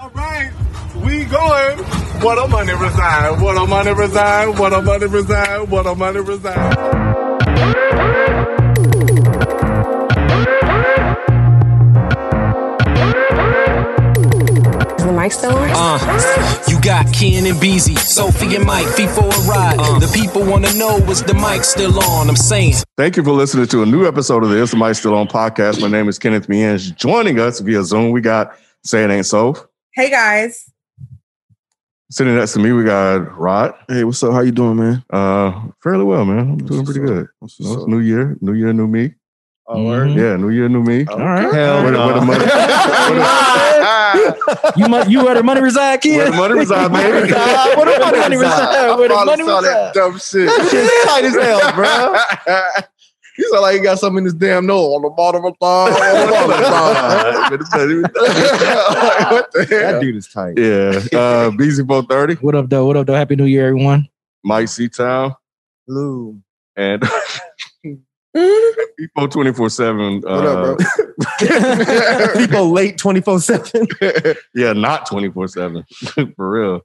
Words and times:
All 0.00 0.10
right, 0.10 0.52
we 1.04 1.24
going. 1.24 1.78
What 2.22 2.38
a 2.38 2.46
money 2.46 2.72
resign. 2.72 3.40
What 3.40 3.56
a 3.58 3.66
money 3.66 3.92
resign. 3.92 4.56
What 4.56 4.72
a 4.72 4.80
money 4.80 5.06
resign. 5.08 5.68
What 5.68 5.86
a 5.88 5.94
money 5.96 6.20
resign. 6.20 7.78
Is 14.98 15.04
the 15.04 15.12
mic 15.12 15.32
still 15.32 15.56
on? 15.56 15.70
Uh, 15.72 16.64
you 16.68 16.80
got 16.80 17.12
Ken 17.12 17.46
and 17.46 17.60
Beezy, 17.60 17.94
Sophie 17.96 18.56
and 18.56 18.64
Myke, 18.64 18.88
feet 18.94 19.10
for 19.10 19.24
a 19.24 19.40
ride. 19.48 19.78
the 20.00 20.10
people 20.14 20.44
wanna 20.44 20.72
know 20.74 20.96
is 21.10 21.22
the 21.22 21.34
mic 21.34 21.64
still 21.64 21.98
on? 22.02 22.28
I'm 22.28 22.36
saying. 22.36 22.74
Thank 22.96 23.16
you 23.16 23.22
for 23.22 23.32
listening 23.32 23.66
to 23.68 23.82
a 23.82 23.86
new 23.86 24.06
episode 24.06 24.42
of 24.42 24.50
the 24.50 24.56
Is 24.56 24.70
the 24.70 24.76
Mic 24.76 24.94
Still 24.96 25.14
On 25.14 25.28
podcast. 25.28 25.80
My 25.80 25.88
name 25.88 26.08
is 26.08 26.18
Kenneth 26.18 26.48
Means. 26.48 26.90
Joining 26.92 27.38
us 27.38 27.60
via 27.60 27.82
Zoom, 27.84 28.10
we 28.10 28.20
got 28.20 28.56
Say 28.84 29.04
It 29.04 29.10
Ain't 29.10 29.26
Soph. 29.26 29.67
Hey 29.94 30.10
guys. 30.10 30.70
Sitting 32.10 32.34
next 32.36 32.54
to 32.54 32.58
me, 32.58 32.72
we 32.72 32.84
got 32.84 33.36
Rod. 33.38 33.74
Hey, 33.88 34.02
what's 34.04 34.22
up? 34.22 34.32
How 34.32 34.40
you 34.40 34.52
doing, 34.52 34.76
man? 34.76 35.04
Uh, 35.10 35.60
fairly 35.82 36.04
well, 36.04 36.24
man. 36.24 36.38
I'm 36.38 36.56
doing 36.58 36.84
pretty 36.84 37.00
good. 37.00 37.26
What's 37.38 37.58
You 37.60 37.66
know, 37.66 37.82
up? 37.82 37.88
new 37.88 37.98
year, 37.98 38.36
new 38.40 38.54
year, 38.54 38.72
new 38.72 38.86
me. 38.86 39.14
Oh, 39.66 39.84
word? 39.84 40.12
Yeah, 40.12 40.36
new 40.36 40.48
year, 40.48 40.66
new 40.70 40.82
me. 40.82 41.04
All 41.06 41.18
right. 41.18 41.52
Hell 41.52 41.82
Where 41.82 41.92
the- 41.92 41.98
where 41.98 42.14
the 42.14 42.20
money- 42.24 42.44
you 44.80 44.88
mu- 44.88 45.04
you 45.10 45.24
where 45.26 45.34
the 45.34 45.42
money 45.42 45.60
reside, 45.60 46.00
kid? 46.00 46.16
Where 46.16 46.30
the 46.30 46.36
money 46.36 46.54
reside, 46.54 46.90
baby. 46.90 47.12
Where 47.12 47.26
the 47.26 48.16
money, 48.16 48.36
reside? 48.38 48.96
Where 48.96 49.08
the 49.08 49.14
I 49.14 49.24
money 49.24 49.44
saw 49.44 49.60
that 49.60 49.68
reside? 49.68 49.92
dumb 49.94 50.18
shit. 50.18 50.46
That 50.46 50.68
shit's 50.70 51.04
tight 51.04 51.24
as 51.24 51.34
hell, 51.34 51.72
bro. 51.74 52.14
He 53.38 53.44
sound 53.44 53.62
like 53.62 53.76
he 53.76 53.80
got 53.80 53.98
something 54.00 54.18
in 54.18 54.24
his 54.24 54.34
damn 54.34 54.66
nose 54.66 54.96
on 54.96 55.02
the 55.02 55.10
bottom 55.10 55.44
of 55.44 55.54
the 55.54 55.58
thigh. 55.64 55.90
On 55.90 56.26
the 56.26 56.32
bottom 56.32 56.50
of 56.50 56.58
the 56.58 56.64
thigh. 56.64 58.08
Like, 58.10 59.30
what 59.30 59.52
the 59.52 59.64
hell? 59.70 59.92
That 59.92 60.00
dude 60.02 60.16
is 60.16 60.26
tight. 60.28 60.58
yeah, 60.58 61.18
uh, 61.18 61.50
Beezy430, 61.56 62.42
What 62.42 62.54
up, 62.56 62.68
though? 62.68 62.84
What 62.86 62.96
up, 62.96 63.06
though? 63.06 63.14
Happy 63.14 63.36
New 63.36 63.44
Year, 63.44 63.68
everyone. 63.68 64.08
Mike 64.44 64.66
C 64.68 64.88
Town, 64.88 65.34
Lou. 65.86 66.40
and 66.76 67.02
People 68.98 69.28
24 69.28 69.70
7. 69.70 70.20
What 70.22 70.46
up, 70.46 70.78
Uh, 71.40 72.36
People 72.36 72.70
late 72.72 72.98
24 72.98 73.40
7. 73.40 73.86
yeah, 74.54 74.72
not 74.72 75.06
24 75.06 75.48
7 75.48 75.84
for 76.36 76.50
real. 76.50 76.80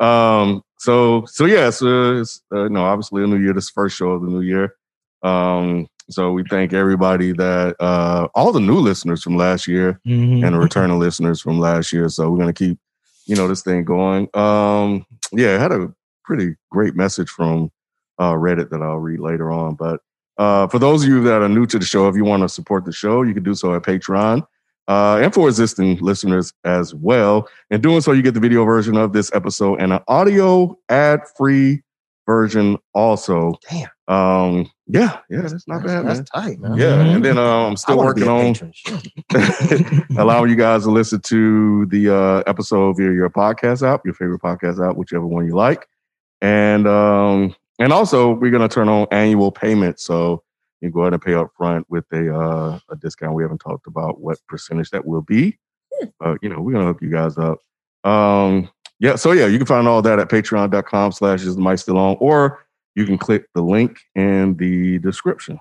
Um, 0.00 0.62
so, 0.78 1.24
so 1.26 1.44
yeah, 1.46 1.70
so 1.70 2.16
it's, 2.20 2.42
uh, 2.54 2.68
no, 2.68 2.84
obviously 2.84 3.22
a 3.22 3.26
new 3.26 3.38
year, 3.38 3.52
this 3.52 3.70
first 3.70 3.96
show 3.96 4.10
of 4.10 4.22
the 4.22 4.28
new 4.28 4.40
year. 4.40 4.74
Um, 5.22 5.86
so 6.12 6.32
we 6.32 6.42
thank 6.50 6.72
everybody 6.72 7.32
that, 7.32 7.76
uh, 7.80 8.28
all 8.34 8.52
the 8.52 8.60
new 8.60 8.76
listeners 8.78 9.22
from 9.22 9.36
last 9.36 9.66
year 9.66 10.00
Mhm. 10.06 10.44
and 10.44 10.54
the 10.54 10.58
returning 10.58 10.98
listeners 10.98 11.40
from 11.40 11.58
last 11.58 11.92
year. 11.92 12.08
So 12.08 12.30
we're 12.30 12.38
going 12.38 12.52
to 12.52 12.64
keep, 12.66 12.78
you 13.26 13.36
know, 13.36 13.48
this 13.48 13.62
thing 13.62 13.84
going. 13.84 14.28
Um, 14.34 15.04
yeah, 15.32 15.56
I 15.56 15.58
had 15.58 15.72
a 15.72 15.92
pretty 16.24 16.54
great 16.70 16.94
message 16.94 17.28
from 17.28 17.70
uh, 18.18 18.32
Reddit 18.34 18.70
that 18.70 18.82
I'll 18.82 18.98
read 18.98 19.20
later 19.20 19.50
on. 19.50 19.74
But 19.74 20.00
uh, 20.38 20.66
for 20.68 20.78
those 20.78 21.02
of 21.02 21.08
you 21.08 21.22
that 21.24 21.42
are 21.42 21.48
new 21.48 21.66
to 21.66 21.78
the 21.78 21.84
show, 21.84 22.08
if 22.08 22.14
you 22.16 22.24
want 22.24 22.42
to 22.42 22.48
support 22.48 22.84
the 22.84 22.92
show, 22.92 23.22
you 23.22 23.34
can 23.34 23.42
do 23.42 23.54
so 23.54 23.74
at 23.74 23.82
Patreon. 23.82 24.46
Uh, 24.88 25.20
and 25.22 25.32
for 25.32 25.48
existing 25.48 25.96
listeners 26.00 26.52
as 26.64 26.92
well. 26.94 27.48
In 27.70 27.80
doing 27.80 28.00
so, 28.00 28.12
you 28.12 28.20
get 28.22 28.34
the 28.34 28.40
video 28.40 28.64
version 28.64 28.96
of 28.96 29.12
this 29.12 29.30
episode 29.34 29.80
and 29.80 29.92
an 29.92 30.00
audio 30.08 30.76
ad-free 30.88 31.82
version 32.26 32.76
also. 32.94 33.54
Damn. 33.70 33.88
Um, 34.12 34.70
yeah, 34.86 35.18
yeah, 35.30 35.42
that's 35.42 35.66
not 35.66 35.82
bad, 35.84 36.04
man. 36.04 36.16
That's 36.16 36.30
tight, 36.30 36.58
man. 36.60 36.74
Yeah, 36.76 36.96
Mhm. 36.98 37.14
and 37.16 37.24
then 37.24 37.38
uh, 37.38 37.66
I'm 37.68 37.76
still 37.76 37.94
I 38.00 38.04
wanna 38.04 38.14
be 38.14 38.24
working 38.24 38.72
on 39.32 40.16
allowing 40.18 40.50
you 40.50 40.56
guys 40.56 40.82
to 40.84 40.90
listen 40.90 41.20
to 41.22 41.86
the 41.86 42.14
uh, 42.14 42.42
episode 42.46 42.96
via 42.96 43.12
your 43.12 43.30
podcast 43.30 43.86
app, 43.86 44.02
your 44.04 44.14
favorite 44.14 44.42
podcast 44.42 44.86
app, 44.86 44.96
whichever 44.96 45.26
one 45.26 45.46
you 45.46 45.54
like. 45.54 45.86
And 46.40 46.86
um, 46.86 47.54
and 47.78 47.92
also 47.92 48.32
we're 48.34 48.50
gonna 48.50 48.68
turn 48.68 48.88
on 48.88 49.06
annual 49.10 49.50
payments, 49.52 50.04
so 50.04 50.42
you 50.80 50.88
can 50.88 50.92
go 50.92 51.00
ahead 51.02 51.14
and 51.14 51.22
pay 51.22 51.34
up 51.34 51.50
front 51.56 51.86
with 51.88 52.04
a 52.12 52.34
uh, 52.34 52.78
a 52.90 52.96
discount. 52.96 53.34
We 53.34 53.42
haven't 53.44 53.58
talked 53.58 53.86
about 53.86 54.20
what 54.20 54.38
percentage 54.48 54.90
that 54.90 55.06
will 55.06 55.22
be, 55.22 55.58
but 56.18 56.38
you 56.42 56.48
know 56.48 56.60
we're 56.60 56.72
gonna 56.72 56.86
hook 56.86 57.00
you 57.00 57.10
guys 57.10 57.38
up. 57.38 57.60
Um, 58.04 58.68
yeah, 58.98 59.14
so 59.16 59.32
yeah, 59.32 59.46
you 59.46 59.58
can 59.58 59.66
find 59.66 59.88
all 59.88 60.02
that 60.02 60.18
at 60.18 60.28
patreon.com 60.28 61.12
slash 61.12 61.42
is 61.42 61.56
the 61.56 61.62
mic 61.62 61.78
still 61.78 61.98
on, 61.98 62.16
or 62.20 62.64
you 62.94 63.06
can 63.06 63.18
click 63.18 63.46
the 63.54 63.62
link 63.62 63.98
in 64.14 64.56
the 64.56 64.98
description. 64.98 65.58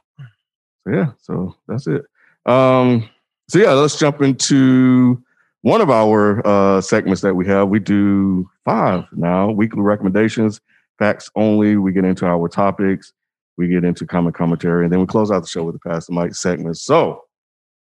So 0.83 0.93
yeah, 0.93 1.11
so 1.21 1.55
that's 1.67 1.87
it. 1.87 2.03
Um, 2.45 3.09
so 3.47 3.59
yeah, 3.59 3.71
let's 3.71 3.97
jump 3.99 4.21
into 4.21 5.21
one 5.61 5.81
of 5.81 5.89
our 5.89 6.45
uh, 6.45 6.81
segments 6.81 7.21
that 7.21 7.35
we 7.35 7.45
have. 7.47 7.69
We 7.69 7.79
do 7.79 8.49
five 8.65 9.05
now 9.11 9.51
weekly 9.51 9.81
recommendations, 9.81 10.59
facts 10.97 11.29
only. 11.35 11.77
We 11.77 11.91
get 11.91 12.05
into 12.05 12.25
our 12.25 12.47
topics, 12.47 13.13
we 13.57 13.67
get 13.67 13.83
into 13.83 14.05
common 14.05 14.33
commentary, 14.33 14.85
and 14.85 14.91
then 14.91 14.99
we 14.99 15.05
close 15.05 15.31
out 15.31 15.41
the 15.41 15.47
show 15.47 15.63
with 15.63 15.75
the 15.75 15.89
Pass 15.89 16.07
the 16.07 16.13
Mic 16.13 16.33
segment. 16.35 16.77
So, 16.77 17.25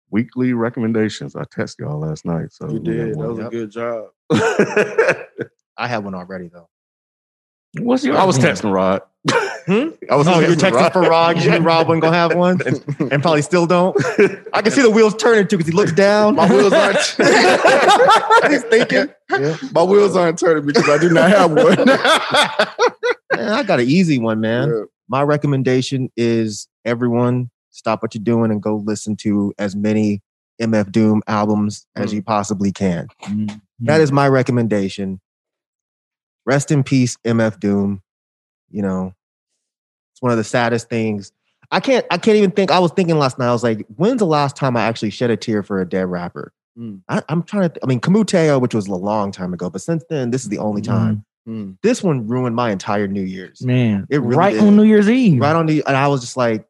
weekly 0.10 0.54
recommendations. 0.54 1.36
I 1.36 1.44
tested 1.52 1.86
y'all 1.86 2.00
last 2.00 2.26
night, 2.26 2.52
so 2.52 2.70
You 2.70 2.80
did. 2.80 3.12
That 3.12 3.18
one. 3.18 3.28
was 3.30 3.40
a 3.40 3.50
good 3.50 3.72
job. 3.72 4.06
I 5.78 5.88
had 5.88 6.04
one 6.04 6.16
already, 6.16 6.50
though. 6.52 6.70
What's 7.80 8.04
your 8.04 8.18
I 8.18 8.24
was 8.24 8.38
texting 8.40 8.72
Rod. 8.74 9.02
Hmm? 9.30 9.90
I 10.12 10.16
was 10.16 10.28
Oh, 10.28 10.40
you're 10.40 10.56
texting 10.56 10.72
Rod. 10.74 10.94
for 10.94 11.02
Rod. 11.02 11.42
You 11.42 11.52
knew 11.52 11.60
Rod 11.60 11.88
wasn't 11.88 12.02
going 12.04 12.14
to 12.14 12.18
have 12.18 12.36
one 12.36 12.62
and, 12.66 13.12
and 13.12 13.22
probably 13.22 13.42
still 13.42 13.66
don't. 13.68 13.96
I 14.54 14.62
can 14.62 14.72
see 14.72 14.82
the 14.82 14.90
wheels 14.90 15.16
turning 15.16 15.48
too 15.48 15.58
because 15.58 15.70
he 15.72 15.76
looks 15.76 15.92
down. 15.92 16.36
My 16.36 16.50
wheels 16.50 16.74
aren't. 16.74 16.98
He's 18.52 18.64
thinking. 18.64 19.14
My 19.74 19.84
wheels 19.84 20.16
aren't 20.16 20.40
turning 20.40 20.66
because 20.66 20.88
I 20.90 20.98
do 20.98 21.10
not 21.10 21.30
have 21.30 21.52
one. 21.52 21.76
Man, 23.36 23.50
I 23.52 23.64
got 23.64 23.80
an 23.80 23.88
easy 23.88 24.18
one, 24.18 24.40
man. 24.40 24.70
Yeah. 24.70 24.84
My 25.10 25.22
recommendation 25.24 26.10
is 26.18 26.68
everyone 26.86 27.50
stop 27.72 28.02
what 28.02 28.16
you're 28.16 28.24
doing 28.24 28.52
and 28.52 28.62
go 28.62 28.78
listen 28.78 29.16
to 29.18 29.54
as 29.60 29.76
many 29.76 30.22
MF 30.62 30.92
Doom 30.92 31.22
albums 31.28 31.86
as 31.96 32.14
you 32.14 32.22
possibly 32.24 32.72
can. 32.72 33.08
Mhm. 33.26 33.60
That 33.82 34.02
is 34.02 34.12
my 34.12 34.28
recommendation. 34.28 35.20
Rest 36.48 36.72
in 36.72 36.84
peace, 36.84 37.18
MF 37.26 37.60
Doom. 37.60 38.02
You 38.72 38.82
know, 38.82 39.14
it's 40.14 40.22
one 40.22 40.32
of 40.32 40.38
the 40.40 40.44
saddest 40.44 40.90
things. 40.90 41.32
I 41.72 41.80
can't. 41.82 42.06
I 42.10 42.18
can't 42.18 42.38
even 42.38 42.52
think. 42.52 42.72
I 42.72 42.80
was 42.80 42.92
thinking 42.94 43.20
last 43.20 43.38
night. 43.38 43.50
I 43.50 43.52
was 43.52 43.64
like, 43.64 43.86
"When's 43.98 44.20
the 44.20 44.26
last 44.26 44.56
time 44.56 44.76
I 44.78 44.84
actually 44.84 45.10
shed 45.10 45.30
a 45.30 45.38
tear 45.38 45.62
for 45.62 45.82
a 45.82 45.88
dead 45.88 46.06
rapper?" 46.08 46.54
Mm. 46.80 47.02
I, 47.10 47.22
I'm 47.30 47.44
trying 47.44 47.64
to. 47.64 47.70
Th- 47.70 47.80
I 47.84 47.86
mean, 47.88 48.00
Kamuteo, 48.00 48.62
which 48.62 48.74
was 48.74 48.88
a 48.88 48.96
long 48.96 49.32
time 49.32 49.54
ago, 49.54 49.70
but 49.70 49.82
since 49.82 50.04
then, 50.10 50.32
this 50.32 50.44
is 50.44 50.50
the 50.50 50.58
only 50.60 50.82
time. 50.82 51.26
Mm. 51.48 51.78
This 51.84 52.02
one 52.02 52.26
ruined 52.28 52.56
my 52.56 52.72
entire 52.72 53.08
New 53.08 53.22
Year's. 53.24 53.62
Man, 53.66 54.06
It 54.10 54.22
really 54.22 54.36
right 54.38 54.54
did. 54.54 54.64
on 54.64 54.76
New 54.78 54.84
Year's 54.84 55.10
Eve. 55.10 55.42
Right 55.42 55.56
on 55.56 55.66
the, 55.66 55.84
and 55.86 55.96
I 55.98 56.08
was 56.08 56.22
just 56.22 56.38
like, 56.38 56.66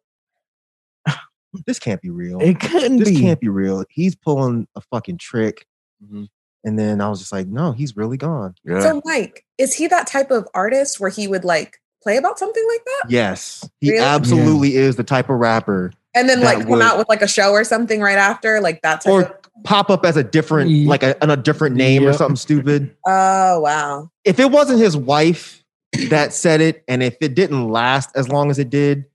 "This 1.66 1.80
can't 1.80 2.02
be 2.02 2.10
real. 2.10 2.40
It 2.42 2.60
couldn't 2.60 2.98
This 2.98 3.10
be. 3.10 3.20
can't 3.22 3.40
be 3.40 3.50
real. 3.50 3.84
He's 3.90 4.16
pulling 4.16 4.68
a 4.76 4.82
fucking 4.82 5.18
trick." 5.20 5.66
Mhm. 6.04 6.28
And 6.68 6.78
then 6.78 7.00
I 7.00 7.08
was 7.10 7.20
just 7.20 7.32
like, 7.32 7.48
"No, 7.48 7.72
he's 7.72 7.96
really 7.96 8.18
gone." 8.18 8.54
Yeah. 8.66 8.82
So 8.82 9.02
Myke, 9.02 9.38
is 9.58 9.74
he 9.74 9.88
that 9.88 10.06
type 10.06 10.32
of 10.32 10.46
artist 10.54 11.00
where 11.00 11.10
he 11.10 11.26
would 11.28 11.46
like 11.46 11.80
play 12.04 12.18
about 12.18 12.38
something 12.38 12.68
like 12.70 12.84
that? 12.86 13.10
Yes, 13.10 13.68
he 13.80 13.92
Really? 13.92 14.04
absolutely 14.04 14.76
is 14.76 14.98
the 14.98 15.04
type 15.06 15.30
of 15.30 15.38
rapper 15.40 15.94
And 16.14 16.28
then 16.28 16.42
like 16.42 16.60
come 16.60 16.68
would- 16.70 16.82
out 16.82 16.98
with 16.98 17.08
like 17.08 17.22
a 17.22 17.28
show 17.28 17.52
or 17.52 17.64
something 17.64 18.02
right 18.02 18.18
after? 18.18 18.60
Like 18.60 18.82
that 18.82 19.00
type 19.02 19.14
or 19.14 19.22
of 19.24 19.32
pop 19.64 19.90
up 19.90 20.06
as 20.06 20.18
a 20.18 20.24
different, 20.24 20.70
Ye- 20.70 20.86
like 20.88 21.04
a, 21.04 21.22
on 21.24 21.30
a 21.32 21.38
different 21.38 21.76
name 21.78 22.06
or 22.06 22.12
something 22.12 22.36
stupid. 22.36 22.94
Oh 23.06 23.62
wow. 23.62 24.12
If 24.26 24.40
it 24.40 24.52
wasn't 24.52 24.80
his 24.80 24.98
wife 24.98 25.64
that 26.10 26.34
said 26.34 26.60
it, 26.60 26.84
and 26.90 27.02
if 27.02 27.16
it 27.22 27.34
didn't 27.34 27.70
last 27.70 28.10
as 28.16 28.28
long 28.28 28.52
as 28.52 28.60
it 28.60 28.70
did, 28.70 29.06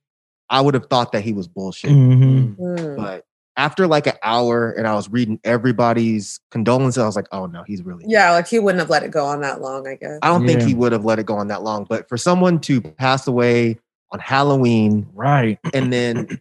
I 0.49 0.62
would 0.62 0.73
have 0.75 0.87
thought 0.87 1.12
that 1.12 1.23
he 1.23 1.35
was 1.35 1.49
bullshit. 1.49 1.91
Mhm. 1.91 2.57
Hmm. 2.57 2.97
But 2.97 3.27
after 3.57 3.87
like 3.87 4.07
an 4.07 4.15
hour, 4.23 4.71
and 4.73 4.87
I 4.87 4.95
was 4.95 5.11
reading 5.11 5.39
everybody's 5.45 6.41
condolences, 6.51 7.03
I 7.03 7.07
was 7.07 7.17
like, 7.17 7.29
"Oh 7.33 7.47
no, 7.47 7.63
he's 7.65 7.83
really." 7.83 8.05
Yeah, 8.07 8.33
like 8.33 8.49
he 8.49 8.59
wouldn't 8.59 8.81
have 8.81 8.91
let 8.91 9.03
it 9.03 9.11
go 9.11 9.25
on 9.25 9.41
that 9.43 9.61
long, 9.61 9.87
I 9.87 9.97
guess. 9.97 10.19
I 10.23 10.29
don't 10.29 10.47
think 10.47 10.62
he 10.62 10.75
would 10.75 10.93
have 10.93 11.05
let 11.05 11.19
it 11.19 11.26
go 11.26 11.37
on 11.37 11.49
that 11.49 11.62
long. 11.62 11.85
But 11.88 12.09
for 12.09 12.17
someone 12.17 12.61
to 12.61 12.81
pass 12.81 13.26
away 13.26 13.79
on 14.12 14.21
Halloween 14.21 15.09
Right. 15.15 15.59
and 15.75 15.93
then 15.93 16.38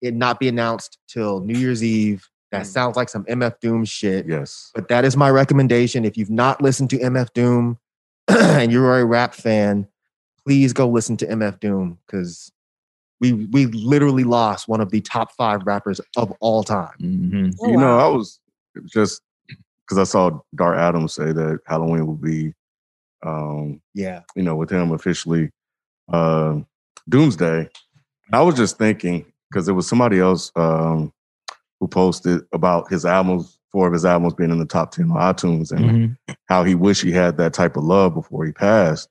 it 0.00 0.14
not 0.14 0.40
be 0.40 0.48
announced 0.48 0.98
till 1.08 1.40
New 1.40 1.58
Year's 1.58 1.84
Eve. 1.84 2.28
That 2.50 2.62
mm. 2.62 2.66
sounds 2.66 2.96
like 2.96 3.08
some 3.08 3.24
MF 3.24 3.60
Doom 3.60 3.84
shit. 3.84 4.26
Yes. 4.26 4.70
But 4.74 4.88
that 4.88 5.04
is 5.04 5.16
my 5.16 5.30
recommendation. 5.30 6.04
If 6.04 6.16
you've 6.16 6.30
not 6.30 6.60
listened 6.60 6.90
to 6.90 6.98
MF 6.98 7.32
Doom 7.32 7.78
and 8.28 8.72
you're 8.72 8.98
a 8.98 9.04
rap 9.04 9.34
fan, 9.34 9.86
please 10.44 10.72
go 10.72 10.88
listen 10.88 11.16
to 11.18 11.26
MF 11.26 11.60
Doom 11.60 11.98
because 12.06 12.50
we 13.22 13.32
we 13.52 13.66
literally 13.66 14.24
lost 14.24 14.66
one 14.68 14.80
of 14.80 14.90
the 14.90 15.00
top 15.00 15.30
five 15.32 15.62
rappers 15.64 16.00
of 16.16 16.32
all 16.40 16.62
time. 16.64 16.92
Mhm. 17.00 17.54
Oh, 17.62 17.70
you 17.70 17.76
know. 17.78 17.98
I 17.98 18.08
was 18.08 18.40
just 18.86 19.22
because 19.86 19.96
I 19.98 20.04
saw 20.04 20.40
Dart 20.56 20.76
Adams 20.76 21.14
say 21.14 21.32
that 21.32 21.60
Halloween 21.66 22.06
will 22.06 22.16
be, 22.16 22.52
um, 23.24 23.80
Yeah. 23.94 24.20
you 24.34 24.42
know, 24.42 24.56
with 24.56 24.70
him 24.70 24.90
officially 24.90 25.50
uh, 26.12 26.58
Doomsday. 27.08 27.68
I 28.32 28.42
was 28.42 28.56
just 28.56 28.76
thinking 28.76 29.24
because 29.50 29.66
there 29.66 29.74
was 29.74 29.86
somebody 29.88 30.18
else 30.18 30.50
um, 30.56 31.12
who 31.78 31.86
posted 31.86 32.42
about 32.52 32.90
his 32.90 33.04
albums 33.06 33.58
four 33.70 33.86
of 33.86 33.92
his 33.94 34.04
albums 34.04 34.34
being 34.34 34.50
in 34.50 34.58
the 34.58 34.66
top 34.66 34.90
ten 34.90 35.10
on 35.10 35.16
iTunes, 35.34 35.70
and 35.72 36.16
Mhm. 36.28 36.36
how 36.48 36.62
he 36.64 36.74
wished 36.74 37.02
he 37.02 37.12
had 37.12 37.36
that 37.38 37.54
type 37.54 37.76
of 37.76 37.84
love 37.84 38.12
before 38.14 38.44
he 38.44 38.52
passed, 38.52 39.08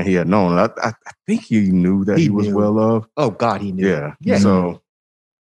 and 0.00 0.08
he 0.08 0.14
had 0.14 0.28
known. 0.28 0.58
I, 0.58 0.64
I, 0.82 0.88
I 1.06 1.12
think 1.26 1.42
he 1.42 1.60
knew 1.70 2.04
that 2.06 2.18
he, 2.18 2.24
He 2.24 2.30
was 2.30 2.48
knew. 2.48 2.56
well 2.56 2.72
loved. 2.72 3.08
Oh 3.16 3.30
God, 3.30 3.60
he 3.60 3.70
knew. 3.72 3.86
Yeah. 3.88 4.14
Yeah. 4.20 4.38
So 4.38 4.82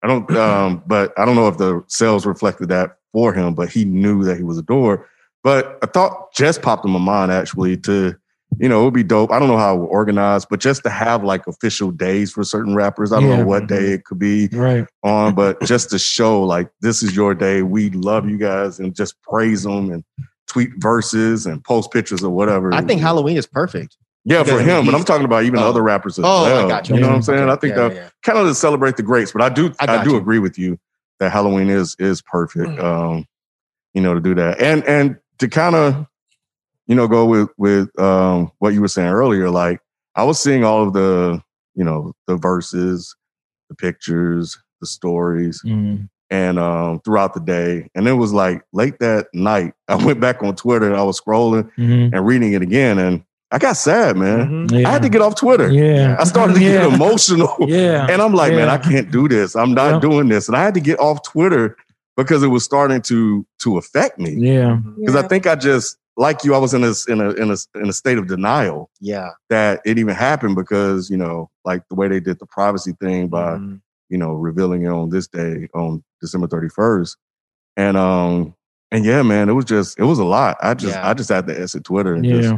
I 0.03 0.07
don't 0.07 0.29
um 0.37 0.83
but 0.87 1.13
I 1.19 1.25
don't 1.25 1.35
know 1.35 1.47
if 1.47 1.57
the 1.57 1.83
sales 1.87 2.25
reflected 2.25 2.69
that 2.69 2.97
for 3.13 3.33
him, 3.33 3.53
but 3.53 3.69
he 3.69 3.85
knew 3.85 4.23
that 4.23 4.37
he 4.37 4.43
was 4.43 4.57
adored. 4.57 5.01
But 5.43 5.77
a 5.81 5.87
thought 5.87 6.33
just 6.33 6.61
popped 6.61 6.85
in 6.85 6.91
my 6.91 6.99
mind 6.99 7.31
actually 7.31 7.77
to, 7.77 8.15
you 8.59 8.67
know, 8.69 8.81
it 8.81 8.83
would 8.85 8.93
be 8.93 9.03
dope. 9.03 9.31
I 9.31 9.37
don't 9.39 9.47
know 9.47 9.57
how 9.57 9.75
it 9.75 9.79
would 9.79 9.85
organize, 9.87 10.45
but 10.45 10.59
just 10.59 10.83
to 10.83 10.89
have 10.89 11.23
like 11.23 11.45
official 11.47 11.91
days 11.91 12.31
for 12.31 12.43
certain 12.43 12.73
rappers. 12.75 13.11
I 13.11 13.19
don't 13.19 13.29
Yeah. 13.29 13.37
know 13.37 13.45
what 13.45 13.67
day 13.67 13.91
it 13.91 14.05
could 14.05 14.17
be 14.19 14.47
Right. 14.51 14.87
on, 15.03 15.35
but 15.35 15.61
just 15.65 15.89
to 15.91 15.99
show 15.99 16.41
like 16.41 16.69
this 16.81 17.03
is 17.03 17.15
your 17.15 17.35
day. 17.35 17.61
We 17.61 17.89
love 17.91 18.27
you 18.29 18.37
guys 18.37 18.79
and 18.79 18.95
just 18.95 19.21
praise 19.21 19.63
them 19.63 19.91
and 19.91 20.03
tweet 20.47 20.69
verses 20.77 21.45
and 21.45 21.63
post 21.63 21.91
pictures 21.91 22.23
or 22.23 22.29
whatever. 22.29 22.73
I 22.73 22.81
think 22.81 23.01
Halloween 23.01 23.35
is 23.37 23.45
perfect. 23.45 23.97
Yeah, 24.27 24.43
for 24.43 24.59
him, 24.59 24.85
but 24.85 24.95
I'm 24.95 25.03
talking 25.03 25.23
about 25.25 25.43
even 25.43 25.59
Oh. 25.59 25.69
other 25.69 25.83
rappers 25.83 26.17
as 26.17 26.25
Oh, 26.25 26.43
well. 26.43 26.65
I 26.65 26.67
got 26.67 26.89
you. 26.89 26.95
You 26.95 27.01
know 27.01 27.09
what 27.09 27.15
I'm 27.17 27.21
saying? 27.21 27.43
Okay. 27.43 27.51
I 27.51 27.55
think 27.57 27.75
Yeah, 27.75 27.87
that 27.89 27.95
yeah. 27.95 28.09
kind 28.23 28.39
of 28.39 28.47
to 28.47 28.55
celebrate 28.55 28.97
the 28.97 29.03
greats. 29.03 29.31
But 29.31 29.43
I 29.43 29.49
do, 29.49 29.71
I 29.79 29.97
I, 29.99 30.03
do 30.03 30.11
you. 30.11 30.17
agree 30.17 30.39
with 30.39 30.57
you 30.57 30.79
that 31.19 31.31
Halloween 31.31 31.69
is 31.69 31.95
is 31.99 32.21
perfect. 32.23 32.67
Mm. 32.69 32.83
Um, 32.83 33.25
you 33.93 34.01
know, 34.01 34.13
to 34.15 34.19
do 34.19 34.33
that 34.35 34.59
and 34.59 34.83
and 34.85 35.17
to 35.37 35.47
kind 35.47 35.75
of, 35.75 36.05
you 36.87 36.95
know, 36.95 37.07
go 37.07 37.25
with 37.25 37.49
with 37.57 37.97
um 37.99 38.51
what 38.59 38.73
you 38.73 38.81
were 38.81 38.87
saying 38.87 39.09
earlier. 39.13 39.49
Like 39.51 39.79
I 40.15 40.23
was 40.23 40.39
seeing 40.39 40.63
all 40.63 40.85
of 40.87 40.93
the, 40.93 41.41
you 41.75 41.83
know, 41.83 42.13
the 42.25 42.35
verses, 42.35 43.15
the 43.69 43.75
pictures, 43.75 44.57
the 44.81 44.87
stories, 44.87 45.61
Mhm. 45.63 46.09
and 46.31 46.57
um 46.57 46.99
throughout 47.01 47.35
the 47.35 47.39
day. 47.41 47.89
And 47.93 48.07
it 48.07 48.13
was 48.13 48.33
like 48.33 48.63
late 48.73 48.97
that 48.99 49.27
night, 49.35 49.73
I 49.87 49.95
went 50.03 50.19
back 50.19 50.41
on 50.41 50.55
Twitter 50.55 50.87
and 50.87 50.95
I 50.95 51.03
was 51.03 51.21
scrolling 51.21 51.69
Mhm. 51.77 52.09
and 52.11 52.25
reading 52.25 52.53
it 52.53 52.63
again, 52.63 52.97
and 52.97 53.23
I 53.55 53.57
got 53.57 53.77
sad, 53.77 54.17
man. 54.17 54.67
Mhm. 54.67 54.81
Yeah. 54.81 54.89
I 54.89 54.91
had 54.91 55.01
to 55.03 55.07
get 55.09 55.21
off 55.21 55.35
Twitter. 55.35 55.71
Yeah. 55.71 56.17
I 56.19 56.25
started 56.25 56.55
to 56.55 56.61
Yeah. 56.61 56.83
get 56.89 56.93
emotional. 56.93 57.55
Yeah. 57.67 58.05
And 58.09 58.21
I'm 58.21 58.33
like, 58.33 58.51
man, 58.51 58.67
I 58.67 58.77
can't 58.77 59.09
do 59.09 59.29
this. 59.29 59.55
I'm 59.55 59.73
not 59.73 59.93
Yeah. 59.93 59.99
doing 60.01 60.27
this. 60.27 60.49
And 60.49 60.57
I 60.57 60.63
had 60.63 60.73
to 60.73 60.81
get 60.81 60.99
off 60.99 61.23
Twitter 61.23 61.77
because 62.17 62.43
it 62.43 62.47
was 62.49 62.65
starting 62.65 63.01
to 63.03 63.45
to 63.59 63.77
affect 63.77 64.19
me. 64.19 64.31
Yeah. 64.31 64.77
Because 64.99 65.15
I 65.15 65.21
think 65.25 65.47
I 65.47 65.55
just 65.55 65.95
like 66.17 66.43
you, 66.43 66.53
I 66.53 66.57
was 66.57 66.73
in 66.73 66.83
a 66.83 66.91
in 67.07 67.21
a 67.21 67.29
in 67.31 67.49
a 67.49 67.55
in 67.81 67.87
a 67.89 67.93
state 67.93 68.17
of 68.17 68.27
denial 68.27 68.89
Yeah. 68.99 69.29
that 69.49 69.79
it 69.85 69.97
even 69.99 70.15
happened 70.15 70.55
because, 70.57 71.09
you 71.09 71.15
know, 71.17 71.49
like 71.63 71.81
the 71.89 71.95
way 71.95 72.09
they 72.09 72.19
did 72.19 72.39
the 72.39 72.45
privacy 72.45 72.93
thing 73.01 73.29
by, 73.29 73.53
Mhm. 73.55 73.79
you 74.09 74.17
know, 74.17 74.33
revealing 74.33 74.83
it 74.83 74.89
on 74.89 75.09
this 75.11 75.27
day 75.27 75.69
on 75.73 76.03
December 76.19 76.47
31st. 76.47 77.15
And 77.77 77.95
um 77.95 78.53
and 78.91 79.05
yeah, 79.05 79.21
man, 79.23 79.47
it 79.47 79.53
was 79.53 79.65
just 79.65 79.97
it 79.97 80.03
was 80.03 80.19
a 80.19 80.25
lot. 80.25 80.57
I 80.61 80.73
just 80.73 80.95
Yeah. 80.95 81.09
I 81.09 81.13
just 81.13 81.29
had 81.29 81.47
to 81.47 81.57
exit 81.61 81.85
Twitter 81.85 82.13
and 82.15 82.25
Yeah. 82.25 82.41
just 82.41 82.55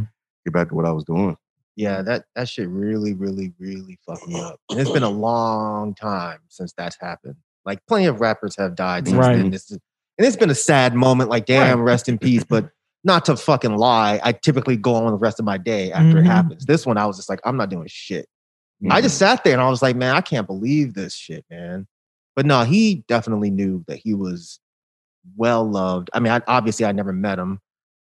get 0.48 0.54
back 0.54 0.70
to 0.70 0.76
what 0.76 0.86
I 0.86 0.92
was 0.92 1.04
doing. 1.04 1.36
Yeah, 1.76 2.02
that 2.04 2.26
that 2.36 2.50
shit 2.50 2.70
really, 2.70 3.14
really, 3.14 3.54
really 3.60 4.00
fucked 4.08 4.28
me 4.28 4.40
up. 4.42 4.60
And 4.72 4.80
it's 4.80 4.90
been 4.90 5.04
a 5.04 5.10
long 5.10 5.94
time 5.94 6.40
since 6.48 6.74
that's 6.76 6.98
happened. 7.00 7.36
Like 7.66 7.80
plenty 7.88 8.06
of 8.08 8.20
rappers 8.22 8.56
have 8.58 8.76
died 8.76 9.08
since 9.08 9.18
Right. 9.20 9.36
then. 9.36 9.52
This 9.52 9.70
is- 9.70 9.80
and 10.18 10.26
it's 10.26 10.36
been 10.36 10.50
a 10.50 10.56
sad 10.56 10.96
moment. 10.96 11.30
Like, 11.30 11.46
damn, 11.46 11.82
rest 11.82 12.10
in 12.10 12.18
peace. 12.18 12.44
But 12.44 12.72
not 13.04 13.26
to 13.26 13.38
fucking 13.38 13.76
lie, 13.76 14.20
I 14.24 14.32
typically 14.32 14.76
go 14.76 14.96
on 14.96 15.12
the 15.12 15.18
rest 15.18 15.38
of 15.38 15.46
my 15.46 15.58
day 15.60 15.92
after 15.92 16.18
Mhm. 16.18 16.22
it 16.22 16.26
happens. 16.26 16.66
This 16.66 16.86
one, 16.88 16.98
I 16.98 17.06
was 17.06 17.18
just 17.18 17.30
like, 17.30 17.40
I'm 17.46 17.56
not 17.58 17.70
doing 17.70 17.86
shit. 17.88 18.28
I 18.90 19.02
just 19.02 19.18
sat 19.18 19.44
there 19.44 19.54
and 19.54 19.62
I 19.62 19.70
was 19.70 19.82
like, 19.84 19.96
man, 19.96 20.16
I 20.16 20.22
can't 20.22 20.48
believe 20.48 20.94
this 20.96 21.14
shit, 21.14 21.46
man. 21.52 21.88
But 22.36 22.46
no, 22.48 22.64
he 22.64 23.04
definitely 23.08 23.50
knew 23.52 23.84
that 23.88 23.98
he 23.98 24.14
was 24.16 24.60
well 25.36 25.64
loved. 25.70 26.10
I 26.14 26.20
mean, 26.20 26.32
I, 26.34 26.42
obviously, 26.48 26.86
I 26.86 26.92
never 26.92 27.12
met 27.14 27.38
him. 27.40 27.60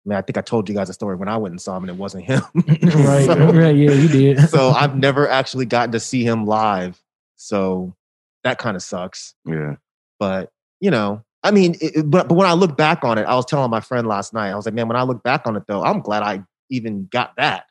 I 0.05 0.09
mean, 0.09 0.17
I 0.17 0.21
think 0.21 0.37
I 0.37 0.41
told 0.41 0.67
you 0.67 0.75
guys 0.75 0.89
a 0.89 0.93
story 0.93 1.15
when 1.15 1.29
I 1.29 1.37
went 1.37 1.53
and 1.53 1.61
saw 1.61 1.77
him, 1.77 1.83
and 1.83 1.89
it 1.91 1.97
wasn't 1.97 2.25
him. 2.25 2.41
right. 2.55 3.25
So- 3.25 3.51
right. 3.53 3.75
Yeah, 3.75 3.91
you 3.91 4.07
did. 4.09 4.39
so 4.49 4.69
I've 4.71 4.97
never 4.97 5.29
actually 5.29 5.65
gotten 5.65 5.91
to 5.93 5.99
see 5.99 6.23
him 6.25 6.45
live. 6.45 7.01
So 7.37 7.95
that 8.43 8.57
kind 8.57 8.75
of 8.75 8.83
sucks. 8.83 9.33
yeah. 9.45 9.75
But 10.19 10.49
you 10.81 10.91
know, 10.91 11.23
I 11.43 11.51
mean, 11.51 11.75
it, 11.81 11.97
it- 11.97 12.09
but 12.11 12.27
but 12.27 12.35
when 12.35 12.47
I 12.47 12.53
look 12.53 12.75
back 12.77 13.03
on 13.03 13.17
it, 13.17 13.23
I 13.23 13.35
was 13.35 13.45
telling 13.45 13.69
my 13.71 13.79
friend 13.79 14.07
last 14.07 14.33
night. 14.33 14.51
I 14.51 14.55
was 14.55 14.65
like, 14.65 14.73
man, 14.75 14.87
when 14.87 14.97
I 14.97 15.03
look 15.03 15.23
back 15.23 15.47
on 15.47 15.55
it, 15.55 15.63
though, 15.67 15.83
I'm 15.83 16.01
glad 16.01 16.23
I 16.23 16.43
even 16.69 17.07
got 17.11 17.35
that. 17.37 17.65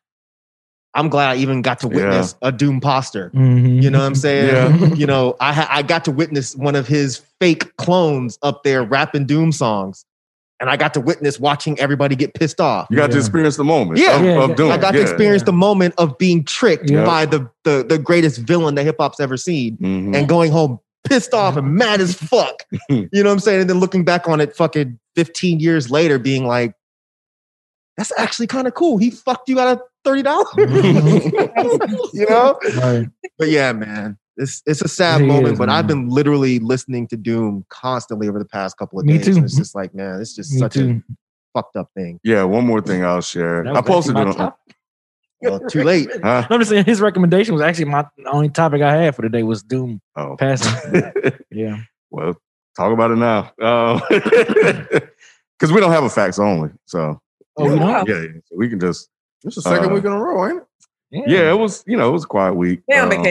I'm 0.95 1.09
glad 1.09 1.31
I 1.31 1.37
even 1.37 1.63
got 1.63 1.81
to 1.81 1.89
Yeah. 1.89 1.95
witness 1.97 2.35
a 2.43 2.53
Doom 2.53 2.81
poster. 2.81 3.31
Mhm. 3.35 3.83
You 3.83 3.89
know 3.91 3.99
what 4.01 4.05
I'm 4.05 4.15
saying? 4.15 4.47
Yeah. 4.81 4.95
You 4.95 5.07
know, 5.07 5.37
I 5.41 5.53
ha- 5.55 5.69
I 5.71 5.83
got 5.83 6.05
to 6.07 6.11
witness 6.13 6.55
one 6.57 6.77
of 6.77 6.87
his 6.87 7.23
fake 7.41 7.75
clones 7.77 8.39
up 8.43 8.63
there 8.63 8.83
rapping 8.85 9.25
Doom 9.27 9.53
songs, 9.53 10.05
and 10.63 10.71
I 10.71 10.77
got 10.77 10.95
to 10.95 11.01
witness 11.01 11.41
watching 11.41 11.79
everybody 11.81 12.15
get 12.15 12.35
pissed 12.35 12.61
off. 12.61 12.87
You 12.89 12.97
got 12.97 13.11
to 13.11 13.19
experience 13.19 13.57
the 13.57 13.65
moment 13.65 13.99
Yeah. 13.99 14.17
of, 14.17 14.25
Yeah, 14.25 14.45
of 14.45 14.55
doing 14.57 14.71
I 14.71 14.79
got 14.79 14.95
it. 14.95 14.99
to 14.99 15.05
Yeah. 15.05 15.11
experience 15.11 15.43
the 15.43 15.53
moment 15.53 15.95
of 15.99 16.17
being 16.19 16.45
tricked 16.45 16.89
Yeah. 16.89 17.05
by 17.05 17.27
the, 17.27 17.51
the 17.65 17.85
the 17.87 17.99
greatest 17.99 18.39
villain 18.39 18.77
that 18.77 18.85
hip 18.85 18.97
hop's 19.01 19.19
ever 19.19 19.37
seen, 19.37 19.77
Mhm. 19.79 20.17
and 20.17 20.29
going 20.29 20.53
home 20.53 20.79
pissed 21.09 21.35
off 21.35 21.57
and 21.57 21.75
mad 21.75 22.01
as 22.01 22.15
fuck. 22.15 22.63
you 22.89 23.09
know 23.13 23.25
what 23.25 23.33
I'm 23.33 23.39
saying? 23.41 23.63
And 23.63 23.69
then 23.71 23.81
looking 23.81 24.05
back 24.05 24.29
on 24.29 24.41
it, 24.41 24.55
fucking 24.55 25.01
15 25.17 25.59
years 25.59 25.91
later, 25.91 26.17
being 26.21 26.47
like, 26.47 26.75
"That's 27.97 28.13
actually 28.17 28.47
kind 28.47 28.69
of 28.69 28.75
cool." 28.75 28.99
He 28.99 29.11
fucked 29.11 29.49
you 29.49 29.59
out 29.59 29.67
of 29.79 29.81
thirty 30.05 30.23
dollars. 30.23 30.47
you 32.15 32.27
know? 32.29 32.57
Right. 32.77 33.09
But 33.37 33.49
yeah, 33.51 33.73
man. 33.73 34.17
It's 34.37 34.63
it's 34.67 34.81
a 34.83 34.89
sad 34.89 35.21
It 35.21 35.27
moment, 35.27 35.55
is, 35.55 35.59
but 35.59 35.69
I've 35.69 35.87
been 35.87 36.09
literally 36.09 36.59
listening 36.59 37.07
to 37.09 37.17
Doom 37.17 37.65
constantly 37.69 38.29
over 38.29 38.39
the 38.39 38.45
past 38.47 38.77
couple 38.79 38.99
of 38.99 39.05
Me 39.05 39.19
days. 39.19 39.27
too. 39.27 39.37
And 39.37 39.45
it's 39.45 39.57
just 39.57 39.75
like, 39.75 39.95
man, 39.95 40.21
it's 40.21 40.35
just 40.35 40.53
Me 40.53 40.59
such 40.61 40.75
too. 40.75 41.03
a 41.11 41.15
fucked 41.59 41.77
up 41.77 41.91
thing. 41.95 42.19
Yeah, 42.25 42.45
one 42.45 42.67
more 42.67 42.81
thing 42.81 43.05
I'll 43.05 43.21
share. 43.21 43.67
I 43.77 43.81
posted 43.83 44.17
it 44.17 44.27
on. 44.39 44.53
Well, 45.43 45.61
too 45.69 45.83
late. 45.85 46.09
Huh? 46.23 46.47
I'm 46.49 46.61
just 46.61 46.71
saying 46.71 46.85
his 46.87 47.01
recommendation 47.01 47.53
was 47.53 47.63
actually 47.63 47.87
my 47.87 48.07
only 48.27 48.49
topic 48.49 48.81
I 48.81 48.95
had 48.95 49.15
for 49.15 49.23
the 49.23 49.29
day 49.29 49.43
was 49.43 49.63
Doom 49.63 50.01
Oh, 50.17 50.37
passing. 50.39 51.03
Yeah. 51.51 51.79
well, 52.11 52.35
talk 52.77 52.93
about 52.93 53.11
it 53.11 53.17
now. 53.17 53.53
Because 55.59 55.73
we 55.73 55.81
don't 55.81 55.93
have 55.93 56.03
a 56.05 56.11
facts 56.11 56.39
only, 56.41 56.71
so 56.87 57.21
Oh, 57.57 57.71
we 57.73 57.79
don't? 57.79 58.09
yeah, 58.09 58.21
yeah. 58.23 58.29
So 58.47 58.57
we 58.57 58.69
can 58.69 58.81
just 58.81 59.09
It's 59.45 59.57
the 59.57 59.63
second 59.63 59.91
Uh, 59.91 59.95
week 59.95 60.05
in 60.05 60.11
a 60.13 60.19
row, 60.21 60.49
ain't 60.49 60.63
it? 61.13 61.25
yeah. 61.29 61.51
It 61.53 61.59
was 61.59 61.85
you 61.87 61.97
know 61.97 62.09
it 62.09 62.13
was 62.13 62.25
a 62.25 62.27
quiet 62.27 62.55
week. 62.55 62.81
Yeah, 62.89 63.03
on 63.05 63.13
Um, 63.13 63.23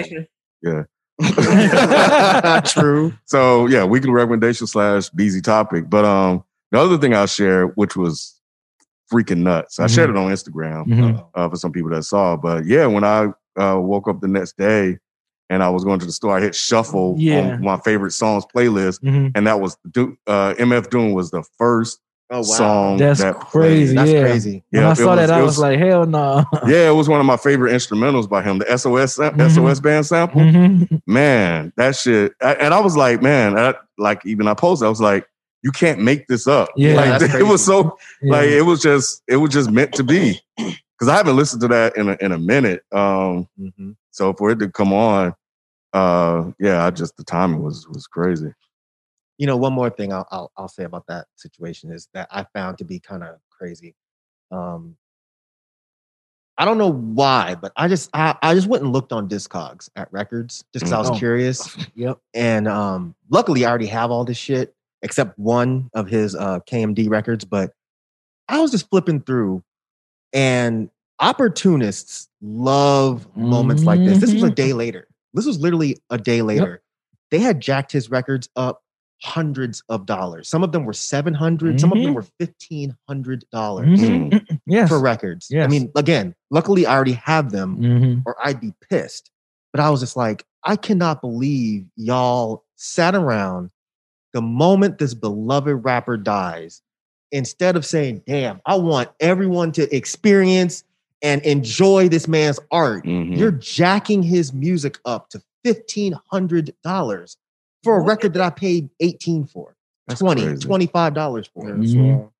vacation. 0.63 0.87
True. 2.65 3.13
So 3.25 3.67
yeah, 3.67 3.83
weekly 3.83 4.09
recommendation 4.11 4.67
slash 4.67 5.09
Beezy 5.09 5.41
topic. 5.41 5.89
But 5.89 6.05
um, 6.05 6.43
the 6.71 6.79
other 6.79 6.97
thing 6.97 7.13
I'll 7.13 7.27
share, 7.27 7.67
which 7.67 7.95
was 7.95 8.39
freaking 9.11 9.39
nuts. 9.39 9.79
I 9.79 9.87
shared 9.87 10.09
it 10.09 10.15
on 10.15 10.31
Instagram 10.31 10.85
Mhm. 10.87 11.25
uh, 11.35 11.49
for 11.49 11.55
some 11.57 11.71
people 11.73 11.89
that 11.91 12.03
saw. 12.03 12.37
But 12.37 12.65
yeah, 12.65 12.85
when 12.85 13.03
I 13.03 13.27
uh, 13.59 13.77
woke 13.79 14.07
up 14.07 14.21
the 14.21 14.27
next 14.29 14.55
day 14.57 14.97
and 15.49 15.61
I 15.61 15.69
was 15.69 15.83
going 15.83 15.99
to 15.99 16.05
the 16.05 16.13
store, 16.13 16.37
I 16.37 16.41
hit 16.41 16.55
shuffle 16.55 17.15
Yeah. 17.19 17.55
on 17.55 17.61
my 17.61 17.77
favorite 17.77 18.11
songs 18.11 18.45
playlist, 18.55 19.01
Mhm. 19.03 19.33
and 19.35 19.45
that 19.47 19.59
was 19.59 19.75
Do- 19.91 20.15
uh, 20.27 20.53
MF 20.57 20.89
Doom 20.89 21.11
was 21.11 21.31
the 21.31 21.43
first 21.57 21.99
Oh 22.33 22.37
wow. 22.37 22.41
song 22.43 22.97
That's 22.97 23.19
that 23.21 23.35
crazy. 23.39 23.93
That's 23.95 24.09
yeah. 24.09 24.21
crazy. 24.21 24.63
When 24.69 24.81
Yeah, 24.83 24.89
I 24.89 24.93
saw 24.93 25.07
was- 25.15 25.17
that, 25.19 25.31
I 25.31 25.41
was, 25.41 25.47
was- 25.49 25.59
like, 25.59 25.79
hell 25.79 26.05
no. 26.05 26.45
Yeah, 26.65 26.87
it 26.89 26.93
was 26.95 27.09
one 27.09 27.19
of 27.19 27.25
my 27.25 27.35
favorite 27.37 27.73
instrumentals 27.73 28.29
by 28.29 28.41
him. 28.41 28.59
The 28.59 28.77
SOS 28.77 29.15
sam- 29.15 29.35
Mhm. 29.37 29.49
SOS 29.51 29.79
band 29.81 30.05
sample. 30.05 30.39
Mhm. 30.41 31.01
man, 31.05 31.73
that 31.75 31.95
shit. 31.95 32.33
I, 32.41 32.53
and 32.53 32.73
I 32.73 32.79
was 32.79 32.95
like, 32.95 33.21
man, 33.21 33.57
I, 33.59 33.73
like 33.97 34.25
even 34.25 34.47
I 34.47 34.53
posted, 34.53 34.85
I 34.85 34.89
was 34.89 35.01
like, 35.01 35.27
you 35.63 35.71
can't 35.71 35.99
make 35.99 36.27
this 36.27 36.47
up. 36.47 36.69
Yeah, 36.77 36.95
like 36.95 37.19
that's 37.19 37.33
it 37.35 37.43
was 37.45 37.63
so 37.63 37.97
Yeah. 38.21 38.31
like 38.31 38.47
it 38.49 38.61
was 38.61 38.81
just 38.81 39.21
it 39.27 39.35
was 39.35 39.51
just 39.51 39.69
meant 39.69 39.93
to 39.95 40.03
be. 40.03 40.39
Because 40.57 41.09
I 41.09 41.17
haven't 41.17 41.35
listened 41.35 41.61
to 41.63 41.67
that 41.67 41.97
in 41.97 42.09
a, 42.09 42.17
in 42.21 42.31
a 42.31 42.37
minute. 42.39 42.83
Um, 42.93 43.47
Mhm. 43.59 43.95
so 44.11 44.33
for 44.33 44.51
it 44.51 44.59
to 44.59 44.69
come 44.69 44.93
on, 44.93 45.33
uh, 45.93 46.51
yeah, 46.59 46.85
I 46.85 46.91
just 46.91 47.17
the 47.17 47.23
timing 47.25 47.61
was 47.61 47.87
was 47.89 48.07
crazy. 48.07 48.53
You 49.41 49.47
know, 49.47 49.57
one 49.57 49.73
more 49.73 49.89
thing 49.89 50.13
I'll, 50.13 50.27
I'll 50.29 50.51
I'll 50.55 50.67
say 50.67 50.83
about 50.83 51.07
that 51.07 51.25
situation 51.35 51.91
is 51.91 52.07
that 52.13 52.27
I 52.29 52.45
found 52.53 52.77
to 52.77 52.85
be 52.85 52.99
kind 52.99 53.23
of 53.23 53.37
crazy. 53.49 53.95
Um, 54.51 54.95
I 56.59 56.65
don't 56.65 56.77
know 56.77 56.91
why, 56.91 57.55
but 57.55 57.71
I 57.75 57.87
just 57.87 58.11
I, 58.13 58.35
I 58.43 58.53
just 58.53 58.67
went 58.67 58.83
and 58.83 58.93
looked 58.93 59.11
on 59.11 59.27
Discogs 59.27 59.89
at 59.95 60.13
records 60.13 60.63
just 60.73 60.85
because 60.85 60.91
I 60.91 60.99
was 60.99 61.09
Oh. 61.09 61.17
curious. 61.17 61.75
Yep. 61.95 62.19
And 62.35 62.67
um, 62.67 63.15
luckily, 63.31 63.65
I 63.65 63.69
already 63.69 63.87
have 63.87 64.11
all 64.11 64.23
this 64.23 64.37
shit 64.37 64.75
except 65.01 65.39
one 65.39 65.89
of 65.95 66.07
his 66.07 66.35
uh, 66.35 66.59
KMD 66.67 67.09
records. 67.09 67.43
But 67.43 67.73
I 68.47 68.59
was 68.59 68.69
just 68.69 68.91
flipping 68.91 69.21
through, 69.21 69.63
and 70.33 70.91
opportunists 71.19 72.29
love 72.43 73.25
moments 73.35 73.85
like 73.85 74.05
this. 74.05 74.19
This 74.19 74.33
was 74.35 74.43
a 74.43 74.51
Mhm. 74.51 74.55
day 74.55 74.73
later. 74.73 75.07
This 75.33 75.47
was 75.47 75.57
literally 75.59 75.97
a 76.11 76.19
day 76.19 76.43
later. 76.43 76.83
They 77.31 77.39
had 77.39 77.59
jacked 77.59 77.91
his 77.91 78.11
records 78.11 78.47
up 78.55 78.83
hundreds 79.23 79.83
of 79.89 80.05
dollars. 80.05 80.49
Some 80.49 80.63
of 80.63 80.71
them 80.71 80.83
were 80.85 80.93
seven 80.93 81.33
hundred. 81.33 81.79
Some 81.79 81.91
of 81.91 81.97
them 82.01 82.11
Mhm. 82.11 82.15
were 82.15 82.25
fifteen 82.39 82.95
hundred 83.07 83.45
dollars 83.51 83.99
Mhm. 83.99 84.59
Yes. 84.65 84.89
for 84.89 84.99
records. 84.99 85.51
I 85.55 85.67
mean, 85.67 85.91
again, 85.95 86.33
luckily 86.49 86.85
I 86.85 86.95
already 86.95 87.13
have 87.13 87.51
them 87.51 87.77
Mhm. 87.77 88.23
or 88.25 88.35
I'd 88.43 88.59
be 88.59 88.73
pissed. 88.89 89.29
But 89.73 89.79
I 89.79 89.89
was 89.89 89.99
just 89.99 90.17
like, 90.17 90.45
I 90.63 90.75
cannot 90.75 91.21
believe 91.21 91.85
y'all 91.95 92.63
sat 92.75 93.15
around 93.15 93.69
the 94.33 94.41
moment 94.41 94.97
this 94.97 95.13
beloved 95.13 95.83
rapper 95.85 96.17
dies. 96.17 96.81
instead 97.33 97.77
of 97.77 97.85
saying, 97.85 98.21
"Damn, 98.27 98.59
I 98.65 98.75
want 98.75 99.07
everyone 99.21 99.71
to 99.73 99.95
experience 99.95 100.83
and 101.21 101.41
enjoy 101.43 102.09
this 102.09 102.27
man's 102.27 102.59
art," 102.71 103.05
Mhm. 103.05 103.37
you're 103.37 103.53
jacking 103.53 104.21
his 104.21 104.51
music 104.51 104.99
up 105.05 105.29
to 105.29 105.41
fifteen 105.63 106.13
hundred 106.29 106.73
dollars 106.83 107.37
for 107.83 107.97
a 107.97 108.01
record 108.03 108.33
that 108.33 108.41
I 108.41 108.49
paid 108.49 108.89
eighteen 108.99 109.45
for. 109.45 109.75
That's 110.07 110.19
20 110.19 110.43
crazy. 110.43 110.61
25 110.67 111.13
dollars 111.13 111.49
for. 111.53 111.67
Yeah, 111.67 111.73
it. 111.73 111.77
that's 111.79 111.93
Mhm. 111.93 112.17
wild. 112.17 112.31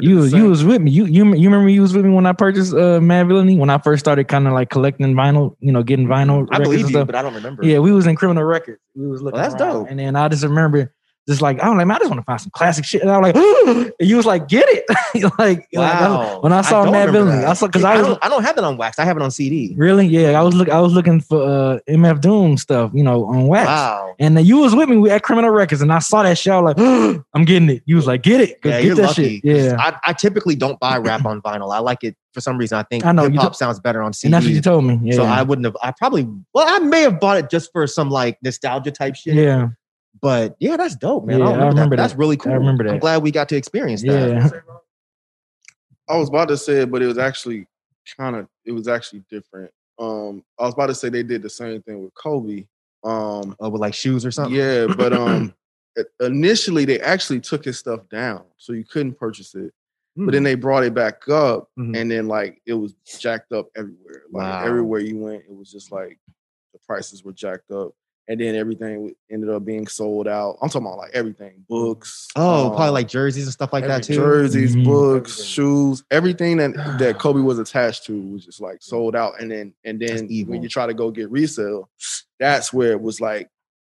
You 0.00 0.16
was 0.18 0.32
you 0.32 0.44
was 0.48 0.64
with 0.64 0.80
me. 0.80 0.92
You 0.92 1.06
you 1.06 1.24
you 1.34 1.48
remember 1.50 1.68
you 1.68 1.82
was 1.82 1.92
with 1.92 2.04
me 2.04 2.12
when 2.12 2.24
I 2.24 2.32
purchased 2.32 2.72
uh 2.72 3.00
Madvillainy 3.00 3.58
when 3.58 3.68
I 3.68 3.78
first 3.78 3.98
started 3.98 4.28
kind 4.28 4.46
of 4.46 4.52
like 4.52 4.70
collecting 4.70 5.12
vinyl, 5.14 5.56
you 5.58 5.72
know, 5.72 5.82
getting 5.82 6.06
vinyl. 6.06 6.46
I 6.52 6.58
records 6.58 6.62
believe 6.68 6.80
and 6.84 6.88
you, 6.90 6.94
stuff. 6.94 7.06
but 7.06 7.16
I 7.16 7.22
don't 7.22 7.34
remember. 7.34 7.64
Yeah, 7.66 7.80
we 7.80 7.90
was 7.90 8.06
in 8.06 8.14
Criminal 8.14 8.44
Records. 8.44 8.80
We 8.94 9.08
was 9.08 9.22
looking. 9.22 9.40
that's 9.40 9.54
around, 9.60 9.72
dope. 9.72 9.90
And 9.90 9.98
then 9.98 10.14
I 10.14 10.28
just 10.28 10.44
remember 10.44 10.94
just 11.28 11.42
like 11.42 11.60
I 11.60 11.68
was 11.68 11.76
like, 11.76 11.86
man, 11.86 11.96
I 11.96 11.98
just 11.98 12.10
want 12.10 12.20
to 12.20 12.24
find 12.24 12.40
some 12.40 12.50
classic 12.50 12.84
shit. 12.84 13.02
And 13.02 13.10
I 13.10 13.18
was 13.18 13.32
like, 13.34 13.92
and 14.00 14.08
you 14.08 14.16
was 14.16 14.26
like, 14.26 14.48
get 14.48 14.64
it. 14.68 14.84
like, 15.38 15.66
like, 15.72 15.92
I- 15.94 16.38
when 16.40 16.52
I 16.52 16.62
saw 16.62 16.84
don't 16.84 16.94
Madvillainy, 16.94 17.40
that. 17.42 17.48
I 17.48 17.52
saw 17.52 17.66
because 17.66 17.84
I, 17.84 17.94
I 17.94 17.98
was 17.98 18.06
don't, 18.06 18.24
I 18.24 18.28
don't 18.28 18.42
have 18.44 18.56
that 18.56 18.64
on 18.64 18.76
wax. 18.76 18.98
I 18.98 19.04
have 19.04 19.16
it 19.16 19.22
on 19.22 19.30
CD. 19.30 19.74
really 19.76 20.06
yeah. 20.06 20.38
I 20.40 20.42
was 20.42 20.54
look 20.54 20.68
I 20.68 20.80
was 20.80 20.92
looking 20.92 21.20
for 21.20 21.42
uh 21.42 21.78
MF 21.88 22.20
Doom 22.20 22.56
stuff, 22.56 22.90
you 22.94 23.02
know, 23.04 23.24
on 23.26 23.46
wax. 23.46 23.66
Wow. 23.68 24.14
And 24.18 24.36
then 24.36 24.44
you 24.46 24.58
was 24.58 24.74
with 24.74 24.88
me 24.88 25.10
at 25.10 25.22
Criminal 25.22 25.50
Records, 25.50 25.82
and 25.82 25.92
I 25.92 25.98
saw 26.00 26.22
that 26.22 26.38
show. 26.38 26.58
I 26.58 26.60
was 26.60 26.76
like, 26.76 27.20
I'm 27.34 27.44
getting 27.44 27.68
it. 27.70 27.82
You 27.86 27.96
was 27.96 28.06
like, 28.06 28.22
get 28.22 28.40
it, 28.40 28.60
Go 28.62 28.70
Yeah, 28.70 28.76
get 28.78 28.86
you're 28.86 28.96
that 28.96 29.06
lucky. 29.08 29.40
shit. 29.40 29.44
Yeah, 29.44 29.76
I, 29.78 29.96
I 30.06 30.12
typically 30.14 30.56
don't 30.56 30.80
buy 30.80 30.96
rap 30.98 31.24
on 31.24 31.40
vinyl. 31.42 31.72
I 31.74 31.78
like 31.80 32.02
it 32.04 32.16
for 32.34 32.40
some 32.40 32.56
reason. 32.58 32.78
I 32.78 32.82
think 32.84 33.04
I 33.04 33.12
know, 33.12 33.24
hip 33.24 33.34
hop 33.34 33.54
sounds 33.54 33.78
better 33.80 34.02
on 34.02 34.12
CD. 34.12 34.28
and 34.28 34.34
that's 34.34 34.46
what 34.46 34.54
you 34.54 34.60
told 34.60 34.84
me. 34.84 34.98
Yeah, 35.02 35.16
So 35.16 35.24
I 35.24 35.42
wouldn't 35.42 35.64
have. 35.66 35.76
I 35.82 35.92
probably. 35.92 36.26
Well, 36.54 36.66
I 36.68 36.78
may 36.80 37.02
have 37.02 37.20
bought 37.20 37.36
it 37.38 37.50
just 37.50 37.70
for 37.72 37.86
some 37.86 38.10
like 38.10 38.38
nostalgia 38.42 38.90
type 38.90 39.14
shit. 39.16 39.34
yeah, 39.34 39.68
But 40.20 40.56
yeah, 40.58 40.76
that's 40.76 40.96
dope, 40.96 41.24
man. 41.24 41.38
Yeah, 41.40 41.44
I, 41.44 41.48
I 41.48 41.52
remember 41.52 41.68
remember 41.74 41.96
that. 41.96 42.02
that. 42.02 42.08
That's 42.08 42.18
really 42.18 42.36
cool. 42.36 42.52
I 42.52 42.56
remember 42.56 42.84
that. 42.84 42.94
I'm 42.94 42.98
glad 42.98 43.22
we 43.22 43.30
got 43.30 43.48
to 43.50 43.56
experience 43.56 44.02
that. 44.02 44.08
yeah. 44.30 44.50
I 46.08 46.16
was 46.16 46.28
about 46.28 46.48
to 46.48 46.56
say 46.56 46.82
it, 46.82 46.90
but 46.90 47.02
it 47.02 47.06
was 47.06 47.18
actually 47.18 47.66
kind 48.16 48.36
of 48.36 48.48
it 48.64 48.72
was 48.72 48.88
actually 48.88 49.22
different. 49.30 49.70
Um, 49.98 50.44
I 50.58 50.64
was 50.64 50.74
about 50.74 50.86
to 50.86 50.94
say 50.94 51.08
they 51.08 51.22
did 51.22 51.42
the 51.42 51.50
same 51.50 51.82
thing 51.82 52.02
with 52.02 52.14
Kobe. 52.14 52.66
Um, 53.04 53.54
Oh, 53.60 53.68
with 53.68 53.80
like 53.80 53.94
shoes 53.94 54.24
or 54.26 54.30
something. 54.30 54.54
yeah, 54.58 54.86
but 54.86 55.12
um, 55.12 55.54
initially 56.20 56.84
they 56.84 56.98
actually 57.00 57.40
took 57.40 57.64
his 57.64 57.78
stuff 57.78 58.08
down, 58.08 58.42
so 58.56 58.72
you 58.72 58.84
couldn't 58.84 59.14
purchase 59.18 59.54
it. 59.54 59.72
But 60.16 60.32
then 60.32 60.42
they 60.42 60.56
brought 60.56 60.82
it 60.82 60.94
back 60.94 61.28
up, 61.28 61.68
Mhm. 61.78 61.96
and 61.96 62.10
then 62.10 62.26
like 62.26 62.60
it 62.66 62.72
was 62.72 62.94
jacked 63.20 63.52
up 63.52 63.68
everywhere. 63.76 64.22
Like 64.32 64.42
Wow. 64.62 64.64
everywhere 64.64 64.98
you 64.98 65.16
went, 65.18 65.44
it 65.48 65.54
was 65.54 65.70
just 65.70 65.92
like 65.92 66.18
the 66.72 66.80
prices 66.80 67.22
were 67.24 67.32
jacked 67.32 67.70
up, 67.70 67.92
and 68.28 68.38
then 68.40 68.54
everything 68.54 69.14
ended 69.30 69.48
up 69.50 69.64
being 69.64 69.86
sold 69.86 70.28
out. 70.28 70.58
I'm 70.60 70.68
talking 70.68 70.86
about 70.86 70.98
like 70.98 71.12
everything, 71.14 71.64
books. 71.68 72.28
Oh, 72.36 72.66
um, 72.66 72.70
probably 72.76 72.90
like 72.90 73.08
jerseys 73.08 73.44
and 73.44 73.52
stuff 73.52 73.72
like 73.72 73.86
that 73.86 74.02
too. 74.02 74.14
jerseys, 74.14 74.76
Mhm. 74.76 74.84
books, 74.84 75.32
Everything. 75.32 75.46
shoes, 75.50 76.04
everything 76.10 76.56
that 76.58 76.74
that 76.98 77.18
Kobe 77.20 77.40
was 77.40 77.58
attached 77.58 78.04
to 78.06 78.20
was 78.32 78.44
just 78.44 78.60
like 78.60 78.78
sold 78.82 79.16
out. 79.16 79.40
And 79.40 79.50
then 79.50 79.74
and 79.84 79.98
then 79.98 80.28
when 80.46 80.62
you 80.62 80.68
try 80.68 80.86
to 80.86 80.94
go 80.94 81.10
get 81.10 81.30
resale, 81.30 81.88
that's 82.38 82.72
where 82.72 82.92
it 82.92 83.00
was 83.00 83.20
like 83.20 83.48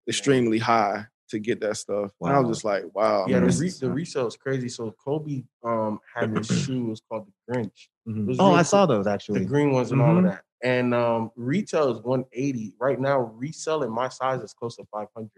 extremely 0.07 0.59
high 0.59 1.05
to 1.29 1.39
get 1.39 1.59
that 1.59 1.75
stuff. 1.75 2.11
And 2.21 2.31
I 2.31 2.39
was 2.39 2.47
just 2.49 2.63
like, 2.63 2.85
wow. 2.95 3.25
Yeah, 3.27 3.39
the, 3.41 3.47
re- 3.47 3.69
the 3.81 3.91
resale 3.91 4.27
is 4.27 4.37
crazy. 4.37 4.69
So 4.69 4.95
Kobe 5.03 5.43
um 5.65 5.99
had 6.15 6.33
this 6.33 6.47
shoe 6.65 6.85
it 6.85 6.89
was 6.91 7.01
called 7.09 7.27
the 7.27 7.53
Grinch. 7.53 7.87
Mhm. 8.07 8.27
Was 8.27 8.39
Oh, 8.39 8.45
really 8.45 8.53
I 8.55 8.57
cool. 8.59 8.63
saw 8.65 8.85
those 8.85 9.07
actually. 9.07 9.39
The 9.39 9.45
actually. 9.45 9.57
green 9.57 9.71
ones 9.73 9.91
and 9.91 10.01
all 10.01 10.17
of 10.17 10.23
Mhm. 10.23 10.29
that. 10.29 10.43
And 10.63 10.93
um 10.93 11.31
retail 11.35 11.91
is 11.91 12.01
180. 12.01 12.73
Right 12.79 12.99
now, 12.99 13.19
reselling 13.19 13.91
my 13.91 14.09
size 14.09 14.41
is 14.41 14.53
close 14.53 14.75
to 14.77 14.85
500. 14.91 15.29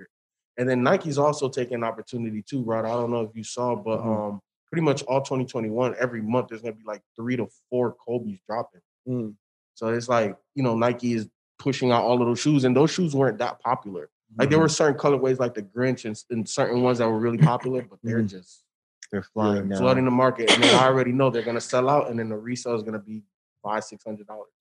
And 0.57 0.67
then 0.67 0.83
Nike's 0.83 1.17
also 1.17 1.49
taking 1.49 1.83
opportunity 1.83 2.41
too, 2.41 2.63
Rod. 2.63 2.85
I 2.85 2.89
don't 2.89 3.11
know 3.11 3.21
if 3.21 3.35
you 3.35 3.43
saw, 3.43 3.75
but 3.75 3.99
um 3.99 4.41
pretty 4.71 4.83
much 4.83 5.01
all 5.03 5.21
2021, 5.21 5.95
every 5.99 6.21
month 6.21 6.49
there's 6.49 6.61
gonna 6.61 6.73
be 6.73 6.83
like 6.85 7.01
three 7.15 7.35
to 7.35 7.47
four 7.69 7.95
Kobe's 8.05 8.39
dropping. 8.47 8.81
Mm. 9.07 9.35
So 9.73 9.87
it's 9.87 10.09
like, 10.09 10.37
you 10.55 10.63
know, 10.63 10.75
Nike 10.75 11.13
is 11.13 11.27
pushing 11.57 11.91
out 11.91 12.03
all 12.03 12.21
of 12.21 12.27
those 12.27 12.39
shoes, 12.39 12.63
and 12.63 12.75
those 12.75 12.91
shoes 12.91 13.15
weren't 13.15 13.37
that 13.39 13.59
popular. 13.59 14.09
Like 14.37 14.49
there 14.49 14.59
were 14.59 14.69
certain 14.69 14.97
colorways 14.99 15.39
like 15.39 15.55
the 15.55 15.63
Grinch 15.63 16.05
and, 16.05 16.21
and 16.29 16.47
certain 16.47 16.83
ones 16.83 16.99
that 16.99 17.09
were 17.09 17.17
really 17.17 17.39
popular, 17.39 17.81
but 17.81 17.97
they're 18.03 18.21
just 18.21 18.63
They're 19.11 19.23
flying 19.23 19.69
now. 19.69 19.79
flooding 19.79 20.05
the 20.05 20.11
market. 20.11 20.51
And 20.51 20.63
I 20.65 20.85
already 20.85 21.11
know 21.11 21.29
they're 21.31 21.41
gonna 21.41 21.59
sell 21.59 21.89
out, 21.89 22.09
and 22.09 22.19
then 22.19 22.29
the 22.29 22.37
resale 22.37 22.75
is 22.75 22.83
gonna 22.83 22.99
be 22.99 23.23
five, 23.63 23.83
six 23.83 24.03
hundred 24.03 24.27
dollars. 24.27 24.51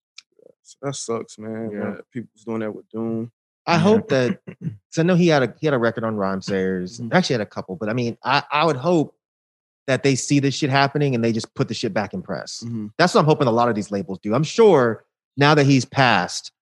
That 0.82 0.94
sucks, 0.96 1.38
man. 1.38 1.70
Yeah. 1.72 1.78
that 1.96 2.10
People's 2.12 2.44
doing 2.44 2.60
that 2.60 2.74
with 2.74 2.88
Doom. 2.88 3.30
I 3.66 3.74
Yeah. 3.74 3.78
hope 3.80 4.08
that 4.08 4.40
so 4.90 5.02
I 5.02 5.04
know 5.04 5.14
he 5.14 5.28
had 5.28 5.42
a 5.42 5.54
he 5.60 5.66
had 5.66 5.74
a 5.74 5.78
record 5.78 6.04
on 6.04 6.16
Rhymesayers. 6.16 7.00
Mhm. 7.00 7.12
Actually 7.12 7.34
had 7.34 7.40
a 7.42 7.46
couple, 7.46 7.76
but 7.76 7.88
I 7.88 7.92
mean, 7.92 8.16
I, 8.24 8.42
I 8.50 8.64
would 8.64 8.76
hope 8.76 9.14
that 9.86 10.02
they 10.02 10.14
see 10.14 10.38
this 10.40 10.54
shit 10.54 10.70
happening 10.70 11.14
and 11.14 11.24
they 11.24 11.32
just 11.32 11.54
put 11.54 11.68
the 11.68 11.74
shit 11.74 11.94
back 11.94 12.12
in 12.14 12.22
press. 12.22 12.62
Mhm. 12.66 12.90
That's 12.98 13.14
what 13.14 13.20
I'm 13.20 13.26
hoping 13.26 13.48
a 13.48 13.52
lot 13.52 13.68
of 13.68 13.74
these 13.74 13.90
labels 13.90 14.18
do. 14.22 14.34
I'm 14.34 14.42
sure 14.44 15.04
now 15.36 15.54
that 15.54 15.64
he's 15.64 15.84
passed, 15.84 16.52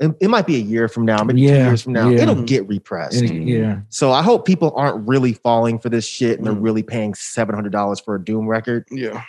it, 0.00 0.10
it 0.20 0.28
might 0.28 0.46
be 0.46 0.56
a 0.56 0.60
year 0.60 0.88
from 0.88 1.04
now, 1.04 1.22
maybe 1.22 1.42
two 1.42 1.46
years 1.52 1.82
from 1.82 1.92
now, 1.92 2.08
yeah. 2.08 2.22
it'll 2.22 2.42
get 2.42 2.66
repressed. 2.68 3.20
And- 3.22 3.48
yeah. 3.48 3.80
So 3.90 4.10
I 4.12 4.22
hope 4.22 4.46
people 4.46 4.72
aren't 4.74 5.06
really 5.06 5.34
falling 5.34 5.78
for 5.78 5.90
this 5.90 6.06
shit 6.06 6.38
and 6.38 6.46
they're 6.46 6.54
Mhm. 6.54 6.62
really 6.62 6.82
paying 6.82 7.14
seven 7.14 7.54
hundred 7.54 7.72
dollars 7.72 8.00
for 8.00 8.14
a 8.14 8.24
Doom 8.24 8.46
record. 8.46 8.86
Yeah. 8.90 9.22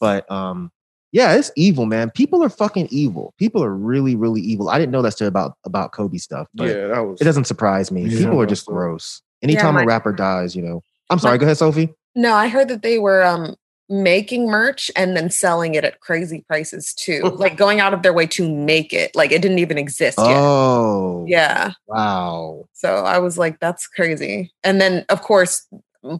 But 0.00 0.30
um, 0.30 0.70
yeah, 1.12 1.34
it's 1.34 1.50
evil, 1.56 1.86
man. 1.86 2.10
People 2.10 2.42
are 2.44 2.48
fucking 2.48 2.88
evil. 2.90 3.34
People 3.38 3.62
are 3.64 3.74
really, 3.74 4.14
really 4.16 4.40
evil. 4.40 4.70
I 4.70 4.78
didn't 4.78 4.92
know 4.92 5.02
that 5.02 5.16
shit 5.18 5.28
about 5.28 5.54
about 5.64 5.92
Kobe 5.92 6.18
stuff, 6.18 6.46
but 6.54 6.68
yeah, 6.68 6.86
that 6.88 7.00
was 7.00 7.20
it 7.20 7.24
doesn't 7.24 7.46
surprise 7.46 7.90
me. 7.90 8.02
Yeah. 8.06 8.18
People 8.24 8.40
are 8.40 8.46
just 8.46 8.66
So- 8.66 8.72
gross. 8.72 9.22
Anytime 9.42 9.74
my- 9.74 9.82
a 9.82 9.86
rapper 9.86 10.12
dies, 10.12 10.54
you 10.54 10.62
know. 10.62 10.82
I'm 11.08 11.18
sorry. 11.18 11.38
Go 11.38 11.44
ahead, 11.46 11.56
Sophie. 11.56 11.92
No, 12.14 12.34
I 12.34 12.48
heard 12.48 12.68
that 12.68 12.82
they 12.82 12.98
were 12.98 13.22
um 13.24 13.56
making 13.88 14.46
merch 14.46 14.88
and 14.94 15.16
then 15.16 15.28
selling 15.30 15.74
it 15.74 15.82
at 15.84 15.98
crazy 15.98 16.44
prices 16.46 16.94
too. 16.94 17.22
like 17.38 17.56
going 17.56 17.80
out 17.80 17.92
of 17.92 18.02
their 18.02 18.12
way 18.12 18.24
to 18.24 18.48
make 18.48 18.92
it. 18.92 19.10
Like 19.16 19.32
it 19.32 19.42
didn't 19.42 19.58
even 19.58 19.78
exist 19.78 20.16
yet. 20.18 20.26
Oh, 20.28 21.24
Yeah. 21.26 21.72
Wow. 21.88 22.66
So 22.72 23.04
I 23.04 23.18
was 23.18 23.36
like, 23.36 23.58
that's 23.58 23.88
crazy. 23.88 24.52
And 24.62 24.80
then, 24.80 25.04
of 25.08 25.22
course, 25.22 25.66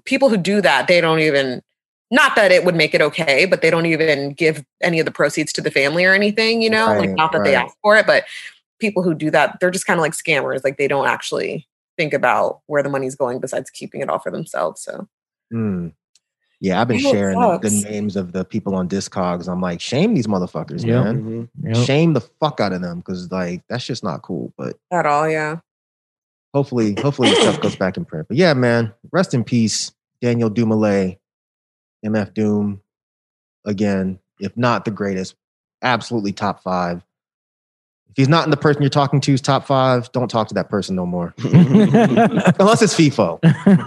people 0.05 0.29
who 0.31 0.37
do 0.37 0.61
that, 0.61 0.89
they 0.89 1.01
don't 1.01 1.21
even, 1.21 1.63
not 2.11 2.35
that 2.37 2.51
it 2.51 2.65
would 2.65 2.75
make 2.75 2.95
it 2.95 3.01
okay, 3.01 3.45
but 3.47 3.63
they 3.63 3.71
don't 3.71 3.87
even 3.87 4.33
give 4.33 4.65
any 4.83 4.99
of 4.99 5.05
the 5.07 5.13
proceeds 5.13 5.53
to 5.55 5.61
the 5.61 5.71
family 5.71 6.05
or 6.05 6.13
anything, 6.13 6.61
you 6.63 6.71
know? 6.71 6.87
Right, 6.89 7.01
like, 7.01 7.11
not 7.11 7.33
that 7.33 7.45
they 7.45 7.55
ask 7.55 7.75
for 7.83 7.97
it, 7.97 8.07
but 8.07 8.25
people 8.81 9.03
who 9.03 9.15
do 9.15 9.31
that, 9.31 9.59
they're 9.61 9.71
just 9.71 9.87
kind 9.87 9.99
of 9.99 10.03
like 10.03 10.13
scammers. 10.13 10.65
Like, 10.65 10.77
they 10.77 10.89
don't 10.89 11.07
actually 11.07 11.69
think 11.97 12.13
about 12.13 12.61
where 12.67 12.83
the 12.83 12.89
money's 12.89 13.15
going 13.15 13.39
besides 13.41 13.71
keeping 13.71 14.01
it 14.01 14.09
all 14.09 14.19
for 14.19 14.31
themselves. 14.31 14.83
So, 14.83 15.07
Hmm. 15.51 15.89
Yeah, 16.63 16.81
I've 16.81 16.89
been 16.89 16.99
I 16.99 17.11
sharing 17.11 17.41
the, 17.41 17.59
the 17.59 17.89
names 17.91 18.17
of 18.17 18.33
the 18.33 18.45
people 18.45 18.75
on 18.75 18.87
Discogs. 18.87 19.49
I'm 19.49 19.63
like, 19.63 19.81
shame 19.81 20.13
these 20.15 20.27
motherfuckers, 20.27 20.85
Yeah. 20.85 21.03
man. 21.05 21.49
Mhm. 21.65 21.75
Yep. 21.75 21.87
Shame 21.87 22.13
the 22.13 22.21
fuck 22.21 22.61
out 22.61 22.73
of 22.75 22.83
them 22.83 22.99
because 22.99 23.33
like 23.33 23.63
that's 23.69 23.87
just 23.87 24.05
not 24.05 24.21
cool. 24.23 24.53
But 24.59 24.77
at 24.91 25.07
all, 25.07 25.27
yeah. 25.29 25.57
hopefully, 26.53 26.95
hopefully 27.01 27.31
the 27.31 27.37
stuff 27.37 27.61
goes 27.63 27.77
back 27.77 27.97
in 27.97 28.05
print. 28.05 28.29
But 28.29 28.37
yeah, 28.37 28.53
man, 28.53 28.93
rest 29.11 29.33
in 29.33 29.43
peace, 29.43 29.93
Daniel 30.21 30.51
Dumile, 30.51 31.17
MF 32.05 32.35
Doom. 32.35 32.81
Again, 33.65 34.19
if 34.39 34.57
not 34.57 34.85
the 34.85 34.91
greatest, 34.91 35.35
absolutely 35.83 36.33
top 36.33 36.63
five. 36.63 37.03
If 38.09 38.17
he's 38.17 38.29
not 38.29 38.45
in 38.45 38.51
the 38.51 38.57
person 38.57 38.83
you're 38.83 38.89
talking 38.89 39.21
to's 39.21 39.41
top 39.41 39.67
five, 39.67 40.11
don't 40.13 40.29
talk 40.29 40.49
to 40.49 40.55
that 40.55 40.69
person 40.69 40.97
no 40.97 41.07
more. 41.07 41.33
Unless 41.45 42.83
it's 42.83 42.95
FIFO. 42.95 43.39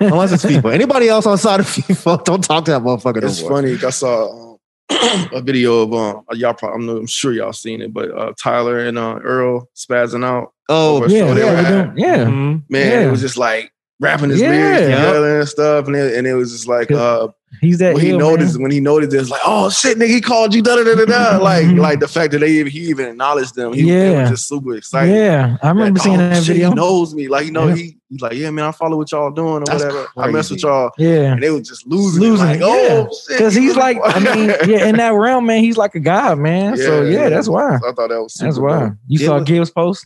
Unless 0.02 0.32
it's 0.32 0.46
FIFO. 0.46 0.74
Anybody 0.74 1.10
else 1.10 1.28
outside 1.28 1.60
of 1.60 1.66
FIFO, 1.68 2.24
don't 2.24 2.44
talk 2.44 2.66
to 2.66 2.72
that 2.72 2.82
motherfucker 2.84 3.22
no 3.22 3.28
It's 3.28 3.42
more. 3.42 3.52
funny. 3.52 3.74
I 3.86 3.90
saw 3.90 4.54
um, 4.54 4.60
a 5.34 5.42
video 5.42 5.82
of 5.82 5.94
um 5.94 6.26
y'all 6.34 6.54
probably 6.54 6.88
I'm, 6.90 6.98
I'm 7.00 7.08
sure 7.08 7.34
y'all 7.34 7.52
seen 7.54 7.82
it, 7.82 7.92
but 7.94 8.12
uh, 8.12 8.34
Tyler 8.42 8.80
and 8.80 8.98
uh, 8.98 9.16
Earl 9.24 9.70
spazzing 9.76 10.24
out. 10.24 10.54
Oh, 10.70 10.98
Over- 10.98 11.08
Yeah, 11.10 11.18
yeah, 11.18 11.26
were 11.26 11.34
we 11.36 11.42
at- 11.42 11.96
do. 11.96 12.02
yeah. 12.02 12.18
mhm. 12.26 12.64
Man, 12.70 12.92
Yeah. 12.92 13.08
it 13.08 13.12
was 13.12 13.22
just 13.22 13.38
like 13.38 13.74
rapping 14.00 14.30
his 14.30 14.40
Yeah. 14.40 14.50
lyrics 14.52 14.82
Yep. 14.88 15.00
together 15.00 15.40
and 15.40 15.50
stuff, 15.50 15.88
and 15.88 15.96
it, 15.96 16.16
and 16.16 16.28
it 16.28 16.36
was 16.36 16.52
just 16.54 16.68
like 16.68 16.92
uh, 16.92 17.28
He's 17.62 17.78
that 17.80 17.94
when 17.94 18.04
he 18.04 18.12
noticed 18.18 18.56
man. 18.56 18.64
when 18.64 18.72
he 18.72 18.80
noticed 18.80 19.14
it, 19.14 19.20
it's 19.22 19.30
like, 19.30 19.42
oh 19.46 19.70
shit, 19.70 19.98
nigga, 19.98 20.08
he 20.08 20.22
called 20.22 20.54
you 20.54 20.62
da 20.62 20.76
da 20.76 20.84
da 20.84 21.06
da. 21.06 21.38
Like 21.44 21.66
like 21.68 22.00
the 22.00 22.08
fact 22.08 22.32
that 22.34 22.40
they 22.40 22.52
even, 22.52 22.72
he 22.72 22.80
even 22.90 23.08
acknowledged 23.08 23.56
them, 23.56 23.74
he, 23.74 23.84
Yeah. 23.84 24.22
was 24.22 24.32
just 24.32 24.48
super 24.48 24.76
excited. 24.76 25.14
Yeah, 25.14 25.58
I 25.62 25.70
remember 25.70 26.00
Like, 26.00 26.04
seeing 26.04 26.16
oh, 26.16 26.30
that 26.30 26.38
shit, 26.44 26.48
video. 26.56 26.70
He 26.70 26.76
knows 26.76 27.14
me, 27.14 27.28
like 27.28 27.46
you 27.46 27.52
know, 27.52 27.68
Yeah. 27.70 27.76
he 27.76 27.98
he's 28.10 28.22
like, 28.22 28.34
yeah, 28.34 28.50
man, 28.52 28.66
I 28.66 28.72
follow 28.72 28.98
what 28.98 29.12
y'all 29.12 29.32
doing 29.32 29.64
or 29.64 29.66
That's 29.66 29.84
whatever. 29.84 30.08
I 30.18 30.30
mess 30.32 30.50
with 30.52 30.64
y'all, 30.64 30.92
Yeah, 30.98 31.34
and 31.34 31.42
they 31.44 31.50
were 31.52 31.62
just 31.62 31.86
losing, 31.88 32.22
Losing 32.22 32.46
Like, 32.48 32.60
oh 32.64 33.10
shit, 33.28 33.38
because 33.38 33.54
he's 33.56 33.76
like, 33.76 33.98
I 34.04 34.20
mean, 34.36 34.50
yeah, 34.68 34.88
in 34.88 34.98
that 34.98 35.10
realm, 35.14 35.46
man, 35.46 35.64
he's 35.64 35.78
like 35.78 35.96
a 35.96 36.00
god, 36.00 36.40
man. 36.40 36.76
so 36.78 37.04
Yeah, 37.04 37.22
yeah, 37.24 37.30
that's 37.30 37.48
why. 37.48 37.76
I 37.76 37.80
thought 37.80 37.96
that 38.10 38.22
was 38.22 38.34
super 38.34 38.46
That's 38.50 38.60
why. 38.60 38.92
You 39.08 39.20
saw 39.20 39.36
was- 39.40 39.44
Gibbs 39.48 39.70
post. 39.72 40.06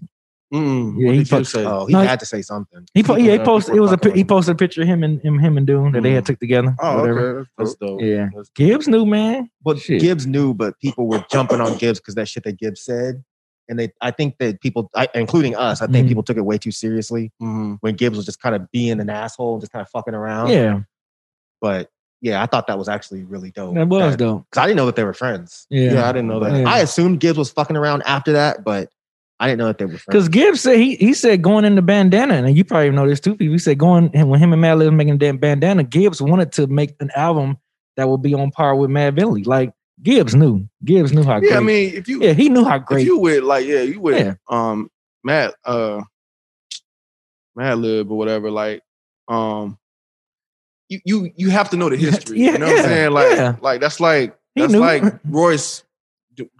Mm, 0.53 0.95
Yeah, 0.97 1.05
what 1.07 1.15
he 1.15 1.23
did 1.23 1.31
you 1.31 1.43
say? 1.43 1.65
Oh, 1.65 1.85
he 1.87 1.93
No, 1.93 1.99
had 2.01 2.19
to 2.21 2.25
say 2.25 2.41
something. 2.41 2.87
He 2.93 3.03
po- 3.03 3.17
yeah, 3.17 3.33
he 3.33 3.39
posted. 3.39 3.75
It 3.75 3.81
was 3.81 3.91
a 3.91 3.99
he 4.13 4.23
posted 4.23 4.55
a 4.55 4.57
picture 4.57 4.81
of 4.81 4.87
him 4.87 5.03
and 5.03 5.19
him, 5.21 5.37
him 5.39 5.57
and 5.57 5.67
Doom 5.67 5.91
that 5.91 6.03
they 6.03 6.13
had 6.13 6.25
took 6.25 6.39
together. 6.39 6.73
Oh, 6.79 7.01
whatever. 7.01 7.39
okay. 7.39 7.49
That's 7.57 7.75
dope. 7.75 8.01
Yeah. 8.01 8.25
That's- 8.27 8.49
Gibbs 8.55 8.87
knew, 8.87 9.05
man. 9.05 9.49
But 9.61 9.79
Shit. 9.79 9.99
Gibbs 10.01 10.25
knew, 10.25 10.53
but 10.53 10.79
people 10.79 11.07
were 11.07 11.23
jumping 11.29 11.59
on 11.59 11.77
Gibbs 11.77 11.99
because 11.99 12.15
that 12.15 12.29
shit 12.29 12.43
that 12.45 12.57
Gibbs 12.57 12.81
said. 12.81 13.23
And 13.69 13.77
they, 13.77 13.91
I 13.99 14.11
think 14.11 14.37
that 14.37 14.61
people, 14.61 14.89
I, 14.95 15.09
including 15.13 15.53
us, 15.57 15.81
I 15.81 15.87
think 15.87 16.05
Mhm. 16.05 16.09
people 16.11 16.23
took 16.23 16.37
it 16.37 16.45
way 16.45 16.57
too 16.57 16.71
seriously 16.71 17.33
mhm. 17.41 17.77
when 17.81 17.95
Gibbs 17.95 18.15
was 18.15 18.25
just 18.25 18.41
kind 18.41 18.55
of 18.55 18.71
being 18.71 19.01
an 19.01 19.09
asshole, 19.09 19.55
and 19.55 19.61
just 19.61 19.73
kind 19.73 19.81
of 19.81 19.89
fucking 19.89 20.13
around. 20.15 20.51
Yeah, 20.51 20.79
But 21.59 21.89
yeah, 22.21 22.41
I 22.41 22.45
thought 22.45 22.67
that 22.67 22.77
was 22.77 22.87
actually 22.87 23.25
really 23.25 23.51
dope. 23.51 23.75
That 23.75 23.89
was 23.89 24.15
dope. 24.15 24.45
Because 24.49 24.63
I 24.63 24.67
didn't 24.67 24.77
know 24.77 24.85
that 24.85 24.95
they 24.95 25.03
were 25.03 25.13
friends. 25.13 25.67
Yeah. 25.69 25.95
Yeah, 25.95 26.07
I 26.07 26.13
didn't 26.13 26.29
know 26.29 26.39
that. 26.39 26.57
Yeah. 26.61 26.69
I 26.69 26.79
assumed 26.79 27.19
Gibbs 27.19 27.37
was 27.37 27.49
fucking 27.51 27.75
around 27.75 28.03
after 28.05 28.31
that, 28.31 28.63
but 28.63 28.89
I 29.39 29.47
didn't 29.47 29.59
know 29.59 29.67
that 29.67 29.77
they 29.77 29.85
were 29.85 29.91
friends. 29.91 30.05
Because 30.07 30.29
Gibbs 30.29 30.61
said 30.61 30.77
he 30.79 30.95
he 30.95 31.13
said 31.13 31.41
going 31.43 31.63
into 31.65 31.81
bandana, 31.81 32.33
and 32.35 32.57
you 32.57 32.63
probably 32.63 32.89
know 32.91 33.07
this 33.07 33.19
too. 33.19 33.35
People 33.35 33.53
he 33.53 33.59
said 33.59 33.77
going 33.77 34.09
and 34.13 34.29
when 34.29 34.39
him 34.39 34.51
and 34.53 34.63
Madlib 34.63 34.93
making 34.95 35.17
damn 35.19 35.37
bandana, 35.37 35.83
Gibbs 35.83 36.21
wanted 36.21 36.51
to 36.53 36.65
make 36.67 36.95
an 36.99 37.11
album 37.15 37.57
that 37.97 38.09
would 38.09 38.21
be 38.21 38.33
on 38.33 38.49
par 38.51 38.75
with 38.75 38.89
Madvillainy. 38.89 39.45
Like 39.45 39.73
Gibbs 40.01 40.33
knew, 40.35 40.67
Gibbs 40.85 41.13
knew 41.13 41.23
how 41.23 41.39
great. 41.39 41.51
Yeah, 41.51 41.57
I 41.57 41.61
mean, 41.61 41.93
if 41.93 42.07
you 42.07 42.21
yeah, 42.21 42.33
he 42.33 42.49
knew 42.49 42.65
how 42.65 42.77
if 42.77 42.85
great. 42.85 43.05
you 43.05 43.17
with 43.19 43.43
like 43.43 43.65
yeah, 43.67 43.81
you 43.81 43.99
with 44.01 44.17
Yeah. 44.17 44.33
um 44.49 44.89
Matt 45.23 45.53
uh 45.65 46.01
Madlib 47.57 48.09
or 48.09 48.17
whatever, 48.17 48.51
like 48.51 48.81
um 49.27 49.77
you 50.89 50.99
you 51.05 51.31
you 51.35 51.49
have 51.49 51.69
to 51.71 51.77
know 51.77 51.89
the 51.89 51.95
history. 51.97 52.39
Yeah, 52.39 52.53
you 52.53 52.57
know 52.59 52.65
what 52.67 52.75
yeah, 52.75 52.81
I'm 52.81 52.87
saying? 52.89 53.11
Like 53.11 53.37
yeah. 53.37 53.55
like 53.61 53.81
that's 53.81 53.99
like 53.99 54.37
He 54.55 54.61
that's 54.61 54.73
knew. 54.73 54.79
like 54.79 55.03
Royce 55.25 55.81
d- 55.81 55.86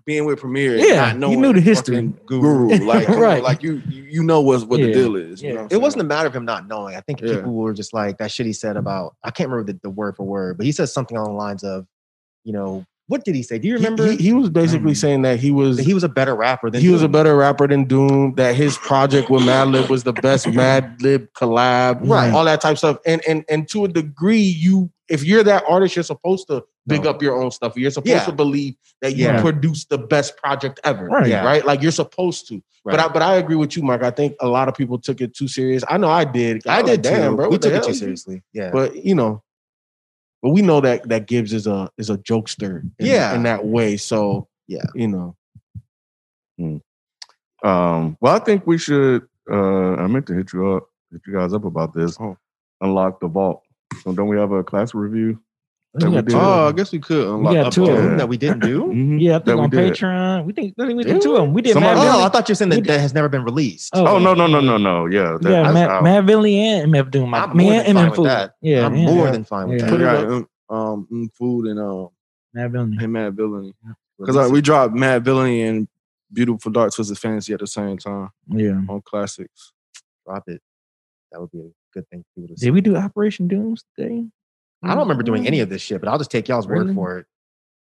being 0.05 0.25
with 0.25 0.39
Premier. 0.39 0.75
Yeah, 0.77 1.13
not 1.13 1.29
he 1.29 1.36
knew 1.36 1.53
the 1.53 1.62
history. 1.62 2.13
Guru. 2.25 2.69
Like 2.86 3.07
Right. 3.10 3.43
like 3.43 3.62
you 3.63 3.81
you 3.89 4.03
you 4.03 4.24
know 4.24 4.41
what 4.41 4.67
what 4.67 4.79
Yeah, 4.79 4.88
the 4.88 4.93
deal 4.93 5.15
is. 5.15 5.41
You 5.41 5.50
yeah. 5.50 5.53
know 5.55 5.62
what 5.63 5.72
I'm 5.74 5.77
it 5.77 5.81
wasn't 5.81 6.01
a 6.01 6.05
matter 6.05 6.27
of 6.27 6.36
him 6.36 6.46
not 6.46 6.67
knowing. 6.67 6.96
I 6.96 7.01
think 7.01 7.22
Yeah. 7.22 7.36
people 7.36 7.53
were 7.53 7.74
just 7.74 7.93
like 7.93 8.17
that 8.19 8.31
shit 8.31 8.46
he 8.46 8.53
said 8.53 8.77
about 8.77 9.15
I 9.24 9.31
can't 9.31 9.50
remember 9.50 9.74
the, 9.74 9.79
the 9.84 9.89
word 9.89 10.15
for 10.15 10.24
word, 10.25 10.57
but 10.57 10.65
he 10.65 10.72
said 10.72 10.89
something 10.89 11.17
along 11.17 11.34
the 11.34 11.38
lines 11.38 11.63
of, 11.63 11.86
you 12.43 12.53
know, 12.53 12.86
what 13.08 13.24
did 13.26 13.36
he 13.36 13.44
say? 13.44 13.58
Do 13.58 13.68
you 13.68 13.76
remember? 13.76 14.06
He, 14.12 14.18
he 14.18 14.34
was 14.34 14.50
basically 14.50 14.92
Mm. 14.92 14.98
saying 14.98 15.22
that 15.24 15.40
he 15.40 15.52
was 15.52 15.78
that 15.78 15.84
he 15.84 15.94
was 15.94 16.04
a 16.04 16.10
better 16.10 16.36
rapper 16.36 16.70
than 16.70 16.82
he 16.82 16.90
was 16.90 17.02
a 17.04 17.08
better 17.10 17.36
rapper 17.36 17.68
than 17.68 17.86
Doom. 17.86 18.36
That 18.36 18.56
his 18.56 18.78
project 18.78 19.30
with 19.30 19.44
Madlib 19.44 19.90
was 19.90 20.04
the 20.04 20.14
best 20.14 20.46
Madlib 20.62 21.30
collab, 21.32 22.00
Right. 22.08 22.32
All 22.34 22.46
that 22.46 22.62
type 22.62 22.74
of 22.74 22.78
stuff, 22.78 22.98
and 23.06 23.22
and 23.28 23.44
and 23.50 23.68
to 23.70 23.86
a 23.86 23.88
degree, 23.88 24.40
you 24.42 24.92
if 25.10 25.24
you're 25.24 25.44
that 25.44 25.64
artist, 25.70 25.96
you're 25.96 26.04
supposed 26.04 26.48
to 26.48 26.64
big 26.86 27.04
No. 27.06 27.12
up 27.12 27.22
your 27.22 27.42
own 27.42 27.50
stuff. 27.52 27.74
You're 27.78 27.92
supposed 27.92 28.10
Yeah. 28.12 28.26
to 28.26 28.32
believe 28.34 28.76
that 29.02 29.16
you 29.16 29.26
Yeah. 29.26 29.42
produced 29.42 29.90
the 29.90 29.98
best 29.98 30.36
project 30.38 30.80
ever, 30.84 31.06
Right. 31.06 31.28
Yeah. 31.28 31.46
Right? 31.46 31.66
Like 31.66 31.82
you're 31.82 31.92
supposed 31.94 32.48
to. 32.50 32.62
But 32.84 33.00
I 33.02 33.08
but 33.10 33.22
I 33.22 33.36
agree 33.36 33.56
with 33.58 33.76
you, 33.76 33.84
Myke. 33.84 34.04
I 34.04 34.12
think 34.12 34.36
a 34.42 34.48
lot 34.48 34.68
of 34.70 34.74
people 34.76 34.98
took 34.98 35.20
it 35.22 35.34
too 35.36 35.48
serious. 35.50 35.84
I 35.90 35.98
know 35.98 36.10
I 36.10 36.24
did. 36.24 36.66
I 36.68 36.82
was 36.82 36.92
did 36.92 37.06
like, 37.06 37.14
too. 37.16 37.22
Damn, 37.22 37.36
bro, 37.36 37.50
we 37.50 37.58
took 37.58 37.74
it 37.74 37.84
too 37.84 37.94
seriously. 37.94 38.42
Yeah. 38.54 38.70
But 38.72 38.96
you 39.06 39.14
know, 39.16 39.44
but 40.48 40.54
we 40.54 40.62
know 40.62 40.80
that 40.80 41.10
that 41.10 41.27
Gibbs 41.27 41.51
is 41.51 41.68
a 41.68 41.89
is 41.98 42.10
a 42.10 42.18
jokester. 42.20 42.80
In, 43.00 43.06
Yeah. 43.06 43.36
in 43.36 43.44
that 43.44 43.66
way. 43.66 43.98
So 43.98 44.48
Yeah. 44.68 44.86
you 44.96 45.10
know. 45.10 45.36
Um, 47.63 48.18
well, 48.22 48.34
I 48.36 48.39
think 48.39 48.66
we 48.66 48.77
should. 48.77 49.27
Uh, 49.51 49.96
I 49.96 50.08
meant 50.08 50.25
to 50.27 50.34
hit 50.34 50.54
you 50.54 50.70
up, 50.72 50.88
hit 51.12 51.22
you 51.27 51.34
guys 51.34 51.54
up 51.54 51.66
about 51.66 51.94
this. 51.94 52.18
Oh. 52.20 52.38
Unlock 52.80 53.20
the 53.20 53.27
vault. 53.27 53.63
So 54.04 54.13
don't 54.13 54.27
we 54.27 54.38
have 54.38 54.51
a 54.54 54.63
class 54.63 54.94
review? 54.94 55.39
We 55.94 56.00
we 56.10 56.15
two 56.15 56.22
did. 56.22 56.34
of 56.36 56.41
Oh, 56.41 56.67
I 56.67 56.72
guess 56.74 56.91
we 56.91 57.00
could 57.00 57.38
We 57.38 57.53
got 57.56 57.72
two 57.74 57.86
of 57.86 57.98
them. 57.98 58.17
That 58.17 58.29
we 58.29 58.38
didn't 58.38 58.60
do. 58.60 58.84
Mhm. 58.86 59.17
yeah, 59.22 59.32
I 59.32 59.39
think 59.39 59.46
That 59.46 59.56
we 59.58 59.63
on 59.63 59.70
did. 59.70 59.94
Patreon. 59.94 60.46
We 60.46 60.53
think 60.53 60.74
I 60.79 60.86
think 60.86 60.98
we 60.98 61.03
did 61.03 61.13
Did 61.13 61.22
two 61.22 61.36
of 61.36 61.41
them. 61.41 61.53
We 61.53 61.62
did 61.62 61.74
Somebody- 61.74 61.96
Mad 61.96 62.01
Oh, 62.01 62.12
Valley. 62.12 62.24
I 62.24 62.29
thought 62.29 62.50
you 62.50 62.51
were 62.51 62.56
saying 62.56 62.70
that, 62.70 62.84
that 62.84 63.00
has 63.00 63.13
never 63.13 63.29
been 63.29 63.44
released. 63.44 63.91
Oh 63.96 64.20
no 64.20 64.34
no 64.34 64.46
no 64.48 64.60
no 64.60 64.77
no 64.77 65.06
yeah 65.08 65.38
that, 65.41 65.50
yeah, 65.50 65.63
that's 65.63 65.74
Mad, 65.74 65.89
out. 65.89 66.06
And 66.06 66.94
MF 66.94 67.12
Doom. 67.12 67.32
Like, 67.32 67.50
I'm 67.50 67.58
me 67.58 67.63
more 67.65 67.74
and 67.74 67.86
than 67.86 67.96
fine 67.96 68.06
MF 68.06 68.10
with 68.10 68.15
Food. 68.17 68.25
that. 68.27 68.53
Yeah, 68.62 68.86
I'm 68.86 68.96
yeah. 68.96 69.06
more 69.06 69.32
than 69.32 69.44
fine 69.46 69.70
with 69.70 69.82
Yeah. 69.82 69.98
That. 69.98 70.27
up, 70.32 70.50
um, 70.70 71.08
um, 71.12 71.29
food 71.34 71.67
and 71.67 71.79
um, 71.79 72.10
Madvillainy. 72.56 73.03
and 73.03 73.13
Madvillainy 73.13 73.74
because 74.20 74.36
like, 74.36 74.51
we 74.51 74.62
dropped 74.62 74.94
Madvillainy 74.94 75.67
and 75.70 75.88
Beautiful 76.34 76.72
Dark 76.72 76.94
Twisted 76.94 77.17
Fantasy 77.17 77.53
at 77.53 77.60
the 77.60 77.67
same 77.67 77.98
time 77.98 78.29
Yeah. 78.50 78.82
on 78.89 79.01
classics. 79.06 79.72
Drop 80.25 80.44
it. 80.48 80.62
That 81.32 81.39
would 81.41 81.51
be 81.51 81.60
a 81.60 81.70
good 81.94 82.08
thing 82.10 82.24
for 82.24 82.41
people 82.41 82.56
to 82.56 82.60
see. 82.60 82.65
Did 82.67 82.74
we 82.74 82.82
do 82.82 82.96
Operation 82.98 83.48
Doomsday? 83.48 84.25
I 84.84 84.89
don't 84.89 85.00
remember 85.00 85.24
doing 85.24 85.48
any 85.48 85.57
mm. 85.60 85.63
of 85.63 85.69
this 85.69 85.81
shit, 85.81 86.00
but 86.01 86.10
I'll 86.10 86.17
just 86.17 86.31
take 86.31 86.48
y'all's 86.48 86.67
word 86.67 86.84
Really? 86.84 86.93
for 86.93 87.19
it. 87.19 87.25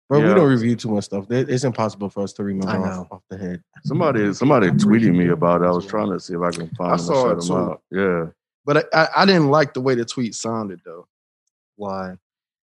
Bro, 0.07 0.19
Yeah. 0.21 0.29
we 0.29 0.33
don't 0.35 0.49
review 0.49 0.75
too 0.75 0.89
much 0.89 1.05
stuff. 1.05 1.25
It's 1.29 1.63
impossible 1.63 2.09
for 2.09 2.23
us 2.23 2.33
to 2.33 2.43
remember 2.43 2.87
off, 2.87 3.07
off 3.11 3.21
the 3.29 3.37
head. 3.37 3.63
somebody 3.85 4.21
mm-hmm. 4.21 4.31
somebody 4.31 4.67
tweeted 4.71 5.15
me 5.15 5.27
about 5.27 5.61
it. 5.61 5.65
I 5.65 5.71
was 5.71 5.85
trying 5.85 6.11
to 6.11 6.19
see 6.19 6.33
if 6.33 6.41
I 6.41 6.51
can 6.51 6.69
find 6.75 6.93
I 6.93 6.97
them 6.97 7.05
saw 7.05 7.29
it 7.31 7.41
too. 7.41 7.79
Yeah. 7.91 8.25
But 8.65 8.89
I, 8.93 9.01
I, 9.03 9.07
I 9.17 9.25
didn't 9.25 9.49
like 9.49 9.73
the 9.73 9.81
way 9.81 9.95
the 9.95 10.05
tweet 10.05 10.33
sounded 10.33 10.81
though. 10.83 11.07
Why? 11.75 12.15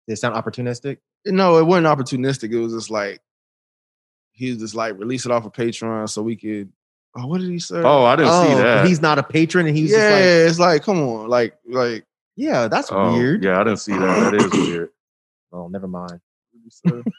Did 0.08 0.13
it 0.13 0.17
sound 0.17 0.36
opportunistic? 0.36 0.97
No, 1.26 1.58
it 1.58 1.65
wasn't 1.65 1.88
opportunistic. 1.88 2.52
It 2.52 2.60
was 2.60 2.74
just 2.74 2.89
like 2.91 3.21
he 4.34 4.50
was 4.50 4.60
just 4.60 4.76
like 4.76 4.97
release 5.00 5.26
it 5.26 5.32
off 5.32 5.45
of 5.45 5.54
Patreon 5.54 6.10
so 6.10 6.21
we 6.21 6.36
could. 6.36 6.71
Oh, 7.15 7.28
what 7.28 7.41
did 7.41 7.50
he 7.50 7.60
say? 7.60 7.82
Oh, 7.84 8.06
I 8.06 8.15
didn't 8.15 8.32
see 8.32 8.54
Oh, 8.54 8.58
that. 8.58 8.88
He's 8.88 9.02
not 9.02 9.19
a 9.19 9.24
patron 9.24 9.67
and 9.67 9.76
he's 9.76 9.91
yeah, 9.91 9.97
just 9.97 10.12
like, 10.12 10.24
it's 10.24 10.60
like 10.60 10.84
come 10.84 11.00
on, 11.02 11.28
like 11.28 11.58
like 11.67 12.06
yeah, 12.36 12.67
that's 12.67 12.89
Oh, 12.91 13.13
weird. 13.13 13.44
Yeah, 13.44 13.60
I 13.60 13.63
didn't 13.63 13.80
see 13.80 13.94
that. 13.98 14.32
That 14.32 14.34
is 14.36 14.52
weird. 14.52 14.89
Oh, 15.54 15.67
never 15.67 15.88
mind. 15.88 16.22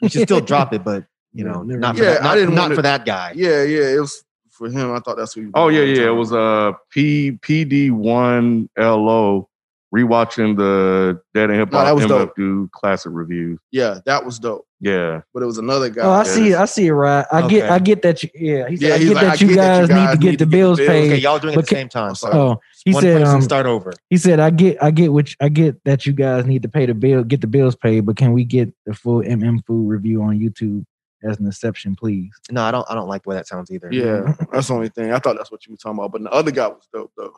You 0.01 0.09
should 0.09 0.23
still 0.23 0.41
drop 0.41 0.73
it, 0.73 0.83
but 0.83 1.05
you 1.33 1.43
know, 1.43 1.61
never 1.61 1.79
not 1.79 1.95
for 1.95 2.03
Yeah, 2.03 2.13
that, 2.13 2.23
I 2.23 2.35
didn't 2.35 2.55
not 2.55 2.61
want 2.61 2.73
for 2.73 2.79
it- 2.79 2.83
that 2.83 3.05
guy. 3.05 3.31
yeah, 3.35 3.61
yeah. 3.63 3.89
It 3.95 3.99
was 3.99 4.23
for 4.49 4.69
him. 4.69 4.91
I 4.91 4.99
thought 4.99 5.17
that's 5.17 5.35
what. 5.35 5.41
He 5.41 5.45
was 5.45 5.51
Oh 5.53 5.67
yeah, 5.67 5.81
doing 5.81 5.89
all 5.89 5.95
the 5.95 6.01
yeah. 6.01 6.07
It 6.07 6.13
was 6.15 6.33
uh 6.33 6.71
P 6.89 7.31
PD 7.43 7.91
one 7.91 8.69
LO 8.75 9.49
rewatching 9.93 10.57
the 10.57 11.21
Dead 11.33 11.49
End 11.51 11.59
Hip 11.59 11.71
No, 11.71 11.77
Hop 11.77 11.85
that 11.87 11.95
was 11.95 12.05
MF 12.05 12.07
dope. 12.09 12.35
do 12.35 12.69
classic 12.73 13.11
reviews. 13.13 13.59
yeah, 13.71 13.99
that 14.05 14.25
was 14.25 14.39
dope. 14.39 14.65
Yeah. 14.79 15.21
But 15.33 15.43
it 15.43 15.45
was 15.45 15.57
another 15.59 15.89
guy. 15.89 16.01
Oh, 16.03 16.11
I 16.11 16.23
see. 16.23 16.49
this- 16.49 16.57
I 16.57 16.65
see 16.65 16.87
it. 16.87 16.91
Right. 16.91 17.25
I 17.31 17.47
get. 17.47 17.69
I 17.69 17.79
get 17.79 18.01
that. 18.01 18.21
You, 18.23 18.29
yeah. 18.35 18.67
He 18.67 18.75
said. 18.77 18.87
Yeah, 18.89 18.95
I 18.95 18.97
get 18.99 19.13
like, 19.13 19.23
that 19.23 19.31
I 19.31 19.33
you 19.35 19.47
get 19.47 19.55
that 19.55 19.87
guys 19.87 19.89
need 19.89 20.11
to 20.11 20.17
get 20.17 20.29
need 20.31 20.39
the 20.39 20.45
to 20.45 20.45
get 20.45 20.49
bills 20.51 20.77
the 20.77 20.83
bills. 20.85 20.87
paid. 20.89 21.11
Okay, 21.11 21.21
y'all 21.21 21.39
doing 21.39 21.53
it 21.53 21.57
at 21.57 21.63
the 21.65 21.75
same 21.75 21.89
time. 21.89 22.15
So 22.15 22.29
Oh, 22.33 22.59
he 22.83 22.93
one 22.93 23.01
said. 23.03 23.21
Um, 23.23 23.41
start 23.41 23.65
over. 23.65 23.93
he 24.09 24.17
said, 24.17 24.39
"I 24.41 24.49
get. 24.49 24.81
I 24.83 24.91
get 24.91 25.13
which. 25.13 25.37
I 25.39 25.47
get 25.49 25.81
that 25.85 26.05
you 26.05 26.11
guys 26.13 26.45
need 26.45 26.63
to 26.63 26.69
pay 26.69 26.85
the 26.85 26.93
bill. 26.95 27.23
Get 27.23 27.39
the 27.41 27.47
bills 27.47 27.75
paid. 27.75 28.01
But 28.05 28.17
can 28.17 28.33
we 28.33 28.43
get 28.43 28.73
the 28.85 28.93
full 28.93 29.21
MM 29.21 29.65
food 29.65 29.87
review 29.87 30.21
on 30.23 30.37
YouTube 30.39 30.83
as 31.23 31.39
an 31.39 31.47
exception, 31.47 31.95
please?" 31.95 32.31
No, 32.51 32.63
I 32.63 32.71
don't. 32.71 32.85
I 32.89 32.95
don't 32.95 33.07
like 33.07 33.23
the 33.23 33.29
way 33.29 33.35
that 33.37 33.47
sounds 33.47 33.71
either. 33.71 33.87
Yeah, 33.89 34.33
that's 34.51 34.67
the 34.67 34.73
only 34.73 34.89
thing. 34.89 35.13
I 35.13 35.19
thought 35.19 35.37
that's 35.37 35.51
what 35.51 35.65
you 35.65 35.71
were 35.71 35.77
talking 35.77 35.99
about. 35.99 36.11
But 36.11 36.23
the 36.23 36.31
other 36.31 36.51
guy 36.51 36.67
was 36.67 36.85
dope 36.93 37.11
though. 37.15 37.35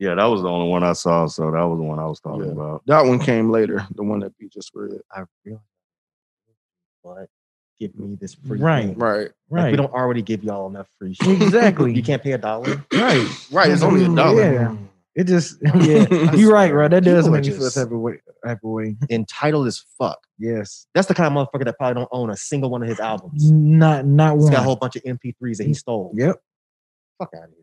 Yeah, 0.00 0.14
that 0.16 0.24
was 0.24 0.40
the 0.42 0.48
only 0.48 0.68
one 0.68 0.82
I 0.82 0.94
saw, 0.94 1.26
so 1.26 1.50
that 1.50 1.62
was 1.62 1.78
the 1.78 1.84
one 1.84 1.98
I 1.98 2.06
was 2.06 2.18
talking 2.20 2.46
Yeah. 2.46 2.52
about. 2.52 2.82
That 2.86 3.04
one 3.04 3.18
came 3.20 3.50
later. 3.50 3.86
The 3.94 4.02
one 4.02 4.18
that 4.20 4.32
we 4.40 4.48
just 4.48 4.70
read. 4.74 4.98
I 5.12 5.24
realize. 5.44 5.62
But 7.04 7.28
give 7.78 7.94
me 7.98 8.16
this 8.20 8.34
free 8.34 8.58
Right. 8.58 8.86
thing. 8.88 8.98
Right, 8.98 9.20
Like, 9.20 9.32
Right. 9.50 9.70
we 9.70 9.76
don't 9.76 9.92
already 9.92 10.22
give 10.22 10.42
y'all 10.42 10.68
enough 10.68 10.88
free 10.98 11.14
shit. 11.14 11.40
Exactly. 11.42 11.94
you 11.94 12.02
can't 12.02 12.22
pay 12.22 12.32
a 12.32 12.38
dollar. 12.38 12.84
right. 12.94 13.26
right. 13.52 13.70
It's 13.70 13.82
only 13.82 14.04
a 14.04 14.08
mm, 14.08 14.16
dollar. 14.16 14.42
Yeah. 14.52 14.76
It 15.14 15.24
just. 15.24 15.58
Yeah. 15.74 16.06
You're 16.34 16.52
right. 16.52 16.72
Right. 16.72 16.90
That 16.90 17.04
does 17.04 17.24
People 17.24 17.28
are 17.28 17.38
make 17.38 17.44
me 17.46 17.50
feel 17.52 17.60
just- 17.60 17.76
type 17.76 17.90
of 17.90 17.98
way. 18.00 18.20
Type 18.44 18.58
of 18.64 18.70
way. 18.70 18.96
Entitled 19.10 19.66
as 19.66 19.84
fuck. 19.98 20.18
Yes. 20.38 20.86
That's 20.94 21.08
the 21.08 21.14
kind 21.14 21.36
of 21.36 21.48
motherfucker 21.48 21.64
that 21.66 21.76
probably 21.76 22.00
don't 22.00 22.08
own 22.12 22.30
a 22.30 22.36
single 22.36 22.70
one 22.70 22.82
of 22.82 22.88
his 22.88 23.00
albums. 23.00 23.50
Not. 23.50 24.06
Not 24.06 24.34
He's 24.36 24.44
one. 24.44 24.52
got 24.52 24.60
a 24.60 24.64
whole 24.64 24.76
bunch 24.76 24.96
of 24.96 25.02
MP3s 25.02 25.58
that 25.58 25.66
he 25.66 25.74
stole. 25.74 26.12
Yep. 26.14 26.36
Fuck 27.18 27.30
out 27.36 27.44
of 27.44 27.50
here. 27.50 27.59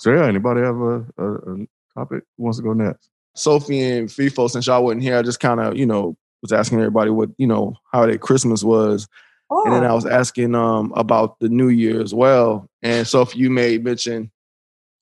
So 0.00 0.12
yeah, 0.12 0.26
anybody 0.26 0.60
have 0.62 0.76
a, 0.76 1.06
a, 1.18 1.32
a 1.34 1.66
topic 1.94 2.24
who 2.36 2.44
wants 2.44 2.58
to 2.58 2.64
go 2.64 2.72
next? 2.72 3.10
Sophie 3.34 3.82
and 3.82 4.08
FIFO, 4.08 4.50
since 4.50 4.66
y'all 4.66 4.84
wasn't 4.84 5.02
here, 5.02 5.18
I 5.18 5.22
just 5.22 5.40
kind 5.40 5.60
of, 5.60 5.76
you 5.76 5.86
know, 5.86 6.16
was 6.42 6.52
asking 6.52 6.78
everybody 6.78 7.10
what, 7.10 7.30
you 7.38 7.46
know, 7.46 7.74
how 7.92 8.06
their 8.06 8.18
Christmas 8.18 8.62
was. 8.62 9.06
And 9.50 9.74
then 9.74 9.84
I 9.84 9.92
was 9.92 10.06
asking 10.06 10.54
um 10.54 10.92
about 10.96 11.38
the 11.38 11.48
new 11.48 11.68
year 11.68 12.00
as 12.00 12.14
well. 12.14 12.66
And 12.80 13.06
Sophie, 13.06 13.38
you 13.38 13.50
made 13.50 13.84
mention 13.84 14.30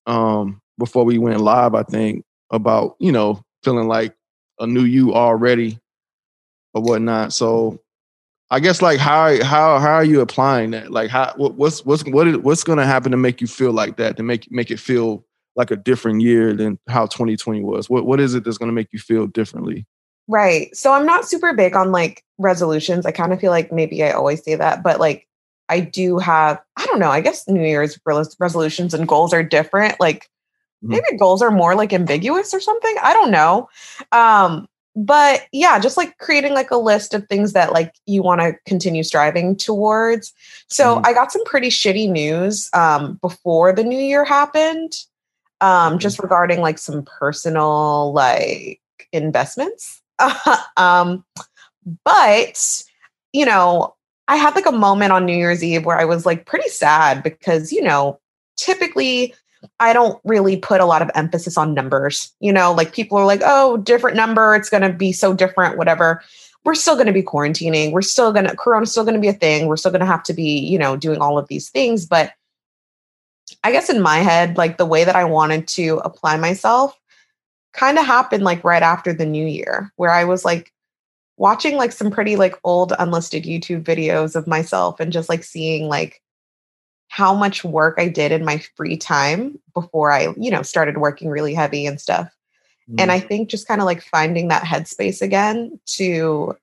um 0.06 0.60
before 0.78 1.04
we 1.04 1.18
went 1.18 1.40
live, 1.40 1.74
I 1.74 1.82
think, 1.84 2.24
about, 2.50 2.96
you 2.98 3.12
know, 3.12 3.42
feeling 3.62 3.86
like 3.86 4.14
a 4.58 4.66
new 4.66 4.84
you 4.84 5.14
already 5.14 5.78
or 6.74 6.82
whatnot. 6.82 7.32
So 7.32 7.80
I 8.50 8.58
guess 8.60 8.82
like 8.82 8.98
how 8.98 9.42
how 9.44 9.78
how 9.78 9.94
are 9.94 10.04
you 10.04 10.20
applying 10.20 10.72
that? 10.72 10.90
Like 10.90 11.10
how 11.10 11.32
what, 11.36 11.54
what's 11.54 11.84
what's 11.84 12.04
what 12.06 12.26
is, 12.26 12.36
what's 12.38 12.64
gonna 12.64 12.86
happen 12.86 13.12
to 13.12 13.16
make 13.16 13.40
you 13.40 13.46
feel 13.46 13.72
like 13.72 13.96
that, 13.96 14.16
to 14.16 14.22
make 14.22 14.50
make 14.50 14.70
it 14.70 14.80
feel 14.80 15.24
like 15.56 15.70
a 15.70 15.76
different 15.76 16.20
year 16.22 16.52
than 16.54 16.78
how 16.88 17.06
2020 17.06 17.62
was? 17.62 17.88
What 17.88 18.06
what 18.06 18.20
is 18.20 18.34
it 18.34 18.44
that's 18.44 18.58
gonna 18.58 18.72
make 18.72 18.88
you 18.92 18.98
feel 18.98 19.26
differently? 19.26 19.86
Right. 20.28 20.74
So 20.76 20.92
I'm 20.92 21.06
not 21.06 21.26
super 21.26 21.52
big 21.54 21.74
on 21.74 21.90
like 21.92 22.24
resolutions. 22.38 23.04
I 23.06 23.10
kind 23.12 23.32
of 23.32 23.40
feel 23.40 23.50
like 23.50 23.72
maybe 23.72 24.02
I 24.04 24.12
always 24.12 24.42
say 24.44 24.54
that, 24.54 24.82
but 24.82 25.00
like 25.00 25.26
I 25.68 25.80
do 25.80 26.18
have, 26.18 26.60
I 26.76 26.86
don't 26.86 26.98
know, 27.00 27.10
I 27.10 27.20
guess 27.20 27.46
New 27.48 27.62
Year's 27.62 27.98
resolutions 28.40 28.94
and 28.94 29.08
goals 29.08 29.32
are 29.32 29.42
different. 29.42 29.98
Like 30.00 30.28
Mhm. 30.84 30.90
maybe 30.92 31.18
goals 31.18 31.42
are 31.42 31.50
more 31.50 31.74
like 31.74 31.92
ambiguous 31.92 32.54
or 32.54 32.60
something. 32.60 32.96
I 33.02 33.12
don't 33.12 33.30
know. 33.30 33.68
Um, 34.12 34.68
but 34.96 35.42
yeah, 35.52 35.78
just 35.78 35.96
like 35.96 36.18
creating 36.18 36.52
like 36.52 36.70
a 36.70 36.76
list 36.76 37.14
of 37.14 37.26
things 37.28 37.52
that 37.52 37.72
like 37.72 37.94
you 38.06 38.22
want 38.22 38.40
to 38.40 38.54
continue 38.66 39.02
striving 39.02 39.56
towards. 39.56 40.32
So 40.68 40.96
Mhm. 40.96 41.06
I 41.06 41.12
got 41.12 41.32
some 41.32 41.44
pretty 41.44 41.68
shitty 41.68 42.10
news 42.10 42.68
um, 42.72 43.18
before 43.22 43.72
the 43.72 43.84
new 43.84 43.98
year 43.98 44.24
happened, 44.24 44.92
um, 45.60 45.98
just 45.98 46.18
regarding 46.18 46.60
like 46.60 46.78
some 46.78 47.04
personal 47.04 48.12
like 48.12 48.80
investments. 49.12 50.02
um, 50.76 51.24
but 52.04 52.82
you 53.32 53.46
know, 53.46 53.94
I 54.28 54.36
had 54.36 54.54
like 54.54 54.66
a 54.66 54.72
moment 54.72 55.12
on 55.12 55.24
New 55.24 55.36
Year's 55.36 55.62
Eve 55.62 55.84
where 55.84 55.98
I 55.98 56.04
was 56.04 56.26
like 56.26 56.46
pretty 56.46 56.68
sad 56.68 57.22
because 57.22 57.72
you 57.72 57.82
know, 57.82 58.18
typically 58.56 59.34
I 59.78 59.92
don't 59.92 60.20
really 60.24 60.56
put 60.56 60.80
a 60.80 60.86
lot 60.86 61.02
of 61.02 61.10
emphasis 61.14 61.56
on 61.56 61.74
numbers. 61.74 62.32
You 62.40 62.52
know, 62.52 62.72
like 62.72 62.92
people 62.92 63.18
are 63.18 63.26
like, 63.26 63.42
oh, 63.44 63.76
different 63.78 64.16
number, 64.16 64.54
it's 64.54 64.70
going 64.70 64.82
to 64.82 64.92
be 64.92 65.12
so 65.12 65.34
different, 65.34 65.76
whatever. 65.76 66.22
We're 66.64 66.74
still 66.74 66.94
going 66.94 67.06
to 67.06 67.12
be 67.12 67.22
quarantining. 67.22 67.92
We're 67.92 68.02
still 68.02 68.32
going 68.32 68.46
to, 68.46 68.54
Corona's 68.56 68.90
still 68.90 69.04
going 69.04 69.14
to 69.14 69.20
be 69.20 69.28
a 69.28 69.32
thing. 69.32 69.66
We're 69.66 69.76
still 69.76 69.90
going 69.90 70.00
to 70.00 70.06
have 70.06 70.22
to 70.24 70.34
be, 70.34 70.58
you 70.58 70.78
know, 70.78 70.96
doing 70.96 71.20
all 71.20 71.38
of 71.38 71.48
these 71.48 71.70
things. 71.70 72.04
But 72.04 72.32
I 73.64 73.72
guess 73.72 73.88
in 73.90 74.02
my 74.02 74.18
head, 74.18 74.58
like 74.58 74.76
the 74.76 74.86
way 74.86 75.04
that 75.04 75.16
I 75.16 75.24
wanted 75.24 75.66
to 75.68 76.00
apply 76.04 76.36
myself 76.36 76.98
kind 77.72 77.98
of 77.98 78.04
happened 78.04 78.44
like 78.44 78.62
right 78.64 78.82
after 78.82 79.12
the 79.12 79.26
new 79.26 79.46
year, 79.46 79.92
where 79.96 80.10
I 80.10 80.24
was 80.24 80.44
like 80.44 80.72
watching 81.36 81.76
like 81.76 81.92
some 81.92 82.10
pretty 82.10 82.36
like 82.36 82.54
old 82.64 82.92
unlisted 82.98 83.44
YouTube 83.44 83.82
videos 83.82 84.36
of 84.36 84.46
myself 84.46 85.00
and 85.00 85.12
just 85.12 85.28
like 85.30 85.42
seeing 85.42 85.88
like 85.88 86.22
how 87.10 87.34
much 87.34 87.64
work 87.64 87.96
I 87.98 88.08
did 88.08 88.30
in 88.30 88.44
my 88.44 88.58
free 88.76 88.96
time 88.96 89.58
before 89.74 90.12
I, 90.12 90.32
you 90.38 90.48
know, 90.48 90.62
started 90.62 90.98
working 90.98 91.28
really 91.28 91.52
heavy 91.52 91.84
and 91.84 92.00
stuff. 92.00 92.30
Mm. 92.88 93.00
And 93.00 93.12
I 93.12 93.18
think 93.18 93.50
just 93.50 93.66
kind 93.66 93.80
of 93.80 93.84
like 93.84 94.00
finding 94.00 94.46
that 94.48 94.62
headspace 94.62 95.20
again 95.20 95.80
to 95.96 96.56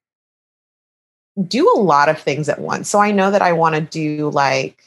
do 1.45 1.69
a 1.75 1.79
lot 1.79 2.07
of 2.07 2.17
things 2.17 2.47
at 2.47 2.59
once. 2.59 2.89
So 2.89 2.99
I 2.99 3.11
know 3.11 3.29
that 3.29 3.41
I 3.41 3.51
want 3.51 3.75
to 3.75 3.81
do 3.81 4.29
like 4.29 4.81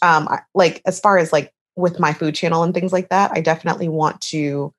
um 0.00 0.28
like 0.54 0.80
as 0.86 1.00
far 1.00 1.18
as 1.18 1.32
like 1.32 1.52
with 1.74 1.98
my 1.98 2.12
food 2.12 2.36
channel 2.36 2.62
and 2.62 2.72
things 2.72 2.92
like 2.92 3.08
that, 3.08 3.32
I 3.34 3.40
definitely 3.40 3.88
want 3.88 4.20
to 4.22 4.72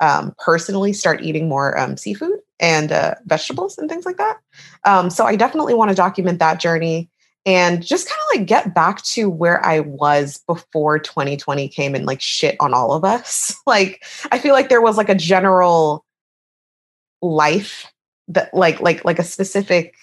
um 0.00 0.34
personally 0.38 0.92
start 0.92 1.22
eating 1.22 1.48
more 1.48 1.76
um 1.80 1.96
seafood 1.96 2.38
and 2.60 2.92
uh, 2.92 3.14
vegetables 3.24 3.78
and 3.78 3.88
things 3.88 4.04
like 4.04 4.18
that. 4.18 4.38
Um, 4.84 5.08
so 5.08 5.24
I 5.24 5.36
definitely 5.36 5.72
want 5.72 5.90
to 5.90 5.94
document 5.94 6.38
that 6.40 6.60
journey 6.60 7.08
and 7.48 7.82
just 7.82 8.06
kind 8.06 8.18
of 8.20 8.38
like 8.38 8.46
get 8.46 8.74
back 8.74 9.00
to 9.02 9.30
where 9.30 9.64
I 9.64 9.80
was 9.80 10.44
before 10.46 10.98
2020 10.98 11.66
came 11.70 11.94
and 11.94 12.04
like 12.04 12.20
shit 12.20 12.56
on 12.60 12.74
all 12.74 12.92
of 12.92 13.06
us. 13.06 13.56
like 13.66 14.04
I 14.30 14.38
feel 14.38 14.52
like 14.52 14.68
there 14.68 14.82
was 14.82 14.98
like 14.98 15.08
a 15.08 15.14
general 15.14 16.04
life 17.22 17.90
that 18.28 18.52
like 18.52 18.80
like 18.82 19.02
like 19.06 19.18
a 19.18 19.24
specific 19.24 19.94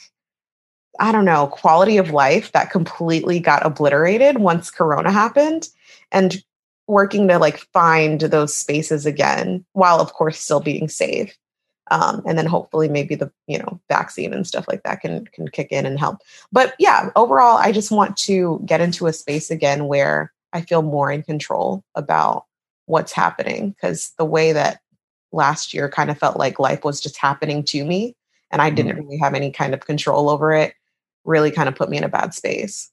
I 1.00 1.12
don't 1.12 1.26
know, 1.26 1.48
quality 1.48 1.98
of 1.98 2.10
life 2.10 2.52
that 2.54 2.72
completely 2.72 3.40
got 3.40 3.64
obliterated 3.64 4.40
once 4.40 4.72
corona 4.72 5.12
happened 5.12 5.68
and 6.12 6.42
working 6.88 7.28
to 7.28 7.38
like 7.38 7.60
find 7.74 8.22
those 8.22 8.56
spaces 8.56 9.06
again 9.06 9.64
while 9.74 10.00
of 10.02 10.14
course 10.14 10.40
still 10.40 10.62
being 10.62 10.88
safe 10.88 11.38
um, 11.92 12.22
and 12.26 12.38
then 12.38 12.46
hopefully 12.46 12.90
maybe 12.90 13.16
the 13.16 13.32
you 13.48 13.58
know 13.58 13.80
vaccine 13.90 14.34
and 14.34 14.48
stuff 14.48 14.66
like 14.68 14.84
that 14.84 15.02
can 15.02 15.26
can 15.28 15.48
kick 15.48 15.72
in 15.72 15.86
and 15.86 16.00
help. 16.00 16.18
But 16.52 16.76
yeah 16.80 17.10
overall 17.16 17.58
i 17.58 17.72
just 17.72 17.92
want 17.92 18.18
to 18.18 18.62
get 18.66 18.82
into 18.82 19.08
a 19.08 19.14
space 19.14 19.52
again 19.52 19.88
where 19.88 20.32
i 20.54 20.62
feel 20.62 20.82
more 20.82 21.12
in 21.12 21.24
control 21.24 21.84
about 21.96 22.46
what's 22.86 23.12
happening 23.12 23.72
because 23.72 24.14
the 24.18 24.26
way 24.26 24.52
that 24.54 24.80
last 25.32 25.74
year 25.74 25.90
kind 25.90 26.10
of 26.10 26.18
felt 26.18 26.38
like 26.38 26.60
life 26.60 26.84
was 26.84 27.02
just 27.02 27.18
happening 27.18 27.64
to 27.64 27.84
me 27.84 28.16
and 28.52 28.62
i 28.62 28.70
didn't 28.70 28.94
mm-hmm. 28.94 29.06
really 29.06 29.18
have 29.18 29.34
any 29.34 29.52
kind 29.52 29.74
of 29.74 29.86
control 29.86 30.30
over 30.30 30.54
it 30.54 30.74
really 31.24 31.52
kind 31.52 31.68
of 31.68 31.76
put 31.76 31.90
me 31.90 31.98
in 31.98 32.04
a 32.04 32.10
bad 32.10 32.36
space. 32.36 32.92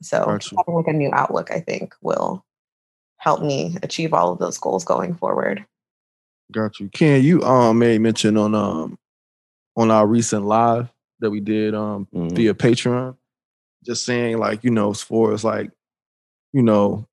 So 0.00 0.24
having 0.56 0.74
like 0.74 0.86
a 0.86 0.92
new 0.92 1.10
outlook 1.12 1.50
i 1.50 1.60
think 1.60 1.94
will 2.00 2.44
help 3.18 3.42
me 3.42 3.76
achieve 3.82 4.14
all 4.14 4.32
of 4.32 4.38
those 4.38 4.58
goals 4.58 4.84
going 4.84 5.14
forward 5.14 5.64
Got 6.50 6.80
you. 6.80 6.88
Ken, 6.88 7.22
you 7.22 7.42
um 7.42 7.78
made 7.78 8.00
mention 8.00 8.36
on 8.36 8.54
um 8.54 8.98
on 9.76 9.90
our 9.90 10.06
recent 10.06 10.44
live 10.44 10.88
that 11.20 11.30
we 11.30 11.40
did 11.40 11.74
um 11.74 12.08
mm-hmm. 12.14 12.34
via 12.34 12.54
Patreon, 12.54 13.16
just 13.84 14.04
saying 14.04 14.38
like, 14.38 14.64
you 14.64 14.70
know, 14.70 14.90
as 14.90 15.02
far 15.02 15.32
as 15.34 15.44
like, 15.44 15.70
you 16.52 16.62
know, 16.62 17.06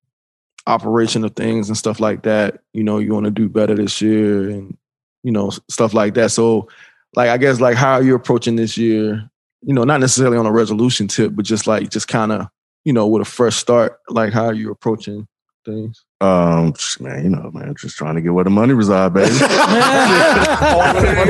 operation 0.66 1.24
of 1.24 1.36
things 1.36 1.68
and 1.68 1.76
stuff 1.76 2.00
like 2.00 2.22
that, 2.22 2.60
you 2.72 2.82
know, 2.82 2.98
you 2.98 3.12
want 3.12 3.24
to 3.24 3.30
do 3.30 3.48
better 3.48 3.74
this 3.74 4.00
year 4.00 4.48
and 4.48 4.76
you 5.22 5.32
know, 5.32 5.50
stuff 5.68 5.92
like 5.92 6.14
that. 6.14 6.30
So 6.30 6.68
like 7.14 7.28
I 7.28 7.36
guess 7.36 7.60
like 7.60 7.76
how 7.76 7.94
are 7.94 8.02
you 8.02 8.14
approaching 8.14 8.56
this 8.56 8.78
year? 8.78 9.28
You 9.62 9.74
know, 9.74 9.84
not 9.84 10.00
necessarily 10.00 10.38
on 10.38 10.46
a 10.46 10.52
resolution 10.52 11.08
tip, 11.08 11.32
but 11.34 11.44
just 11.44 11.66
like 11.66 11.90
just 11.90 12.08
kind 12.08 12.32
of, 12.32 12.48
you 12.84 12.92
know, 12.92 13.06
with 13.06 13.22
a 13.22 13.24
fresh 13.24 13.56
start, 13.56 13.98
like 14.08 14.32
how 14.32 14.46
are 14.46 14.54
you 14.54 14.70
approaching 14.70 15.26
things? 15.64 16.05
Um, 16.20 16.72
man, 16.98 17.24
you 17.24 17.30
know, 17.30 17.50
man, 17.52 17.74
just 17.78 17.96
trying 17.96 18.14
to 18.14 18.22
get 18.22 18.32
where 18.32 18.44
the 18.44 18.50
money 18.50 18.72
reside, 18.72 19.12
baby. 19.12 19.30
money 19.38 19.48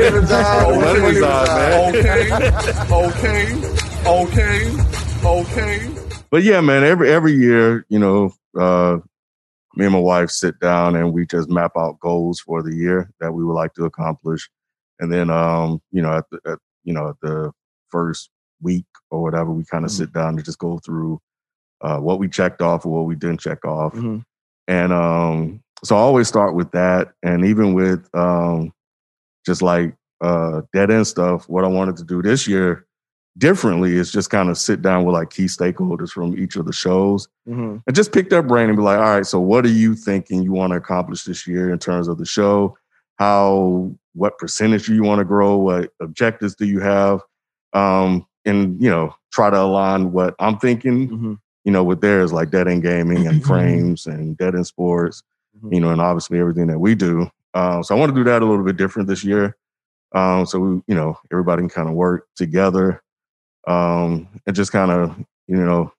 reside, 0.09 0.79
money 0.79 0.99
reside, 1.01 1.47
man. 1.47 1.95
Okay, 1.95 2.31
okay, 2.93 3.55
okay, 4.07 4.71
okay. 5.25 5.89
But 6.29 6.43
yeah, 6.43 6.61
man, 6.61 6.85
every 6.85 7.11
every 7.11 7.33
year, 7.33 7.85
you 7.89 7.99
know, 7.99 8.33
uh, 8.57 8.99
me 9.75 9.85
and 9.85 9.93
my 9.93 9.99
wife 9.99 10.29
sit 10.29 10.57
down 10.61 10.95
and 10.95 11.11
we 11.11 11.25
just 11.25 11.49
map 11.49 11.73
out 11.77 11.99
goals 11.99 12.39
for 12.39 12.63
the 12.63 12.73
year 12.73 13.11
that 13.19 13.33
we 13.33 13.43
would 13.43 13.53
like 13.53 13.73
to 13.73 13.83
accomplish, 13.83 14.49
and 15.01 15.11
then, 15.11 15.29
um, 15.29 15.81
you 15.91 16.01
know, 16.01 16.13
at 16.13 16.29
the 16.31 16.39
at, 16.45 16.59
you 16.85 16.93
know 16.93 17.09
at 17.09 17.15
the 17.21 17.51
first 17.89 18.29
week 18.61 18.85
or 19.11 19.21
whatever, 19.21 19.51
we 19.51 19.65
kind 19.65 19.83
of 19.83 19.91
mm-hmm. 19.91 19.97
sit 19.97 20.13
down 20.13 20.35
and 20.35 20.45
just 20.45 20.59
go 20.59 20.79
through 20.79 21.19
uh, 21.81 21.97
what 21.97 22.19
we 22.19 22.29
checked 22.29 22.61
off 22.61 22.85
or 22.85 22.89
what 22.93 23.05
we 23.05 23.15
didn't 23.15 23.41
check 23.41 23.65
off. 23.65 23.93
Mm-hmm. 23.93 24.19
And 24.67 24.91
um, 24.91 25.61
so 25.83 25.95
I 25.95 25.99
always 25.99 26.27
start 26.27 26.55
with 26.55 26.71
that. 26.71 27.13
And 27.23 27.45
even 27.45 27.73
with 27.73 28.07
um, 28.13 28.73
just 29.45 29.61
like 29.61 29.95
uh, 30.21 30.61
dead 30.73 30.91
end 30.91 31.07
stuff, 31.07 31.47
what 31.47 31.63
I 31.63 31.67
wanted 31.67 31.97
to 31.97 32.03
do 32.03 32.21
this 32.21 32.47
year 32.47 32.85
differently 33.37 33.93
is 33.93 34.11
just 34.11 34.29
kind 34.29 34.49
of 34.49 34.57
sit 34.57 34.81
down 34.81 35.05
with 35.05 35.13
like 35.13 35.29
key 35.29 35.45
stakeholders 35.45 36.09
from 36.09 36.37
each 36.37 36.55
of 36.55 36.65
the 36.65 36.73
shows 36.73 37.27
mm-hmm. 37.47 37.77
and 37.85 37.95
just 37.95 38.11
pick 38.11 38.29
their 38.29 38.41
brain 38.41 38.67
and 38.67 38.77
be 38.77 38.83
like, 38.83 38.97
all 38.97 39.15
right, 39.15 39.25
so 39.25 39.39
what 39.39 39.63
are 39.63 39.69
you 39.69 39.95
thinking 39.95 40.41
you 40.41 40.51
want 40.51 40.71
to 40.71 40.77
accomplish 40.77 41.23
this 41.23 41.45
year 41.45 41.71
in 41.71 41.77
terms 41.77 42.07
of 42.07 42.17
the 42.17 42.25
show? 42.25 42.75
How, 43.17 43.91
what 44.13 44.37
percentage 44.37 44.87
do 44.87 44.95
you 44.95 45.03
want 45.03 45.19
to 45.19 45.25
grow? 45.25 45.55
What 45.57 45.91
objectives 46.01 46.55
do 46.55 46.65
you 46.65 46.79
have? 46.79 47.21
Um, 47.73 48.25
and, 48.43 48.81
you 48.81 48.89
know, 48.89 49.13
try 49.31 49.49
to 49.49 49.59
align 49.59 50.11
what 50.11 50.33
I'm 50.39 50.57
thinking 50.57 51.09
mm-hmm 51.09 51.33
you 51.67 51.73
know, 51.73 51.83
with 51.83 51.99
theirs 51.99 52.31
like 52.31 52.49
Dead 52.49 52.69
End 52.69 52.81
Gaming 52.81 53.27
and 53.27 53.41
mm-hmm. 53.41 53.47
Frames 53.47 54.07
and 54.07 54.37
Dead 54.37 54.55
End 54.55 54.65
Sports, 54.65 55.21
mm-hmm. 55.57 55.73
you 55.73 55.81
know, 55.81 55.89
and 55.89 55.99
obviously 55.99 56.39
everything 56.39 56.67
that 56.67 56.79
we 56.79 56.95
do. 56.95 57.29
Um, 57.53 57.83
so 57.83 57.93
I 57.93 57.99
want 57.99 58.09
to 58.09 58.15
do 58.15 58.23
that 58.23 58.41
a 58.41 58.45
little 58.45 58.63
bit 58.63 58.77
different 58.77 59.09
this 59.09 59.25
year. 59.25 59.57
Um, 60.15 60.45
so 60.45 60.59
we, 60.59 60.81
you 60.87 60.95
know, 60.95 61.19
everybody 61.29 61.63
can 61.63 61.69
kind 61.69 61.89
of 61.89 61.95
work 61.95 62.25
together 62.37 63.03
um, 63.67 64.29
and 64.47 64.55
just 64.55 64.71
kind 64.71 64.91
of, 64.91 65.17
you 65.47 65.57
know, 65.57 65.91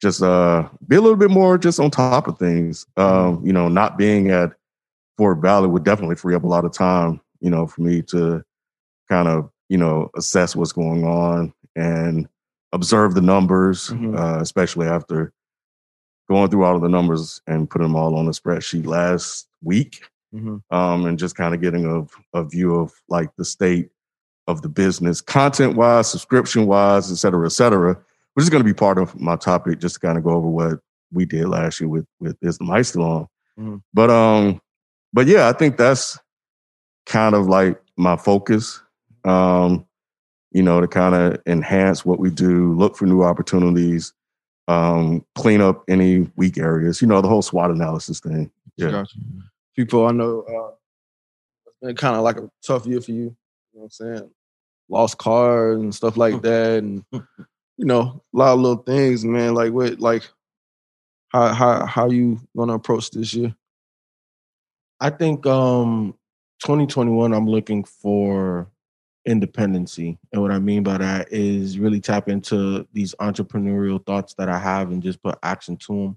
just 0.00 0.22
uh, 0.22 0.68
be 0.86 0.94
a 0.94 1.00
little 1.00 1.16
bit 1.16 1.32
more 1.32 1.58
just 1.58 1.80
on 1.80 1.90
top 1.90 2.28
of 2.28 2.38
things. 2.38 2.86
Um, 2.96 3.44
you 3.44 3.52
know, 3.52 3.66
not 3.66 3.98
being 3.98 4.30
at 4.30 4.52
Fort 5.18 5.38
Valley 5.38 5.66
would 5.66 5.82
definitely 5.82 6.14
free 6.14 6.36
up 6.36 6.44
a 6.44 6.48
lot 6.48 6.64
of 6.64 6.72
time, 6.72 7.20
you 7.40 7.50
know, 7.50 7.66
for 7.66 7.80
me 7.80 8.02
to 8.02 8.44
kind 9.08 9.26
of, 9.26 9.50
you 9.68 9.78
know, 9.78 10.10
assess 10.16 10.54
what's 10.54 10.70
going 10.70 11.04
on 11.04 11.52
and 11.74 12.28
observe 12.72 13.14
the 13.14 13.20
numbers, 13.20 13.88
mm-hmm. 13.88 14.16
uh, 14.16 14.40
especially 14.40 14.86
after 14.86 15.32
going 16.28 16.50
through 16.50 16.64
all 16.64 16.76
of 16.76 16.82
the 16.82 16.88
numbers 16.88 17.40
and 17.46 17.70
putting 17.70 17.86
them 17.86 17.96
all 17.96 18.16
on 18.16 18.26
a 18.26 18.30
spreadsheet 18.30 18.86
last 18.86 19.48
week, 19.62 20.02
mm-hmm. 20.34 20.56
um, 20.76 21.06
and 21.06 21.18
just 21.18 21.36
kind 21.36 21.54
of 21.54 21.60
getting 21.60 21.86
a, 21.86 22.38
a 22.38 22.44
view 22.44 22.74
of 22.74 22.92
like 23.08 23.30
the 23.36 23.44
state 23.44 23.90
of 24.48 24.62
the 24.62 24.68
business, 24.68 25.20
content 25.20 25.76
wise, 25.76 26.10
subscription 26.10 26.66
wise, 26.66 27.10
et 27.10 27.16
cetera, 27.16 27.46
et 27.46 27.50
cetera, 27.50 27.96
which 28.34 28.42
is 28.42 28.50
going 28.50 28.62
to 28.62 28.68
be 28.68 28.74
part 28.74 28.98
of 28.98 29.18
my 29.20 29.36
topic, 29.36 29.78
just 29.80 29.94
to 29.94 30.00
kind 30.00 30.18
of 30.18 30.24
go 30.24 30.30
over 30.30 30.48
what 30.48 30.80
we 31.12 31.24
did 31.24 31.48
last 31.48 31.80
year 31.80 31.88
with 31.88 32.06
with 32.20 32.36
Is 32.42 32.58
the 32.58 32.64
Mic 32.64 32.84
Still 32.84 33.02
On? 33.02 33.22
Mm-hmm. 33.58 33.76
But 33.94 34.10
um, 34.10 34.60
but 35.12 35.26
yeah, 35.26 35.48
I 35.48 35.52
think 35.52 35.76
that's 35.76 36.18
kind 37.06 37.34
of 37.34 37.46
like 37.46 37.80
my 37.96 38.16
focus. 38.16 38.82
Um, 39.24 39.85
you 40.56 40.62
know, 40.62 40.80
to 40.80 40.88
kind 40.88 41.14
of 41.14 41.38
enhance 41.44 42.06
what 42.06 42.18
we 42.18 42.30
do, 42.30 42.72
look 42.72 42.96
for 42.96 43.04
new 43.04 43.22
opportunities, 43.22 44.14
um, 44.68 45.22
clean 45.34 45.60
up 45.60 45.84
any 45.86 46.30
weak 46.36 46.56
areas, 46.56 47.02
you 47.02 47.06
know, 47.06 47.20
the 47.20 47.28
whole 47.28 47.42
SWOT 47.42 47.70
analysis 47.70 48.20
thing. 48.20 48.50
Yeah. 48.78 48.90
Gotcha. 48.90 49.18
People 49.76 50.06
I 50.06 50.12
know, 50.12 50.46
uh, 50.48 50.72
it's 51.66 51.76
been 51.82 51.94
kind 51.94 52.16
of 52.16 52.22
like 52.22 52.38
a 52.38 52.50
tough 52.66 52.86
year 52.86 53.02
for 53.02 53.10
you. 53.10 53.16
You 53.18 53.36
know 53.74 53.80
what 53.80 53.84
I'm 53.84 53.90
saying? 53.90 54.30
Lost 54.88 55.18
cars 55.18 55.78
and 55.78 55.94
stuff 55.94 56.16
like 56.16 56.40
that. 56.42 56.78
And, 56.78 57.04
you 57.12 57.84
know, 57.84 58.22
a 58.34 58.38
lot 58.38 58.54
of 58.54 58.60
little 58.60 58.82
things, 58.82 59.26
man. 59.26 59.52
Like, 59.52 59.74
what, 59.74 60.00
like, 60.00 60.26
how, 61.28 61.52
how, 61.52 61.84
how 61.84 62.08
you 62.08 62.40
going 62.56 62.70
to 62.70 62.76
approach 62.76 63.10
this 63.10 63.34
year? 63.34 63.54
I 65.00 65.10
think 65.10 65.44
um 65.44 66.14
2021, 66.60 67.34
I'm 67.34 67.46
looking 67.46 67.84
for 67.84 68.70
independency. 69.26 70.18
And 70.32 70.40
what 70.40 70.52
I 70.52 70.58
mean 70.58 70.82
by 70.82 70.98
that 70.98 71.32
is 71.32 71.78
really 71.78 72.00
tap 72.00 72.28
into 72.28 72.86
these 72.92 73.14
entrepreneurial 73.20 74.04
thoughts 74.04 74.34
that 74.34 74.48
I 74.48 74.58
have 74.58 74.90
and 74.90 75.02
just 75.02 75.22
put 75.22 75.38
action 75.42 75.76
to 75.78 76.16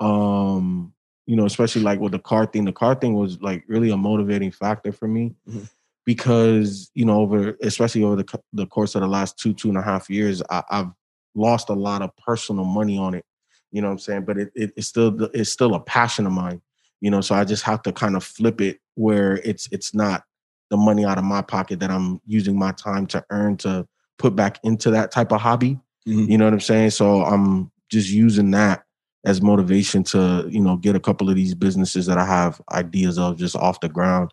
them. 0.00 0.06
Um, 0.06 0.94
you 1.26 1.36
know, 1.36 1.46
especially 1.46 1.82
like 1.82 2.00
with 2.00 2.12
the 2.12 2.18
car 2.18 2.46
thing. 2.46 2.64
The 2.64 2.72
car 2.72 2.94
thing 2.94 3.14
was 3.14 3.40
like 3.40 3.64
really 3.66 3.90
a 3.90 3.96
motivating 3.96 4.50
factor 4.50 4.92
for 4.92 5.08
me 5.08 5.34
mm-hmm. 5.48 5.64
because 6.04 6.90
you 6.94 7.04
know, 7.04 7.20
over 7.20 7.56
especially 7.62 8.02
over 8.02 8.16
the 8.16 8.40
the 8.52 8.66
course 8.66 8.94
of 8.94 9.00
the 9.00 9.06
last 9.06 9.38
two 9.38 9.54
two 9.54 9.68
and 9.68 9.78
a 9.78 9.82
half 9.82 10.10
years, 10.10 10.42
I, 10.50 10.62
I've 10.70 10.90
lost 11.34 11.70
a 11.70 11.74
lot 11.74 12.02
of 12.02 12.14
personal 12.16 12.64
money 12.64 12.98
on 12.98 13.14
it. 13.14 13.24
You 13.72 13.80
know 13.80 13.88
what 13.88 13.92
I'm 13.92 13.98
saying? 14.00 14.24
But 14.24 14.38
it, 14.38 14.52
it 14.54 14.72
it's 14.76 14.88
still 14.88 15.24
it's 15.32 15.50
still 15.50 15.74
a 15.74 15.80
passion 15.80 16.26
of 16.26 16.32
mine. 16.32 16.60
You 17.00 17.10
know, 17.10 17.20
so 17.20 17.34
I 17.34 17.44
just 17.44 17.62
have 17.62 17.82
to 17.82 17.92
kind 17.92 18.16
of 18.16 18.24
flip 18.24 18.60
it 18.60 18.80
where 18.94 19.36
it's 19.38 19.68
it's 19.72 19.94
not 19.94 20.24
the 20.70 20.76
money 20.76 21.04
out 21.04 21.18
of 21.18 21.24
my 21.24 21.42
pocket 21.42 21.80
that 21.80 21.90
I'm 21.90 22.20
using 22.26 22.58
my 22.58 22.72
time 22.72 23.06
to 23.08 23.24
earn 23.30 23.56
to 23.58 23.86
put 24.18 24.34
back 24.36 24.58
into 24.64 24.90
that 24.90 25.10
type 25.10 25.32
of 25.32 25.40
hobby. 25.40 25.78
Mhm. 26.06 26.30
You 26.30 26.38
know 26.38 26.44
what 26.44 26.54
I'm 26.54 26.60
saying? 26.60 26.90
So 26.90 27.24
I'm 27.24 27.70
just 27.90 28.10
using 28.10 28.50
that 28.52 28.84
as 29.24 29.40
motivation 29.40 30.04
to, 30.04 30.46
you 30.50 30.60
know, 30.60 30.76
get 30.76 30.94
a 30.94 31.00
couple 31.00 31.30
of 31.30 31.36
these 31.36 31.54
businesses 31.54 32.06
that 32.06 32.18
I 32.18 32.26
have 32.26 32.60
ideas 32.72 33.18
of 33.18 33.38
just 33.38 33.56
off 33.56 33.80
the 33.80 33.88
ground. 33.88 34.32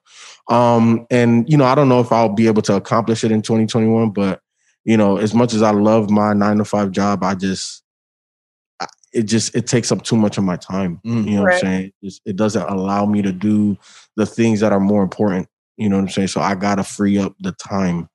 Um, 0.49 1.05
and 1.09 1.49
you 1.49 1.57
know, 1.57 1.65
I 1.65 1.75
don't 1.75 1.89
know 1.89 2.01
if 2.01 2.11
I'll 2.11 2.29
be 2.29 2.47
able 2.47 2.61
to 2.63 2.75
accomplish 2.75 3.23
it 3.23 3.31
in 3.31 3.41
2021, 3.41 4.11
but 4.11 4.41
you 4.83 4.97
know, 4.97 5.17
as 5.17 5.33
much 5.33 5.53
as 5.53 5.61
I 5.61 5.71
love 5.71 6.09
my 6.09 6.33
nine 6.33 6.57
to 6.57 6.65
five 6.65 6.91
job, 6.91 7.23
I 7.23 7.35
just 7.35 7.83
it 9.13 9.23
just 9.23 9.55
it 9.55 9.67
takes 9.67 9.91
up 9.91 10.03
too 10.03 10.15
much 10.15 10.37
of 10.37 10.43
my 10.43 10.55
time. 10.55 10.99
Mm. 11.05 11.25
You 11.25 11.35
know 11.35 11.43
what 11.43 11.53
I'm 11.53 11.59
saying? 11.59 11.85
It, 11.85 11.93
just, 12.03 12.21
it 12.25 12.35
doesn't 12.35 12.63
allow 12.63 13.05
me 13.05 13.21
to 13.21 13.31
do 13.31 13.77
the 14.15 14.25
things 14.25 14.59
that 14.61 14.71
are 14.71 14.79
more 14.79 15.03
important. 15.03 15.47
You 15.81 15.89
know 15.89 15.95
what 15.97 16.03
I'm 16.03 16.09
saying? 16.09 16.27
So 16.29 16.41
I 16.41 16.53
gotta 16.55 16.83
free 16.83 17.17
up 17.17 17.33
the 17.39 17.53
time. 17.53 18.07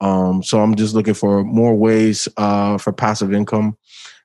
Um, 0.00 0.42
so 0.42 0.60
I'm 0.60 0.74
just 0.74 0.94
looking 0.94 1.14
for 1.14 1.44
more 1.44 1.74
ways 1.74 2.28
uh, 2.36 2.76
for 2.78 2.92
passive 2.92 3.32
income, 3.32 3.76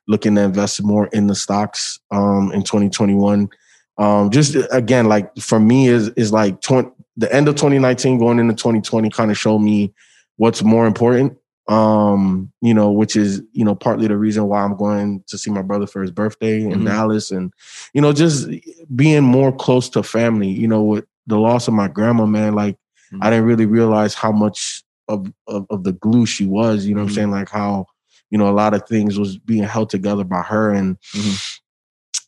looking 0.08 0.34
to 0.34 0.42
invest 0.42 0.82
more 0.82 1.06
in 1.08 1.28
the 1.28 1.34
stocks 1.34 1.98
um, 2.10 2.50
in 2.52 2.62
2021. 2.64 3.48
Um, 3.96 4.30
just 4.30 4.56
again, 4.72 5.06
like 5.06 5.34
for 5.38 5.60
me, 5.60 5.86
is 5.88 6.08
is 6.10 6.32
like 6.32 6.60
20, 6.62 6.90
the 7.16 7.32
end 7.32 7.48
of 7.48 7.54
2019 7.54 8.18
going 8.18 8.38
into 8.40 8.54
2020 8.54 9.08
kind 9.10 9.30
of 9.30 9.38
showed 9.38 9.60
me 9.60 9.92
what's 10.36 10.62
more 10.62 10.86
important. 10.86 11.36
Um, 11.68 12.50
you 12.62 12.74
know, 12.74 12.90
which 12.90 13.14
is 13.14 13.42
you 13.52 13.64
know 13.64 13.76
partly 13.76 14.08
the 14.08 14.16
reason 14.16 14.48
why 14.48 14.62
I'm 14.62 14.76
going 14.76 15.22
to 15.28 15.38
see 15.38 15.52
my 15.52 15.62
brother 15.62 15.86
for 15.86 16.02
his 16.02 16.10
birthday 16.10 16.62
in 16.62 16.80
Mhm. 16.80 16.86
Dallas, 16.86 17.30
and 17.30 17.52
you 17.94 18.00
know, 18.00 18.12
just 18.12 18.48
being 18.96 19.22
more 19.22 19.52
close 19.52 19.88
to 19.90 20.02
family. 20.02 20.48
You 20.48 20.66
know, 20.66 20.82
with 20.82 21.04
the 21.30 21.38
loss 21.38 21.66
of 21.68 21.74
my 21.74 21.88
grandma, 21.88 22.26
man, 22.26 22.54
like 22.54 22.76
I 23.22 23.30
didn't 23.30 23.46
really 23.46 23.66
realize 23.66 24.14
how 24.14 24.30
much 24.32 24.82
of, 25.08 25.32
of 25.48 25.66
of 25.70 25.82
the 25.84 25.92
glue 25.94 26.26
she 26.26 26.44
was. 26.46 26.84
You 26.86 26.94
know 26.94 27.00
what 27.02 27.08
I'm 27.08 27.14
saying? 27.14 27.30
Like 27.30 27.48
how 27.48 27.86
you 28.30 28.38
know 28.38 28.48
a 28.48 28.52
lot 28.52 28.74
of 28.74 28.86
things 28.86 29.18
was 29.18 29.38
being 29.38 29.64
held 29.64 29.90
together 29.90 30.22
by 30.24 30.42
her, 30.42 30.70
and 30.70 30.96
Mhm. 31.16 31.58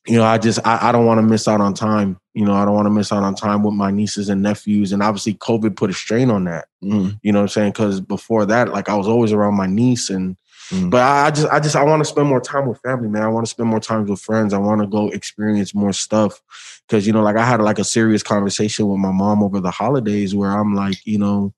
you 0.08 0.16
know 0.16 0.24
I 0.24 0.38
just 0.38 0.58
I, 0.66 0.88
I 0.88 0.92
don't 0.92 1.06
want 1.06 1.18
to 1.18 1.22
miss 1.22 1.46
out 1.46 1.60
on 1.60 1.74
time. 1.74 2.18
You 2.34 2.44
know 2.44 2.54
I 2.54 2.64
don't 2.64 2.74
want 2.74 2.86
to 2.86 2.90
miss 2.90 3.12
out 3.12 3.22
on 3.22 3.34
time 3.34 3.62
with 3.62 3.74
my 3.74 3.90
nieces 3.92 4.28
and 4.28 4.42
nephews, 4.42 4.92
and 4.92 5.02
obviously 5.02 5.34
COVID 5.34 5.76
put 5.76 5.90
a 5.90 5.94
strain 5.94 6.30
on 6.30 6.44
that. 6.44 6.64
Mhm. 6.82 7.18
You 7.22 7.32
know 7.32 7.40
what 7.40 7.44
I'm 7.44 7.48
saying? 7.48 7.72
Because 7.72 8.00
before 8.00 8.46
that, 8.46 8.72
like 8.72 8.88
I 8.88 8.94
was 8.96 9.06
always 9.06 9.32
around 9.32 9.54
my 9.56 9.66
niece 9.66 10.10
and. 10.10 10.36
Mhm. 10.72 10.90
But 10.90 11.02
I 11.02 11.26
I 11.26 11.30
just, 11.30 11.48
I 11.48 11.60
just, 11.60 11.76
I 11.76 11.84
want 11.84 12.00
to 12.00 12.04
spend 12.04 12.28
more 12.28 12.40
time 12.40 12.66
with 12.66 12.80
family, 12.80 13.08
man. 13.08 13.22
I 13.22 13.28
want 13.28 13.46
to 13.46 13.50
spend 13.50 13.68
more 13.68 13.80
time 13.80 14.06
with 14.06 14.20
friends. 14.20 14.54
I 14.54 14.58
want 14.58 14.80
to 14.80 14.86
go 14.86 15.08
experience 15.10 15.74
more 15.74 15.92
stuff, 15.92 16.42
because 16.88 17.06
you 17.06 17.12
know, 17.12 17.22
like 17.22 17.36
I 17.36 17.44
had 17.44 17.60
like 17.60 17.78
a 17.78 17.84
serious 17.84 18.22
conversation 18.22 18.88
with 18.88 18.98
my 18.98 19.12
mom 19.12 19.42
over 19.42 19.60
the 19.60 19.70
holidays, 19.70 20.34
where 20.34 20.50
I'm 20.50 20.74
like, 20.74 20.96
you 21.04 21.18
know, 21.18 21.52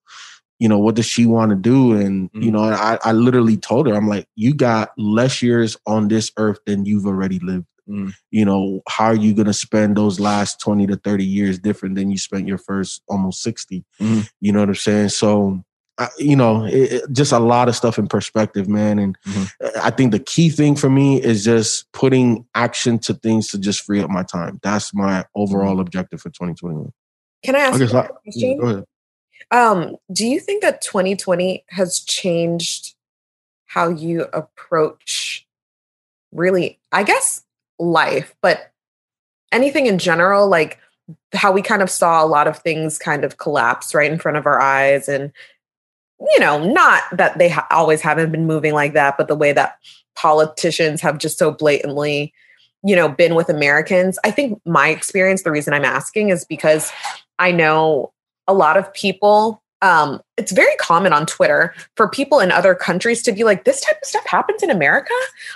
you 0.59 0.69
know, 0.69 0.79
what 0.79 0.97
does 0.97 1.07
she 1.07 1.27
want 1.27 1.51
to 1.51 1.57
do? 1.57 1.95
And 1.95 2.31
you 2.35 2.51
Mhm. 2.51 2.55
know, 2.55 2.65
I, 2.65 2.99
I 3.05 3.13
literally 3.13 3.57
told 3.57 3.87
her, 3.89 3.95
I'm 3.95 4.09
like, 4.09 4.27
you 4.37 4.55
got 4.55 4.91
less 4.99 5.43
years 5.43 5.77
on 5.87 6.09
this 6.09 6.31
earth 6.37 6.59
than 6.67 6.85
you've 6.87 7.07
already 7.07 7.39
lived. 7.41 7.67
Mhm. 7.89 8.15
You 8.31 8.45
know, 8.47 8.81
how 8.89 9.07
are 9.07 9.15
you 9.17 9.35
gonna 9.35 9.53
spend 9.53 9.97
those 9.97 10.19
last 10.21 10.61
20 10.61 10.87
to 10.89 10.97
30 10.97 11.25
years 11.27 11.59
different 11.59 11.97
than 11.97 12.11
you 12.11 12.19
spent 12.19 12.49
your 12.49 12.59
first 12.59 13.03
almost 13.09 13.43
60? 13.43 13.85
Mhm. 14.01 14.29
You 14.41 14.53
know 14.53 14.61
what 14.61 14.71
I'm 14.71 14.75
saying? 14.77 15.11
So 15.11 15.63
I, 15.99 16.09
you 16.19 16.35
know, 16.37 16.65
it, 16.65 16.93
it- 16.93 17.13
just 17.13 17.31
a 17.33 17.39
lot 17.39 17.69
of 17.69 17.77
stuff 17.77 17.99
in 17.99 18.09
perspective, 18.09 18.69
man. 18.69 18.99
And 18.99 19.17
Mhm. 19.27 19.51
I 19.83 19.91
think 19.91 20.11
the 20.13 20.19
key 20.19 20.51
thing 20.51 20.75
for 20.77 20.91
me 20.91 21.23
is 21.23 21.45
just 21.45 21.91
putting 21.93 22.47
action 22.55 22.99
to 23.01 23.15
things 23.15 23.49
to 23.49 23.59
just 23.59 23.83
free 23.83 24.01
up 24.01 24.11
my 24.11 24.23
time. 24.25 24.59
That's 24.63 24.93
my 24.95 25.25
overall 25.35 25.81
objective 25.81 26.21
for 26.21 26.31
2021. 26.31 26.93
Can 27.45 27.55
I 27.55 27.61
ask 27.61 27.75
Okay, 27.75 27.85
you 27.85 27.89
so 27.91 27.99
a 27.99 28.03
I- 28.03 28.07
question? 28.09 28.59
Go 28.61 28.67
ahead. 28.67 28.85
Um, 29.51 29.97
do 30.13 30.27
you 30.27 30.41
think 30.41 30.63
that 30.63 30.81
2020 30.81 31.65
has 31.69 32.01
changed 32.01 32.95
how 33.67 33.89
you 33.89 34.23
approach 34.33 35.47
really, 36.33 36.81
I 36.91 37.03
guess, 37.05 37.45
life, 37.79 38.35
but 38.41 38.73
anything 39.53 39.87
in 39.87 39.99
general, 39.99 40.49
like 40.49 40.79
how 41.35 41.53
we 41.53 41.61
kind 41.63 41.83
of 41.83 41.91
saw 41.91 42.25
a 42.25 42.27
lot 42.27 42.49
of 42.49 42.59
things 42.59 42.99
kind 42.99 43.25
of 43.25 43.37
collapse 43.37 43.95
right 43.95 44.11
in 44.11 44.19
front 44.19 44.39
of 44.39 44.47
our 44.47 44.61
eyes 44.61 45.09
and 45.09 45.31
you 46.33 46.41
know, 46.41 46.65
not 46.65 47.03
that 47.13 47.39
they 47.39 47.49
ha- 47.49 47.67
always 47.71 48.01
haven't 48.01 48.33
been 48.33 48.47
moving 48.47 48.73
like 48.73 48.95
that, 48.95 49.17
but 49.17 49.29
the 49.29 49.35
way 49.35 49.53
that 49.53 49.79
politicians 50.15 51.01
have 51.01 51.19
just 51.19 51.39
so 51.39 51.51
blatantly, 51.51 52.33
you 52.83 52.95
know, 52.95 53.09
been 53.09 53.35
with 53.35 53.49
Americans. 53.49 54.19
I 54.25 54.31
think 54.31 54.61
my 54.65 54.89
experience, 54.89 55.43
the 55.43 55.51
reason 55.51 55.75
I'm 55.75 55.85
asking 55.85 56.31
is 56.31 56.45
because 56.45 56.93
I 57.39 57.51
know 57.51 58.13
a 58.47 58.55
lot 58.55 58.77
of 58.77 58.93
people. 58.93 59.61
Um, 59.83 60.23
it's 60.39 60.53
very 60.53 60.75
common 60.77 61.13
on 61.13 61.27
Twitter 61.27 61.75
for 61.97 62.09
people 62.09 62.41
in 62.41 62.51
other 62.51 62.75
countries 62.75 63.23
to 63.25 63.33
be 63.33 63.45
like, 63.45 63.65
this 63.65 63.83
type 63.83 63.97
of 64.03 64.09
stuff 64.09 64.27
happens 64.27 64.63
in 64.63 64.71
America. 64.71 65.13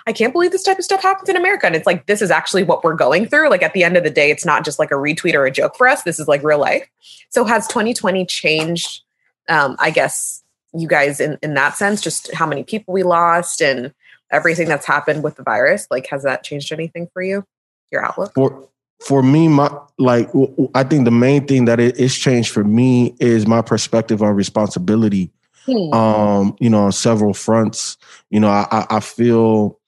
I 0.06 0.12
can't 0.12 0.34
believe 0.34 0.50
this 0.50 0.64
type 0.64 0.78
of 0.78 0.84
stuff 0.84 1.00
happens 1.00 1.30
in 1.30 1.36
America. 1.36 1.64
And 1.64 1.74
it's 1.74 1.86
like, 1.86 2.04
this 2.06 2.20
is 2.20 2.30
actually 2.30 2.62
what 2.62 2.84
we're 2.84 2.94
going 2.94 3.26
through. 3.26 3.48
Like, 3.48 3.62
at 3.62 3.72
the 3.72 3.84
end 3.84 3.96
of 3.96 4.04
the 4.04 4.10
day, 4.10 4.30
it's 4.30 4.44
not 4.44 4.66
just 4.66 4.78
like 4.78 4.90
a 4.90 4.96
retweet 4.96 5.32
or 5.32 5.46
a 5.46 5.50
joke 5.50 5.76
for 5.76 5.88
us. 5.88 6.02
This 6.02 6.20
is 6.20 6.28
like 6.28 6.42
real 6.42 6.58
life. 6.58 6.86
So, 7.30 7.44
has 7.44 7.66
2020 7.68 8.26
changed, 8.26 9.02
um, 9.48 9.76
I 9.78 9.90
guess, 9.90 10.42
you 10.74 10.88
guys 10.88 11.20
in, 11.20 11.38
in 11.42 11.54
that 11.54 11.76
sense, 11.76 12.00
just 12.00 12.32
how 12.34 12.46
many 12.46 12.64
people 12.64 12.92
we 12.92 13.02
lost 13.02 13.60
and 13.62 13.92
everything 14.30 14.68
that's 14.68 14.86
happened 14.86 15.22
with 15.22 15.36
the 15.36 15.42
virus? 15.42 15.86
Like, 15.90 16.06
has 16.08 16.22
that 16.24 16.44
changed 16.44 16.72
anything 16.72 17.08
for 17.12 17.22
you? 17.22 17.44
Your 17.90 18.04
outlook? 18.04 18.34
For 18.34 18.68
for 19.00 19.22
me, 19.22 19.48
my 19.48 19.70
like 19.98 20.28
I 20.74 20.82
think 20.82 21.04
the 21.04 21.10
main 21.10 21.46
thing 21.46 21.66
that 21.66 21.80
it, 21.80 21.98
it's 21.98 22.16
changed 22.16 22.50
for 22.50 22.64
me 22.64 23.14
is 23.20 23.46
my 23.46 23.62
perspective 23.62 24.22
on 24.22 24.34
responsibility. 24.34 25.30
Hmm. 25.66 25.92
um, 25.92 26.56
you 26.60 26.70
know, 26.70 26.84
on 26.84 26.92
several 26.92 27.34
fronts. 27.34 27.98
You 28.30 28.40
know, 28.40 28.48
I, 28.48 28.86
I- 28.88 29.00
feel, 29.00 29.78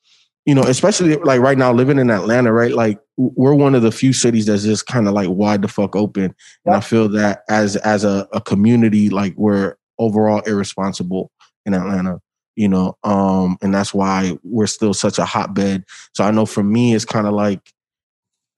you 0.45 0.55
know, 0.55 0.63
especially 0.63 1.17
like 1.17 1.41
right 1.41 1.57
now 1.57 1.73
living 1.73 1.99
in 1.99 2.11
Atlanta, 2.11 2.53
right? 2.53 2.73
Like 2.73 2.99
we're 3.17 3.55
one 3.55 3.75
of 3.75 3.81
the 3.81 3.91
few 3.91 4.13
cities 4.13 4.45
that's 4.45 4.65
just 4.65 4.87
kind 4.87 5.09
of 5.09 5.15
like 5.15 5.31
wide 5.31 5.63
the 5.63 5.69
fuck 5.69 5.97
open. 5.97 6.35
And 6.67 6.75
I 6.75 6.81
feel 6.81 7.09
that 7.11 7.45
as 7.49 7.77
as 7.77 8.05
a, 8.05 8.29
a 8.33 8.43
community, 8.43 9.09
like 9.09 9.35
we're 9.39 9.77
overall 10.01 10.41
irresponsible 10.41 11.31
in 11.65 11.75
Atlanta. 11.75 12.21
You 12.57 12.69
know, 12.69 12.97
um, 13.05 13.57
and 13.63 13.73
that's 13.73 13.95
why 13.95 14.37
we're 14.43 14.67
still 14.67 14.93
such 14.93 15.19
a 15.19 15.25
hotbed. 15.25 15.85
So 16.15 16.25
I 16.25 16.31
know 16.31 16.45
for 16.45 16.63
me, 16.63 16.95
it's 16.95 17.05
kind 17.05 17.27
of 17.27 17.33
like 17.33 17.73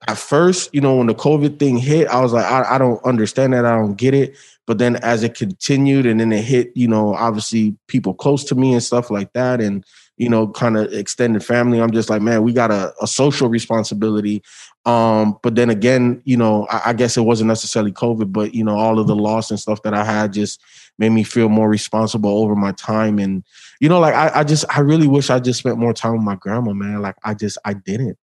at 0.07 0.17
first, 0.17 0.73
you 0.73 0.81
know, 0.81 0.97
when 0.97 1.07
the 1.07 1.15
COVID 1.15 1.59
thing 1.59 1.77
hit, 1.77 2.07
I 2.07 2.19
was 2.19 2.33
like, 2.33 2.45
I, 2.45 2.75
I 2.75 2.77
don't 2.77 3.03
understand 3.05 3.53
that. 3.53 3.65
I 3.65 3.75
don't 3.75 3.95
get 3.95 4.13
it. 4.13 4.35
But 4.65 4.77
then 4.77 4.97
as 4.97 5.23
it 5.23 5.35
continued 5.35 6.05
and 6.05 6.19
then 6.19 6.31
it 6.31 6.43
hit, 6.43 6.71
you 6.75 6.87
know, 6.87 7.13
obviously 7.13 7.77
people 7.87 8.13
close 8.13 8.43
to 8.45 8.55
me 8.55 8.73
and 8.73 8.83
stuff 8.83 9.09
like 9.09 9.31
that. 9.33 9.61
And, 9.61 9.85
you 10.17 10.29
know, 10.29 10.47
kind 10.47 10.77
of 10.77 10.91
extended 10.91 11.43
family. 11.43 11.81
I'm 11.81 11.91
just 11.91 12.09
like, 12.09 12.21
man, 12.21 12.43
we 12.43 12.53
got 12.53 12.71
a, 12.71 12.93
a 13.01 13.07
social 13.07 13.49
responsibility. 13.49 14.43
Um, 14.85 15.39
but 15.41 15.55
then 15.55 15.69
again, 15.69 16.21
you 16.25 16.37
know, 16.37 16.67
I, 16.69 16.81
I 16.87 16.93
guess 16.93 17.15
it 17.15 17.21
wasn't 17.21 17.47
necessarily 17.47 17.91
COVID, 17.91 18.31
but 18.33 18.53
you 18.53 18.63
know, 18.63 18.77
all 18.77 18.99
of 18.99 19.07
the 19.07 19.15
loss 19.15 19.49
and 19.49 19.59
stuff 19.59 19.81
that 19.83 19.93
I 19.93 20.03
had 20.03 20.33
just 20.33 20.61
made 20.97 21.09
me 21.09 21.23
feel 21.23 21.49
more 21.49 21.69
responsible 21.69 22.29
over 22.43 22.55
my 22.55 22.71
time. 22.73 23.19
And, 23.19 23.43
you 23.79 23.89
know, 23.89 23.99
like 23.99 24.13
I, 24.13 24.39
I 24.39 24.43
just 24.43 24.65
I 24.75 24.81
really 24.81 25.07
wish 25.07 25.29
I 25.29 25.39
just 25.39 25.59
spent 25.59 25.77
more 25.77 25.93
time 25.93 26.13
with 26.13 26.21
my 26.21 26.35
grandma, 26.35 26.73
man. 26.73 27.01
Like 27.01 27.15
I 27.23 27.33
just 27.33 27.57
I 27.65 27.73
didn't 27.73 28.17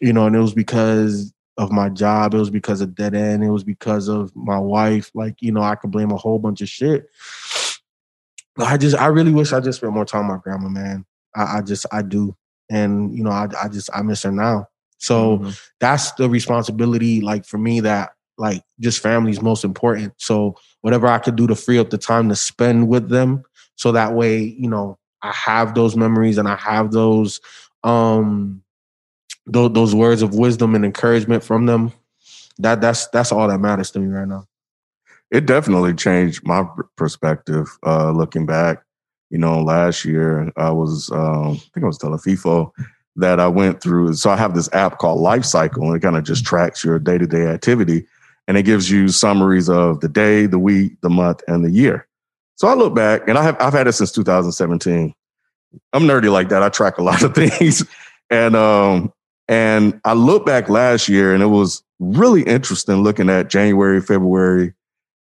you 0.00 0.12
know, 0.12 0.26
and 0.26 0.34
it 0.34 0.40
was 0.40 0.52
because 0.54 1.32
of 1.58 1.70
my 1.70 1.88
job. 1.88 2.34
It 2.34 2.38
was 2.38 2.50
because 2.50 2.80
of 2.80 2.94
dead 2.94 3.14
end. 3.14 3.44
It 3.44 3.50
was 3.50 3.62
because 3.62 4.08
of 4.08 4.34
my 4.34 4.58
wife. 4.58 5.12
Like, 5.14 5.36
you 5.40 5.52
know, 5.52 5.62
I 5.62 5.76
could 5.76 5.92
blame 5.92 6.10
a 6.10 6.16
whole 6.16 6.40
bunch 6.40 6.60
of 6.60 6.68
shit. 6.68 7.08
But 8.56 8.66
I 8.66 8.76
just, 8.76 8.96
I 8.96 9.06
really 9.06 9.32
wish 9.32 9.52
I 9.52 9.60
just 9.60 9.78
spent 9.78 9.92
more 9.92 10.04
time 10.04 10.26
with 10.26 10.36
my 10.36 10.42
grandma, 10.42 10.68
man. 10.68 11.06
I, 11.36 11.58
I 11.58 11.60
just, 11.62 11.86
I 11.92 12.02
do. 12.02 12.36
And, 12.68 13.16
you 13.16 13.22
know, 13.22 13.30
I, 13.30 13.48
I 13.62 13.68
just, 13.68 13.90
I 13.94 14.02
miss 14.02 14.22
her 14.24 14.32
now. 14.32 14.66
So 14.98 15.38
Mhm. 15.38 15.60
that's 15.80 16.12
the 16.12 16.28
responsibility, 16.28 17.20
like 17.20 17.44
for 17.44 17.58
me, 17.58 17.80
that 17.80 18.10
like 18.38 18.62
just 18.80 19.00
family 19.00 19.30
is 19.30 19.42
most 19.42 19.64
important. 19.64 20.14
So 20.18 20.56
whatever 20.82 21.06
I 21.06 21.18
could 21.18 21.36
do 21.36 21.46
to 21.46 21.54
free 21.56 21.78
up 21.78 21.90
the 21.90 21.98
time 21.98 22.28
to 22.28 22.36
spend 22.36 22.88
with 22.88 23.08
them, 23.08 23.44
so 23.76 23.92
that 23.92 24.14
way, 24.14 24.38
you 24.42 24.68
know, 24.68 24.98
I 25.22 25.32
have 25.32 25.74
those 25.74 25.96
memories 25.96 26.38
and 26.38 26.48
I 26.48 26.56
have 26.56 26.92
those, 26.92 27.40
um, 27.84 28.62
those, 29.46 29.72
those 29.72 29.94
words 29.94 30.22
of 30.22 30.34
wisdom 30.34 30.74
and 30.74 30.84
encouragement 30.84 31.44
from 31.44 31.66
them. 31.66 31.92
That 32.58 32.80
that's 32.80 33.08
that's 33.08 33.32
all 33.32 33.48
that 33.48 33.58
matters 33.58 33.90
to 33.92 33.98
me 34.00 34.08
right 34.08 34.28
now. 34.28 34.46
it 35.30 35.46
definitely 35.46 35.94
changed 35.94 36.46
my 36.46 36.64
perspective 36.96 37.66
uh 37.86 38.10
looking 38.10 38.46
back 38.46 38.82
you 39.30 39.38
know 39.38 39.62
last 39.62 40.04
year 40.04 40.52
i 40.56 40.70
was 40.70 41.10
um 41.12 41.52
i 41.52 41.70
think 41.72 41.84
i 41.84 41.86
was 41.86 41.98
telling 41.98 42.18
FIFO 42.18 42.70
that 43.16 43.40
i 43.40 43.48
went 43.48 43.80
through 43.82 44.14
so 44.14 44.30
i 44.30 44.36
have 44.36 44.54
this 44.54 44.68
app 44.72 44.98
called 44.98 45.20
life 45.20 45.44
cycle 45.44 45.84
and 45.86 45.96
it 45.96 46.00
kind 46.00 46.16
of 46.16 46.24
just 46.24 46.44
tracks 46.44 46.84
your 46.84 46.98
day-to-day 46.98 47.46
activity 47.46 48.06
and 48.48 48.56
it 48.56 48.64
gives 48.64 48.90
you 48.90 49.08
summaries 49.08 49.68
of 49.68 50.00
the 50.00 50.08
day 50.08 50.46
the 50.46 50.58
week 50.58 51.00
the 51.02 51.10
month 51.10 51.42
and 51.48 51.64
the 51.64 51.70
year 51.70 52.06
so 52.56 52.68
i 52.68 52.74
look 52.74 52.94
back 52.94 53.26
and 53.28 53.38
i 53.38 53.42
have 53.42 53.56
i've 53.60 53.72
had 53.72 53.86
it 53.86 53.92
since 53.92 54.12
2017 54.12 55.14
i'm 55.92 56.02
nerdy 56.02 56.30
like 56.30 56.48
that 56.48 56.62
i 56.62 56.68
track 56.68 56.98
a 56.98 57.02
lot 57.10 57.22
of 57.22 57.34
things 57.34 57.84
and 58.30 58.54
um 58.56 59.12
And 59.48 60.00
I 60.04 60.14
look 60.14 60.46
back 60.46 60.68
last 60.68 61.08
year 61.08 61.34
and 61.34 61.42
it 61.42 61.46
was 61.48 61.82
really 61.98 62.42
interesting 62.42 63.02
looking 63.02 63.28
at 63.28 63.50
January, 63.50 64.00
February, 64.00 64.72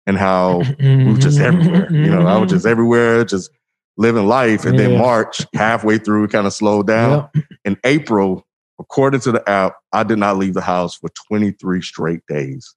and 0.05 0.17
how 0.17 0.59
we 0.79 1.05
were 1.05 1.17
just 1.17 1.39
everywhere. 1.39 1.91
You 1.91 2.09
know, 2.09 2.27
I 2.27 2.37
was 2.37 2.51
just 2.51 2.65
everywhere, 2.65 3.25
just 3.25 3.49
living 3.97 4.27
life. 4.27 4.63
And 4.63 4.79
then 4.79 4.97
March, 4.97 5.45
halfway 5.53 5.97
through, 5.97 6.27
kind 6.29 6.47
of 6.47 6.53
slowed 6.53 6.87
down. 6.87 7.29
Yep. 7.35 7.45
In 7.65 7.77
April, 7.83 8.45
according 8.79 9.21
to 9.21 9.31
the 9.31 9.49
app, 9.49 9.75
I 9.91 10.03
did 10.03 10.17
not 10.19 10.37
leave 10.37 10.53
the 10.53 10.61
house 10.61 10.95
for 10.95 11.09
23 11.27 11.81
straight 11.81 12.21
days. 12.27 12.73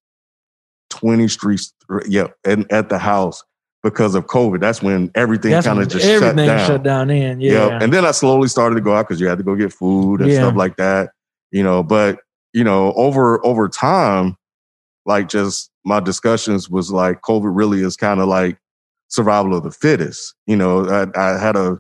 20 0.95 1.29
streets, 1.29 1.73
yeah, 2.09 2.29
and 2.45 2.71
at 2.73 2.89
the 2.89 2.99
house 2.99 3.43
because 3.83 4.15
of 4.15 4.27
COVID. 4.27 4.61
That's 4.61 4.83
when 4.83 5.11
everything 5.15 5.53
kind 5.63 5.79
of 5.81 5.89
just 5.89 6.07
everything 6.07 6.47
shut 6.47 6.57
down. 6.57 6.67
shut 6.67 6.83
down 6.83 7.11
in. 7.11 7.41
Yeah. 7.41 7.53
Yeah. 7.69 7.79
And 7.83 7.93
then 7.93 8.07
I 8.07 8.13
slowly 8.13 8.49
started 8.49 8.77
to 8.77 8.81
go 8.81 8.95
out 8.95 9.07
because 9.07 9.21
you 9.21 9.27
had 9.27 9.37
to 9.39 9.45
go 9.45 9.55
get 9.55 9.73
food 9.73 10.21
and 10.23 10.31
Yeah. 10.31 10.37
stuff 10.39 10.57
like 10.57 10.77
that. 10.77 11.11
You 11.51 11.63
know, 11.63 11.83
but 11.83 12.19
you 12.55 12.65
know, 12.65 12.93
over 12.95 13.45
over 13.45 13.69
time, 13.69 14.37
like 15.05 15.29
just 15.29 15.71
my 15.85 16.01
discussions 16.01 16.71
was 16.71 16.91
like 16.91 17.21
COVID 17.23 17.55
really 17.55 17.83
is 17.83 17.97
kind 17.97 18.21
of 18.21 18.29
like 18.29 18.57
survival 19.09 19.55
of 19.55 19.63
the 19.65 19.71
fittest. 19.71 20.35
You 20.47 20.57
know, 20.57 20.87
I, 20.89 21.07
I 21.21 21.39
had 21.39 21.57
a 21.57 21.79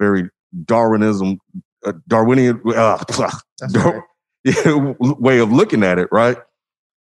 very 0.00 0.28
Darwinism, 0.64 1.38
uh, 1.86 1.92
Darwinian 2.08 2.60
uh, 2.74 3.02
That's 3.60 3.72
Dar- 3.72 4.04
right. 4.44 4.96
way 5.00 5.38
of 5.38 5.52
looking 5.52 5.84
at 5.84 5.98
it, 6.00 6.08
right? 6.10 6.36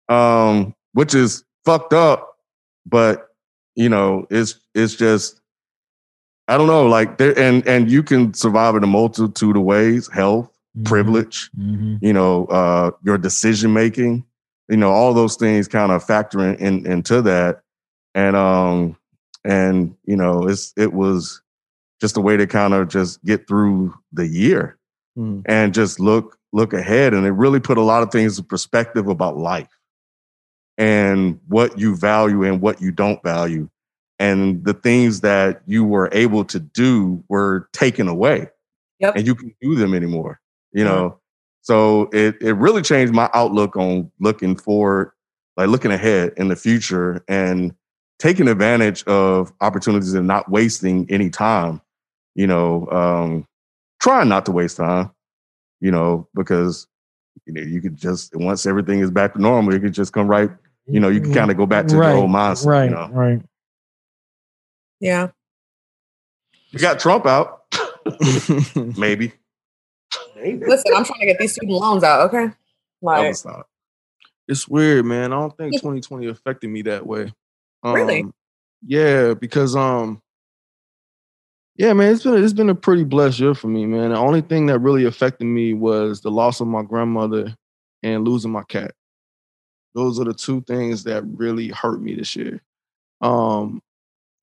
Um, 0.08 0.74
which 0.94 1.14
is 1.14 1.44
fucked 1.64 1.92
up, 1.92 2.36
but 2.86 3.28
you 3.74 3.88
know, 3.88 4.26
it's 4.30 4.58
it's 4.74 4.94
just 4.96 5.40
I 6.48 6.56
don't 6.56 6.66
know, 6.66 6.86
like 6.86 7.18
there 7.18 7.38
and 7.38 7.66
and 7.66 7.90
you 7.90 8.02
can 8.02 8.32
survive 8.34 8.74
in 8.74 8.82
a 8.84 8.86
multitude 8.88 9.56
of 9.56 9.62
ways, 9.62 10.08
health, 10.12 10.50
Mhm. 10.76 10.84
privilege, 10.86 11.50
Mhm. 11.58 11.98
you 12.02 12.12
know, 12.12 12.46
uh 12.46 12.90
your 13.04 13.18
decision 13.18 13.72
making, 13.72 14.24
you 14.68 14.76
know, 14.76 14.90
all 14.90 15.12
those 15.14 15.36
things 15.36 15.68
kind 15.68 15.92
of 15.92 16.02
factor 16.04 16.40
in, 16.40 16.54
in 16.56 16.86
into 16.86 17.22
that. 17.22 17.62
And 18.14 18.34
um 18.36 18.96
and 19.44 19.94
you 20.04 20.16
know, 20.16 20.48
it's 20.48 20.72
it 20.76 20.92
was 20.92 21.40
just 22.00 22.16
a 22.16 22.20
way 22.20 22.36
to 22.36 22.46
kind 22.46 22.74
of 22.74 22.88
just 22.88 23.22
get 23.24 23.46
through 23.48 23.94
the 24.12 24.26
year 24.26 24.76
Mm. 25.18 25.42
and 25.46 25.74
just 25.74 25.98
look 26.00 26.38
look 26.52 26.72
ahead 26.72 27.12
and 27.12 27.26
it 27.26 27.32
really 27.32 27.60
put 27.60 27.76
a 27.76 27.82
lot 27.82 28.02
of 28.02 28.10
things 28.10 28.38
in 28.38 28.44
perspective 28.44 29.08
about 29.08 29.36
life 29.36 29.68
and 30.78 31.38
what 31.48 31.78
you 31.78 31.94
value 31.94 32.44
and 32.44 32.62
what 32.62 32.80
you 32.80 32.90
don't 32.90 33.22
value. 33.22 33.68
And 34.18 34.64
the 34.64 34.74
things 34.74 35.20
that 35.20 35.62
you 35.66 35.84
were 35.84 36.08
able 36.12 36.44
to 36.46 36.58
do 36.58 37.22
were 37.28 37.68
taken 37.72 38.08
away. 38.08 38.48
Yep. 39.00 39.14
and 39.14 39.26
you 39.26 39.36
can 39.36 39.54
do 39.60 39.76
them 39.76 39.94
anymore 39.94 40.40
you 40.72 40.84
know? 40.84 41.18
So 41.62 42.08
it 42.12 42.36
it 42.40 42.54
really 42.54 42.82
changed 42.82 43.12
my 43.12 43.28
outlook 43.34 43.76
on 43.76 44.10
looking 44.20 44.56
forward 44.56 45.12
like 45.56 45.68
looking 45.68 45.90
ahead 45.90 46.32
in 46.36 46.48
the 46.48 46.56
future 46.56 47.22
and 47.28 47.74
taking 48.18 48.48
advantage 48.48 49.04
of 49.04 49.52
opportunities 49.60 50.14
and 50.14 50.26
not 50.26 50.50
wasting 50.50 51.06
any 51.10 51.30
time 51.30 51.80
you 52.34 52.46
know? 52.46 52.88
Um 52.90 53.46
trying 54.00 54.28
not 54.28 54.46
to 54.46 54.52
waste 54.52 54.76
time 54.76 55.10
you 55.80 55.90
know 55.90 56.28
because 56.34 56.86
you 57.46 57.52
know 57.52 57.60
you 57.60 57.80
could 57.80 57.96
just 57.96 58.34
once 58.36 58.64
everything 58.64 59.00
is 59.00 59.10
back 59.10 59.34
to 59.34 59.40
normal 59.40 59.74
you 59.74 59.80
could 59.80 59.92
just 59.92 60.12
come 60.12 60.28
right 60.28 60.50
you 60.88 61.00
know 61.00 61.08
you 61.08 61.20
can 61.20 61.32
kind 61.34 61.50
of 61.50 61.56
go 61.56 61.66
back 61.66 61.86
to 61.88 61.96
right, 61.96 62.12
the 62.12 62.18
old 62.18 62.30
mindset 62.30 62.66
Right. 62.66 62.84
you 62.84 62.90
know 62.90 63.08
Right. 63.12 63.42
Yeah. 65.00 65.28
you 66.70 66.78
got 66.78 66.98
trump 66.98 67.26
out 67.26 67.64
maybe 68.96 69.32
Listen, 70.40 70.92
I'm 70.94 71.04
trying 71.04 71.20
to 71.20 71.26
get 71.26 71.38
these 71.40 71.52
student 71.52 71.72
loans 71.72 72.04
out. 72.04 72.28
Okay. 72.28 72.46
That 72.46 72.54
Like, 73.02 73.28
was 73.28 73.44
not- 73.44 73.66
it's 74.46 74.68
weird, 74.68 75.04
man. 75.04 75.32
I 75.32 75.36
don't 75.36 75.54
think 75.56 75.72
2020 75.80 76.26
affected 76.28 76.70
me 76.70 76.82
that 76.82 77.04
way. 77.06 77.32
Really? 77.84 78.22
Um, 78.22 78.32
Yeah, 78.86 79.34
because 79.34 79.74
um, 79.76 80.22
yeah, 81.76 81.92
man, 81.92 82.12
it's 82.14 82.22
been 82.22 82.42
it's 82.42 82.52
been 82.52 82.70
a 82.70 82.74
pretty 82.74 83.02
blessed 83.04 83.40
year 83.40 83.54
for 83.54 83.66
me, 83.68 83.84
man. 83.84 84.10
The 84.10 84.16
only 84.16 84.40
thing 84.40 84.66
that 84.66 84.78
really 84.78 85.04
affected 85.06 85.44
me 85.44 85.74
was 85.74 86.20
the 86.20 86.30
loss 86.30 86.60
of 86.60 86.68
my 86.68 86.82
grandmother 86.82 87.54
and 88.04 88.26
losing 88.26 88.52
my 88.52 88.62
cat. 88.62 88.92
Those 89.98 90.20
are 90.20 90.24
the 90.24 90.32
two 90.32 90.60
things 90.60 91.02
that 91.04 91.24
really 91.24 91.68
hurt 91.70 92.00
me 92.00 92.14
this 92.14 92.36
year. 92.36 92.62
Um, 93.20 93.82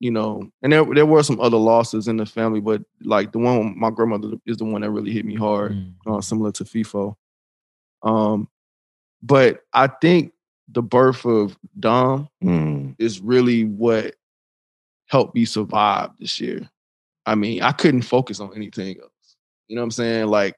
you 0.00 0.10
know, 0.10 0.50
and 0.62 0.70
there 0.70 0.84
there 0.84 1.06
were 1.06 1.22
some 1.22 1.40
other 1.40 1.56
losses 1.56 2.08
in 2.08 2.18
the 2.18 2.26
family, 2.26 2.60
but 2.60 2.82
like 3.02 3.32
the 3.32 3.38
one 3.38 3.72
my 3.78 3.88
grandmother 3.90 4.32
is 4.44 4.58
the 4.58 4.66
one 4.66 4.82
that 4.82 4.90
really 4.90 5.12
hit 5.12 5.24
me 5.24 5.34
hard 5.34 5.72
Mm. 5.72 5.94
uh, 6.06 6.20
similar 6.20 6.52
to 6.52 6.64
FIFO. 6.64 7.16
Um, 8.02 8.48
but 9.22 9.60
I 9.72 9.86
think 9.86 10.32
the 10.68 10.82
birth 10.82 11.24
of 11.24 11.56
Dom 11.80 12.28
Mm, 12.44 12.94
is 12.98 13.20
really 13.22 13.64
what 13.64 14.14
helped 15.06 15.34
me 15.34 15.46
survive 15.46 16.10
this 16.20 16.38
year. 16.38 16.68
I 17.24 17.34
mean, 17.34 17.62
I 17.62 17.72
couldn't 17.72 18.02
focus 18.02 18.40
on 18.40 18.54
anything 18.54 18.98
else. 19.00 19.36
You 19.68 19.76
know 19.76 19.80
what 19.80 19.84
I'm 19.86 19.90
saying? 19.92 20.26
Like, 20.26 20.56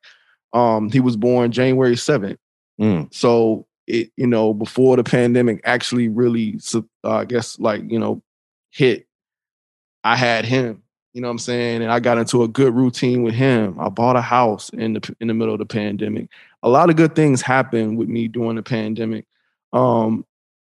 um, 0.52 0.90
he 0.90 0.98
was 0.98 1.16
born 1.16 1.52
January 1.52 1.94
7th. 1.94 2.38
mm, 2.80 3.14
So 3.14 3.67
it, 3.88 4.12
you 4.16 4.26
know, 4.26 4.52
before 4.52 4.96
the 4.96 5.04
pandemic 5.04 5.60
actually 5.64 6.08
really, 6.08 6.60
uh, 6.74 6.82
I 7.04 7.24
guess, 7.24 7.58
like, 7.58 7.90
you 7.90 7.98
know, 7.98 8.22
hit, 8.70 9.06
I 10.04 10.14
had 10.14 10.44
him. 10.44 10.82
You 11.14 11.22
know 11.22 11.28
what 11.28 11.32
I'm 11.32 11.38
saying? 11.38 11.82
And 11.82 11.90
I 11.90 11.98
got 11.98 12.18
into 12.18 12.42
a 12.42 12.48
good 12.48 12.74
routine 12.74 13.22
with 13.22 13.34
him. 13.34 13.80
I 13.80 13.88
bought 13.88 14.14
a 14.16 14.20
house 14.20 14.68
in 14.70 14.92
the 14.92 15.16
in 15.20 15.28
the 15.28 15.34
middle 15.34 15.54
of 15.54 15.58
the 15.58 15.66
pandemic. 15.66 16.28
A 16.62 16.68
lot 16.68 16.90
of 16.90 16.96
good 16.96 17.16
things 17.16 17.40
happened 17.40 17.96
with 17.98 18.08
me 18.08 18.28
during 18.28 18.56
the 18.56 18.62
pandemic. 18.62 19.24
Um, 19.72 20.24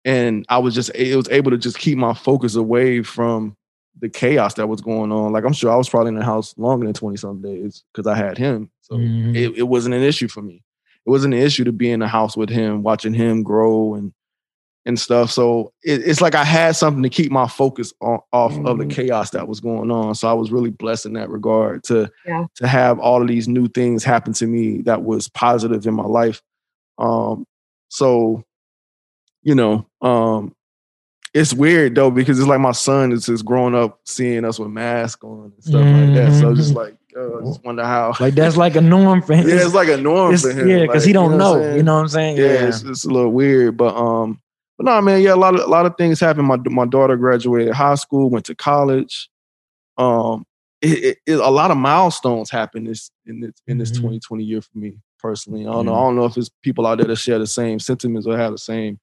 and 0.04 0.44
I 0.48 0.58
was 0.58 0.74
just 0.74 0.94
it 0.94 1.16
was 1.16 1.28
able 1.30 1.50
to 1.50 1.58
just 1.58 1.78
keep 1.78 1.96
my 1.98 2.12
focus 2.14 2.54
away 2.54 3.02
from 3.02 3.56
the 3.98 4.08
chaos 4.08 4.54
that 4.54 4.68
was 4.68 4.80
going 4.82 5.10
on. 5.10 5.32
Like 5.32 5.44
I'm 5.44 5.52
sure 5.54 5.72
I 5.72 5.76
was 5.76 5.88
probably 5.88 6.10
in 6.10 6.14
the 6.18 6.24
house 6.24 6.54
longer 6.58 6.84
than 6.86 6.94
20 6.94 7.16
some 7.16 7.40
days 7.40 7.82
because 7.92 8.06
I 8.06 8.14
had 8.14 8.38
him. 8.38 8.70
So 8.82 8.96
Mhm. 8.96 9.34
it, 9.34 9.58
it 9.58 9.64
wasn't 9.64 9.94
an 9.96 10.02
issue 10.02 10.28
for 10.28 10.42
me. 10.42 10.62
It 11.08 11.10
wasn't 11.10 11.32
an 11.32 11.40
issue 11.40 11.64
to 11.64 11.72
be 11.72 11.90
in 11.90 12.00
the 12.00 12.06
house 12.06 12.36
with 12.36 12.50
him, 12.50 12.82
watching 12.82 13.14
him 13.14 13.42
grow 13.42 13.94
and 13.94 14.12
and 14.84 14.98
stuff. 14.98 15.30
So 15.30 15.72
it, 15.82 16.02
it's 16.06 16.20
like 16.22 16.34
I 16.34 16.44
had 16.44 16.74
something 16.76 17.02
to 17.02 17.08
keep 17.10 17.30
my 17.32 17.46
focus 17.46 17.92
on, 18.00 18.20
off 18.32 18.56
of 18.64 18.78
the 18.78 18.84
Mhm. 18.84 18.90
chaos 18.90 19.30
that 19.30 19.46
was 19.48 19.60
going 19.60 19.90
on. 19.90 20.14
So 20.14 20.28
I 20.28 20.32
was 20.34 20.50
really 20.50 20.70
blessed 20.70 21.04
in 21.06 21.12
that 21.14 21.28
regard 21.30 21.82
to 21.84 22.10
Yeah. 22.26 22.46
to 22.56 22.66
have 22.66 22.98
all 22.98 23.20
of 23.22 23.28
these 23.28 23.48
new 23.48 23.68
things 23.68 24.04
happen 24.04 24.32
to 24.34 24.46
me 24.46 24.82
that 24.82 25.02
was 25.02 25.28
positive 25.28 25.86
in 25.86 25.94
my 25.94 26.04
life. 26.04 26.42
Um, 26.98 27.46
so 27.88 28.44
you 29.42 29.54
know, 29.54 29.86
um, 30.02 30.54
it's 31.34 31.54
weird 31.54 31.94
though 31.94 32.10
because 32.10 32.38
it's 32.38 32.48
like 32.48 32.60
my 32.60 32.72
son 32.72 33.12
is 33.12 33.26
just 33.26 33.44
growing 33.46 33.74
up 33.74 34.00
seeing 34.04 34.44
us 34.44 34.58
with 34.58 34.70
masks 34.70 35.22
on 35.24 35.52
and 35.54 35.64
stuff 35.64 35.90
like 35.90 36.12
that. 36.14 36.34
So 36.34 36.54
just 36.54 36.72
Mhm. 36.72 36.76
like, 36.76 36.97
I 37.18 37.44
just 37.44 37.64
wonder 37.64 37.84
how. 37.84 38.14
Like 38.20 38.34
that's 38.34 38.56
like 38.56 38.76
a 38.76 38.80
norm 38.80 39.22
for 39.22 39.34
him. 39.36 39.48
yeah, 39.48 39.56
it's 39.56 39.74
like 39.74 39.88
a 39.88 39.96
norm 39.96 40.34
It's- 40.34 40.42
for 40.42 40.50
him. 40.58 40.68
yeah, 40.68 40.82
because 40.82 41.02
like, 41.02 41.06
he 41.06 41.12
don't 41.12 41.32
you 41.32 41.38
know. 41.38 41.58
what 41.58 41.76
you 41.76 41.82
know 41.82 41.94
what 41.96 42.00
I'm 42.02 42.08
saying? 42.08 42.36
yeah, 42.36 42.66
It's, 42.68 42.82
it's 42.82 43.04
a 43.04 43.08
little 43.10 43.30
weird, 43.32 43.76
but 43.76 43.94
um, 43.96 44.40
but 44.76 44.84
no, 44.86 45.00
man, 45.00 45.20
yeah, 45.22 45.34
a 45.34 45.36
lot 45.36 45.54
of 45.54 45.60
a 45.60 45.66
lot 45.66 45.86
of 45.86 45.96
things 45.96 46.20
happened. 46.20 46.46
My 46.46 46.56
my 46.66 46.86
daughter 46.86 47.16
graduated 47.16 47.74
high 47.74 47.96
school, 47.96 48.30
went 48.30 48.44
to 48.46 48.54
college. 48.54 49.28
Um, 49.96 50.44
it, 50.80 50.98
it, 51.04 51.18
it- 51.26 51.40
a 51.40 51.50
lot 51.50 51.70
of 51.70 51.76
milestones 51.76 52.50
happened 52.50 52.86
this 52.86 53.10
in 53.26 53.40
this 53.40 53.52
in 53.66 53.78
this 53.78 53.90
Mhm. 53.90 53.96
2020 53.96 54.44
year 54.44 54.62
for 54.62 54.78
me 54.78 54.98
personally. 55.18 55.62
I 55.66 55.72
don't 55.72 55.86
know. 55.86 55.94
I 55.94 56.00
don't 56.02 56.14
know 56.16 56.24
if 56.26 56.36
it's 56.36 56.50
people 56.62 56.86
out 56.86 56.98
there 56.98 57.08
that 57.08 57.16
share 57.16 57.40
the 57.40 57.46
same 57.48 57.80
sentiments 57.80 58.26
or 58.26 58.36
have 58.38 58.52
the 58.52 58.58
same 58.58 59.00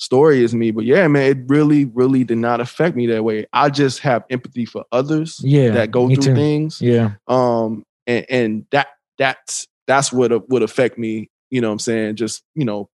story 0.00 0.42
as 0.42 0.54
me, 0.54 0.70
but 0.70 0.84
yeah, 0.86 1.06
man, 1.08 1.30
it 1.30 1.38
really, 1.46 1.84
really 1.84 2.24
did 2.24 2.38
not 2.38 2.58
affect 2.60 2.96
me 2.96 3.06
that 3.08 3.22
way. 3.22 3.46
I 3.52 3.68
just 3.68 3.98
have 4.00 4.24
empathy 4.30 4.64
for 4.64 4.84
others 4.90 5.40
Yeah, 5.44 5.72
that 5.72 5.90
go 5.90 6.08
through 6.08 6.24
too. 6.24 6.34
things. 6.34 6.80
Yeah. 6.80 7.12
um 7.28 7.84
and, 8.06 8.24
and 8.30 8.66
that 8.72 8.88
that's 9.18 9.68
that's 9.86 10.10
what 10.12 10.48
would 10.48 10.62
affect 10.62 10.96
me 10.98 11.28
you 11.50 11.60
know 11.60 11.68
what 11.68 11.72
i'm 11.74 11.78
saying? 11.80 12.16
Just 12.16 12.42
you 12.54 12.64
know 12.64 12.88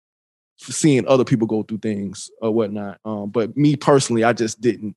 seeing 0.58 1.06
other 1.08 1.24
people 1.24 1.46
go 1.46 1.62
through 1.64 1.78
things 1.78 2.30
or 2.40 2.50
whatnot. 2.52 2.98
Um 3.04 3.30
but 3.30 3.56
me 3.56 3.74
personally 3.76 4.22
i 4.24 4.32
just 4.32 4.60
didn't 4.60 4.94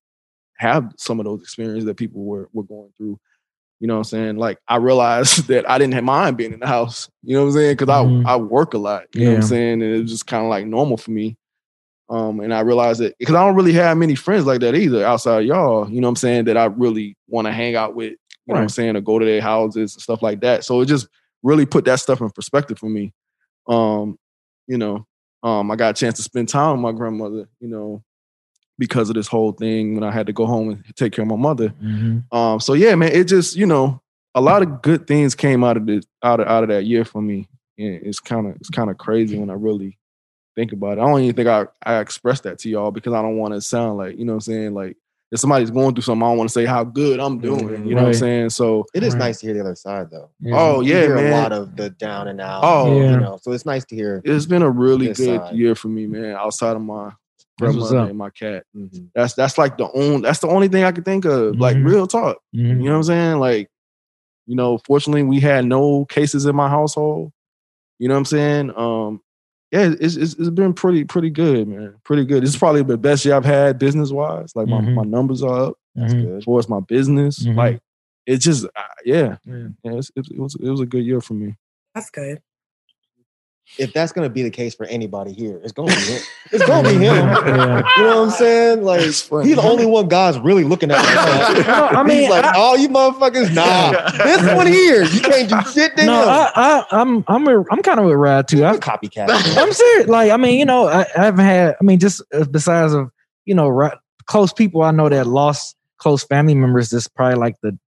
have 0.58 0.94
some 0.98 1.20
of 1.20 1.26
those 1.26 1.42
experiences 1.42 1.86
that 1.86 1.96
people 1.98 2.24
were 2.24 2.50
were 2.54 2.64
going 2.64 2.92
through. 2.98 3.20
You 3.80 3.88
know 3.88 3.96
what 3.96 4.00
i'm 4.00 4.04
saying? 4.06 4.38
Like 4.38 4.60
i 4.68 4.76
realized 4.78 5.48
that 5.52 5.68
i 5.70 5.80
didn't 5.80 5.96
have 5.96 6.04
mind 6.04 6.38
being 6.38 6.54
in 6.54 6.60
the 6.60 6.68
house. 6.68 7.10
You 7.24 7.36
know 7.36 7.42
what 7.46 7.48
i'm 7.48 7.54
saying? 7.56 7.78
Because 7.78 7.88
Mhm. 7.90 8.26
i 8.28 8.34
i 8.34 8.36
work 8.36 8.74
a 8.76 8.78
lot. 8.78 9.06
You 9.14 9.24
know 9.26 9.32
what 9.32 9.36
i'm 9.38 9.42
saying? 9.50 9.82
And 9.82 9.96
it 9.96 10.02
was 10.04 10.12
just 10.12 10.28
kind 10.28 10.44
of 10.44 10.50
like 10.52 10.66
normal 10.68 10.98
for 10.98 11.10
me 11.12 11.36
um, 12.10 12.40
and 12.40 12.54
I 12.54 12.60
realized 12.60 13.00
that 13.02 13.18
because 13.18 13.36
I 13.36 13.46
don't 13.46 13.56
really 13.56 13.74
have 13.74 13.98
many 13.98 14.16
friends 14.16 14.46
like 14.46 14.62
that 14.62 14.76
either 14.76 15.06
outside 15.06 15.40
of 15.40 15.46
y'all, 15.46 15.90
you 15.90 16.02
know 16.02 16.08
what 16.08 16.12
I'm 16.12 16.16
saying, 16.18 16.46
that 16.46 16.58
I 16.58 16.66
really 16.66 17.18
want 17.28 17.48
to 17.48 17.52
hang 17.52 17.76
out 17.76 17.96
with, 17.96 18.12
you 18.12 18.54
know 18.54 18.56
what 18.56 18.62
I'm 18.62 18.70
saying, 18.70 18.96
or 18.96 19.02
go 19.02 19.18
to 19.18 19.26
their 19.26 19.42
houses 19.42 19.96
and 19.96 20.02
stuff 20.02 20.22
like 20.22 20.42
that. 20.42 20.64
So 20.64 20.82
it 20.82 20.86
just 20.86 21.08
really 21.42 21.66
put 21.66 21.86
that 21.86 22.00
stuff 22.00 22.22
in 22.22 22.30
perspective 22.30 22.78
for 22.78 22.90
me. 22.90 23.14
Um, 23.68 24.20
you 24.68 24.78
know, 24.78 25.08
um, 25.42 25.72
I 25.72 25.76
got 25.76 25.98
a 25.98 26.00
chance 26.00 26.16
to 26.18 26.24
spend 26.24 26.50
time 26.50 26.74
with 26.74 26.82
my 26.82 26.92
grandmother, 26.92 27.48
you 27.60 27.68
know, 27.68 28.04
because 28.78 29.10
of 29.10 29.16
this 29.16 29.28
whole 29.28 29.52
thing 29.52 29.96
when 29.96 30.04
I 30.04 30.12
had 30.12 30.28
to 30.28 30.34
go 30.34 30.46
home 30.46 30.70
and 30.70 30.96
take 30.96 31.14
care 31.14 31.24
of 31.24 31.30
my 31.30 31.36
mother. 31.36 31.70
Mhm. 31.82 32.24
Um, 32.32 32.60
so 32.60 32.74
yeah, 32.74 32.94
man, 32.96 33.12
it 33.14 33.26
just, 33.26 33.56
you 33.56 33.66
know, 33.66 34.02
a 34.36 34.42
lot 34.42 34.62
of 34.62 34.82
good 34.82 35.08
things 35.08 35.34
came 35.34 35.64
out 35.64 35.78
of 35.78 35.86
this 35.86 36.06
out 36.24 36.40
of 36.40 36.48
out 36.48 36.64
of 36.64 36.70
that 36.70 36.86
year 36.86 37.06
for 37.06 37.22
me. 37.22 37.48
And 37.78 38.02
it's 38.04 38.20
kind 38.20 38.48
of 38.48 38.56
it's 38.58 38.70
kind 38.70 38.90
of 38.90 38.98
crazy 38.98 39.40
when 39.40 39.50
I 39.50 39.54
really 39.54 39.98
think 40.56 40.72
about 40.72 40.98
it. 40.98 41.02
I 41.02 41.06
don't 41.06 41.22
even 41.22 41.36
think 41.36 41.48
I 41.48 41.66
I 41.84 42.00
expressed 42.00 42.44
that 42.44 42.60
to 42.60 42.70
y'all 42.70 42.92
because 42.92 43.14
I 43.14 43.22
don't 43.22 43.38
want 43.38 43.54
to 43.54 43.62
sound 43.62 43.98
like 43.98 44.18
you 44.18 44.26
know 44.26 44.34
what 44.34 44.38
I'm 44.38 44.42
saying 44.42 44.74
like 44.74 44.98
if 45.32 45.40
somebody's 45.40 45.72
going 45.72 45.94
through 45.96 46.04
something, 46.04 46.24
I 46.24 46.30
don't 46.30 46.38
want 46.38 46.50
to 46.50 46.54
say 46.54 46.66
how 46.66 46.84
good 46.84 47.20
I'm 47.20 47.40
doing. 47.40 47.86
You 47.88 47.96
know 47.96 48.04
what 48.04 48.08
I'm 48.10 48.14
saying? 48.14 48.50
So 48.52 48.86
It 48.94 49.04
is 49.04 49.14
Right. 49.14 49.20
nice 49.20 49.40
to 49.40 49.48
hear 49.48 49.56
the 49.56 49.62
other 49.62 49.76
side 49.76 50.10
though. 50.12 50.30
Yeah. 50.40 50.56
oh 50.58 50.82
You 50.82 50.94
yeah, 50.94 51.02
hear 51.02 51.16
man. 51.16 51.34
a 51.34 51.36
lot 51.36 51.52
of 51.52 51.76
the 51.76 51.90
down 51.90 52.28
and 52.28 52.40
out. 52.40 52.62
Oh, 52.64 52.96
you 53.00 53.04
Yeah. 53.04 53.20
know, 53.20 53.38
so 53.42 53.52
it's 53.52 53.66
nice 53.66 53.84
to 53.86 53.96
hear. 53.96 54.22
it's 54.24 54.46
been 54.46 54.62
a 54.62 54.70
really 54.70 55.08
good 55.08 55.42
side. 55.42 55.56
year 55.56 55.74
for 55.76 55.88
me, 55.90 56.06
man. 56.08 56.36
Outside 56.36 56.76
of 56.76 56.82
my 56.84 57.12
grandmother 57.60 57.98
and 58.10 58.18
my 58.18 58.30
cat. 58.30 58.66
Mhm. 58.78 59.08
That's 59.16 59.34
that's 59.34 59.58
like 59.58 59.78
the 59.78 59.90
only 59.94 60.22
that's 60.22 60.40
the 60.40 60.48
only 60.48 60.68
thing 60.68 60.84
I 60.84 60.92
can 60.92 61.04
think 61.04 61.26
of. 61.26 61.58
Like 61.60 61.76
Mhm. 61.78 61.86
real 61.86 62.06
talk. 62.08 62.38
You 62.52 62.76
know 62.76 62.92
what 62.92 62.98
I'm 62.98 63.04
saying? 63.04 63.40
Like, 63.40 63.70
you 64.46 64.56
know, 64.56 64.78
fortunately 64.86 65.24
we 65.24 65.40
had 65.40 65.66
no 65.66 66.06
cases 66.06 66.46
in 66.46 66.56
my 66.56 66.70
household. 66.70 67.32
You 67.98 68.08
know 68.10 68.14
what 68.14 68.20
I'm 68.20 68.26
saying? 68.26 68.72
Um, 68.76 69.22
yeah, 69.72 69.94
it's 70.00 70.16
it's, 70.16 70.34
it's 70.36 70.50
been 70.50 70.74
pretty 70.74 71.04
pretty 71.04 71.30
good, 71.30 71.68
man. 71.68 71.96
Pretty 72.04 72.26
good. 72.26 72.44
This 72.44 72.52
is 72.52 72.58
probably 72.58 72.84
the 72.84 72.98
best 72.98 73.26
year 73.26 73.36
I've 73.36 73.46
had 73.46 73.78
business 73.80 74.12
wise. 74.12 74.56
Like 74.56 74.68
my, 74.68 74.80
Mhm. 74.82 74.94
my 74.96 75.04
numbers 75.04 75.44
are 75.44 75.68
up 75.70 75.74
That's 75.96 76.14
Mhm. 76.14 76.22
good. 76.24 76.38
as 76.38 76.44
far 76.44 76.60
as 76.60 76.70
my 76.70 76.80
business. 76.82 77.40
Mhm. 77.44 77.56
Like 77.56 77.80
it's 78.26 78.44
just 78.46 78.66
uh, 78.66 78.70
yeah, 79.06 79.38
Yeah. 79.46 79.68
yeah. 79.84 79.94
It's, 79.98 80.12
it, 80.16 80.28
it 80.32 80.40
was 80.40 80.56
it 80.56 80.70
was 80.70 80.82
a 80.82 80.86
good 80.86 81.06
year 81.06 81.22
for 81.22 81.34
me. 81.34 81.56
That's 81.94 82.10
good. 82.10 82.40
If 83.78 83.94
that's 83.94 84.12
gonna 84.12 84.30
be 84.30 84.44
the 84.44 84.50
case 84.50 84.74
for 84.76 84.86
anybody 84.86 85.34
here, 85.34 85.60
it's 85.64 85.72
gonna 85.74 85.94
be 85.94 86.02
him. 86.02 86.22
It's 86.52 86.66
gonna 86.66 86.88
be 86.88 86.94
him. 86.96 87.02
Yeah. 87.02 87.82
You 87.98 88.04
know 88.04 88.22
what 88.22 88.28
I'm 88.28 88.30
saying? 88.32 88.84
Like 88.84 89.02
he's 89.02 89.28
the 89.30 89.62
only 89.62 89.86
one 89.86 90.08
God's 90.08 90.40
really 90.40 90.64
looking 90.64 90.92
at. 90.92 90.98
Right 90.98 91.66
now. 91.68 91.90
No, 91.92 92.00
I 92.00 92.04
mean, 92.04 92.22
he's 92.22 92.30
like, 92.30 92.46
I- 92.46 92.54
oh, 92.56 92.76
you 92.76 92.88
motherfuckers, 92.90 93.54
nah. 93.54 93.92
this 94.24 94.56
one 94.56 94.68
here, 94.68 95.04
you 95.04 95.20
can't 95.20 95.50
do 95.50 95.62
shit 95.72 95.98
to 95.98 96.06
No, 96.06 96.22
him. 96.22 96.30
I, 96.30 96.52
I, 96.56 96.86
I'm, 97.02 97.24
I'm, 97.28 97.48
a, 97.48 97.60
I'm 97.72 97.82
kind 97.82 98.00
of 98.00 98.06
a 98.06 98.16
ride 98.16 98.48
too. 98.48 98.64
I'm 98.64 98.76
I, 98.76 98.78
a 98.78 98.80
copycat. 98.80 99.26
I'm 99.58 99.74
serious. 99.74 100.08
Like, 100.08 100.32
I 100.32 100.38
mean, 100.38 100.60
you 100.60 100.66
know, 100.66 100.88
I, 100.88 101.02
I 101.18 101.26
haven't 101.26 101.46
had. 101.46 101.76
I 101.82 101.84
mean, 101.84 102.00
just 102.00 102.22
uh, 102.34 102.46
besides 102.46 102.94
of 102.94 103.12
you 103.46 103.56
know, 103.56 103.68
right, 103.68 103.98
close 104.26 104.54
people 104.54 104.84
I 104.84 104.92
know 104.92 105.10
that 105.10 105.28
lost 105.28 105.76
close 105.98 106.24
family 106.24 106.56
members. 106.56 106.90
This 106.90 107.08
probably 107.08 107.36
like 107.36 107.56
the 107.62 107.78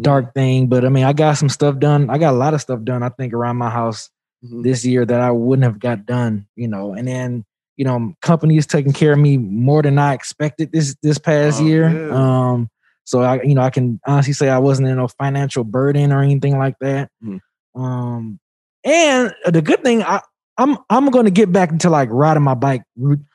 dark 0.00 0.34
thing. 0.34 0.68
But 0.68 0.84
I 0.84 0.88
mean, 0.88 1.04
I 1.04 1.12
got 1.12 1.34
some 1.34 1.48
stuff 1.48 1.78
done. 1.78 2.10
I 2.10 2.18
got 2.18 2.34
a 2.34 2.36
lot 2.36 2.54
of 2.54 2.60
stuff 2.60 2.82
done. 2.82 3.02
I 3.02 3.08
think 3.10 3.32
around 3.32 3.56
my 3.56 3.70
house 3.70 4.10
Mhm. 4.44 4.62
this 4.62 4.84
year 4.84 5.04
that 5.06 5.20
I 5.20 5.30
wouldn't 5.30 5.64
have 5.64 5.78
got 5.78 6.04
done. 6.06 6.46
You 6.56 6.68
know, 6.68 6.92
and 6.94 7.06
then 7.08 7.44
you 7.76 7.84
know, 7.84 8.14
companies 8.22 8.66
taking 8.68 8.92
care 8.92 9.14
of 9.14 9.18
me 9.18 9.36
more 9.36 9.82
than 9.82 9.98
I 9.98 10.14
expected 10.14 10.70
this 10.72 10.94
this 11.02 11.18
past 11.18 11.60
Oh, 11.60 11.64
year. 11.64 11.90
yeah. 11.90 12.14
Um, 12.52 12.68
so 13.04 13.20
I, 13.22 13.42
you 13.42 13.54
know, 13.54 13.62
I 13.62 13.70
can 13.70 14.00
honestly 14.06 14.32
say 14.32 14.48
I 14.48 14.58
wasn't 14.58 14.88
in 14.88 14.98
a 15.00 15.08
financial 15.08 15.64
burden 15.64 16.12
or 16.12 16.22
anything 16.22 16.56
like 16.56 16.76
that. 16.80 17.10
Mhm. 17.24 17.40
Um, 17.74 18.38
and 18.84 19.34
the 19.46 19.60
good 19.62 19.82
thing, 19.82 20.02
I, 20.04 20.20
I'm 20.56 20.78
I'm 20.88 21.10
going 21.10 21.24
to 21.24 21.32
get 21.32 21.50
back 21.50 21.72
into 21.72 21.90
like 21.90 22.08
riding 22.12 22.44
my 22.44 22.54
bike. 22.54 22.82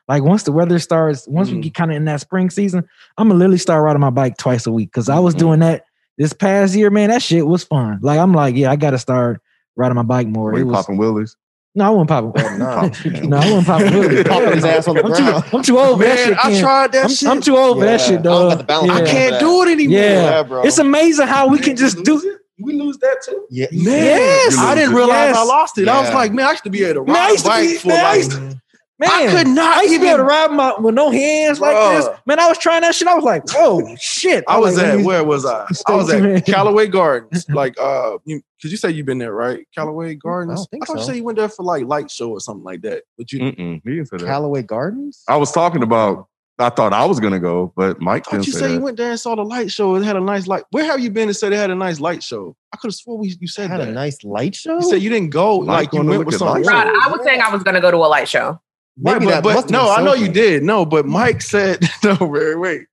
Like 0.07 0.23
once 0.23 0.43
the 0.43 0.53
weather 0.53 0.79
starts, 0.79 1.27
once 1.27 1.49
we 1.51 1.57
Mhm. 1.57 1.61
get 1.63 1.73
kind 1.73 1.91
of 1.91 1.97
in 1.97 2.05
that 2.05 2.21
spring 2.21 2.49
season, 2.49 2.87
I'm 3.17 3.27
gonna 3.27 3.37
literally 3.39 3.57
start 3.57 3.83
riding 3.83 3.99
my 3.99 4.09
bike 4.09 4.37
twice 4.37 4.65
a 4.65 4.71
week 4.71 4.89
because 4.89 5.09
I 5.09 5.19
was 5.19 5.35
Mhm. 5.35 5.39
doing 5.39 5.59
that 5.59 5.83
this 6.17 6.31
past 6.31 6.75
year. 6.75 6.89
Man, 6.89 7.09
that 7.09 7.21
shit 7.21 7.45
was 7.45 7.65
fun. 7.65 7.99
Like 8.01 8.19
I'm 8.19 8.31
like, 8.33 8.55
yeah, 8.55 8.71
I 8.71 8.77
got 8.77 8.91
to 8.91 8.97
start 8.97 9.41
riding 9.79 9.95
my 9.95 10.03
bike 10.03 10.27
more. 10.27 10.45
Were 10.51 10.55
It 10.55 10.59
you 10.59 10.67
was, 10.67 10.75
popping 10.77 10.97
willies? 10.97 11.35
no, 11.75 11.85
I 11.85 11.89
wasn't 11.89 12.09
popping. 12.09 12.31
Oh, 12.35 12.57
nah. 12.57 12.81
no, 13.27 13.37
I 13.37 13.51
wasn't 13.51 13.65
popping. 13.67 13.93
Really. 13.93 14.23
Popping 14.23 14.53
his 14.53 14.65
ass 14.65 14.87
on 14.87 14.95
the 14.95 15.03
I'm 15.05 15.11
ground. 15.11 15.43
too, 15.45 15.57
I'm 15.57 15.63
too 15.63 15.79
old 15.79 15.97
for 15.99 16.03
that 16.05 16.15
Man, 16.15 16.27
shit. 16.27 16.37
I 16.45 16.59
tried 16.59 16.91
that 16.91 17.03
I'm, 17.05 17.09
shit. 17.09 17.29
I'm 17.29 17.41
too 17.41 17.57
old 17.57 17.77
for 17.79 17.85
that 17.85 17.99
Yeah, 18.01 18.05
shit, 18.05 18.19
I 18.19 18.21
don't 18.21 18.23
dog. 18.23 18.49
got 18.51 18.57
the 18.57 18.63
balance 18.65 18.91
I 18.91 18.97
Yeah. 18.99 19.05
for 19.05 19.11
can't 19.11 19.39
do 19.39 19.63
it 19.63 19.71
anymore. 19.71 19.99
Yeah. 19.99 20.43
bro. 20.43 20.61
It's 20.63 20.77
amazing 20.77 21.27
how 21.27 21.47
we 21.47 21.59
can 21.59 21.75
just 21.75 22.03
do. 22.03 22.19
it 22.19 22.35
We 22.61 22.73
lose 22.73 22.97
that 22.97 23.21
too. 23.23 23.45
yeah, 23.49 23.67
Man, 23.71 23.83
Yes. 23.85 24.57
I 24.57 24.75
didn't 24.75 24.91
You 24.91 24.97
realize 24.97 25.33
I 25.35 25.43
lost 25.43 25.77
it. 25.77 25.87
I 25.87 26.01
was 26.01 26.13
like, 26.13 26.33
man, 26.33 26.45
I 26.47 26.51
used 26.51 26.63
to 26.65 26.69
be 26.69 26.83
able 26.83 27.05
to 27.05 27.11
Man, 27.13 27.15
I 27.15 27.19
ride 27.27 27.31
used 27.31 27.45
a 27.45 27.49
to 27.49 27.55
be- 27.61 27.67
bike 27.73 27.79
for 27.81 27.87
man, 27.87 28.05
I 28.05 28.17
like. 28.17 28.57
Used 29.01 29.11
Man, 29.13 29.29
I 29.29 29.31
could 29.31 29.47
not 29.47 29.77
I 29.77 29.81
used 29.83 29.93
to 29.93 29.99
be 30.01 30.07
able 30.07 30.17
to 30.17 30.23
even- 30.23 30.25
ride 30.27 30.51
my 30.51 30.77
with 30.79 30.93
no 30.95 31.09
hands 31.09 31.59
like 31.61 31.95
this. 31.95 32.07
Man, 32.25 32.39
I 32.39 32.47
was 32.49 32.57
trying 32.57 32.81
that 32.81 32.93
shit. 32.93 33.07
I 33.07 33.15
was 33.15 33.23
like, 33.23 33.43
whoa, 33.49 33.95
shit. 33.95 34.43
I 34.47 34.57
was 34.57 34.75
like, 34.75 34.85
at 34.87 35.05
where 35.05 35.23
was 35.23 35.45
I? 35.45 35.65
I 35.87 35.95
was 35.95 36.09
at 36.09 36.45
Callaway 36.45 36.87
Gardens, 36.87 37.45
like 37.49 37.79
uh, 37.79 38.17
because 38.25 38.71
you, 38.71 38.75
say 38.77 38.91
you've 38.91 39.05
been 39.05 39.17
there, 39.19 39.33
right? 39.33 39.65
Callaway 39.73 40.15
Gardens. 40.15 40.61
I 40.61 40.65
think 40.69 40.85
thought 40.85 40.95
you 40.97 40.99
so. 41.01 41.07
said 41.07 41.15
you 41.15 41.23
went 41.23 41.37
there 41.37 41.47
for 41.47 41.63
like 41.63 41.85
light 41.85 42.11
show 42.11 42.31
or 42.31 42.41
something 42.41 42.63
like 42.65 42.81
that. 42.81 43.03
But 43.17 43.31
you, 43.31 43.39
Mm-mm, 43.39 43.81
he 43.85 43.89
didn't 43.91 44.07
say 44.07 44.17
that. 44.17 44.25
Callaway 44.25 44.63
Gardens. 44.63 45.23
I 45.29 45.37
was 45.37 45.51
talking 45.51 45.81
about. 45.83 46.27
I 46.61 46.69
thought 46.69 46.91
I 46.91 47.05
was 47.05 47.21
gonna 47.21 47.39
go, 47.39 47.71
but 47.77 48.01
Myke 48.01 48.25
thought 48.25 48.31
didn't 48.31 48.47
you 48.47 48.51
say 48.51 48.59
said 48.59 48.69
that. 48.71 48.73
you 48.73 48.81
went 48.81 48.97
there 48.97 49.11
and 49.11 49.17
saw 49.17 49.33
the 49.33 49.45
light 49.45 49.71
show. 49.71 49.95
It 49.95 50.03
had 50.03 50.17
a 50.17 50.19
nice 50.19 50.45
light. 50.45 50.65
Where 50.71 50.83
have 50.83 50.99
you 50.99 51.09
been 51.09 51.29
and 51.29 51.37
said 51.37 51.53
it 51.53 51.55
had 51.55 51.69
a 51.69 51.75
nice 51.75 52.01
light 52.01 52.21
show? 52.21 52.53
I 52.73 52.77
could 52.77 52.89
have 52.89 52.95
swore 52.95 53.17
we, 53.17 53.33
you 53.39 53.47
said 53.47 53.69
Had 53.69 53.79
that. 53.79 53.87
a 53.87 53.91
nice 53.93 54.25
light 54.25 54.55
show. 54.55 54.75
you 54.75 54.81
said 54.89 55.01
you 55.01 55.09
didn't 55.09 55.29
go. 55.29 55.61
Myke 55.61 55.67
like 55.67 55.93
you 55.93 56.03
went 56.03 56.25
with 56.25 56.35
some. 56.35 56.61
Rod, 56.61 56.67
I 56.67 57.07
was 57.09 57.21
saying 57.23 57.39
I 57.39 57.49
was 57.49 57.63
going 57.63 57.75
to 57.75 57.81
go 57.81 57.91
to 57.91 57.95
a 57.97 58.09
light 58.09 58.27
show. 58.27 58.59
Right, 59.01 59.13
Maybe 59.13 59.25
but, 59.25 59.31
that 59.31 59.43
but 59.43 59.53
must 59.53 59.69
have 59.69 59.71
no, 59.71 59.95
been 59.95 59.99
I 59.99 60.05
know 60.05 60.13
you 60.13 60.27
did. 60.29 60.63
No, 60.63 60.85
but 60.85 61.05
Myke 61.05 61.41
said 61.41 61.87
no. 62.03 62.17
Wait, 62.19 62.55
wait, 62.55 62.87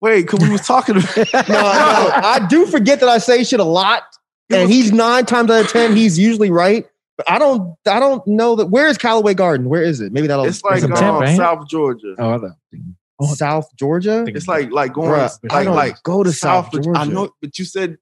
wait. 0.00 0.22
Because 0.22 0.40
we 0.40 0.50
was 0.50 0.60
talking. 0.60 0.94
no, 1.16 1.24
no, 1.24 1.24
I 1.34 2.46
do 2.48 2.66
forget 2.66 3.00
that 3.00 3.08
I 3.08 3.18
say 3.18 3.42
shit 3.42 3.58
a 3.58 3.64
lot, 3.64 4.04
and 4.48 4.70
he's 4.70 4.92
nine 4.92 5.26
times 5.26 5.50
out 5.50 5.64
of 5.64 5.70
ten, 5.70 5.96
he's 5.96 6.18
usually 6.18 6.50
right. 6.50 6.86
But 7.16 7.28
I 7.28 7.38
don't, 7.38 7.76
I 7.86 7.98
don't 7.98 8.24
know 8.26 8.54
that. 8.56 8.66
Where 8.66 8.86
is 8.86 8.96
Callaway 8.96 9.34
Garden? 9.34 9.68
Where 9.68 9.82
is 9.82 10.00
it? 10.00 10.12
Maybe 10.12 10.28
that'll. 10.28 10.44
It's 10.44 10.62
like 10.62 10.84
in 10.84 10.92
um, 10.92 10.98
Tampa, 10.98 11.24
ain't? 11.24 11.36
South 11.36 11.68
Georgia. 11.68 12.14
Oh, 12.18 12.34
I 12.34 12.38
thought. 12.38 13.36
South 13.36 13.68
Georgia. 13.76 14.24
It's 14.28 14.48
like 14.48 14.70
like 14.70 14.92
going 14.92 15.10
Bruh, 15.10 15.38
I 15.50 15.56
like 15.56 15.64
don't 15.64 15.76
like 15.76 16.02
go 16.02 16.22
to 16.22 16.32
South 16.32 16.72
Virg- 16.72 16.84
Georgia. 16.84 17.00
I 17.00 17.04
know, 17.06 17.30
but 17.40 17.58
you 17.58 17.64
said, 17.64 17.98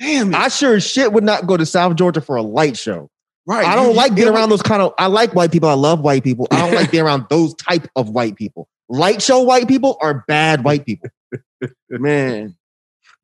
damn, 0.00 0.32
it. 0.32 0.38
I 0.38 0.48
sure 0.48 0.76
as 0.76 0.86
shit 0.86 1.12
would 1.12 1.24
not 1.24 1.46
go 1.46 1.56
to 1.56 1.66
South 1.66 1.96
Georgia 1.96 2.20
for 2.20 2.36
a 2.36 2.42
light 2.42 2.76
show. 2.76 3.10
Right. 3.48 3.66
I 3.66 3.74
don't 3.74 3.90
you- 3.90 3.96
like 3.96 4.14
being 4.14 4.28
around 4.28 4.50
those 4.50 4.62
kind 4.62 4.80
of. 4.82 4.94
I 4.98 5.06
like 5.06 5.34
white 5.34 5.50
people. 5.50 5.68
I 5.68 5.74
love 5.74 6.00
white 6.00 6.22
people. 6.22 6.46
I 6.52 6.58
don't 6.60 6.74
like 6.74 6.90
being 6.92 7.02
around 7.04 7.26
those 7.30 7.54
type 7.54 7.88
of 7.96 8.10
white 8.10 8.36
people. 8.36 8.68
Light 8.88 9.20
show 9.20 9.40
white 9.42 9.66
people 9.66 9.98
are 10.00 10.24
bad 10.28 10.62
white 10.64 10.86
people. 10.86 11.10
Man, 11.90 12.56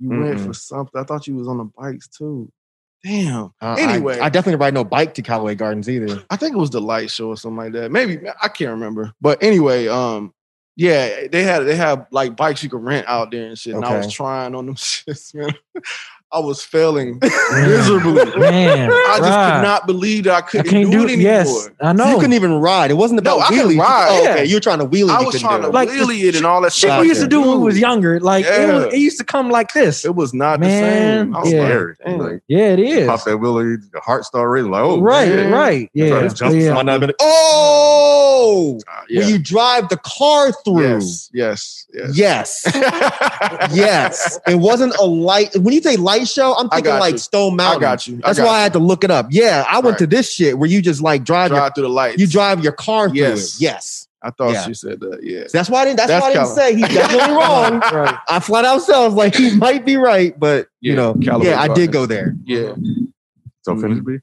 you 0.01 0.09
went 0.11 0.39
Mm-mm. 0.39 0.47
for 0.47 0.53
something. 0.55 1.01
I 1.01 1.05
thought 1.05 1.27
you 1.27 1.37
was 1.37 1.47
on 1.49 1.59
the 1.59 1.65
bikes 1.65 2.09
too. 2.09 2.51
Damn. 3.05 3.53
Uh, 3.61 3.77
Anyway. 3.79 4.19
I, 4.19 4.27
I 4.27 4.29
definitely 4.31 4.57
ride 4.65 4.73
no 4.75 4.83
bike 4.83 5.13
to 5.15 5.23
Callaway 5.23 5.55
Gardens 5.55 5.89
either. 5.91 6.23
I 6.31 6.37
think 6.37 6.55
it 6.55 6.59
was 6.59 6.71
the 6.71 6.81
light 6.81 7.11
show 7.11 7.29
or 7.29 7.37
something 7.37 7.59
like 7.59 7.73
that. 7.75 7.93
Maybe 7.93 8.19
I 8.43 8.49
can't 8.49 8.71
remember. 8.71 9.13
But 9.21 9.43
anyway, 9.43 9.89
um, 9.89 10.33
yeah, 10.77 11.27
they 11.31 11.43
had 11.43 11.61
they 11.61 11.77
have 11.77 12.07
like 12.11 12.35
bikes 12.35 12.63
you 12.65 12.71
can 12.71 12.81
rent 12.81 13.07
out 13.07 13.31
there 13.31 13.47
and 13.47 13.59
shit. 13.59 13.75
And 13.75 13.85
I 13.85 13.97
was 13.99 14.13
trying 14.13 14.55
on 14.55 14.67
them 14.67 14.75
shits, 14.75 15.35
man. 15.35 15.55
I 16.35 16.41
was 16.41 16.63
failing 16.63 17.19
miserably. 17.53 18.25
Man, 18.41 18.91
I 18.91 19.17
just 19.19 19.23
Rod, 19.23 19.53
could 19.57 19.63
not 19.63 19.87
believe 19.87 20.25
that 20.25 20.33
I 20.35 20.39
I 20.39 20.41
couldn't 20.43 20.71
can't 20.71 20.91
do, 20.91 20.99
do 20.99 21.05
it 21.05 21.11
it. 21.11 21.13
anymore. 21.15 21.33
Yes, 21.33 21.69
I 21.81 21.87
So 21.87 21.93
know. 21.93 22.09
you 22.11 22.17
couldn't 22.17 22.33
even 22.33 22.55
ride. 22.55 22.91
It 22.91 22.95
wasn't 22.95 23.23
No, 23.23 23.37
about 23.37 23.53
I 23.53 23.55
can 23.57 23.69
wheelies. 23.69 23.79
ride. 23.79 24.09
Oh, 24.11 24.23
Yeah. 24.25 24.31
okay, 24.33 24.45
you 24.45 24.57
were 24.57 24.61
trying 24.61 24.81
to 24.81 24.87
wheelie. 24.87 25.11
I 25.11 25.23
was 25.23 25.41
trying 25.41 25.63
to 25.63 25.69
it. 25.69 25.73
Like, 25.73 25.89
wheelie 25.91 26.25
it 26.25 26.35
and 26.37 26.45
all 26.45 26.61
that 26.63 26.73
shit 26.73 26.91
shit. 26.91 27.01
we 27.01 27.07
used 27.09 27.21
to 27.21 27.29
do 27.29 27.41
when 27.41 27.59
we 27.61 27.65
was 27.65 27.79
younger. 27.79 28.19
Like 28.21 28.45
it, 28.47 28.73
was, 28.73 28.93
it 28.93 28.99
used 28.99 29.19
to 29.19 29.25
come 29.25 29.49
like 29.51 29.73
this. 29.75 30.05
It 30.05 30.15
was 30.17 30.35
not 30.35 30.59
Man, 30.61 30.71
the 31.31 31.35
same. 31.35 31.37
I 31.37 31.41
was 31.41 31.53
yeah. 31.53 31.59
like, 31.61 31.69
Scary. 31.69 31.95
damn. 32.05 32.19
Like, 32.19 32.41
Yeah, 32.49 32.67
it 32.73 32.79
is. 32.81 33.07
pop 33.07 33.25
that 33.25 33.39
willie, 33.39 33.77
the 33.93 34.01
heart 34.01 34.25
start 34.25 34.51
racing. 34.51 34.71
Like, 34.73 34.83
oh, 34.83 35.01
right, 35.01 35.29
man. 35.29 35.53
right. 35.53 35.91
Yeah, 35.95 36.21
to 36.21 36.35
jump 36.35 36.55
yeah. 36.57 36.83
Not 36.83 37.01
been- 37.01 37.13
Oh, 37.21 38.81
Uh, 38.89 39.03
yeah. 39.09 39.21
when 39.21 39.29
you 39.29 39.39
drive 39.39 39.89
the 39.89 39.97
car 39.99 40.53
through. 40.65 40.83
yes, 40.83 41.31
yes, 41.33 41.87
yes. 41.93 42.17
Yes. 42.17 42.63
yes. 43.75 44.39
It 44.47 44.57
wasn't 44.57 44.95
a 44.97 45.05
light. 45.05 45.55
When 45.57 45.73
you 45.75 45.81
say 45.81 45.97
light 45.97 46.24
show, 46.25 46.55
I'm 46.55 46.69
thinking 46.69 46.93
like 46.93 47.13
you. 47.13 47.19
Stone 47.19 47.53
I 47.55 47.57
Mountain. 47.57 47.81
got 47.81 48.07
you. 48.07 48.15
I 48.25 48.29
That's 48.29 48.39
got 48.39 48.47
why 48.47 48.59
I 48.59 48.63
had 48.63 48.73
to 48.75 48.79
look 48.79 49.05
it 49.05 49.11
up. 49.11 49.27
Yeah, 49.31 49.65
I 49.69 49.77
went 49.81 49.93
Right. 49.95 49.99
to 49.99 50.07
this 50.07 50.33
shit 50.33 50.59
where 50.59 50.69
you 50.69 50.81
just 50.83 51.01
like 51.03 51.25
drive, 51.25 51.51
drive 51.51 51.73
through 51.75 51.85
the 51.85 51.89
lights. 51.91 52.19
you 52.19 52.27
drive 52.27 52.63
your 52.63 52.73
car 52.73 53.09
through 53.09 53.19
Yes. 53.19 53.57
it. 53.57 53.61
Yes. 53.63 54.09
I 54.23 54.31
thought 54.31 54.53
Yeah. 54.53 54.63
she 54.65 54.73
said 54.75 55.01
that. 55.01 55.21
Yeah. 55.23 55.43
So 55.49 55.59
that's 55.59 55.69
why 55.69 55.83
I 55.83 55.85
didn't. 55.85 55.99
That's, 55.99 56.09
That's 56.09 56.23
why 56.23 56.29
I 56.31 56.33
didn't 56.33 56.45
Callum. 56.47 56.57
say 56.57 56.75
he's 56.77 56.89
definitely 56.89 57.35
wrong. 57.37 57.81
right. 57.81 58.19
I 58.29 58.41
flat 58.41 58.65
out 58.65 58.79
said 58.83 58.95
I 58.95 59.05
was 59.05 59.15
like 59.15 59.35
he 59.35 59.55
might 59.57 59.85
be 59.85 59.97
right, 59.97 60.39
but 60.39 60.69
you 60.81 60.95
know, 60.97 61.15
Callaway 61.15 61.49
yeah, 61.51 61.61
I 61.61 61.69
did 61.69 61.93
go 61.93 62.07
there. 62.07 62.35
Yeah. 62.45 62.73
So 63.63 63.77
finish 63.77 63.99
Mhm. 63.99 64.07
B. 64.07 64.17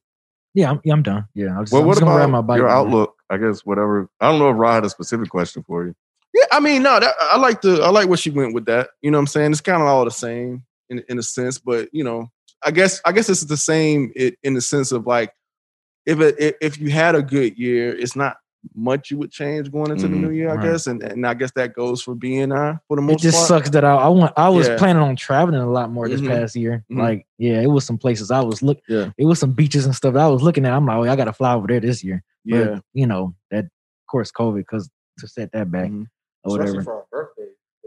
Yeah, 0.53 0.71
I'm, 0.71 0.81
yeah, 0.83 0.93
I'm 0.93 1.03
done. 1.03 1.25
Yeah, 1.33 1.55
I'm 1.57 1.63
just, 1.63 1.71
Well, 1.71 1.83
I'm 1.83 1.87
what 1.87 1.93
just 1.93 2.01
gonna 2.03 2.17
ride 2.17 2.25
my 2.27 2.39
about 2.39 2.47
bike. 2.47 2.57
your 2.57 2.67
man. 2.67 2.77
outlook? 2.77 3.15
I 3.29 3.37
guess 3.37 3.61
whatever. 3.61 4.09
I 4.19 4.29
don't 4.29 4.39
know 4.39 4.49
if 4.49 4.57
Rod 4.57 4.73
had 4.73 4.85
a 4.85 4.89
specific 4.89 5.29
question 5.29 5.63
for 5.65 5.85
you. 5.85 5.93
Yeah, 6.33 6.45
I 6.51 6.59
mean, 6.59 6.81
no, 6.83 6.99
that, 6.99 7.13
I 7.21 7.37
like 7.37 7.61
the 7.61 7.81
I 7.83 7.89
like 7.89 8.09
what 8.09 8.19
she 8.19 8.29
went 8.31 8.53
with 8.53 8.65
that. 8.65 8.89
You 9.01 9.11
know 9.11 9.17
what 9.17 9.21
I'm 9.23 9.27
saying? 9.27 9.51
It's 9.51 9.61
kind 9.61 9.81
of 9.81 9.87
all 9.87 10.03
the 10.03 10.11
same 10.11 10.63
in 10.91 11.03
in 11.09 11.17
a 11.17 11.23
sense, 11.23 11.57
but 11.57 11.89
you 11.91 12.03
know, 12.03 12.29
I 12.63 12.69
guess 12.71 13.01
I 13.05 13.11
guess 13.13 13.29
it's 13.29 13.45
the 13.45 13.57
same 13.57 14.11
i- 14.19 14.35
in 14.43 14.53
the 14.53 14.61
sense 14.61 14.91
of 14.91 15.07
like 15.07 15.31
if 16.05 16.19
it 16.19 16.35
if- 16.39 16.55
if 16.61 16.77
you 16.79 16.89
had 16.91 17.15
a 17.15 17.23
good 17.23 17.57
year, 17.57 17.95
it's 17.97 18.15
not 18.15 18.37
much 18.75 19.09
you 19.09 19.17
would 19.17 19.31
change 19.31 19.71
going 19.71 19.89
into 19.89 20.05
Mhm, 20.07 20.11
the 20.11 20.17
new 20.17 20.29
year, 20.29 20.49
I 20.51 20.55
right. 20.55 20.63
guess, 20.71 20.85
and 20.85 21.01
and 21.01 21.25
I 21.25 21.33
guess 21.33 21.51
that 21.55 21.73
goes 21.73 22.03
for 22.03 22.13
BNI 22.13 22.77
for 22.87 22.95
the 22.97 23.01
most. 23.01 23.13
Part. 23.13 23.19
It 23.21 23.23
just 23.23 23.37
part. 23.37 23.47
sucks 23.47 23.69
that 23.71 23.83
I 23.83 23.95
I 23.95 24.07
want 24.09 24.33
I 24.37 24.49
was 24.49 24.67
Yeah. 24.67 24.77
planning 24.77 25.01
on 25.01 25.15
traveling 25.15 25.59
a 25.61 25.71
lot 25.71 25.89
more 25.91 26.07
this 26.07 26.21
Mhm. 26.21 26.27
past 26.27 26.55
year. 26.55 26.83
Mhm. 26.91 26.97
Like, 26.99 27.25
yeah, 27.39 27.59
it 27.61 27.67
was 27.71 27.85
some 27.85 27.97
places 27.97 28.29
I 28.29 28.41
was 28.41 28.61
look. 28.61 28.79
Yeah. 28.87 29.09
it 29.17 29.25
was 29.25 29.39
some 29.39 29.53
beaches 29.53 29.85
and 29.85 29.95
stuff 29.95 30.13
that 30.13 30.21
I 30.21 30.27
was 30.27 30.43
looking 30.43 30.65
at. 30.65 30.73
I'm 30.73 30.85
like, 30.85 30.97
oh, 30.97 31.03
I 31.11 31.15
got 31.15 31.25
to 31.25 31.33
fly 31.33 31.55
over 31.55 31.65
there 31.67 31.79
this 31.79 32.03
year. 32.03 32.23
But, 32.45 32.55
Yeah, 32.57 32.79
you 32.93 33.07
know 33.07 33.33
that 33.49 33.65
of 33.65 33.71
course 34.11 34.31
COVID 34.31 34.57
because 34.57 34.89
to 35.19 35.27
set 35.27 35.51
that 35.53 35.71
back 35.71 35.89
Mhm. 35.89 36.05
or 36.43 36.59
Especially 36.61 36.85
whatever. 36.85 37.31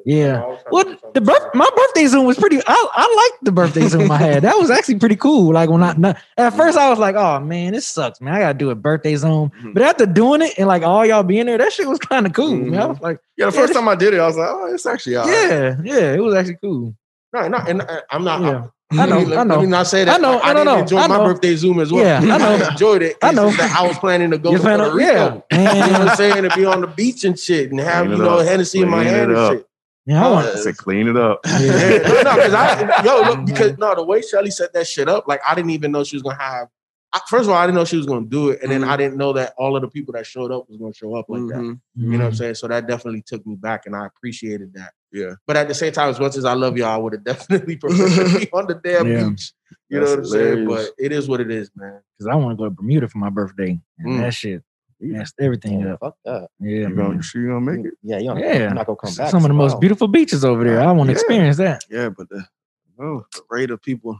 For 0.05 0.13
our 0.13 0.47
birthday. 0.49 0.61
Yeah. 0.63 0.71
Well, 0.71 0.97
the 1.15 1.21
birth, 1.21 1.55
my 1.55 1.69
birthday 1.77 2.07
Zoom 2.07 2.27
was 2.27 2.37
pretty. 2.39 2.59
I, 2.67 2.89
I 2.95 3.31
liked 3.33 3.45
the 3.45 3.53
birthday 3.53 3.87
Zoom 3.89 4.11
I 4.11 4.19
had. 4.19 4.43
That 4.43 4.57
was 4.57 4.71
actually 4.71 4.99
pretty 4.99 5.17
cool. 5.17 5.53
Like 5.53 5.71
when 5.71 5.83
I 5.83 5.93
not, 5.95 6.17
at 6.37 6.51
first 6.55 6.77
I 6.79 6.91
was 6.91 6.99
like, 6.99 7.15
oh 7.17 7.41
man, 7.41 7.73
this 7.73 7.87
sucks, 7.87 8.21
man. 8.21 8.35
I 8.35 8.39
gotta 8.41 8.59
do 8.59 8.71
a 8.71 8.75
birthday 8.75 9.17
Zoom. 9.17 9.51
Mhm. 9.63 9.75
But 9.75 9.83
after 9.83 10.07
doing 10.07 10.43
it 10.43 10.55
and 10.59 10.67
like 10.69 10.83
all 10.83 11.05
y'all 11.07 11.23
being 11.23 11.47
there, 11.47 11.59
that 11.59 11.73
shit 11.73 11.89
was 11.89 11.99
kind 11.99 12.27
of 12.27 12.33
cool. 12.33 12.55
Man. 12.57 12.81
I 12.81 12.85
Mhm. 12.85 12.89
was 12.91 13.01
like, 13.01 13.19
Yeah, 13.37 13.47
the 13.47 13.53
first 13.53 13.69
this- 13.69 13.77
time 13.77 13.89
I 13.89 13.95
did 13.95 14.15
it, 14.15 14.21
I 14.21 14.27
was 14.27 14.37
like, 14.37 14.49
oh, 14.51 14.73
it's 14.75 14.87
actually 14.87 15.17
all 15.17 15.27
right. 15.27 15.49
yeah, 15.49 15.77
yeah, 15.83 16.13
it 16.15 16.21
was 16.21 16.35
actually 16.35 16.59
cool. 16.63 16.95
No, 17.33 17.49
no, 17.49 17.59
and 17.59 17.83
uh, 17.83 18.01
I'm 18.11 18.23
not. 18.25 18.41
Yeah. 18.43 18.49
I'm, 18.49 18.71
I 19.01 19.07
know, 19.07 19.19
let 19.19 19.27
me, 19.29 19.37
I 19.37 19.43
know. 19.45 19.55
Let 19.57 19.63
me 19.65 19.67
not 19.71 19.87
say 19.89 20.05
that. 20.05 20.15
I 20.15 20.19
know, 20.19 20.35
like, 20.35 20.45
I 20.45 20.51
I, 20.51 20.53
know, 20.53 20.59
didn't 20.61 20.67
no, 20.77 20.79
enjoy 20.83 20.97
I 20.99 21.07
my 21.09 21.17
know. 21.17 21.25
birthday 21.25 21.57
Zoom 21.57 21.81
as 21.81 21.91
well. 21.93 22.05
Yeah, 22.05 22.19
I 22.35 22.39
know. 22.39 22.67
enjoyed 22.69 23.03
it. 23.03 23.17
I 23.23 23.33
know. 23.33 23.51
that 23.51 23.75
I 23.77 23.89
was 23.89 23.99
planning 23.99 24.31
to 24.31 24.39
go 24.39 24.53
You 24.53 24.59
to 24.59 24.63
Puerto 24.63 24.93
Rico. 24.95 25.45
yeah. 25.51 25.73
You 25.75 25.93
know 25.93 25.99
what 25.99 26.09
I'm 26.11 26.17
saying? 26.17 26.43
To 26.49 26.51
be 26.55 26.65
on 26.65 26.81
the 26.83 26.87
beach 26.87 27.25
and 27.25 27.37
shit 27.37 27.73
and 27.73 27.81
have, 27.81 28.07
Clean 28.07 28.19
you 28.19 28.23
know, 28.25 28.39
up. 28.39 28.47
Hennessy 28.47 28.83
in 28.83 28.89
my 28.91 29.03
hand 29.03 29.33
and 29.33 29.53
shit. 29.59 29.67
Yeah, 30.07 30.27
I 30.27 30.31
want. 30.31 30.47
to 30.53 30.59
said 30.59 30.77
clean 30.77 31.09
it 31.09 31.17
up. 31.17 31.41
Yeah, 31.47 31.99
no, 32.07 32.23
no, 32.23 32.35
because 32.37 32.55
I, 32.55 33.03
yo, 33.05 33.23
look, 33.23 33.47
because 33.47 33.79
no, 33.79 33.95
the 33.95 34.05
way 34.05 34.21
Shelly 34.23 34.51
set 34.51 34.73
that 34.75 34.87
shit 34.87 35.09
up, 35.09 35.27
like 35.27 35.41
I 35.47 35.55
didn't 35.55 35.71
even 35.71 35.93
know 35.93 36.05
she 36.05 36.17
was 36.17 36.23
gonna 36.23 36.37
have. 36.43 36.69
I, 37.15 37.21
first 37.29 37.45
of 37.45 37.51
all, 37.51 37.57
I 37.57 37.65
didn't 37.67 37.77
know 37.77 37.85
she 37.85 37.97
was 37.97 38.07
gonna 38.07 38.27
do 38.27 38.51
it, 38.51 38.61
and 38.63 38.71
then 38.71 38.85
I 38.85 38.97
didn't 38.97 39.17
know 39.17 39.33
that 39.35 39.55
all 39.57 39.77
of 39.77 39.83
the 39.83 39.89
people 39.89 40.13
that 40.15 40.27
showed 40.27 40.51
up 40.51 40.69
was 40.69 40.77
gonna 40.79 40.93
show 40.93 41.15
up 41.17 41.27
like 41.29 41.43
that. 41.49 41.55
Mhm. 41.57 41.63
You 41.63 41.69
know 41.69 41.79
Mm-hmm. 42.09 42.19
what 42.19 42.27
I'm 42.27 42.35
saying? 42.35 42.55
So 42.57 42.69
that 42.69 42.87
definitely 42.87 43.23
took 43.23 43.47
me 43.47 43.55
back, 43.55 43.87
and 43.87 43.95
I 43.97 44.05
appreciated 44.07 44.75
that. 44.75 44.93
Yeah. 45.13 45.35
But 45.47 45.57
at 45.57 45.69
the 45.69 45.75
same 45.75 45.93
time, 45.93 46.11
as 46.11 46.19
much 46.21 46.37
as 46.37 46.45
I 46.45 46.55
love 46.55 46.77
y'all, 46.77 46.89
I 46.89 46.97
would 46.97 47.13
have 47.15 47.25
definitely 47.25 47.77
preferred 47.77 48.31
to 48.31 48.39
be 48.41 48.53
on 48.53 48.67
the 48.67 48.75
damn 48.75 49.07
Yeah. 49.07 49.29
beach. 49.31 49.53
You 49.89 50.01
That's 50.01 50.11
know 50.11 50.17
what 50.17 50.25
I'm 50.25 50.31
saying? 50.31 50.67
But 50.67 50.91
it 50.99 51.13
is 51.13 51.29
what 51.29 51.41
it 51.41 51.51
is, 51.51 51.71
man. 51.77 52.01
because 52.19 52.31
I 52.31 52.35
want 52.35 52.51
to 52.53 52.57
go 52.57 52.65
to 52.65 52.71
Bermuda 52.71 53.09
for 53.09 53.19
my 53.19 53.31
birthday. 53.31 53.81
And 53.99 54.09
Mm. 54.19 54.21
that 54.23 54.35
shit 54.35 54.63
messed 55.13 55.35
everything 55.41 55.81
Yeah, 55.81 55.95
up. 55.95 56.01
fuck 56.01 56.17
that. 56.25 56.49
Yeah, 56.61 56.71
You 56.71 56.89
man. 56.91 56.97
gonna, 56.97 57.23
you 57.35 57.47
gonna 57.49 57.61
make 57.61 57.87
it? 57.87 57.95
Yeah, 58.03 58.19
you 58.19 58.39
Yeah. 58.39 58.59
You're 58.59 58.75
not 58.75 58.87
gonna 58.87 58.97
come 58.97 59.15
back. 59.15 59.31
Some 59.31 59.45
of 59.45 59.49
the 59.49 59.55
most 59.55 59.81
beautiful 59.81 60.09
beaches 60.09 60.45
over 60.45 60.65
there. 60.65 60.81
I 60.81 60.91
want 60.93 61.09
to 61.09 61.13
Yeah. 61.13 61.19
experience 61.21 61.57
that. 61.59 61.85
Yeah, 61.91 62.09
but 62.09 62.29
the, 62.29 62.45
oh, 63.01 63.25
the 63.35 63.43
rate 63.51 63.71
of 63.71 63.83
people 63.83 64.19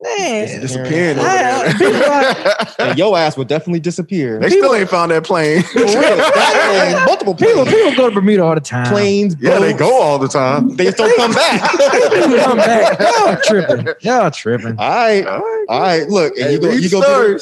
Man, 0.00 0.60
disappearing 0.60 1.18
over 1.18 1.26
I- 1.28 1.72
people 1.72 1.90
there. 1.90 2.54
And 2.90 2.96
your 2.96 3.18
ass 3.18 3.36
would 3.36 3.48
definitely 3.48 3.80
disappear. 3.80 4.38
they 4.38 4.48
still 4.50 4.72
ain't 4.72 4.88
found 4.88 5.10
that 5.10 5.24
plane. 5.24 5.62
That 5.74 6.94
and 6.96 7.04
multiple 7.06 7.34
people, 7.34 7.64
planes. 7.64 7.74
people 7.74 7.96
go 7.96 8.08
to 8.08 8.14
Bermuda 8.14 8.44
all 8.44 8.54
the 8.54 8.60
time. 8.60 8.86
planes, 8.86 9.34
Yeah, 9.40 9.58
they 9.58 9.72
go 9.72 10.00
all 10.00 10.20
the 10.20 10.28
time. 10.28 10.76
They 10.76 10.84
just 10.84 10.98
don't 10.98 11.16
come 11.16 11.32
back. 11.32 11.70
People 11.72 12.38
come 12.38 12.56
back. 12.58 13.00
Y'all 13.00 13.36
tripping. 13.42 13.88
Y'all 14.02 14.30
tripping. 14.30 14.78
All 14.78 14.88
right, 14.88 15.26
All 15.26 15.38
right. 15.40 15.64
all 15.68 15.80
right. 15.80 16.08
Look, 16.08 16.38
and 16.38 16.52
you 16.52 16.60
go, 16.60 16.70
These 16.70 16.92
you 16.92 17.00
go, 17.02 17.38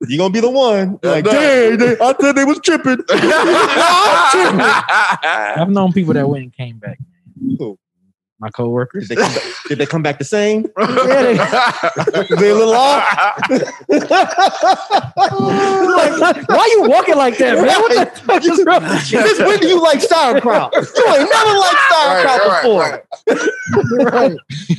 be 0.00 0.06
stars. 0.06 0.08
the, 0.08 0.12
you 0.12 0.18
gonna 0.18 0.32
be 0.32 0.40
the 0.40 0.50
one. 0.50 0.98
You're 1.02 1.12
like, 1.16 1.24
Yeah, 1.26 1.32
dang, 1.32 1.78
they, 1.78 1.98
I 1.98 2.14
said 2.20 2.32
they 2.36 2.44
was 2.44 2.60
tripping. 2.60 2.98
I've 5.60 5.70
known 5.70 5.92
people 5.92 6.14
that 6.14 6.28
went 6.28 6.44
and 6.44 6.52
came 6.52 6.78
back. 6.78 6.98
Man. 7.40 7.56
Who? 7.58 7.78
My 8.42 8.48
coworkers. 8.48 9.06
Did 9.08 9.18
they, 9.18 9.22
come 9.22 9.34
back, 9.34 9.42
did 9.68 9.78
they 9.78 9.84
come 9.86 10.02
back 10.02 10.18
the 10.18 10.24
same? 10.24 10.64
Really? 10.74 11.34
they 12.40 12.48
a 12.50 12.54
little 12.54 12.72
off? 12.72 13.04
Like, 13.90 14.08
why 16.48 16.66
you 16.72 16.84
walking 16.88 17.16
like 17.16 17.36
that, 17.36 17.56
man? 17.56 17.66
What 17.66 18.14
the 18.14 18.20
fuck 18.22 18.42
is 18.42 18.64
wrong 18.64 18.82
with 18.82 19.12
you? 19.12 19.20
Since 19.26 19.40
when 19.40 19.58
do 19.58 19.68
you 19.68 19.78
like 19.82 20.00
sauerkraut? 20.00 20.72
You 20.74 20.80
ain't 20.80 21.30
never 21.30 21.58
liked 21.58 21.82
sauerkraut 21.90 22.40
Right, 22.46 22.62
before. 22.62 23.04
Right. 24.10 24.36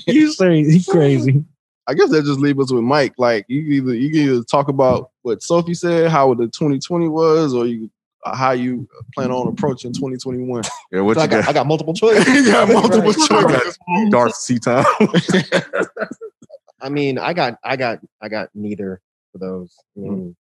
You 0.08 0.34
say 0.34 0.64
he 0.64 0.82
crazy. 0.84 1.46
I 1.86 1.94
guess 1.94 2.10
that 2.10 2.26
just 2.26 2.40
leave 2.40 2.60
us 2.60 2.72
with 2.72 2.84
Myke. 2.84 3.14
Like 3.20 3.46
you 3.48 3.62
can 3.64 3.74
either 3.74 3.94
you 3.94 4.10
can 4.10 4.20
either 4.22 4.44
talk 4.44 4.70
about 4.70 5.11
what 5.24 5.42
Sophie 5.44 5.74
said, 5.74 6.10
how 6.10 6.34
the 6.34 6.46
2020 6.46 7.08
was, 7.08 7.54
or 7.54 7.66
you 7.66 7.90
uh, 8.26 8.36
how 8.36 8.52
you 8.52 8.88
plan 9.16 9.32
on 9.32 9.48
approaching 9.48 9.92
2021. 9.94 10.64
Yeah, 10.92 11.02
what 11.02 11.16
So 11.16 11.22
I 11.22 11.24
you 11.26 11.30
got, 11.32 11.40
I 11.40 11.46
got? 11.48 11.54
got 11.56 11.68
multiple 11.68 11.94
choice. 11.94 12.28
you 12.34 12.46
got 12.52 12.68
multiple 12.70 13.02
Right. 13.02 13.16
choices. 13.64 13.78
Dark 14.12 14.36
Sea 14.36 14.60
Town. 14.60 14.86
I 16.82 16.90
mean, 16.90 17.18
I 17.18 17.34
got, 17.34 17.58
I 17.64 17.76
got, 17.78 18.00
I 18.22 18.30
got 18.30 18.50
neither 18.56 19.02
of 19.34 19.40
those. 19.40 19.76
I 19.96 20.02
mean, 20.02 20.36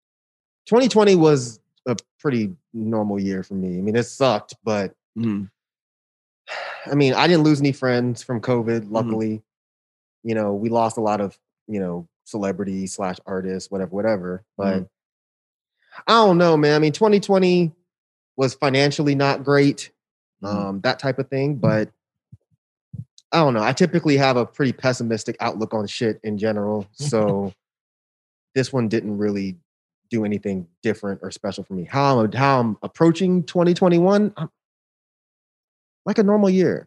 2020 0.66 1.14
was 1.16 1.60
a 1.86 1.96
pretty 2.20 2.54
normal 2.72 3.18
year 3.20 3.42
for 3.42 3.54
me. 3.54 3.78
I 3.78 3.80
mean, 3.80 3.96
it 3.96 4.04
sucked, 4.04 4.54
but 4.64 4.94
Mhm. 5.16 5.50
I 6.86 6.94
mean, 6.94 7.14
I 7.14 7.26
didn't 7.26 7.42
lose 7.44 7.60
any 7.60 7.72
friends 7.72 8.22
from 8.22 8.40
Mm-hmm. 8.40 8.50
COVID. 8.70 8.90
Luckily, 8.90 9.42
you 10.22 10.34
know, 10.34 10.54
we 10.54 10.68
lost 10.68 10.96
a 10.96 11.00
lot 11.00 11.20
of, 11.20 11.38
you 11.66 11.80
know, 11.80 12.08
celebrities 12.28 12.92
slash 12.94 13.16
artist, 13.26 13.70
whatever, 13.72 13.90
whatever. 13.90 14.44
But 14.56 14.74
Mm-hmm. 14.74 14.84
I 16.06 16.12
don't 16.12 16.38
know, 16.38 16.56
man. 16.56 16.76
I 16.76 16.78
mean, 16.78 16.92
2020 16.92 17.72
was 18.36 18.54
financially 18.54 19.14
not 19.14 19.42
great, 19.44 19.90
Mm-hmm. 20.42 20.56
um, 20.56 20.80
that 20.82 21.00
type 21.00 21.18
of 21.18 21.28
thing. 21.28 21.56
But 21.56 21.90
I 23.32 23.38
don't 23.38 23.54
know. 23.54 23.62
I 23.62 23.72
typically 23.72 24.16
have 24.16 24.36
a 24.36 24.46
pretty 24.46 24.72
pessimistic 24.72 25.36
outlook 25.40 25.74
on 25.74 25.86
shit 25.88 26.20
in 26.22 26.38
general. 26.38 26.86
So 26.94 27.52
this 28.54 28.72
one 28.72 28.88
didn't 28.88 29.18
really 29.18 29.56
do 30.10 30.24
anything 30.24 30.66
different 30.82 31.20
or 31.22 31.30
special 31.30 31.64
for 31.64 31.74
me. 31.74 31.84
How 31.84 32.20
I'm 32.20 32.32
how 32.32 32.60
I'm 32.60 32.78
approaching 32.82 33.42
2021, 33.44 34.32
I'm 34.36 34.50
like 36.06 36.18
a 36.18 36.22
normal 36.22 36.48
year. 36.50 36.86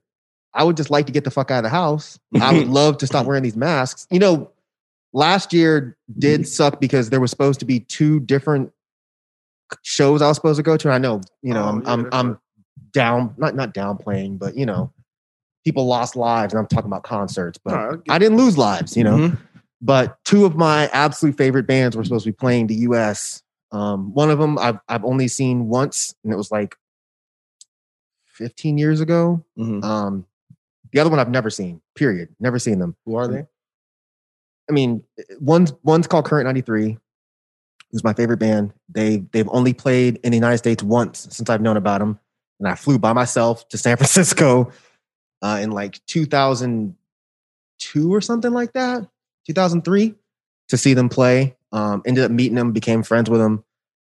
I 0.54 0.64
would 0.64 0.76
just 0.78 0.90
like 0.90 1.06
to 1.06 1.12
get 1.12 1.24
the 1.24 1.32
fuck 1.32 1.52
out 1.52 1.60
of 1.60 1.64
the 1.64 1.70
house. 1.70 2.20
I 2.40 2.54
would 2.54 2.68
love 2.80 2.98
to 3.00 3.08
stop 3.08 3.26
wearing 3.26 3.44
these 3.44 3.56
masks. 3.56 4.08
You 4.10 4.20
know, 4.20 4.52
last 5.14 5.54
year 5.54 5.98
did 6.20 6.48
suck 6.48 6.80
because 6.80 7.10
there 7.10 7.20
was 7.20 7.32
supposed 7.32 7.60
to 7.60 7.66
be 7.66 7.80
two 7.82 8.20
different 8.22 8.72
shows 9.84 10.22
I 10.22 10.28
was 10.28 10.38
supposed 10.38 10.58
to 10.58 10.64
go 10.64 10.78
to. 10.78 10.90
I 10.90 10.98
know, 10.98 11.22
you 11.42 11.54
know, 11.54 11.64
Oh, 11.64 11.68
I'm 11.70 11.82
yeah, 11.84 11.92
I'm, 11.92 12.10
I'm 12.12 12.40
down 12.94 13.34
not 13.38 13.56
not 13.56 13.74
downplaying, 13.74 14.40
but 14.40 14.56
you 14.56 14.66
know, 14.66 14.92
people 15.64 15.86
lost 15.86 16.16
lives, 16.16 16.54
and 16.54 16.60
I'm 16.60 16.68
talking 16.68 16.88
about 16.90 17.04
concerts, 17.04 17.58
but 17.64 17.72
Nah, 17.72 17.98
I 18.10 18.20
didn't 18.20 18.38
lose 18.38 18.58
lives, 18.58 18.96
you 18.98 19.04
know. 19.04 19.18
Mhm. 19.18 19.38
But 19.84 20.18
two 20.26 20.46
of 20.46 20.56
my 20.56 20.88
absolute 20.90 21.36
favorite 21.38 21.66
bands 21.66 21.98
were 21.98 22.04
supposed 22.04 22.26
to 22.26 22.32
be 22.32 22.36
playing 22.36 22.68
the 22.68 22.76
U.S. 22.76 23.42
Um, 23.72 24.14
one 24.14 24.30
of 24.30 24.38
them 24.40 24.58
I've 24.60 24.78
I've 24.88 25.04
only 25.06 25.28
seen 25.28 25.68
once, 25.70 26.14
and 26.24 26.32
it 26.32 26.36
was 26.36 26.52
like 26.52 26.76
15 28.28 28.78
years 28.78 29.02
ago. 29.02 29.44
Mhm. 29.58 29.84
Um, 29.84 30.26
the 30.92 31.00
other 31.00 31.10
one 31.10 31.20
I've 31.20 31.30
never 31.30 31.50
seen. 31.50 31.82
Period. 31.96 32.30
Never 32.40 32.60
seen 32.60 32.80
them. 32.80 32.96
Who 33.06 33.16
are 33.16 33.28
they? 33.28 33.46
I 34.72 34.74
mean, 34.74 35.04
one's 35.40 35.74
one's 35.84 36.08
called 36.08 36.26
Current 36.26 36.46
93, 36.46 36.98
who's 37.92 38.04
my 38.06 38.14
favorite 38.14 38.38
band. 38.38 38.72
They 38.90 39.18
they've 39.34 39.50
only 39.52 39.74
played 39.74 40.18
in 40.24 40.32
the 40.32 40.38
United 40.38 40.60
States 40.60 40.82
once 40.82 41.28
since 41.30 41.50
I've 41.50 41.60
known 41.62 41.76
about 41.76 42.00
them, 42.00 42.18
and 42.60 42.70
I 42.70 42.76
flew 42.76 42.98
by 42.98 43.12
myself 43.12 43.68
to 43.70 43.78
San 43.78 43.98
Francisco 43.98 44.72
uh, 45.42 45.60
in 45.62 45.72
like 45.72 46.00
2002 46.08 48.14
or 48.14 48.22
something 48.22 48.54
like 48.54 48.72
that, 48.74 49.08
2003, 49.48 50.16
to 50.70 50.78
see 50.78 50.94
them 50.94 51.10
play. 51.10 51.56
Um, 51.74 52.02
ended 52.06 52.24
up 52.24 52.32
meeting 52.32 52.56
them, 52.56 52.72
became 52.72 53.04
friends 53.04 53.30
with 53.30 53.42
them. 53.42 53.64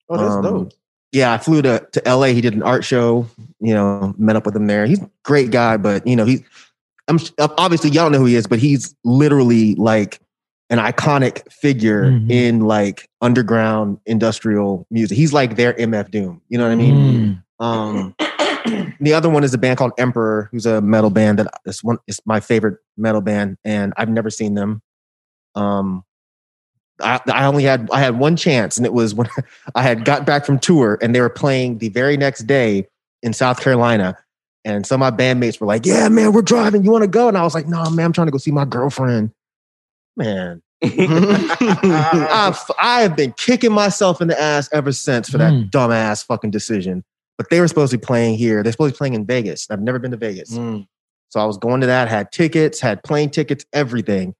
Oh, 0.09 0.17
that's 0.17 0.33
Um, 0.35 0.43
dope. 0.43 0.73
Yeah, 1.11 1.33
I 1.33 1.39
flew 1.39 1.61
to, 1.63 1.85
to 1.91 2.01
LA. 2.05 2.27
He 2.27 2.39
did 2.41 2.53
an 2.53 2.63
art 2.63 2.85
show, 2.85 3.27
you 3.59 3.73
know, 3.73 4.13
met 4.17 4.35
up 4.37 4.45
with 4.45 4.55
him 4.55 4.67
there. 4.67 4.85
He's 4.85 5.01
a 5.01 5.09
great 5.23 5.51
guy, 5.51 5.75
but 5.77 6.05
you 6.07 6.15
know, 6.15 6.23
he's 6.25 6.41
I'm 7.09 7.19
obviously 7.57 7.89
y'all 7.89 8.09
know 8.09 8.19
who 8.19 8.25
he 8.25 8.35
is, 8.35 8.47
but 8.47 8.59
he's 8.59 8.95
literally 9.03 9.75
like 9.75 10.20
an 10.71 10.79
iconic 10.79 11.43
figure 11.51 12.05
Mhm. 12.05 12.31
in 12.31 12.59
like 12.61 13.07
underground 13.21 13.99
industrial 14.07 14.87
music. 14.89 15.15
He's 15.17 15.33
like 15.33 15.55
their 15.57 15.73
MF 15.79 16.09
Doom. 16.09 16.41
You 16.49 16.57
know 16.57 16.63
what 16.63 16.71
I 16.71 16.75
mean? 16.75 17.43
Mm. 17.61 17.63
Um, 17.63 18.15
the 19.01 19.13
other 19.13 19.29
one 19.29 19.43
is 19.43 19.53
a 19.53 19.57
band 19.59 19.77
called 19.77 19.91
Emperor, 19.99 20.47
who's 20.51 20.65
a 20.65 20.81
metal 20.81 21.09
band 21.09 21.37
that 21.39 21.53
is 21.65 21.83
one 21.83 21.97
is 22.07 22.19
my 22.25 22.39
favorite 22.39 22.77
metal 22.97 23.21
band, 23.21 23.57
and 23.63 23.93
I've 23.97 24.09
never 24.09 24.29
seen 24.29 24.55
them. 24.55 24.81
Um, 25.55 26.03
I, 27.01 27.19
I 27.27 27.45
only 27.45 27.63
had 27.63 27.89
I 27.91 27.99
had 27.99 28.17
one 28.17 28.35
chance, 28.35 28.77
and 28.77 28.85
it 28.85 28.93
was 28.93 29.13
when 29.13 29.27
I 29.75 29.81
had 29.83 30.05
got 30.05 30.25
back 30.25 30.45
from 30.45 30.57
tour, 30.57 30.97
and 31.01 31.13
they 31.13 31.19
were 31.21 31.29
playing 31.29 31.79
the 31.79 31.89
very 31.89 32.15
next 32.17 32.43
day 32.47 32.87
in 33.21 33.33
South 33.33 33.59
Carolina. 33.59 34.17
And 34.63 34.85
some 34.85 35.01
of 35.01 35.11
my 35.11 35.17
bandmates 35.17 35.59
were 35.59 35.65
like, 35.67 35.85
"Yeah, 35.85 36.07
man, 36.09 36.31
we're 36.33 36.43
driving. 36.43 36.83
You 36.85 36.91
want 36.91 37.03
to 37.03 37.07
go?" 37.09 37.27
And 37.27 37.37
I 37.37 37.43
was 37.43 37.53
like, 37.55 37.67
"No, 37.67 37.89
man, 37.89 38.05
I'm 38.05 38.13
trying 38.13 38.27
to 38.27 38.31
go 38.31 38.37
see 38.37 38.51
my 38.51 38.65
girlfriend." 38.65 39.31
Man, 40.17 40.61
I've 40.83 42.59
I 42.79 43.01
have 43.01 43.15
been 43.15 43.33
kicking 43.37 43.71
myself 43.71 44.21
in 44.21 44.27
the 44.27 44.39
ass 44.39 44.69
ever 44.73 44.91
since 44.91 45.29
for 45.29 45.37
that 45.37 45.53
Mm. 45.53 45.69
dumbass 45.69 46.25
fucking 46.25 46.51
decision. 46.51 47.03
But 47.37 47.49
they 47.49 47.59
were 47.59 47.67
supposed 47.67 47.91
to 47.91 47.97
be 47.97 48.05
playing 48.05 48.37
here. 48.37 48.61
They're 48.61 48.71
supposed 48.71 48.93
to 48.93 48.95
be 48.95 48.97
playing 48.99 49.13
in 49.15 49.25
Vegas. 49.25 49.67
I've 49.71 49.81
never 49.81 49.99
been 49.99 50.11
to 50.11 50.17
Vegas. 50.17 50.51
Mm. 50.51 50.87
So 51.29 51.39
I 51.39 51.45
was 51.45 51.57
going 51.57 51.81
to 51.81 51.87
that, 51.87 52.07
had 52.09 52.31
tickets, 52.31 52.79
had 52.81 53.03
plane 53.03 53.29
tickets, 53.29 53.65
everything. 53.73 54.35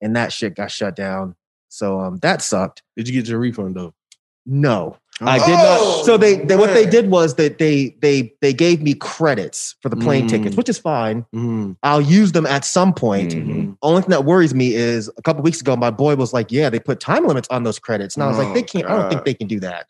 And 0.00 0.14
that 0.16 0.32
shit 0.32 0.54
got 0.54 0.70
shut 0.70 0.94
down. 0.96 1.34
So 1.68 2.00
um 2.00 2.18
that 2.18 2.40
sucked. 2.42 2.82
Did 2.96 3.08
you 3.08 3.14
get 3.14 3.28
your 3.28 3.38
refund 3.38 3.74
though? 3.76 3.92
No. 4.46 4.96
I 5.22 5.38
did 5.38 5.48
Oh, 5.58 5.96
not. 5.96 6.04
So 6.04 6.18
they, 6.18 6.36
they 6.36 6.56
what 6.56 6.74
they 6.74 6.84
did 6.84 7.10
was 7.10 7.36
that 7.36 7.56
they 7.58 7.96
they 8.02 8.34
they 8.42 8.52
gave 8.52 8.82
me 8.82 8.92
credits 8.92 9.74
for 9.80 9.88
the 9.88 9.96
plane 9.96 10.26
Mm. 10.26 10.28
tickets, 10.28 10.56
which 10.56 10.68
is 10.68 10.78
fine. 10.78 11.24
Mm. 11.34 11.76
I'll 11.82 12.02
use 12.02 12.32
them 12.32 12.44
at 12.44 12.66
some 12.66 12.92
point. 12.92 13.32
Mhm. 13.32 13.78
Only 13.80 14.02
thing 14.02 14.10
that 14.10 14.26
worries 14.26 14.54
me 14.54 14.74
is 14.74 15.10
a 15.16 15.22
couple 15.22 15.42
weeks 15.42 15.60
ago, 15.62 15.74
my 15.74 15.90
boy 15.90 16.16
was 16.16 16.34
like, 16.34 16.52
"Yeah, 16.52 16.68
they 16.68 16.78
put 16.78 17.00
time 17.00 17.26
limits 17.26 17.48
on 17.50 17.62
those 17.62 17.78
credits," 17.78 18.14
and 18.14 18.24
I 18.24 18.28
was 18.28 18.36
like, 18.36 18.48
Oh, 18.48 18.54
"They 18.54 18.62
can't. 18.62 18.84
I 18.86 18.94
don't 18.96 19.08
think 19.10 19.24
they 19.24 19.32
can 19.34 19.46
do 19.46 19.58
that 19.60 19.86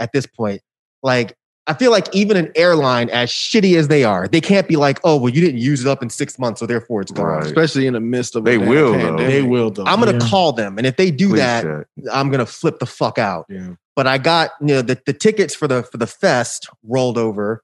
at 0.00 0.10
this 0.12 0.26
point." 0.26 0.60
Like, 1.04 1.36
I 1.68 1.74
feel 1.74 1.90
like 1.90 2.12
even 2.14 2.36
an 2.38 2.50
airline, 2.56 3.10
as 3.10 3.28
shitty 3.30 3.76
as 3.76 3.88
they 3.88 4.02
are, 4.02 4.26
they 4.26 4.40
can't 4.40 4.66
be 4.66 4.76
like, 4.76 4.98
oh, 5.04 5.16
well, 5.18 5.28
you 5.32 5.40
didn't 5.42 5.60
use 5.60 5.82
it 5.82 5.86
up 5.86 6.02
in 6.02 6.08
six 6.08 6.38
months, 6.38 6.60
so 6.60 6.66
therefore 6.66 7.02
it's 7.02 7.12
gone. 7.12 7.26
Right. 7.26 7.44
Especially 7.46 7.86
in 7.86 7.92
the 7.92 8.00
midst 8.00 8.34
of 8.34 8.44
They 8.44 8.56
damn 8.56 8.66
will, 8.68 8.92
though. 8.92 9.16
They 9.18 9.42
will 9.42 9.70
though. 9.70 9.84
I'm 9.84 10.00
gonna 10.00 10.12
Yeah. 10.14 10.28
call 10.30 10.52
them, 10.52 10.78
and 10.78 10.86
if 10.86 10.96
they 10.96 11.10
do 11.10 11.28
Please 11.28 11.36
that, 11.40 11.64
check. 11.64 11.86
I'm 12.12 12.30
gonna 12.30 12.46
flip 12.46 12.78
the 12.78 12.86
fuck 12.86 13.18
out. 13.18 13.46
Yeah. 13.50 13.74
But 13.94 14.06
I 14.06 14.16
got 14.18 14.50
you 14.60 14.68
know 14.68 14.82
the, 14.82 14.98
the 15.06 15.12
tickets 15.12 15.54
for 15.54 15.68
the 15.68 15.82
for 15.82 15.98
the 15.98 16.06
fest 16.06 16.68
rolled 16.82 17.18
over 17.18 17.62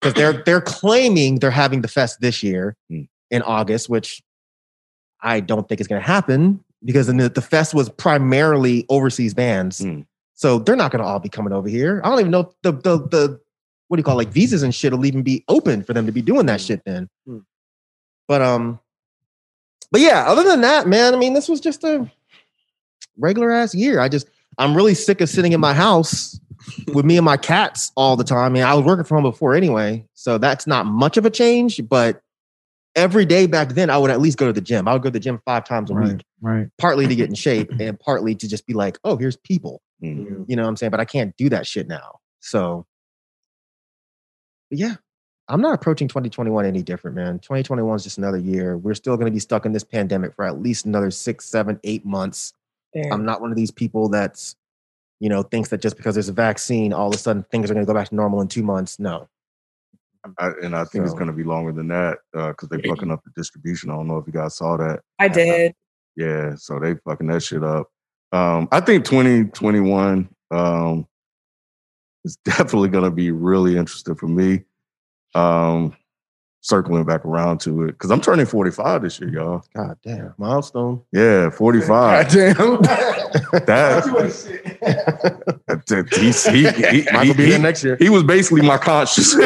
because 0.00 0.14
they're 0.14 0.42
they're 0.44 0.60
claiming 0.60 1.38
they're 1.38 1.50
having 1.50 1.80
the 1.80 1.88
fest 1.88 2.20
this 2.20 2.42
year 2.42 2.76
Hmm. 2.90 3.02
in 3.30 3.42
August, 3.42 3.88
which 3.88 4.20
I 5.22 5.40
don't 5.40 5.68
think 5.68 5.80
is 5.80 5.86
gonna 5.88 6.00
happen 6.02 6.62
because 6.84 7.06
the, 7.06 7.28
the 7.30 7.40
fest 7.42 7.72
was 7.74 7.88
primarily 7.88 8.84
overseas 8.90 9.32
bands. 9.34 9.78
Hmm. 9.78 10.00
So 10.36 10.58
they're 10.58 10.76
not 10.76 10.92
gonna 10.92 11.04
all 11.04 11.18
be 11.18 11.28
coming 11.28 11.52
over 11.52 11.68
here. 11.68 12.00
I 12.04 12.08
don't 12.10 12.20
even 12.20 12.30
know 12.30 12.52
the 12.62 12.72
the 12.72 12.98
the 12.98 13.40
what 13.88 13.96
do 13.96 14.00
you 14.00 14.04
call 14.04 14.14
it, 14.14 14.24
like 14.26 14.32
visas 14.32 14.62
and 14.62 14.74
shit 14.74 14.92
will 14.92 15.06
even 15.06 15.22
be 15.22 15.44
open 15.48 15.82
for 15.82 15.92
them 15.92 16.06
to 16.06 16.12
be 16.12 16.22
doing 16.22 16.46
that 16.46 16.60
shit 16.60 16.82
then. 16.84 17.08
Hmm. 17.26 17.38
But 18.28 18.42
um 18.42 18.78
but 19.90 20.00
yeah, 20.00 20.24
other 20.26 20.42
than 20.42 20.60
that, 20.62 20.86
man, 20.86 21.14
I 21.14 21.16
mean, 21.16 21.34
this 21.34 21.48
was 21.48 21.60
just 21.60 21.84
a 21.84 22.10
regular 23.18 23.50
ass 23.50 23.74
year. 23.74 24.00
I 24.00 24.08
just 24.08 24.28
I'm 24.58 24.76
really 24.76 24.94
sick 24.94 25.20
of 25.20 25.28
sitting 25.28 25.52
in 25.52 25.60
my 25.60 25.74
house 25.74 26.38
with 26.92 27.04
me 27.04 27.16
and 27.16 27.24
my 27.24 27.36
cats 27.36 27.92
all 27.96 28.16
the 28.16 28.24
time. 28.24 28.44
I 28.44 28.48
mean, 28.48 28.62
I 28.62 28.74
was 28.74 28.84
working 28.84 29.04
from 29.04 29.22
home 29.22 29.30
before 29.30 29.54
anyway, 29.54 30.04
so 30.14 30.38
that's 30.38 30.66
not 30.66 30.86
much 30.86 31.16
of 31.16 31.24
a 31.24 31.30
change. 31.30 31.80
But 31.88 32.20
every 32.96 33.24
day 33.24 33.46
back 33.46 33.70
then, 33.70 33.88
I 33.90 33.98
would 33.98 34.10
at 34.10 34.20
least 34.20 34.38
go 34.38 34.46
to 34.46 34.52
the 34.52 34.60
gym. 34.60 34.88
I 34.88 34.92
would 34.92 35.02
go 35.02 35.08
to 35.08 35.12
the 35.12 35.20
gym 35.20 35.40
five 35.44 35.64
times 35.64 35.90
a 35.90 35.94
Right, 35.94 36.12
week, 36.14 36.24
right. 36.40 36.68
partly 36.78 37.06
to 37.06 37.14
get 37.14 37.28
in 37.28 37.34
shape 37.34 37.70
and 37.80 37.98
partly 38.00 38.34
to 38.34 38.48
just 38.48 38.66
be 38.66 38.72
like, 38.74 38.98
oh, 39.04 39.16
here's 39.16 39.36
people. 39.36 39.80
Mm. 40.02 40.44
You 40.48 40.56
know 40.56 40.62
what 40.62 40.68
I'm 40.68 40.76
saying? 40.76 40.90
But 40.90 41.00
I 41.00 41.04
can't 41.04 41.36
do 41.36 41.48
that 41.50 41.66
shit 41.66 41.88
now. 41.88 42.20
So, 42.40 42.86
but 44.70 44.78
yeah, 44.78 44.96
I'm 45.48 45.60
not 45.60 45.74
approaching 45.74 46.08
2021 46.08 46.66
any 46.66 46.82
different, 46.82 47.16
man. 47.16 47.38
2021 47.38 47.96
is 47.96 48.04
just 48.04 48.18
another 48.18 48.38
year. 48.38 48.76
We're 48.76 48.94
still 48.94 49.16
going 49.16 49.26
to 49.26 49.32
be 49.32 49.40
stuck 49.40 49.64
in 49.64 49.72
this 49.72 49.84
pandemic 49.84 50.34
for 50.34 50.44
at 50.44 50.60
least 50.60 50.86
another 50.86 51.10
six, 51.10 51.44
seven, 51.46 51.78
eight 51.84 52.04
months. 52.04 52.52
Damn. 52.94 53.12
I'm 53.12 53.24
not 53.24 53.40
one 53.40 53.50
of 53.50 53.56
these 53.56 53.70
people 53.70 54.08
that's, 54.08 54.56
you 55.20 55.28
know, 55.28 55.42
thinks 55.42 55.68
that 55.70 55.80
just 55.80 55.96
because 55.96 56.14
there's 56.14 56.28
a 56.28 56.32
vaccine, 56.32 56.92
all 56.92 57.08
of 57.08 57.14
a 57.14 57.18
sudden 57.18 57.44
things 57.50 57.70
are 57.70 57.74
going 57.74 57.86
to 57.86 57.90
go 57.90 57.94
back 57.94 58.08
to 58.08 58.14
normal 58.14 58.40
in 58.40 58.48
two 58.48 58.62
months. 58.62 58.98
No. 58.98 59.28
I, 60.38 60.50
and 60.62 60.74
I 60.74 60.84
think 60.84 61.04
it's 61.04 61.14
going 61.14 61.28
to 61.28 61.32
be 61.32 61.44
longer 61.44 61.70
than 61.72 61.88
that 61.88 62.18
because 62.32 62.68
they're 62.68 62.80
fucking 62.80 63.10
up 63.12 63.22
the 63.24 63.30
distribution. 63.36 63.90
I 63.90 63.94
don't 63.94 64.08
know 64.08 64.18
if 64.18 64.26
you 64.26 64.32
guys 64.32 64.56
saw 64.56 64.76
that. 64.76 65.00
I 65.20 65.28
did. 65.28 65.74
Yeah, 66.16 66.54
so 66.56 66.80
they 66.80 66.94
fucking 67.04 67.28
that 67.28 67.42
shit 67.42 67.62
up. 67.62 67.88
Um, 68.36 68.68
I 68.72 68.80
think 68.80 69.04
2021 69.04 70.28
um, 70.50 71.06
is 72.24 72.36
definitely 72.44 72.88
going 72.90 73.04
to 73.04 73.10
be 73.10 73.30
really 73.30 73.76
interesting 73.76 74.14
for 74.14 74.28
me. 74.28 74.62
Um, 75.34 75.94
circling 76.62 77.04
back 77.04 77.24
around 77.24 77.60
to 77.60 77.84
it 77.84 77.92
because 77.92 78.10
I'm 78.10 78.20
turning 78.20 78.44
45 78.44 79.02
this 79.02 79.20
year, 79.20 79.30
y'all. 79.30 79.62
God 79.74 79.96
damn. 80.02 80.34
Milestone. 80.36 81.00
Yeah, 81.12 81.48
45. 81.50 82.28
Damn. 82.28 82.56
that, 82.56 84.02
that- 85.86 86.08
he's, 86.14 86.44
he, 86.46 86.68
he, 86.68 87.06
Might 87.12 87.26
he, 87.28 87.32
be 87.34 87.52
he- 87.52 87.58
next 87.58 87.84
year. 87.84 87.96
he 88.00 88.08
was 88.08 88.24
basically 88.24 88.62
my 88.62 88.78
conscience. 88.78 89.32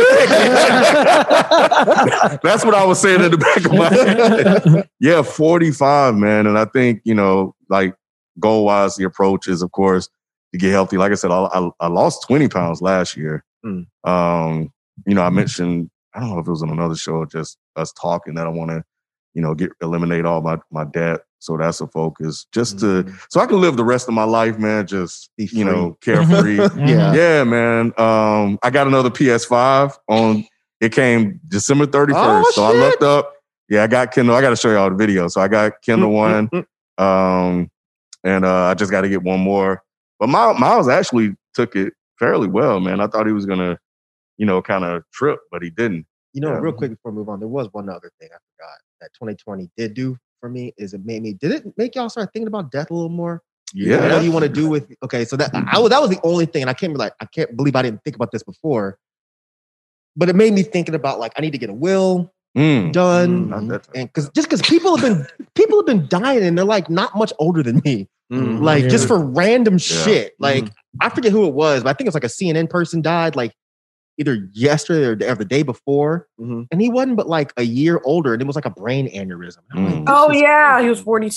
That's 2.43 2.64
what 2.64 2.74
I 2.74 2.84
was 2.84 2.99
saying 3.01 3.22
in 3.22 3.30
the 3.32 3.38
back 3.38 3.66
of 3.66 3.72
my 3.72 3.88
head. 3.93 4.88
Yeah, 4.99 5.20
45, 5.22 6.14
man. 6.14 6.47
And 6.47 6.57
I 6.57 6.64
think, 6.64 7.03
you 7.05 7.14
know, 7.14 7.55
like 7.68 7.95
goal 8.41 8.64
wise, 8.64 8.97
the 8.97 9.05
approach 9.05 9.49
is, 9.49 9.62
of 9.62 9.72
course, 9.72 10.09
to 10.53 10.59
get 10.59 10.70
healthy. 10.72 10.97
Like 10.97 11.12
I 11.12 11.16
said, 11.16 11.30
I, 11.30 11.45
I, 11.45 11.70
I 11.80 11.86
lost 11.88 12.26
20 12.26 12.49
pounds 12.49 12.82
last 12.82 13.16
year. 13.16 13.45
Mm. 13.64 13.86
Um, 14.05 14.72
you 15.07 15.14
know, 15.14 15.22
I 15.22 15.30
mentioned, 15.30 15.91
I 16.14 16.20
don't 16.20 16.30
know 16.30 16.38
if 16.38 16.47
it 16.47 16.51
was 16.51 16.62
on 16.62 16.70
another 16.70 16.97
show, 16.97 17.24
just 17.24 17.59
us 17.76 17.93
talking 17.93 18.34
that 18.34 18.47
I 18.47 18.51
want 18.51 18.70
to, 18.70 18.82
you 19.34 19.43
know, 19.43 19.55
get 19.55 19.70
eliminate 19.80 20.24
all 20.24 20.41
my, 20.41 20.59
my 20.70 20.84
debt. 20.84 21.20
So 21.38 21.57
that's 21.57 21.80
a 21.80 21.86
focus 21.86 22.47
just 22.53 22.80
to, 22.80 23.11
so 23.30 23.41
I 23.41 23.47
can 23.47 23.61
live 23.61 23.76
the 23.76 23.84
rest 23.84 24.09
of 24.09 24.14
my 24.14 24.24
life, 24.24 24.59
man, 24.59 24.86
just, 24.86 25.30
you 25.38 25.64
know, 25.64 25.97
carefree. 26.03 26.57
Yeah. 26.57 27.14
Yeah, 27.14 27.45
man. 27.45 27.93
Um, 27.97 28.59
I 28.62 28.70
got 28.70 28.86
another 28.86 29.11
PS5 29.11 29.97
on. 30.09 30.45
It 30.80 30.93
came 30.93 31.41
December 31.49 31.86
31st. 31.86 32.12
Oh, 32.14 32.51
so 32.55 32.64
I 32.64 32.72
looked 32.72 33.03
up. 33.03 33.34
Yeah, 33.68 33.84
I 33.84 33.86
got 33.86 34.12
Kindle. 34.12 34.34
I 34.34 34.41
got 34.41 34.51
to 34.51 34.57
show 34.57 34.70
y'all 34.70 34.91
the 34.91 34.97
video. 34.97 35.28
So 35.28 35.41
I 35.41 35.49
got 35.49 35.80
Kindle 35.82 36.11
one, 36.11 36.49
Mm, 36.49 36.64
um, 37.03 37.70
and 38.25 38.45
uh, 38.45 38.64
I 38.64 38.75
just 38.75 38.91
got 38.91 39.03
to 39.03 39.09
get 39.09 39.23
one 39.23 39.41
more. 39.41 39.83
But 40.18 40.29
Miles, 40.29 40.89
actually 40.89 41.35
took 41.55 41.77
it 41.77 41.95
fairly 42.18 42.47
well, 42.49 42.81
man. 42.81 43.01
I 43.01 43.07
thought 43.07 43.27
he 43.27 43.33
was 43.33 43.47
gonna, 43.47 43.79
you 44.37 44.47
know, 44.47 44.61
kind 44.61 44.85
of 44.85 45.03
trip, 45.12 45.41
but 45.51 45.62
he 45.62 45.71
didn't. 45.71 46.07
You 46.33 46.43
know, 46.43 46.51
Yeah. 46.51 46.61
real 46.61 46.73
quick 46.73 46.91
before 46.91 47.12
we 47.12 47.18
move 47.18 47.29
on, 47.29 47.41
there 47.41 47.49
was 47.49 47.68
one 47.73 47.89
other 47.89 48.11
thing 48.21 48.29
I 48.31 48.39
forgot 48.55 48.79
that 49.01 49.12
2020 49.14 49.71
did 49.77 49.95
do 49.95 50.16
for 50.41 50.49
me 50.49 50.75
is 50.77 50.95
it 50.95 51.05
made 51.05 51.23
me, 51.23 51.33
did 51.35 51.53
it 51.53 51.64
make 51.77 51.95
y'all 51.95 52.09
start 52.09 52.31
thinking 52.33 52.49
about 52.49 52.71
death 52.71 52.91
a 52.91 52.95
little 52.95 53.09
more? 53.09 53.43
Yeah, 53.73 54.12
What 54.12 54.18
do 54.18 54.25
you 54.25 54.33
want 54.33 54.45
to 54.45 54.49
do 54.49 54.68
with? 54.68 54.93
Okay, 55.05 55.25
so 55.25 55.37
that 55.37 55.51
I 55.55 55.79
was 55.79 55.91
that 55.91 56.01
was 56.01 56.11
the 56.11 56.21
only 56.25 56.45
thing, 56.45 56.62
and 56.62 56.71
I 56.71 56.75
can't 56.75 56.93
be 56.93 56.99
like 56.99 57.12
I 57.21 57.27
can't 57.27 57.57
believe 57.57 57.77
I 57.77 57.83
didn't 57.83 58.03
think 58.03 58.16
about 58.16 58.33
this 58.33 58.43
before. 58.43 58.99
But 60.16 60.29
it 60.29 60.35
made 60.35 60.53
me 60.53 60.64
thinking 60.64 60.97
about 60.97 61.21
like 61.21 61.33
I 61.37 61.41
need 61.41 61.53
to 61.53 61.59
get 61.59 61.71
a 61.71 61.75
will 61.75 62.33
Mm. 62.59 62.93
done, 62.93 63.49
Not 63.51 63.69
that 63.69 63.83
time. 63.85 63.93
and 63.95 64.09
because 64.09 64.29
just 64.31 64.49
because 64.49 64.61
people 64.63 64.97
have 64.97 65.05
been 65.09 65.27
people 65.55 65.79
have 65.79 65.87
been 65.87 66.09
dying 66.09 66.43
and 66.43 66.59
they're 66.59 66.65
like 66.65 66.91
not 66.91 67.17
much 67.17 67.33
older 67.39 67.63
than 67.63 67.81
me, 67.85 68.09
Mm. 68.33 68.61
like 68.63 68.89
just 68.89 69.07
for 69.07 69.19
random 69.25 69.75
Yeah. 69.75 69.79
shit. 69.79 70.35
Like 70.41 70.69
I 71.01 71.09
forget 71.11 71.31
who 71.33 71.47
it 71.47 71.55
was, 71.55 71.85
but 71.85 71.91
I 71.91 71.93
think 71.93 72.09
it's 72.09 72.15
like 72.15 72.25
a 72.25 72.29
CNN 72.29 72.69
person 72.69 73.03
died 73.03 73.37
like 73.37 73.53
either 74.19 74.49
yesterday 74.53 75.07
or, 75.07 75.15
the- 75.17 75.31
or 75.31 75.35
the 75.37 75.45
day 75.45 75.63
before, 75.63 76.27
Mhm. 76.41 76.67
and 76.73 76.81
he 76.81 76.91
wasn't 76.91 77.17
but 77.17 77.29
like 77.29 77.53
a 77.57 77.63
year 77.63 78.01
older, 78.05 78.33
and 78.35 78.43
it 78.43 78.47
was 78.47 78.57
like 78.57 78.67
a 78.67 78.71
brain 78.71 79.09
aneurysm. 79.15 79.59
I'm 79.73 79.85
like, 79.87 79.95
Mm. 79.95 80.05
Oh 80.09 80.31
is- 80.33 80.41
yeah, 80.43 80.83
he 80.83 80.89
was 80.89 81.01
forty. 81.01 81.31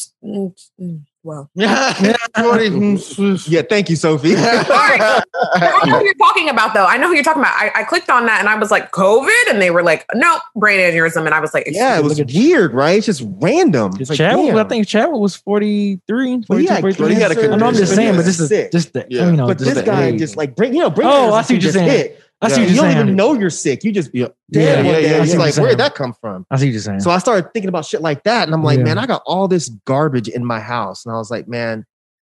Well, 1.25 1.49
yeah. 1.55 1.93
Thank 1.93 3.89
you, 3.89 3.95
Sophie. 3.95 4.33
I 4.37 5.81
know 5.85 5.99
who 5.99 6.03
you're 6.05 6.13
talking 6.15 6.49
about, 6.49 6.73
though. 6.73 6.85
I 6.85 6.97
know 6.97 7.07
who 7.07 7.13
you're 7.13 7.23
talking 7.23 7.41
about. 7.41 7.53
I, 7.55 7.71
I 7.75 7.83
clicked 7.83 8.09
on 8.09 8.25
that 8.25 8.39
and 8.41 8.49
I 8.49 8.55
was 8.57 8.71
like, 8.71 8.91
COVID, 8.91 9.49
and 9.49 9.61
they 9.61 9.71
were 9.71 9.83
like, 9.83 10.05
no, 10.15 10.39
brain 10.55 10.79
aneurysm, 10.79 11.25
and 11.25 11.33
I 11.33 11.39
was 11.39 11.53
like, 11.53 11.63
yeah, 11.67 11.97
it 11.97 12.03
was 12.03 12.19
Look 12.19 12.27
at- 12.29 12.35
weird, 12.35 12.73
right? 12.73 12.97
It's 12.97 13.05
just 13.05 13.23
random. 13.39 13.93
It's 13.99 14.09
like, 14.09 14.17
Chadwick, 14.17 14.53
I 14.53 14.63
think 14.65 14.87
Chadwick 14.87 15.19
was 15.21 15.35
43, 15.37 16.43
Well, 16.49 16.59
he 16.59 16.67
42, 16.67 16.73
had 16.73 16.81
43. 16.81 17.15
he 17.15 17.21
had 17.21 17.31
a 17.31 17.35
cancer, 17.35 17.51
I 17.51 17.55
know 17.55 17.65
I'm 17.67 17.73
just 17.75 17.95
saying, 17.95 18.15
but 18.15 18.25
this 18.25 18.39
is 18.39 18.49
sick. 18.49 18.71
just 18.71 18.91
the, 18.93 19.05
Yeah. 19.09 19.25
you 19.29 19.37
know, 19.37 19.47
but 19.47 19.57
just 19.59 19.69
this 19.75 19.79
the 19.79 19.83
guy 19.83 20.05
age. 20.07 20.19
just 20.19 20.35
like 20.35 20.55
bring, 20.55 20.73
you 20.73 20.79
know, 20.81 20.89
brain 20.89 21.07
Oh, 21.09 21.33
I 21.33 21.41
aneurysm 21.41 21.45
see 21.45 21.53
what 21.55 21.63
you're 21.63 21.71
just 21.71 21.73
saying. 21.75 21.89
hit. 21.89 22.22
I 22.43 22.49
see 22.49 22.61
Yeah, 22.61 22.67
you 22.67 22.75
don't 22.75 22.91
even 22.91 23.15
know 23.15 23.33
you're 23.33 23.49
sick. 23.49 23.83
You 23.83 23.91
just 23.91 24.11
be 24.11 24.19
dead 24.19 24.33
Yeah, 24.49 24.75
one 24.77 24.85
yeah, 24.85 24.91
day. 24.91 25.01
yeah, 25.01 25.09
yeah. 25.09 25.17
like, 25.17 25.21
I 25.21 25.25
see 25.25 25.37
what 25.37 25.63
where 25.63 25.69
did 25.71 25.79
that 25.79 25.95
come 25.95 26.13
from? 26.13 26.45
I 26.51 26.57
see 26.57 26.69
you're 26.69 26.79
saying. 26.81 26.99
So 26.99 27.09
I 27.11 27.17
started 27.17 27.53
thinking 27.53 27.69
about 27.69 27.85
shit 27.85 28.01
like 28.01 28.23
that, 28.23 28.47
and 28.47 28.53
I'm 28.53 28.63
like, 28.63 28.79
man, 28.79 28.97
I 28.97 29.05
got 29.05 29.23
all 29.25 29.47
this 29.47 29.69
garbage 29.85 30.27
in 30.27 30.45
my 30.45 30.59
house, 30.59 31.05
and 31.05 31.13
I 31.13 31.17
was 31.17 31.31
like, 31.31 31.47
man, 31.47 31.85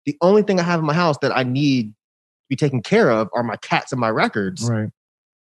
the 0.05 0.17
only 0.21 0.41
thing 0.41 0.59
I 0.59 0.63
have 0.63 0.79
in 0.79 0.85
my 0.85 0.93
house 0.93 1.17
that 1.21 1.35
I 1.35 1.43
need 1.43 1.89
to 1.89 1.93
be 2.49 2.55
taken 2.55 2.81
care 2.81 3.11
of 3.11 3.29
are 3.33 3.43
my 3.43 3.57
cats 3.57 3.91
and 3.91 3.99
my 3.99 4.09
records. 4.09 4.69
right. 4.69 4.89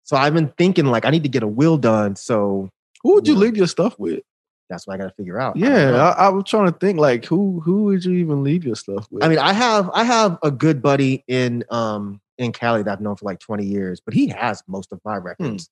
So 0.04 0.16
I've 0.18 0.34
been 0.36 0.50
thinking 0.58 0.86
like 0.86 1.04
I 1.06 1.10
need 1.10 1.24
to 1.24 1.30
get 1.30 1.42
a 1.44 1.48
will 1.48 1.78
done. 1.78 2.16
So 2.16 2.70
Who 3.04 3.16
would 3.16 3.28
you 3.28 3.36
leave 3.36 3.58
your 3.58 3.68
stuff 3.68 3.98
with? 4.00 4.22
that's 4.70 4.88
what 4.88 4.96
I 4.96 4.98
got 4.98 5.10
to 5.10 5.14
figure 5.16 5.40
out. 5.40 5.56
Yeah. 5.58 6.14
I, 6.18 6.26
I 6.26 6.30
was 6.30 6.46
trying 6.46 6.72
to 6.72 6.78
think 6.78 7.00
like 7.00 7.26
who 7.26 7.60
who 7.60 7.84
would 7.86 8.04
you 8.04 8.14
even 8.14 8.44
leave 8.44 8.64
your 8.66 8.76
stuff 8.76 9.08
with? 9.12 9.24
I 9.24 9.28
mean, 9.30 9.38
I 9.38 9.54
have 9.54 9.90
I 9.94 10.04
have 10.04 10.40
a 10.44 10.50
good 10.50 10.82
buddy 10.82 11.24
in 11.28 11.64
um 11.70 12.20
in 12.38 12.52
Cali 12.52 12.84
that 12.84 12.92
I've 12.92 13.02
known 13.02 13.16
for 13.16 13.26
like 13.26 13.40
20 13.40 13.66
years, 13.66 14.00
but 14.04 14.14
he 14.14 14.28
has 14.30 14.64
most 14.68 14.92
of 14.92 15.00
my 15.06 15.16
records. 15.18 15.70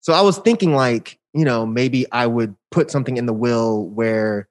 So 0.00 0.12
I 0.12 0.20
was 0.20 0.38
thinking 0.38 0.74
like, 0.74 1.18
you 1.32 1.44
know, 1.44 1.64
maybe 1.66 2.06
I 2.12 2.26
would 2.26 2.54
put 2.70 2.90
something 2.90 3.16
in 3.16 3.26
the 3.26 3.32
will 3.32 3.86
where 3.86 4.48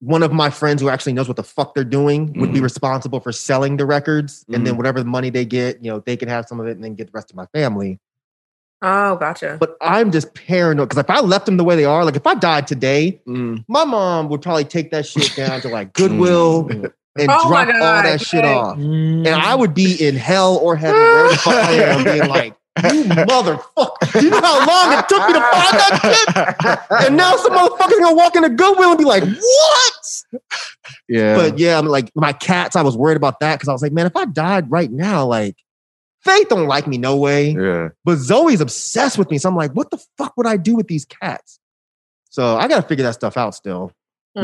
one 0.00 0.22
of 0.22 0.32
my 0.32 0.50
friends 0.50 0.82
who 0.82 0.88
actually 0.90 1.14
knows 1.14 1.26
what 1.26 1.36
the 1.36 1.42
fuck 1.42 1.74
they're 1.74 1.82
doing 1.84 2.32
would 2.34 2.52
be 2.52 2.58
Mhm. 2.60 2.64
responsible 2.64 3.18
for 3.20 3.32
selling 3.32 3.76
the 3.78 3.86
records 3.86 4.44
and 4.52 4.66
then 4.66 4.76
whatever 4.76 4.98
the 5.00 5.08
money 5.08 5.30
they 5.30 5.44
get, 5.44 5.82
you 5.82 5.90
know, 5.90 6.00
they 6.00 6.16
can 6.16 6.28
have 6.28 6.46
some 6.46 6.60
of 6.60 6.66
it 6.66 6.72
and 6.72 6.84
then 6.84 6.94
get 6.94 7.06
the 7.06 7.12
rest 7.14 7.30
of 7.30 7.36
my 7.36 7.46
family. 7.46 7.98
oh, 8.82 9.16
gotcha. 9.16 9.56
But 9.58 9.74
I'm 9.80 10.12
just 10.12 10.34
paranoid 10.34 10.90
because 10.90 11.02
if 11.02 11.08
I 11.08 11.20
left 11.20 11.46
them 11.46 11.56
the 11.56 11.64
way 11.64 11.76
they 11.76 11.86
are, 11.86 12.04
like 12.04 12.14
if 12.14 12.26
I 12.26 12.34
died 12.34 12.66
today, 12.66 13.22
Mm. 13.26 13.64
my 13.68 13.86
mom 13.86 14.28
would 14.28 14.42
probably 14.42 14.64
take 14.66 14.90
that 14.90 15.06
shit 15.06 15.34
down 15.34 15.62
to 15.62 15.68
like 15.70 15.92
Goodwill 15.94 16.68
and 17.18 17.30
Oh 17.30 17.48
drop 17.48 17.68
all 17.68 17.74
God, 17.74 18.04
that 18.04 18.20
shit 18.20 18.44
off. 18.44 18.76
Mm. 18.76 19.26
And 19.26 19.28
I 19.28 19.54
would 19.54 19.74
be 19.74 19.94
in 20.06 20.16
hell 20.16 20.56
or 20.56 20.76
heaven, 20.76 21.00
wherever 21.00 21.28
the 21.30 21.36
fuck 21.36 21.54
I 21.54 21.72
am, 21.72 22.04
being 22.04 22.28
like, 22.28 22.54
you 22.92 23.04
motherfucker. 23.04 24.12
Do 24.12 24.24
you 24.24 24.30
know 24.30 24.40
how 24.40 24.66
long 24.66 24.98
it 24.98 25.08
took 25.08 25.26
me 25.26 25.32
to 25.32 25.40
find 25.40 25.74
that 25.78 26.78
shit? 26.88 27.06
And 27.06 27.16
now 27.16 27.36
some 27.36 27.52
motherfucker's 27.52 27.98
gonna 27.98 28.14
walk 28.14 28.36
into 28.36 28.50
Goodwill 28.50 28.90
and 28.90 28.98
be 28.98 29.04
like, 29.04 29.24
what? 29.24 30.42
yeah. 31.08 31.36
But 31.36 31.58
yeah, 31.58 31.78
I'm 31.78 31.86
like, 31.86 32.10
my 32.14 32.32
cats, 32.32 32.76
I 32.76 32.82
was 32.82 32.96
worried 32.96 33.16
about 33.16 33.40
that 33.40 33.56
because 33.56 33.68
I 33.68 33.72
was 33.72 33.82
like, 33.82 33.92
man, 33.92 34.06
if 34.06 34.16
I 34.16 34.26
died 34.26 34.70
right 34.70 34.90
now, 34.90 35.24
like, 35.24 35.56
Faith 36.26 36.48
don't 36.48 36.66
like 36.66 36.88
me 36.88 36.98
no 36.98 37.16
way. 37.16 37.50
Yeah. 37.50 37.90
But 38.04 38.16
Zoe's 38.16 38.60
obsessed 38.60 39.16
with 39.16 39.30
me. 39.30 39.38
So 39.38 39.48
I'm 39.48 39.54
like, 39.54 39.70
what 39.72 39.92
the 39.92 40.04
fuck 40.18 40.36
would 40.36 40.46
I 40.46 40.56
do 40.56 40.74
with 40.74 40.88
these 40.88 41.04
cats? 41.04 41.60
So 42.30 42.56
I 42.56 42.66
gotta 42.66 42.86
figure 42.86 43.04
that 43.04 43.14
stuff 43.14 43.36
out 43.36 43.54
still. 43.54 43.92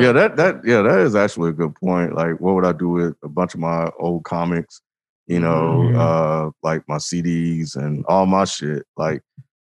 Yeah, 0.00 0.12
that 0.12 0.36
that 0.36 0.64
yeah, 0.64 0.82
that 0.82 1.00
is 1.00 1.14
actually 1.14 1.50
a 1.50 1.52
good 1.52 1.74
point. 1.74 2.14
Like, 2.14 2.40
what 2.40 2.54
would 2.54 2.64
I 2.64 2.72
do 2.72 2.88
with 2.88 3.14
a 3.22 3.28
bunch 3.28 3.54
of 3.54 3.60
my 3.60 3.90
old 3.98 4.24
comics? 4.24 4.80
you 5.28 5.38
know, 5.38 5.90
Mhm. 5.94 5.96
uh, 5.96 6.50
like 6.64 6.82
my 6.88 6.98
CDs 6.98 7.76
and 7.76 8.04
all 8.06 8.26
my 8.26 8.44
shit, 8.44 8.84
like, 8.96 9.22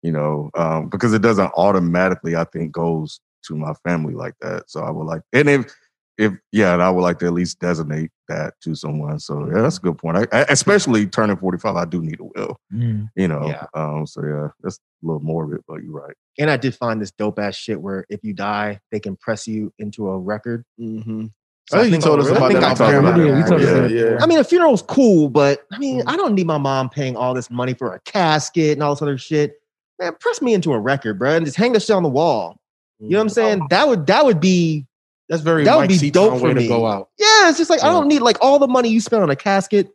you 0.02 0.12
know, 0.12 0.50
um, 0.54 0.88
because 0.88 1.12
it 1.12 1.22
doesn't 1.22 1.52
automatically, 1.56 2.36
I 2.36 2.44
think, 2.44 2.72
goes 2.72 3.20
to 3.48 3.56
my 3.56 3.74
family 3.84 4.14
like 4.14 4.34
that. 4.40 4.70
So 4.70 4.82
I 4.82 4.90
would 4.90 5.04
like, 5.04 5.22
and 5.32 5.48
if, 5.50 5.74
if 6.22 6.32
yeah, 6.52 6.72
and 6.74 6.82
I 6.82 6.90
would 6.90 7.02
like 7.02 7.18
to 7.20 7.26
at 7.26 7.32
least 7.32 7.58
designate 7.60 8.10
that 8.28 8.54
to 8.62 8.74
someone. 8.74 9.18
So 9.18 9.46
yeah, 9.54 9.62
that's 9.62 9.78
a 9.78 9.80
good 9.80 9.98
point. 9.98 10.16
I, 10.16 10.26
I- 10.32 10.46
especially 10.48 11.06
turning 11.06 11.36
forty 11.36 11.58
five, 11.58 11.76
I 11.76 11.84
do 11.84 12.00
need 12.02 12.20
a 12.20 12.24
will. 12.24 12.56
Mm. 12.72 13.08
You 13.16 13.28
know, 13.28 13.46
Yeah. 13.46 13.66
um, 13.74 14.06
so 14.06 14.24
yeah, 14.24 14.48
that's 14.62 14.76
a 14.76 15.06
little 15.06 15.20
morbid, 15.20 15.60
but 15.66 15.82
you're 15.82 15.92
right. 15.92 16.14
And 16.38 16.50
I 16.50 16.56
did 16.56 16.74
find 16.74 17.00
this 17.00 17.10
dope 17.10 17.38
ass 17.38 17.56
shit 17.56 17.80
where 17.80 18.06
if 18.08 18.20
you 18.22 18.32
die, 18.32 18.80
they 18.90 19.00
can 19.00 19.16
press 19.16 19.46
you 19.46 19.72
into 19.78 20.08
a 20.08 20.18
record. 20.18 20.64
Mm-hmm. 20.80 21.26
So 21.68 21.78
I 21.78 21.82
think 21.82 21.94
you 21.94 22.00
told 22.00 22.20
us 22.20 22.26
I 22.28 22.36
about 22.36 22.48
think 22.48 22.60
that 22.60 22.66
I 22.66 22.70
off 22.72 22.78
talked 22.78 22.92
camera. 22.92 23.10
about 23.12 23.20
you 23.20 23.34
that. 23.34 23.48
told 23.48 23.60
us 23.60 23.66
yeah, 23.66 23.80
that. 23.80 23.90
yeah. 23.90 24.18
I 24.20 24.26
mean, 24.26 24.38
a 24.38 24.44
funeral's 24.44 24.82
cool, 24.82 25.28
but 25.28 25.64
I 25.72 25.76
Mm. 25.76 25.80
mean, 25.80 26.02
I 26.06 26.16
don't 26.16 26.34
need 26.34 26.46
my 26.46 26.58
mom 26.58 26.88
paying 26.88 27.16
all 27.16 27.34
this 27.34 27.50
money 27.50 27.74
for 27.74 27.94
a 27.94 28.00
casket 28.00 28.72
and 28.72 28.82
all 28.82 28.94
this 28.94 29.02
other 29.02 29.16
shit. 29.18 29.54
Man, 30.00 30.14
press 30.20 30.42
me 30.42 30.54
into 30.54 30.72
a 30.72 30.78
record, 30.80 31.18
bro, 31.18 31.36
and 31.36 31.44
just 31.46 31.56
hang 31.56 31.72
this 31.72 31.84
shit 31.86 31.94
on 31.94 32.02
the 32.02 32.08
wall. 32.08 32.56
You 32.98 33.10
know 33.10 33.18
what 33.18 33.22
I'm 33.22 33.28
saying? 33.30 33.66
That 33.70 33.86
would 33.88 34.06
that 34.06 34.24
would 34.24 34.40
be 34.40 34.86
That's 35.28 35.42
very 35.42 35.64
That 35.64 35.76
would 35.76 35.90
Myke 35.90 36.00
be 36.00 36.10
Seatown 36.10 36.12
dope 36.12 36.40
for 36.40 36.54
me. 36.54 36.62
to 36.62 36.68
go 36.68 36.86
out. 36.86 37.08
yeah. 37.18 37.48
It's 37.48 37.58
just 37.58 37.70
like 37.70 37.82
I 37.82 37.88
don't 37.88 38.08
need 38.08 38.20
like 38.20 38.38
all 38.40 38.58
the 38.58 38.68
money 38.68 38.88
you 38.88 39.00
spent 39.00 39.22
on 39.22 39.30
a 39.30 39.36
casket 39.36 39.88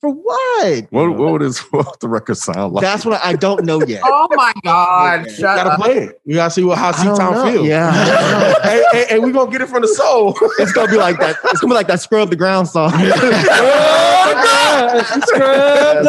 for 0.00 0.10
what? 0.10 0.86
What, 0.90 1.10
what 1.18 1.32
would 1.32 1.42
this 1.42 1.58
what 1.72 2.00
the 2.00 2.08
record 2.08 2.36
sound 2.38 2.72
like? 2.72 2.80
That's 2.82 3.04
what 3.04 3.22
I, 3.22 3.30
I 3.30 3.32
don't 3.34 3.64
know 3.66 3.82
yet. 3.84 4.00
Oh 4.04 4.28
my 4.32 4.52
God. 4.64 5.26
You 5.26 5.30
Shut 5.32 5.56
gotta 5.56 5.70
up. 5.70 5.80
play 5.80 5.98
it. 5.98 6.20
You 6.24 6.36
gotta 6.36 6.50
see 6.50 6.64
what 6.64 6.78
how 6.78 6.88
I 6.88 6.92
don't 7.04 7.18
Seatown 7.18 7.52
feels. 7.52 7.66
Yeah, 7.66 7.88
and, 7.94 8.08
don't 8.08 8.40
know. 8.40 8.54
hey, 8.62 8.82
hey, 8.92 9.04
hey, 9.10 9.18
we 9.18 9.30
gonna 9.30 9.50
get 9.50 9.60
it 9.60 9.68
from 9.68 9.82
the 9.82 9.88
soul. 9.88 10.34
it's 10.58 10.72
gonna 10.72 10.90
be 10.90 10.96
like 10.96 11.18
that. 11.18 11.36
It's 11.44 11.60
gonna 11.60 11.72
be 11.72 11.76
like 11.76 11.86
that 11.88 12.00
scrub 12.00 12.30
the 12.30 12.36
ground 12.36 12.66
song. 12.68 12.92
That's 12.92 13.20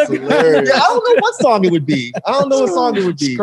hilarious. 0.09 0.69
Yeah, 0.69 0.75
I 0.75 0.79
don't 0.87 1.03
know 1.03 1.15
what 1.21 1.35
song 1.35 1.65
it 1.65 1.71
would 1.71 1.85
be. 1.85 2.13
I 2.25 2.31
don't 2.31 2.49
know 2.49 2.61
what 2.61 2.69
song 2.73 2.95
it 2.97 3.03
would 3.05 3.17
be. 3.17 3.37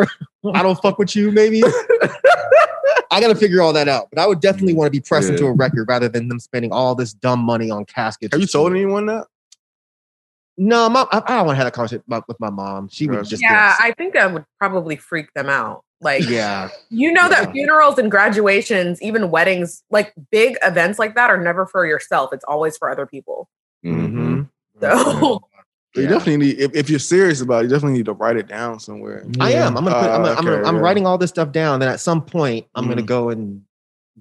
I 0.55 0.62
don't 0.62 0.80
fuck 0.80 0.99
with 0.99 1.14
you, 1.16 1.30
maybe. 1.30 1.62
I 3.11 3.20
gotta 3.20 3.34
figure 3.34 3.62
all 3.62 3.72
that 3.72 3.88
out. 3.88 4.09
But 4.12 4.20
I 4.20 4.26
would 4.26 4.40
definitely 4.40 4.74
want 4.74 4.86
to 4.86 4.90
be 4.90 5.01
pressed 5.01 5.28
Yeah. 5.28 5.32
into 5.34 5.46
a 5.46 5.53
record 5.53 5.88
rather 5.88 6.09
than 6.09 6.28
them 6.28 6.38
spending 6.40 6.72
all 6.72 6.94
this 6.94 7.12
dumb 7.14 7.40
money 7.40 7.70
on 7.70 7.84
caskets. 7.86 8.32
Have 8.34 8.40
you 8.40 8.44
and 8.44 8.51
told 8.51 8.68
shit. 8.72 8.76
anyone 8.76 9.07
that? 9.07 9.26
No, 10.61 10.88
my, 10.88 11.07
I, 11.12 11.18
I 11.24 11.36
don't 11.36 11.46
want 11.46 11.51
to 11.57 11.62
have 11.62 11.66
that 11.66 11.72
conversation 11.72 12.03
with 12.09 12.40
my 12.40 12.51
mom. 12.51 12.88
She 12.88 13.07
would 13.09 13.24
just 13.24 13.40
Yeah, 13.42 13.76
I 13.78 13.92
think 13.96 14.14
that 14.14 14.32
would 14.32 14.44
probably 14.59 14.96
freak 14.96 15.32
them 15.34 15.49
out. 15.49 15.84
Like, 16.01 16.28
yeah. 16.28 16.68
you 16.90 17.12
know 17.12 17.22
Yeah. 17.22 17.28
that 17.44 17.53
funerals 17.53 17.99
and 17.99 18.11
graduations, 18.11 19.01
even 19.01 19.30
weddings, 19.30 19.82
like 19.90 20.12
big 20.30 20.57
events 20.62 20.99
like 20.99 21.14
that, 21.14 21.30
are 21.30 21.40
never 21.42 21.64
for 21.66 21.86
yourself. 21.86 22.32
It's 22.32 22.44
always 22.44 22.76
for 22.76 22.90
other 22.90 23.07
people. 23.07 23.49
Mhm. 23.84 24.49
So, 24.80 25.40
You 25.99 26.05
Yeah. 26.05 26.11
definitely 26.11 26.36
need 26.46 26.59
if, 26.61 26.74
if 26.74 26.90
you're 26.90 26.99
serious 26.99 27.40
about 27.40 27.61
it, 27.61 27.62
you 27.64 27.68
definitely 27.70 27.99
need 27.99 28.07
to 28.07 28.12
write 28.12 28.36
it 28.36 28.49
down 28.49 28.80
somewhere. 28.80 29.24
I 29.40 29.53
am. 29.53 29.76
I'm 29.76 29.84
gonna 29.84 29.96
put. 29.96 30.11
I'm, 30.11 30.22
Uh, 30.22 30.24
gonna, 30.24 30.28
I'm, 30.38 30.44
gonna, 30.44 30.57
okay, 30.59 30.68
I'm 30.68 30.76
yeah. 30.76 30.80
writing 30.82 31.07
all 31.07 31.18
this 31.18 31.30
stuff 31.30 31.53
down. 31.53 31.80
Then 31.80 31.88
at 31.88 32.01
some 32.01 32.22
point, 32.22 32.66
I'm 32.74 32.88
gonna 32.88 33.03
Mhm. 33.03 33.07
go 33.07 33.30
and 33.30 33.62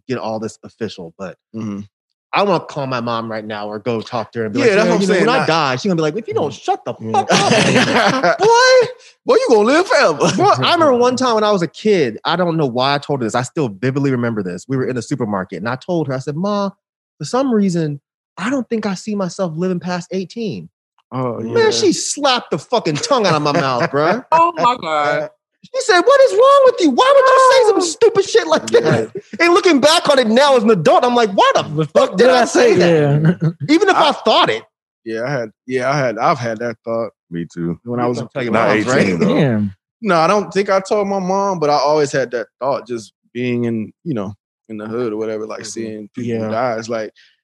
get 0.07 0.17
all 0.17 0.39
this 0.39 0.59
official. 0.63 1.13
But 1.17 1.37
Mhm. 1.55 1.87
I 2.33 2.43
want 2.43 2.67
to 2.67 2.73
call 2.73 2.85
my 2.87 2.99
mom 2.99 3.31
right 3.31 3.43
now 3.45 3.67
or 3.69 3.79
go 3.79 4.01
talk 4.01 4.31
to 4.33 4.39
her 4.39 4.45
and 4.45 4.53
be 4.53 4.59
Yeah, 4.59 4.65
like, 4.65 4.75
that's 4.75 4.85
"Yeah, 4.85 4.91
what 4.91 4.95
I'm 4.95 5.01
you 5.01 5.07
know, 5.07 5.13
saying. 5.13 5.25
When 5.25 5.35
I 5.35 5.37
Not- 5.39 5.47
die, 5.47 5.75
she's 5.77 5.89
gonna 5.89 5.95
be 5.95 6.01
like, 6.01 6.15
if 6.17 6.27
you 6.27 6.33
don't 6.33 6.53
shut 6.53 6.83
the 6.85 6.93
fuck 6.93 7.27
up, 7.31 8.37
boy, 8.39 8.87
boy, 9.25 9.35
you 9.35 9.45
gonna 9.49 9.61
live 9.61 9.87
forever. 9.87 10.35
Bro, 10.35 10.45
I 10.65 10.73
remember 10.73 10.93
one 10.93 11.15
time 11.17 11.35
when 11.35 11.43
I 11.43 11.51
was 11.51 11.61
a 11.61 11.67
kid. 11.67 12.19
I 12.25 12.35
don't 12.35 12.57
know 12.57 12.67
why 12.67 12.95
I 12.95 12.97
told 12.97 13.21
her 13.21 13.25
this. 13.25 13.33
I 13.35 13.41
still 13.43 13.69
vividly 13.69 14.11
remember 14.11 14.43
this. 14.43 14.65
We 14.67 14.77
were 14.77 14.85
in 14.87 14.97
a 14.97 15.01
supermarket 15.01 15.57
and 15.59 15.69
I 15.69 15.77
told 15.77 16.07
her, 16.07 16.13
I 16.13 16.19
said, 16.19 16.35
Ma, 16.35 16.69
for 17.17 17.25
some 17.25 17.51
reason, 17.51 18.01
I 18.37 18.49
don't 18.51 18.69
think 18.69 18.85
I 18.85 18.93
see 18.93 19.15
myself 19.15 19.53
living 19.55 19.79
past 19.79 20.09
18. 20.11 20.69
Oh 21.11 21.41
yeah. 21.41 21.53
Man, 21.53 21.71
she 21.71 21.93
slapped 21.93 22.51
the 22.51 22.57
fucking 22.57 22.95
tongue 22.97 23.25
out 23.25 23.35
of 23.35 23.41
my 23.41 23.53
mouth, 23.53 23.89
bro. 23.91 24.23
oh 24.31 24.53
my 24.57 24.77
God. 24.81 25.29
She 25.63 25.81
said, 25.81 26.01
What 26.01 26.21
is 26.21 26.33
wrong 26.33 26.61
with 26.65 26.75
you? 26.81 26.91
Why 26.91 27.13
would 27.15 27.29
you 27.29 27.51
say 27.51 27.69
some 27.69 27.77
oh. 27.77 27.81
stupid 27.81 28.25
shit 28.25 28.47
like 28.47 28.67
that? 28.67 29.23
And 29.39 29.53
looking 29.53 29.79
back 29.79 30.07
on 30.09 30.19
it 30.19 30.27
now 30.27 30.55
as 30.55 30.63
an 30.63 30.69
adult, 30.69 31.03
I'm 31.03 31.15
like, 31.15 31.31
why 31.31 31.51
the 31.55 31.63
The 31.63 31.85
fuck 31.85 32.17
did 32.17 32.29
I 32.29 32.45
say 32.45 32.75
that? 32.75 33.21
Yeah. 33.21 33.49
Even 33.69 33.89
if 33.89 33.95
I, 33.95 34.11
thought 34.11 34.49
it. 34.49 34.63
Yeah, 35.05 35.23
I 35.23 35.31
had. 35.31 35.51
Yeah, 35.65 35.89
I 35.89 35.97
had. 35.97 36.17
I've 36.17 36.37
had 36.37 36.59
that 36.59 36.77
thought 36.83 37.11
Me 37.29 37.45
too. 37.51 37.79
when 37.83 37.99
I 37.99 38.07
was. 38.07 38.19
Don't 38.19 38.31
tell 38.31 38.43
your 38.43 38.53
Not 38.53 38.69
moms, 38.69 38.85
right? 38.85 39.19
though. 39.19 39.37
yeah. 39.37 39.61
No, 40.01 40.17
I 40.17 40.27
don't 40.27 40.53
think 40.53 40.69
I 40.69 40.79
told 40.79 41.07
my 41.07 41.19
mom, 41.19 41.59
but 41.59 41.69
I 41.69 41.73
always 41.73 42.11
had 42.11 42.31
that 42.31 42.47
thought. 42.59 42.87
Just 42.87 43.13
being 43.33 43.65
in, 43.65 43.93
you 44.03 44.13
know, 44.13 44.33
in 44.69 44.77
the 44.77 44.87
hood 44.87 45.13
or 45.13 45.17
whatever, 45.17 45.45
like 45.45 45.61
mm-hmm. 45.61 45.65
seeing 45.67 46.09
people 46.13 46.41
Yeah. 46.41 46.49
die. 46.49 46.77
It's 46.77 46.89
like 46.89 47.11
you, 47.11 47.36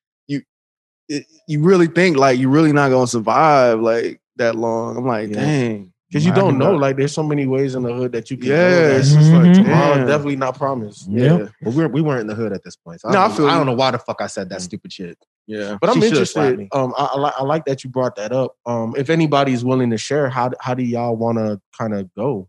it, 1.18 1.26
you 1.48 1.62
really 1.62 1.88
think 1.88 2.18
like 2.18 2.40
you're 2.40 2.50
really 2.50 2.74
not 2.74 2.90
gonna 2.90 3.08
survive 3.08 3.80
like 3.80 4.20
that 4.38 4.56
long. 4.56 4.98
I'm 4.98 5.06
like, 5.06 5.30
Yeah. 5.30 5.36
dang. 5.46 5.90
Because 6.10 6.26
you 6.28 6.32
I 6.32 6.36
don't 6.36 6.60
know, 6.60 6.74
like 6.76 6.96
there's 6.98 7.12
so 7.12 7.24
many 7.24 7.48
ways 7.48 7.74
in 7.74 7.82
the 7.82 7.92
hood 7.92 8.12
that 8.12 8.30
you 8.30 8.38
can 8.38 8.46
Yeah, 8.48 8.56
go. 8.70 8.96
it's 8.98 9.14
That's 9.14 9.24
just 9.26 9.34
like, 9.34 9.50
Mhm. 9.52 9.56
tomorrow 9.56 9.98
damn. 9.98 10.08
definitely 10.08 10.36
not 10.36 10.56
promised. 10.58 11.10
Yeah, 11.10 11.38
Yep. 11.38 11.50
Well, 11.64 11.74
we, 11.76 11.84
were, 11.84 11.90
we 11.90 12.02
weren't 12.02 12.22
in 12.22 12.28
the 12.28 12.36
hood 12.36 12.54
at 12.54 12.64
this 12.64 12.76
point. 12.76 13.02
So 13.02 13.10
I, 13.10 13.14
No, 13.14 13.20
I 13.22 13.28
don't, 13.28 13.38
feel 13.38 13.48
I 13.48 13.58
don't 13.58 13.66
know 13.66 13.74
why 13.74 13.90
the 13.90 13.98
fuck 13.98 14.22
I 14.22 14.28
said 14.28 14.48
that 14.50 14.62
stupid 14.62 14.94
shit. 14.94 15.18
yeah. 15.48 15.76
But 15.82 15.90
I'm 15.90 16.00
She 16.02 16.10
should've 16.10 16.30
slapped 16.30 16.52
interested. 16.60 16.78
Um, 16.78 16.94
I, 16.96 17.06
I, 17.06 17.18
like, 17.20 17.34
I 17.40 17.44
like 17.44 17.66
that 17.66 17.84
you 17.84 17.90
brought 17.90 18.16
that 18.18 18.32
up. 18.32 18.56
Um, 18.68 18.94
if 18.96 19.10
anybody's 19.10 19.66
willing 19.66 19.90
to 19.90 19.98
share, 19.98 20.30
how 20.30 20.52
how 20.60 20.76
do 20.76 20.84
y'all 20.84 21.16
want 21.16 21.40
to 21.40 21.60
kind 21.78 21.96
of 21.96 22.14
go? 22.14 22.24
You 22.24 22.36
know 22.36 22.48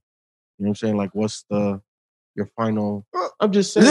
what 0.57 0.69
I'm 0.69 0.75
saying? 0.75 0.97
Like, 0.99 1.15
what's 1.15 1.45
the 1.49 1.81
your 2.37 2.47
final? 2.57 3.07
I'm 3.41 3.53
just 3.53 3.73
saying. 3.75 3.87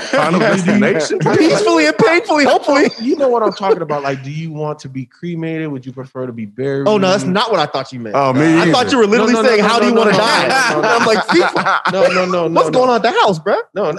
Final 0.00 0.40
destination. 0.40 1.18
Peacefully 1.18 1.86
and 1.86 1.96
painfully, 1.98 2.44
hopefully. 2.44 2.90
You 3.00 3.16
know 3.16 3.28
what 3.28 3.42
I'm 3.42 3.52
talking 3.52 3.82
about? 3.82 4.02
Like, 4.02 4.22
do 4.22 4.30
you 4.30 4.52
want 4.52 4.78
to 4.80 4.88
be 4.88 5.06
cremated? 5.06 5.68
Would 5.68 5.86
you 5.86 5.92
prefer 5.92 6.26
to 6.26 6.32
be 6.32 6.44
buried? 6.46 6.88
Oh, 6.88 6.98
no, 6.98 7.08
that's 7.10 7.24
not 7.24 7.50
what 7.50 7.60
I 7.60 7.66
thought 7.66 7.92
you 7.92 8.00
meant. 8.00 8.16
Oh, 8.16 8.32
me 8.32 8.40
I 8.42 8.62
either. 8.62 8.72
thought 8.72 8.90
you 8.92 8.98
were 8.98 9.06
literally 9.06 9.32
No, 9.32 9.42
no, 9.42 9.42
no, 9.42 9.48
saying, 9.48 9.62
no, 9.62 9.68
How 9.68 9.78
do 9.78 9.86
you 9.86 9.92
no, 9.94 10.00
want 10.02 10.12
to 10.12 10.18
no, 10.18 10.24
die? 10.24 10.48
no, 10.48 10.74
no, 10.74 10.80
no. 10.82 10.88
I'm 10.88 11.06
like, 11.06 11.26
FIFA. 11.28 11.92
No, 11.92 12.02
no, 12.08 12.24
no, 12.26 12.48
no. 12.48 12.60
What's 12.60 12.70
going 12.70 12.90
on 12.90 12.96
at 12.96 13.02
the 13.02 13.12
house, 13.12 13.38
bro? 13.38 13.56
No. 13.74 13.92
no. 13.92 13.98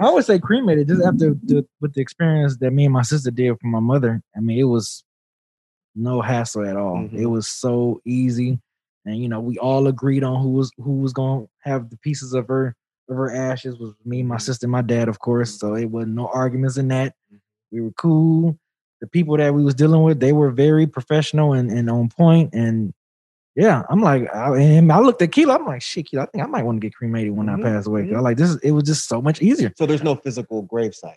I 0.00 0.04
always 0.06 0.26
say 0.26 0.38
cremated 0.38 0.88
just 0.88 1.02
after 1.04 1.34
the, 1.42 1.66
with 1.80 1.94
the 1.94 2.00
experience 2.00 2.56
that 2.58 2.70
me 2.72 2.84
and 2.84 2.92
my 2.94 3.02
sister 3.02 3.30
did 3.32 3.58
for 3.60 3.66
my 3.66 3.80
mother. 3.80 4.22
I 4.36 4.40
mean, 4.40 4.58
it 4.58 4.64
was 4.64 5.02
no 5.96 6.20
hassle 6.20 6.64
at 6.66 6.76
all. 6.76 6.98
Mhm. 6.98 7.14
It 7.14 7.26
was 7.26 7.48
so 7.48 8.00
easy, 8.04 8.60
and 9.08 9.22
you 9.22 9.28
know, 9.28 9.40
we 9.40 9.58
all 9.58 9.86
agreed 9.86 10.24
on 10.24 10.42
who 10.42 10.50
was 10.50 10.70
who 10.76 10.98
was 10.98 11.12
going 11.12 11.46
to 11.46 11.50
have 11.60 11.90
the 11.90 11.96
pieces 11.98 12.34
of 12.34 12.46
her 12.48 12.76
of 13.08 13.16
her 13.16 13.34
ashes 13.34 13.78
was 13.78 13.94
me, 14.04 14.22
my 14.22 14.34
mm-hmm. 14.34 14.40
sister, 14.42 14.68
my 14.68 14.82
dad, 14.82 15.08
of 15.08 15.18
course. 15.18 15.58
So 15.58 15.74
it 15.74 15.86
wasn't 15.86 16.14
no 16.14 16.28
arguments 16.28 16.76
in 16.76 16.88
that. 16.88 17.14
Mm-hmm. 17.32 17.36
We 17.70 17.80
were 17.80 17.92
cool. 17.92 18.58
The 19.00 19.06
people 19.06 19.36
that 19.36 19.54
we 19.54 19.64
was 19.64 19.74
dealing 19.74 20.02
with, 20.02 20.20
they 20.20 20.32
were 20.32 20.50
very 20.50 20.86
professional 20.86 21.52
and, 21.52 21.70
and 21.70 21.88
on 21.88 22.08
point. 22.08 22.52
And 22.52 22.92
yeah, 23.54 23.82
I'm 23.88 24.02
like, 24.02 24.32
I, 24.34 24.56
and 24.56 24.92
I 24.92 24.98
looked 24.98 25.22
at 25.22 25.32
Keela. 25.32 25.54
I'm 25.54 25.66
like, 25.66 25.82
shit, 25.82 26.06
Keela, 26.06 26.24
I 26.24 26.26
think 26.26 26.44
I 26.44 26.46
might 26.46 26.64
want 26.64 26.80
to 26.80 26.86
get 26.86 26.94
cremated 26.94 27.32
when 27.32 27.46
Mhm, 27.46 27.50
I 27.50 27.54
mm-hmm. 27.54 27.62
pass 27.62 27.86
away. 27.86 28.12
I 28.14 28.20
like 28.20 28.36
this. 28.36 28.50
Is, 28.50 28.56
it 28.58 28.72
was 28.72 28.84
just 28.84 29.08
so 29.08 29.22
much 29.22 29.40
easier. 29.40 29.72
So 29.76 29.86
there's 29.86 30.02
no 30.02 30.16
physical 30.16 30.64
gravesite. 30.64 31.14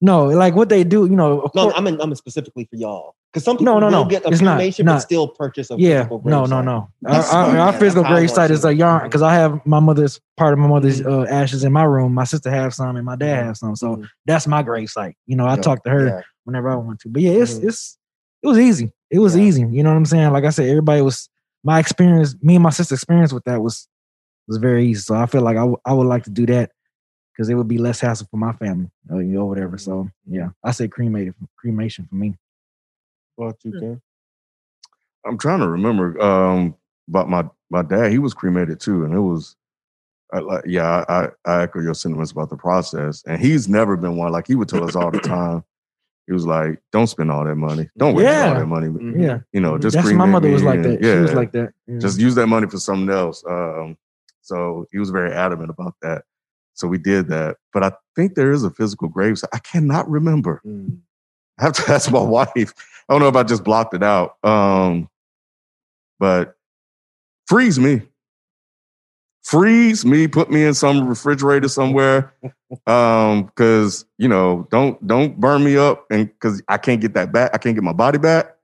No, 0.00 0.26
like 0.26 0.54
what 0.54 0.68
they 0.68 0.84
do, 0.84 1.06
you 1.06 1.16
know. 1.16 1.50
No, 1.54 1.64
course, 1.64 1.74
I'm 1.76 1.86
in, 1.86 2.00
I'm 2.00 2.10
in 2.10 2.16
specifically 2.16 2.66
for 2.68 2.76
y'all. 2.76 3.14
Because 3.34 3.44
some 3.46 3.56
No, 3.56 3.74
people 3.74 3.80
no, 3.80 3.86
will 3.86 4.04
no, 4.04 4.04
get 4.04 4.24
a 4.24 4.28
it's 4.28 4.40
not, 4.40 4.62
not. 4.62 4.94
but 4.94 5.00
still 5.00 5.26
purchase 5.26 5.68
a 5.68 5.76
yeah, 5.76 6.04
physical 6.04 6.22
no, 6.24 6.46
no, 6.46 6.62
no. 6.62 6.88
Our, 7.04 7.24
our, 7.24 7.58
our 7.58 7.72
physical 7.72 8.04
That's 8.04 8.10
how 8.10 8.14
I 8.14 8.18
grave 8.20 8.30
site 8.30 8.50
is 8.52 8.64
a 8.64 8.72
yarn 8.72 9.02
because 9.08 9.22
I 9.22 9.34
have 9.34 9.66
my 9.66 9.80
mother's 9.80 10.20
part 10.36 10.52
of 10.52 10.60
my 10.60 10.68
mother's 10.68 11.00
Mhm. 11.00 11.10
uh, 11.10 11.26
ashes 11.28 11.64
in 11.64 11.72
my 11.72 11.82
room. 11.82 12.14
My 12.14 12.22
sister 12.22 12.48
has 12.48 12.76
some, 12.76 12.94
and 12.94 13.04
my 13.04 13.16
dad 13.16 13.46
has 13.46 13.58
some. 13.58 13.74
So 13.74 13.96
Mhm. 13.96 14.08
that's 14.24 14.46
my 14.46 14.62
grave 14.62 14.88
site. 14.88 15.16
You 15.26 15.34
know, 15.34 15.46
I 15.46 15.56
Yeah, 15.56 15.62
talk 15.62 15.82
to 15.82 15.90
her 15.90 16.06
yeah. 16.06 16.20
whenever 16.44 16.70
I 16.70 16.76
want 16.76 17.00
to. 17.00 17.08
But 17.08 17.22
yeah, 17.22 17.32
it's 17.32 17.54
Mhm. 17.54 17.64
it's 17.64 17.98
it 18.44 18.46
was 18.46 18.58
easy. 18.58 18.92
It 19.10 19.18
was 19.18 19.34
Yeah. 19.34 19.42
easy. 19.42 19.62
You 19.68 19.82
know 19.82 19.90
what 19.90 19.96
I'm 19.96 20.04
saying? 20.06 20.32
Like 20.32 20.44
I 20.44 20.50
said, 20.50 20.68
everybody 20.68 21.02
was 21.02 21.28
my 21.64 21.80
experience. 21.80 22.36
Me 22.40 22.54
and 22.54 22.62
my 22.62 22.70
sister 22.70 22.94
experience 22.94 23.32
with 23.32 23.42
that 23.46 23.60
was 23.60 23.88
was 24.46 24.58
very 24.58 24.86
easy. 24.86 25.00
So 25.00 25.16
I 25.16 25.26
feel 25.26 25.42
like 25.42 25.56
I, 25.56 25.60
w- 25.60 25.78
I 25.84 25.92
would 25.92 26.06
like 26.06 26.22
to 26.24 26.30
do 26.30 26.46
that 26.46 26.70
because 27.32 27.48
it 27.48 27.54
would 27.54 27.66
be 27.66 27.78
less 27.78 27.98
hassle 27.98 28.28
for 28.30 28.36
my 28.36 28.52
family 28.52 28.90
or, 29.10 29.22
you 29.22 29.32
know, 29.32 29.46
whatever. 29.46 29.76
So 29.76 30.08
yeah, 30.24 30.50
I 30.62 30.70
say 30.70 30.86
cremated 30.86 31.34
cremation 31.56 32.06
for 32.06 32.14
me. 32.14 32.36
What 33.36 33.56
you 33.64 33.72
can? 33.72 34.02
I'm 35.26 35.38
trying 35.38 35.60
to 35.60 35.68
remember 35.68 36.20
um, 36.20 36.74
about 37.08 37.28
my 37.28 37.44
my 37.70 37.82
dad. 37.82 38.10
He 38.12 38.18
was 38.18 38.34
cremated 38.34 38.80
too, 38.80 39.04
and 39.04 39.14
it 39.14 39.20
was 39.20 39.56
I, 40.32 40.38
like 40.40 40.64
yeah. 40.66 41.04
I, 41.08 41.28
I 41.44 41.62
echo 41.62 41.80
your 41.80 41.94
sentiments 41.94 42.32
about 42.32 42.50
the 42.50 42.56
process, 42.56 43.22
and 43.26 43.40
he's 43.40 43.68
never 43.68 43.96
been 43.96 44.16
one 44.16 44.32
like 44.32 44.46
he 44.46 44.54
would 44.54 44.68
tell 44.68 44.84
us 44.84 44.94
all 44.96 45.10
the 45.10 45.20
time. 45.36 45.64
He 46.26 46.32
was 46.32 46.46
like, 46.46 46.80
"Don't 46.92 47.06
spend 47.06 47.30
all 47.30 47.44
that 47.44 47.54
money. 47.56 47.88
Don't 47.98 48.14
waste 48.14 48.28
all 48.28 48.54
that 48.54 48.66
money. 48.66 48.86
Mhm. 48.88 49.20
Yeah, 49.22 49.40
You 49.52 49.60
know, 49.60 49.76
just 49.78 49.94
that's 49.94 50.06
my 50.06 50.12
cremate 50.12 50.28
mother 50.32 50.50
was 50.50 50.62
like 50.62 50.76
and- 50.76 50.84
that. 50.84 51.02
Yeah, 51.02 51.14
She 51.16 51.20
was 51.20 51.34
like 51.34 51.52
that. 51.52 51.72
Yeah. 51.86 51.98
just 51.98 52.18
use 52.18 52.34
that 52.36 52.46
money 52.46 52.66
for 52.68 52.78
something 52.78 53.14
else. 53.14 53.44
Um, 53.48 53.96
so 54.40 54.86
he 54.90 54.98
was 54.98 55.10
very 55.10 55.32
adamant 55.32 55.70
about 55.70 55.94
that. 56.02 56.24
So 56.74 56.88
we 56.88 56.96
did 56.98 57.28
that. 57.28 57.56
But 57.72 57.82
I 57.84 57.92
think 58.16 58.34
there 58.34 58.52
is 58.52 58.64
a 58.64 58.70
physical 58.70 59.08
grave. 59.08 59.38
site. 59.38 59.50
I 59.52 59.58
cannot 59.58 60.08
remember. 60.10 60.60
Mm. 60.66 60.98
I 61.58 61.64
have 61.64 61.72
to 61.74 61.92
ask 61.92 62.10
my 62.10 62.20
wife. 62.22 62.74
I 63.08 63.12
don't 63.12 63.20
know 63.20 63.28
if 63.28 63.36
I 63.36 63.42
just 63.42 63.64
blocked 63.64 63.94
it 63.94 64.02
out. 64.02 64.36
Um, 64.44 65.08
but 66.18 66.56
freeze 67.46 67.78
me. 67.78 68.02
freeze 69.42 70.04
me, 70.06 70.26
put 70.26 70.50
me 70.50 70.64
in 70.64 70.74
some 70.74 71.06
refrigerator 71.06 71.68
somewhere. 71.68 72.32
Um, 72.86 73.44
because 73.44 74.04
you 74.18 74.26
know, 74.28 74.66
don't 74.70 75.04
don't 75.06 75.38
burn 75.38 75.62
me 75.64 75.76
up, 75.76 76.06
and 76.10 76.26
because 76.28 76.62
I 76.68 76.78
can't 76.78 77.00
get 77.00 77.14
that 77.14 77.32
back, 77.32 77.50
I 77.54 77.58
can't 77.58 77.74
get 77.76 77.84
my 77.84 77.92
body 77.92 78.18
back. 78.18 78.56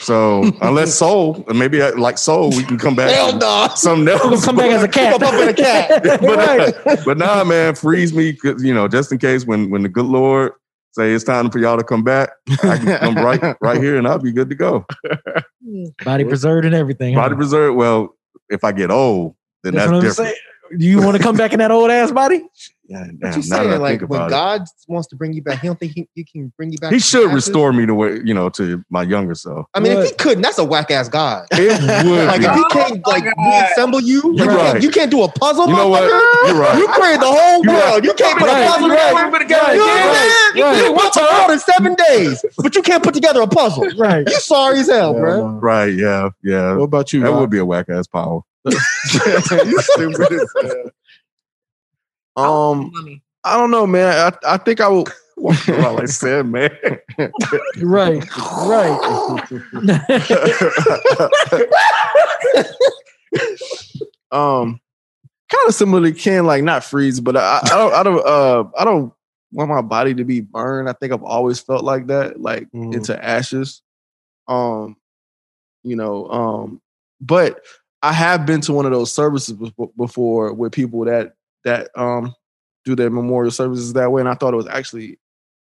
So 0.00 0.50
unless 0.62 0.94
soul, 0.98 1.44
and 1.48 1.58
maybe 1.58 1.82
I, 1.82 1.90
like 1.90 2.18
soul, 2.18 2.50
we 2.50 2.64
can 2.64 2.78
come 2.78 2.96
back. 2.96 3.10
Hell 3.10 3.36
no. 3.36 3.68
Something 3.76 4.08
else. 4.08 4.24
We'll 4.24 4.40
come 4.40 4.56
back 4.56 4.70
as 4.70 4.82
a 4.82 4.88
cat. 4.88 5.20
Come 5.20 5.22
up 5.22 5.48
a 5.48 5.52
cat. 5.52 6.02
but, 6.20 6.20
Right. 6.22 7.04
but 7.04 7.18
nah, 7.18 7.44
man, 7.44 7.74
freeze 7.76 8.12
me, 8.12 8.32
'cause, 8.32 8.64
you 8.64 8.72
know, 8.74 8.88
just 8.88 9.12
in 9.12 9.18
case 9.18 9.44
when 9.46 9.70
when 9.70 9.82
the 9.82 9.88
good 9.88 10.06
Lord 10.06 10.52
say 10.92 11.12
it's 11.12 11.24
time 11.24 11.50
for 11.50 11.58
y'all 11.58 11.76
to 11.76 11.84
come 11.84 12.02
back, 12.04 12.30
I 12.62 12.78
can 12.78 12.98
come 12.98 13.14
right 13.16 13.56
right 13.60 13.80
here 13.80 13.96
and 13.98 14.06
I'll 14.06 14.18
be 14.18 14.32
good 14.32 14.48
to 14.50 14.54
go. 14.54 14.86
Hmm. 15.64 15.84
Body 16.04 16.24
preserved 16.24 16.64
and 16.66 16.74
everything. 16.74 17.14
huh? 17.14 17.20
Body 17.22 17.34
preserved. 17.36 17.76
Well, 17.76 18.16
if 18.50 18.64
I 18.64 18.72
get 18.72 18.90
old, 18.90 19.34
then 19.62 19.74
That's 19.74 19.84
that's, 19.84 19.90
what 19.90 19.96
I'm 19.96 20.02
different. 20.02 20.28
saying. 20.28 20.78
Do 20.78 20.86
you 20.86 21.02
want 21.02 21.16
to 21.16 21.22
come 21.22 21.36
back 21.36 21.52
in 21.52 21.58
that 21.58 21.70
old 21.70 21.90
ass 21.90 22.10
body? 22.12 22.42
Yeah, 22.92 23.04
damn, 23.06 23.18
What 23.18 23.22
now 23.22 23.30
you 23.30 23.38
I 23.38 23.40
saying? 23.40 23.80
Like 23.80 24.00
think 24.00 24.10
when 24.10 24.20
about 24.20 24.26
it. 24.28 24.30
God 24.30 24.62
wants 24.88 25.08
to 25.08 25.16
bring 25.16 25.32
you 25.32 25.42
back, 25.42 25.60
he 25.60 25.66
don't 25.68 25.80
think 25.80 25.92
he, 25.92 26.08
he 26.14 26.24
can 26.24 26.52
bring 26.56 26.70
you 26.72 26.78
back. 26.78 26.92
He 26.92 26.98
should 26.98 27.28
ashes? 27.28 27.34
restore 27.46 27.72
me 27.72 27.86
to 27.86 27.94
where, 27.94 28.22
you 28.24 28.34
know, 28.34 28.50
to 28.50 28.84
my 28.90 29.02
younger 29.02 29.34
self. 29.34 29.66
I 29.74 29.80
mean, 29.80 29.94
What? 29.94 30.04
if 30.04 30.10
he 30.10 30.16
couldn't, 30.16 30.42
that's 30.42 30.58
a 30.58 30.64
whack 30.64 30.90
ass 30.90 31.08
God. 31.08 31.46
It 31.52 31.80
would 32.06 32.26
Like 32.26 32.40
be. 32.40 32.46
if 32.46 32.54
he 32.54 32.64
can't 32.70 33.06
like 33.06 33.24
oh 33.38 33.60
reassemble 33.60 34.00
you, 34.00 34.20
You're 34.36 34.46
like, 34.46 34.74
right. 34.74 34.82
you 34.82 34.90
can't 34.90 35.10
do 35.10 35.22
a 35.22 35.28
puzzle. 35.32 35.68
You 35.68 35.74
know 35.76 35.88
what? 35.88 36.02
You're 36.02 36.54
right. 36.60 36.76
You 36.78 36.86
created 36.88 37.20
the 37.22 37.26
whole 37.32 37.64
You're 37.64 37.72
world. 37.74 37.84
right. 37.94 38.04
You 38.04 38.14
can't 38.14 38.38
put 38.38 38.48
Right, 38.48 38.62
a 38.64 38.68
puzzle 38.70 38.88
right, 38.90 39.38
together. 39.40 39.62
right, 39.66 39.72
You 39.72 39.78
know 39.78 39.86
what 39.86 40.00
I'm 40.00 40.08
right, 40.08 40.50
saying? 40.54 40.56
You 40.56 40.94
right. 40.94 41.12
to 41.12 41.20
world 41.32 41.50
in 41.50 41.58
seven 41.60 41.94
days, 41.94 42.44
but 42.58 42.74
you 42.74 42.82
can't 42.82 43.02
put 43.02 43.14
together 43.14 43.40
a 43.42 43.46
puzzle. 43.46 43.86
Right. 43.96 44.26
You 44.28 44.34
sorry 44.40 44.80
as 44.80 44.88
hell, 44.88 45.14
bro. 45.14 45.46
Right, 45.60 45.94
yeah, 45.94 46.28
yeah. 46.42 46.74
What 46.74 46.84
about 46.84 47.12
you? 47.12 47.20
That 47.22 47.32
would 47.34 47.50
be 47.50 47.58
a 47.58 47.64
whack 47.64 47.88
ass 47.88 48.06
power. 48.06 48.40
You 48.64 49.80
stupid 49.80 50.32
as 50.32 50.52
hell. 50.62 50.90
Um, 52.36 52.92
I 53.44 53.56
don't 53.56 53.70
know, 53.70 53.86
man. 53.86 54.32
I, 54.44 54.54
I 54.54 54.56
think 54.58 54.80
I 54.80 54.88
will. 54.88 55.06
well, 55.36 56.00
I 56.00 56.06
said, 56.06 56.46
man. 56.46 56.70
Right. 57.80 58.24
Right. 58.66 58.98
um, 64.30 64.80
kind 65.50 65.68
of 65.68 65.74
similar 65.74 66.10
to 66.10 66.18
Ken, 66.18 66.46
like 66.46 66.62
not 66.62 66.84
freeze, 66.84 67.20
but 67.20 67.36
I, 67.36 67.60
I 67.62 67.76
don't, 67.76 67.94
I 67.94 68.02
don't, 68.02 68.26
uh, 68.26 68.64
I 68.78 68.84
don't 68.84 69.12
want 69.52 69.70
my 69.70 69.82
body 69.82 70.14
to 70.14 70.24
be 70.24 70.40
burned. 70.40 70.88
I 70.88 70.92
think 70.92 71.12
I've 71.12 71.22
always 71.22 71.60
felt 71.60 71.84
like 71.84 72.06
that, 72.06 72.40
like 72.40 72.70
Mhm. 72.72 72.94
into 72.94 73.22
ashes. 73.22 73.82
Um, 74.48 74.96
you 75.82 75.96
know, 75.96 76.28
um, 76.30 76.80
but 77.20 77.62
I 78.02 78.12
have 78.12 78.46
been 78.46 78.60
to 78.62 78.72
one 78.72 78.86
of 78.86 78.92
those 78.92 79.12
services 79.12 79.56
before 79.96 80.52
with 80.52 80.72
people 80.72 81.04
that 81.04 81.34
that 81.64 81.90
um 81.96 82.34
do 82.84 82.94
their 82.96 83.10
memorial 83.10 83.50
services 83.52 83.92
that 83.92 84.10
way, 84.10 84.20
and 84.20 84.28
I 84.28 84.34
thought 84.34 84.54
it 84.54 84.56
was 84.56 84.66
actually 84.68 85.18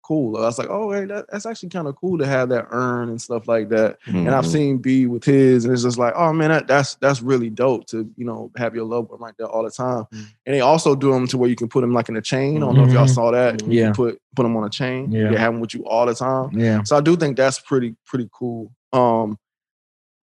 cool. 0.03 0.39
I 0.39 0.41
was 0.41 0.59
like, 0.59 0.68
oh, 0.70 0.91
hey, 0.91 1.05
that, 1.05 1.26
that's 1.30 1.45
actually 1.45 1.68
kind 1.68 1.86
of 1.86 1.95
cool 1.97 2.16
to 2.16 2.24
have 2.26 2.49
that 2.49 2.68
urn 2.70 3.11
and 3.11 3.20
stuff 3.20 3.47
like 3.47 3.68
that 3.68 3.99
and 4.07 4.30
I've 4.30 4.45
Mhm. 4.47 4.53
seen 4.53 4.78
B 4.78 5.05
with 5.07 5.22
his, 5.22 5.66
and 5.66 5.74
it's 5.74 5.82
just 5.82 5.99
like, 5.99 6.14
oh 6.16 6.32
man, 6.32 6.49
that, 6.49 6.66
that's 6.66 6.95
that's 6.95 7.20
really 7.20 7.51
dope 7.51 7.86
to 7.89 8.11
you 8.16 8.24
know 8.24 8.51
have 8.57 8.74
your 8.74 8.84
loved 8.86 9.11
one 9.11 9.20
right 9.20 9.34
there 9.36 9.47
all 9.49 9.64
the 9.64 9.70
time. 9.70 10.05
Mm. 10.14 10.24
And 10.47 10.55
they 10.55 10.61
also 10.61 10.95
do 10.95 11.12
them 11.12 11.26
to 11.28 11.36
where 11.36 11.51
you 11.51 11.57
can 11.57 11.68
put 11.68 11.82
them 11.82 11.93
like 11.93 12.09
in 12.09 12.16
a 12.16 12.22
chain. 12.22 12.57
I 12.57 12.61
don't 12.61 12.74
know 12.76 12.84
if 12.84 12.93
y'all 12.93 13.05
Mhm. 13.05 13.14
saw 13.14 13.30
that. 13.32 13.66
Yeah. 13.66 13.93
put 13.93 14.18
put 14.34 14.45
them 14.45 14.57
on 14.57 14.64
a 14.64 14.70
chain. 14.70 15.12
Yeah. 15.12 15.30
you 15.30 15.36
have 15.36 15.53
them 15.53 15.61
with 15.61 15.74
you 15.74 15.84
all 15.84 16.07
the 16.07 16.14
time. 16.14 16.51
Yeah. 16.59 16.82
So 16.84 16.97
I 16.97 17.01
do 17.03 17.14
think 17.14 17.36
that's 17.36 17.59
pretty 17.61 17.95
pretty 18.07 18.30
cool. 18.32 18.70
Um, 18.95 19.39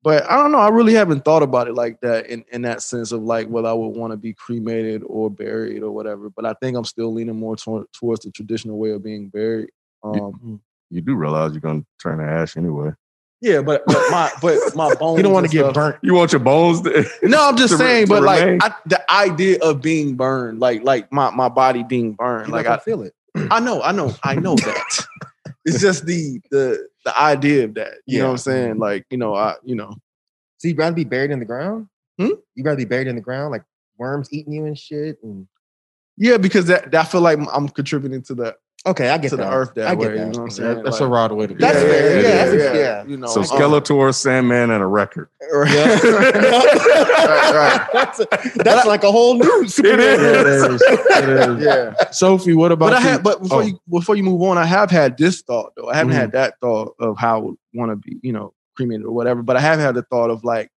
but 0.05 0.23
I 0.29 0.37
don't 0.37 0.51
know. 0.51 0.59
I 0.59 0.69
really 0.69 0.93
haven't 0.93 1.25
thought 1.25 1.41
about 1.41 1.67
it 1.67 1.73
like 1.73 1.99
that 2.01 2.27
in 2.27 2.45
in 2.51 2.61
that 2.61 2.83
sense 2.83 3.11
of 3.11 3.23
like 3.23 3.47
whether 3.47 3.67
I 3.67 3.73
would 3.73 3.97
want 3.97 4.11
to 4.13 4.17
be 4.17 4.33
cremated 4.33 5.01
or 5.07 5.31
buried 5.31 5.81
or 5.81 5.91
whatever. 5.91 6.29
But 6.29 6.45
I 6.45 6.53
think 6.61 6.77
I'm 6.77 6.85
still 6.85 7.11
leaning 7.11 7.35
more 7.39 7.55
toward, 7.55 7.91
towards 7.91 8.23
the 8.23 8.29
traditional 8.31 8.77
way 8.77 8.91
of 8.91 9.03
being 9.03 9.29
buried. 9.29 9.71
Um, 10.03 10.61
You 10.91 11.01
do 11.01 11.15
realize 11.15 11.53
you're 11.53 11.61
gonna 11.61 11.83
turn 11.99 12.19
to 12.19 12.23
ash 12.23 12.55
anyway. 12.55 12.91
yeah, 13.41 13.63
but, 13.63 13.83
but 13.87 14.11
my 14.11 14.31
but 14.43 14.59
my 14.75 14.93
bones. 14.93 15.17
You 15.17 15.23
don't 15.23 15.33
want 15.33 15.47
to 15.47 15.51
get 15.51 15.73
burnt. 15.73 15.97
You 16.03 16.13
want 16.13 16.31
your 16.31 16.39
bones 16.39 16.81
to 16.81 17.03
No, 17.23 17.49
I'm 17.49 17.57
just 17.63 17.71
to 17.71 17.77
saying, 17.79 18.05
to 18.05 18.13
but 18.13 18.21
like? 18.23 18.63
I, 18.63 18.75
the 18.85 19.11
idea 19.11 19.57
of 19.63 19.81
being 19.81 20.15
burned, 20.15 20.59
like 20.59 20.83
like 20.83 21.11
my 21.11 21.31
my 21.31 21.49
body 21.49 21.81
being 21.81 22.13
burned, 22.13 22.49
You're 22.49 22.57
like 22.57 22.67
I, 22.67 22.77
feel 22.77 23.01
it. 23.01 23.15
I 23.49 23.59
know, 23.59 23.81
I 23.81 23.91
know, 23.91 24.13
I 24.23 24.35
know 24.35 24.53
that. 24.67 25.07
It's 25.65 25.81
just 25.81 26.05
the 26.05 26.39
the 26.51 26.87
the 27.03 27.19
idea 27.19 27.65
of 27.65 27.73
that. 27.75 27.95
You 28.05 28.19
know 28.19 28.25
what 28.25 28.31
I'm 28.31 28.37
saying? 28.37 28.77
Like 28.77 29.05
you 29.09 29.17
know, 29.17 29.35
I 29.35 29.55
you 29.63 29.75
know, 29.75 29.93
So 30.57 30.67
you'd 30.67 30.77
rather 30.77 30.95
be 30.95 31.03
buried 31.03 31.31
in 31.31 31.39
the 31.39 31.45
ground? 31.45 31.87
Hmm? 32.19 32.29
You'd 32.55 32.65
rather 32.65 32.77
be 32.77 32.85
buried 32.85 33.07
in 33.07 33.15
the 33.15 33.21
ground, 33.21 33.51
like 33.51 33.63
worms 33.97 34.29
eating 34.31 34.53
you 34.53 34.65
and 34.65 34.77
shit. 34.77 35.17
And 35.23 35.47
yeah, 36.17 36.37
because 36.37 36.67
that, 36.67 36.91
that 36.91 37.01
I 37.01 37.03
feel 37.09 37.21
like 37.21 37.39
I'm 37.53 37.67
contributing 37.69 38.21
to 38.23 38.35
the 38.35 38.55
okay, 38.85 39.09
I 39.09 39.17
get 39.17 39.29
to 39.29 39.35
that. 39.37 39.49
the 39.49 39.51
earth 39.55 39.73
that 39.75 39.87
I 39.87 39.93
way. 39.95 40.05
get 40.07 40.11
You 40.13 40.19
know 40.19 40.27
what 40.29 40.39
I'm 40.39 40.49
saying? 40.51 40.83
That's 40.83 40.99
Like- 41.01 41.07
a 41.09 41.11
rod 41.11 41.31
way 41.33 41.47
to 41.47 41.53
go. 41.53 41.59
That's 41.59 41.81
Yeah, 41.81 41.89
fair. 41.89 42.15
yeah, 42.15 42.21
Yeah, 42.21 42.27
yeah, 42.27 42.45
that's- 42.45 42.75
yeah. 42.75 42.79
yeah. 42.79 43.03
You 43.05 43.17
know, 43.17 43.27
so 43.27 43.41
um, 43.41 43.45
Skeletor, 43.47 44.13
Sandman, 44.15 44.69
and 44.71 44.81
a 44.83 44.87
record. 44.87 45.29
right, 46.25 46.33
that's, 47.93 48.21
that's 48.55 48.85
like 48.85 49.03
a 49.03 49.11
whole 49.11 49.35
new 49.35 49.63
It 49.63 49.67
superhero. 49.67 50.73
is. 50.75 50.81
It 50.81 51.29
is. 51.29 51.63
Yeah. 51.65 51.93
Sophie, 52.11 52.53
what 52.53 52.71
about 52.71 52.91
But 52.91 52.93
I 52.93 52.99
you? 52.99 53.07
had- 53.09 53.23
but 53.23 53.41
before 53.41 53.61
oh. 53.61 53.65
you 53.65 53.79
before 53.89 54.15
you 54.15 54.23
move 54.23 54.41
on, 54.41 54.57
I 54.57 54.65
have 54.65 54.91
had 54.91 55.17
this 55.17 55.41
thought 55.41 55.73
though. 55.75 55.89
I 55.89 55.95
haven't 55.95 56.13
Mhm. 56.13 56.17
had 56.17 56.31
that 56.33 56.55
thought 56.61 56.95
of 56.99 57.17
how 57.17 57.35
I 57.35 57.39
would 57.41 57.55
want 57.73 57.91
to 57.91 57.95
be, 57.95 58.19
you 58.21 58.33
know, 58.33 58.53
cremated 58.75 59.05
or 59.05 59.11
whatever. 59.11 59.41
But 59.43 59.57
I 59.57 59.61
have 59.61 59.79
had 59.79 59.95
the 59.95 60.03
thought 60.03 60.29
of 60.29 60.43
like 60.43 60.71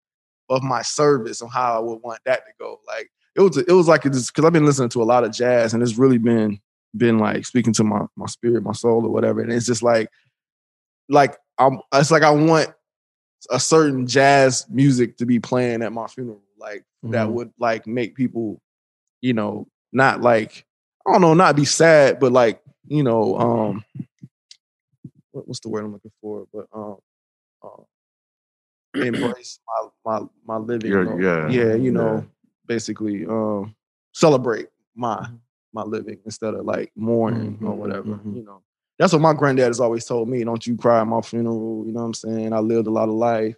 of 0.50 0.62
my 0.62 0.82
service 0.82 1.40
and 1.40 1.50
how 1.50 1.76
I 1.76 1.78
would 1.80 2.00
want 2.02 2.20
that 2.24 2.44
to 2.46 2.52
go. 2.58 2.80
Like 2.86 3.10
it 3.36 3.40
was 3.40 3.56
it 3.56 3.72
was 3.72 3.88
like 3.88 4.02
because 4.04 4.30
I've 4.42 4.52
been 4.52 4.66
listening 4.66 4.88
to 4.90 5.02
a 5.02 5.04
lot 5.04 5.24
of 5.24 5.32
jazz 5.32 5.74
and 5.74 5.82
it's 5.82 5.98
really 5.98 6.18
been 6.18 6.60
been 6.96 7.18
like 7.18 7.44
speaking 7.46 7.72
to 7.74 7.84
my 7.84 8.06
my 8.16 8.26
spirit, 8.26 8.62
my 8.62 8.72
soul, 8.72 9.04
or 9.04 9.10
whatever. 9.10 9.40
And 9.40 9.52
it's 9.52 9.66
just 9.66 9.82
like 9.82 10.08
like 11.08 11.36
I'm 11.58 11.80
it's 11.92 12.10
like 12.10 12.22
I 12.22 12.30
want 12.30 12.68
a 13.50 13.60
certain 13.60 14.06
jazz 14.06 14.66
music 14.68 15.16
to 15.18 15.26
be 15.26 15.38
playing 15.38 15.82
at 15.82 15.92
my 15.92 16.06
funeral, 16.06 16.42
like 16.58 16.84
that 17.04 17.26
Mhm. 17.28 17.32
would 17.32 17.52
like 17.58 17.86
make 17.86 18.14
people, 18.14 18.60
you 19.20 19.32
know, 19.32 19.66
not 19.92 20.20
like 20.20 20.64
I 21.06 21.12
don't 21.12 21.20
know, 21.22 21.34
not 21.34 21.56
be 21.56 21.64
sad, 21.64 22.18
but 22.20 22.32
like 22.32 22.62
you 22.86 23.02
know, 23.02 23.38
um, 23.38 23.84
what, 25.32 25.46
what's 25.46 25.60
the 25.60 25.68
word 25.68 25.84
I'm 25.84 25.92
looking 25.92 26.12
for? 26.20 26.46
But 26.52 26.66
um, 26.72 26.96
uh, 27.62 27.82
embrace 28.94 29.60
my 29.66 29.88
my 30.20 30.26
my 30.46 30.56
living. 30.56 30.90
Your- 30.90 31.06
or- 31.06 31.20
yeah, 31.20 31.48
yeah, 31.50 31.74
you 31.74 31.84
yeah. 31.84 31.90
know, 31.90 32.26
basically 32.66 33.26
um, 33.26 33.74
celebrate 34.12 34.68
my 34.94 35.28
my 35.72 35.82
living 35.82 36.18
instead 36.24 36.54
of 36.54 36.64
like 36.64 36.90
mourning 36.96 37.58
or 37.62 37.74
Mhm, 37.74 37.76
whatever. 37.78 38.08
mhm. 38.16 38.36
You 38.36 38.42
know, 38.44 38.62
that's 38.98 39.12
what 39.12 39.22
my 39.22 39.32
granddad 39.32 39.66
has 39.68 39.80
always 39.80 40.04
told 40.04 40.28
me. 40.28 40.42
Don't 40.44 40.66
you 40.66 40.76
cry 40.76 41.00
at 41.00 41.06
my 41.06 41.20
funeral. 41.20 41.84
You 41.86 41.92
know 41.92 42.00
what 42.00 42.06
I'm 42.06 42.14
saying? 42.14 42.52
I 42.52 42.58
lived 42.58 42.86
a 42.86 42.90
lot 42.90 43.08
of 43.08 43.14
life 43.14 43.54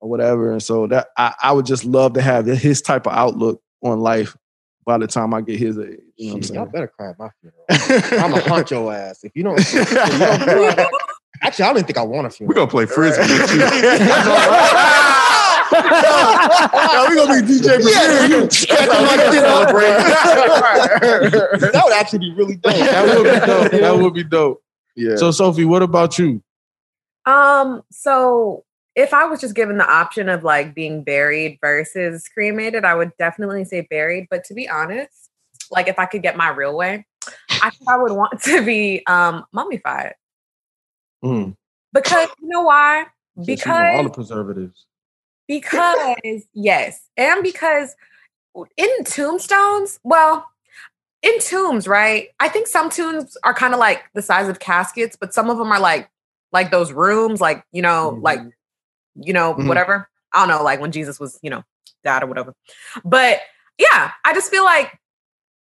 or 0.00 0.08
whatever, 0.08 0.52
and 0.52 0.62
so 0.62 0.86
that 0.88 1.08
I, 1.16 1.34
I 1.42 1.52
would 1.52 1.66
just 1.66 1.84
love 1.84 2.12
to 2.14 2.22
have 2.22 2.46
his 2.46 2.80
type 2.82 3.06
of 3.06 3.12
outlook 3.12 3.60
on 3.82 4.00
life 4.00 4.36
by 4.84 4.98
the 4.98 5.06
time 5.06 5.34
I 5.34 5.40
get 5.40 5.58
his 5.58 5.78
age. 5.78 5.98
You 6.16 6.26
know 6.28 6.32
what 6.34 6.36
I'm 6.36 6.42
Shit, 6.42 6.54
y'all 6.54 6.66
better 6.66 6.86
cry 6.88 7.10
at 7.10 7.18
my 7.18 7.28
funeral. 7.40 7.64
I'm 8.24 8.30
gonna 8.30 8.48
hunt 8.48 8.70
your 8.70 8.92
ass 8.92 9.24
if 9.24 9.32
you 9.34 9.42
don't. 9.42 9.58
if 9.58 9.72
you 9.74 9.84
don't 9.84 10.74
cry. 10.74 10.88
Actually, 11.42 11.64
I 11.66 11.72
don't 11.74 11.84
think 11.84 11.98
I 11.98 12.02
want 12.02 12.26
a 12.26 12.30
funeral. 12.30 12.48
We're 12.54 12.60
gonna 12.60 12.70
play 12.70 12.86
frisbee 12.86 13.22
with 13.22 13.54
you. 13.54 13.60
Yo, 15.72 17.06
we 17.08 17.16
gonna 17.16 17.42
be 17.42 17.48
DJ 17.52 17.66
Yeah, 17.66 18.18
Premier. 18.18 18.38
you 18.44 18.50
scratch 18.50 18.88
my 18.88 18.94
shit 19.32 19.44
up, 19.44 19.68
that 21.72 21.82
would 21.84 21.92
actually 21.94 22.18
be 22.20 22.32
really 22.34 22.56
dope. 22.56 22.72
That 22.74 23.04
would 23.16 23.24
be 23.24 23.46
dope. 23.46 23.70
That 23.72 23.98
would 23.98 24.14
be 24.14 24.24
dope. 24.24 24.62
Yeah. 24.96 25.16
So 25.16 25.30
Sophie, 25.30 25.64
what 25.64 25.82
about 25.82 26.18
you? 26.18 26.42
Um, 27.26 27.82
so 27.90 28.64
if 28.94 29.12
I 29.12 29.26
was 29.26 29.40
just 29.40 29.54
given 29.54 29.76
the 29.76 29.88
option 29.88 30.28
of 30.28 30.42
like 30.42 30.74
being 30.74 31.04
buried 31.04 31.58
versus 31.60 32.28
cremated, 32.28 32.84
I 32.84 32.94
would 32.94 33.12
definitely 33.18 33.64
say 33.64 33.86
buried. 33.88 34.26
But 34.30 34.44
to 34.44 34.54
be 34.54 34.68
honest, 34.68 35.30
like 35.70 35.86
if 35.86 35.98
I 35.98 36.06
could 36.06 36.22
get 36.22 36.36
my 36.36 36.48
real 36.48 36.76
way, 36.76 37.06
I 37.50 37.70
think 37.70 37.88
I 37.88 37.96
would 37.98 38.12
want 38.12 38.40
to 38.44 38.64
be 38.64 39.02
um 39.06 39.44
mummified. 39.52 40.14
Mm. 41.24 41.56
Because 41.92 42.28
you 42.40 42.48
know 42.48 42.62
why? 42.62 43.06
Because 43.44 43.96
all 43.96 44.02
the 44.04 44.10
preservatives. 44.10 44.86
because 45.46 46.16
yes, 46.54 47.00
and 47.16 47.42
because 47.42 47.94
in 48.76 49.04
tombstones, 49.04 50.00
well, 50.02 50.46
in 51.26 51.38
tombs, 51.40 51.88
right? 51.88 52.28
I 52.40 52.48
think 52.48 52.66
some 52.66 52.90
tombs 52.90 53.36
are 53.44 53.54
kind 53.54 53.74
of 53.74 53.80
like 53.80 54.04
the 54.14 54.22
size 54.22 54.48
of 54.48 54.58
caskets, 54.60 55.16
but 55.18 55.34
some 55.34 55.50
of 55.50 55.58
them 55.58 55.72
are 55.72 55.80
like 55.80 56.08
like 56.52 56.70
those 56.70 56.92
rooms, 56.92 57.40
like 57.40 57.64
you 57.72 57.82
know, 57.82 58.18
like 58.22 58.40
you 59.16 59.32
know, 59.32 59.54
Mhm. 59.54 59.66
whatever. 59.66 60.08
I 60.32 60.40
don't 60.40 60.48
know, 60.48 60.62
like 60.62 60.80
when 60.80 60.92
Jesus 60.92 61.18
was, 61.18 61.38
you 61.42 61.50
know, 61.50 61.62
died 62.04 62.22
or 62.22 62.26
whatever. 62.26 62.54
But 63.04 63.40
yeah, 63.78 64.12
I 64.24 64.34
just 64.34 64.50
feel 64.50 64.64
like 64.64 64.98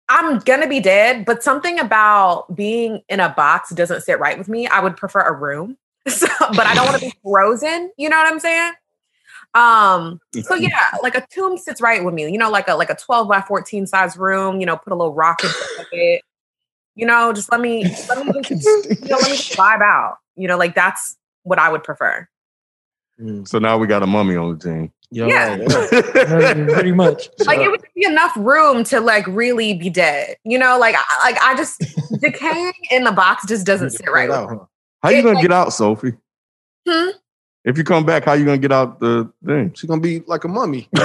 I'm 0.09 0.39
gonna 0.41 0.67
be 0.69 0.81
dead, 0.81 1.25
but 1.25 1.43
something 1.43 1.79
about 1.79 2.55
being 2.55 3.03
in 3.09 3.21
a 3.21 3.29
box 3.31 3.71
doesn't 3.71 4.03
sit 4.03 4.19
right 4.19 4.37
with 4.37 4.49
me. 4.49 4.67
I 4.67 4.81
would 4.81 4.97
prefer 4.97 5.21
a 5.21 5.33
room. 5.33 5.77
So, 6.09 6.27
but 6.57 6.67
I 6.67 6.75
don't 6.75 6.85
want 6.87 6.97
to 7.01 7.07
be 7.07 7.13
frozen. 7.23 7.93
You 7.97 8.09
know 8.09 8.17
what 8.19 8.27
I'm 8.27 8.41
saying? 8.41 8.73
Um, 9.55 10.21
so 10.43 10.55
yeah, 10.55 10.93
like 11.03 11.15
a 11.15 11.27
tomb 11.31 11.57
sits 11.59 11.81
right 11.81 12.05
with 12.05 12.15
me. 12.15 12.31
You 12.31 12.39
know, 12.39 12.51
like 12.51 12.69
a 12.69 12.75
like 12.75 12.91
a 12.91 12.97
12 12.97 13.29
by 13.29 13.41
14 13.43 13.87
size 13.87 14.17
room, 14.17 14.61
you 14.61 14.67
know, 14.67 14.77
put 14.77 14.93
a 14.93 14.97
little 14.97 15.15
rock 15.15 15.43
in 15.45 15.51
it. 15.93 16.23
You 16.95 17.07
know, 17.07 17.33
just 17.33 17.51
let 17.51 17.61
me 17.61 17.85
let 18.09 18.25
me 18.27 18.33
just, 18.43 18.65
you 18.67 19.09
know, 19.09 19.17
let 19.17 19.31
me 19.31 19.37
just 19.37 19.53
vibe 19.57 19.83
out. 19.83 20.19
You 20.37 20.49
know, 20.49 20.57
like 20.59 20.75
that's 20.75 21.17
what 21.43 21.59
I 21.59 21.71
would 21.71 21.85
prefer. 21.85 22.27
So 23.45 23.59
now 23.59 23.79
we 23.79 23.87
got 23.87 24.03
a 24.03 24.07
mummy 24.07 24.37
on 24.37 24.59
the 24.59 24.65
team. 24.65 24.93
Yo, 25.11 25.27
Yeah. 25.29 25.59
Pretty 26.75 26.91
much. 26.93 27.29
Like 27.45 27.61
it 27.61 27.71
would 27.71 27.83
be 27.95 28.05
enough 28.07 28.33
room 28.37 28.83
to 28.85 29.01
like 29.01 29.27
really 29.27 29.75
be 29.75 29.91
dead. 29.91 30.37
You 30.45 30.59
know, 30.59 30.79
like 30.79 30.97
I, 30.99 31.31
like 31.31 31.41
I 31.43 31.55
just 31.55 31.85
decaying 32.21 32.73
in 32.91 33.05
the 33.05 33.13
box 33.13 33.47
just 33.47 33.67
doesn't 33.67 33.91
sit 33.91 34.11
right 34.11 34.29
with 34.31 34.51
me. 34.51 34.59
How 35.03 35.11
you 35.11 35.19
It, 35.19 35.23
gonna 35.23 35.35
like- 35.35 35.43
get 35.43 35.53
out, 35.53 35.73
Sophie? 35.73 36.15
Hmm? 36.89 37.11
If 37.65 37.79
you 37.79 37.85
come 37.85 38.05
back, 38.05 38.25
how 38.25 38.33
you 38.33 38.45
gonna 38.45 38.59
get 38.59 38.73
out 38.73 38.99
the 38.99 39.31
thing? 39.47 39.73
She's 39.75 39.89
gonna 39.89 40.01
be 40.01 40.21
like 40.27 40.43
a 40.45 40.49
mummy. 40.49 40.89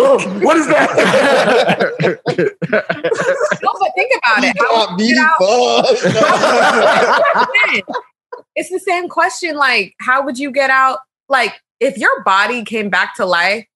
Oh, 0.00 0.18
what 0.40 0.56
is 0.56 0.66
that? 0.68 0.88
No, 3.62 3.70
but 3.78 3.90
think 3.94 4.12
about 4.18 4.44
it. 4.44 4.56
How 4.58 4.90
would 4.90 5.00
you 5.00 5.18
out? 5.18 5.36
it's 8.56 8.70
the 8.70 8.78
same 8.80 9.08
question. 9.08 9.56
Like, 9.56 9.94
how 10.00 10.24
would 10.24 10.38
you 10.38 10.50
get 10.50 10.70
out? 10.70 11.00
Like, 11.28 11.60
if 11.80 11.98
your 11.98 12.22
body 12.24 12.64
came 12.64 12.88
back 12.90 13.14
to 13.16 13.26
life 13.26 13.66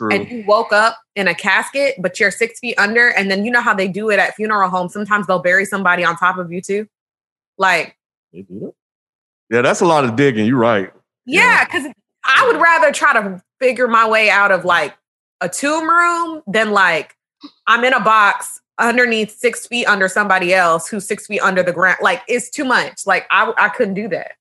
and 0.00 0.28
you 0.28 0.44
woke 0.46 0.72
up 0.72 0.98
in 1.16 1.28
a 1.28 1.34
casket, 1.34 1.94
but 2.00 2.18
you're 2.18 2.30
six 2.30 2.58
feet 2.58 2.74
under, 2.78 3.08
and 3.10 3.30
then 3.30 3.44
you 3.44 3.50
know 3.50 3.60
how 3.60 3.74
they 3.74 3.86
do 3.88 4.10
it 4.10 4.18
at 4.18 4.34
funeral 4.34 4.68
homes. 4.68 4.92
Sometimes 4.92 5.26
they'll 5.26 5.38
bury 5.42 5.64
somebody 5.64 6.04
on 6.04 6.16
top 6.16 6.38
of 6.38 6.50
you 6.52 6.60
too. 6.60 6.88
Like, 7.58 7.96
Yeah, 8.32 9.62
that's 9.62 9.80
a 9.80 9.86
lot 9.86 10.04
of 10.04 10.16
digging. 10.16 10.46
You're 10.46 10.58
right. 10.58 10.92
yeah, 11.26 11.64
because 11.64 11.86
I 12.24 12.46
would 12.46 12.60
rather 12.60 12.90
try 12.92 13.12
to 13.12 13.42
figure 13.60 13.86
my 13.88 14.08
way 14.08 14.30
out 14.30 14.50
of 14.50 14.64
like 14.64 14.94
a 15.40 15.48
tomb 15.48 15.88
room 15.88 16.42
than 16.46 16.70
like 16.72 17.14
I'm 17.66 17.84
in 17.84 17.92
a 17.92 18.00
box 18.00 18.60
underneath 18.78 19.36
six 19.36 19.66
feet 19.66 19.86
under 19.86 20.08
somebody 20.08 20.54
else 20.54 20.88
who's 20.88 21.06
six 21.06 21.26
feet 21.26 21.40
under 21.40 21.62
the 21.62 21.72
ground. 21.72 21.98
Like, 22.00 22.22
it's 22.28 22.48
too 22.50 22.64
much. 22.64 23.06
Like, 23.06 23.26
I, 23.30 23.52
I 23.58 23.68
couldn't 23.68 23.94
do 23.94 24.08
that. 24.08 24.32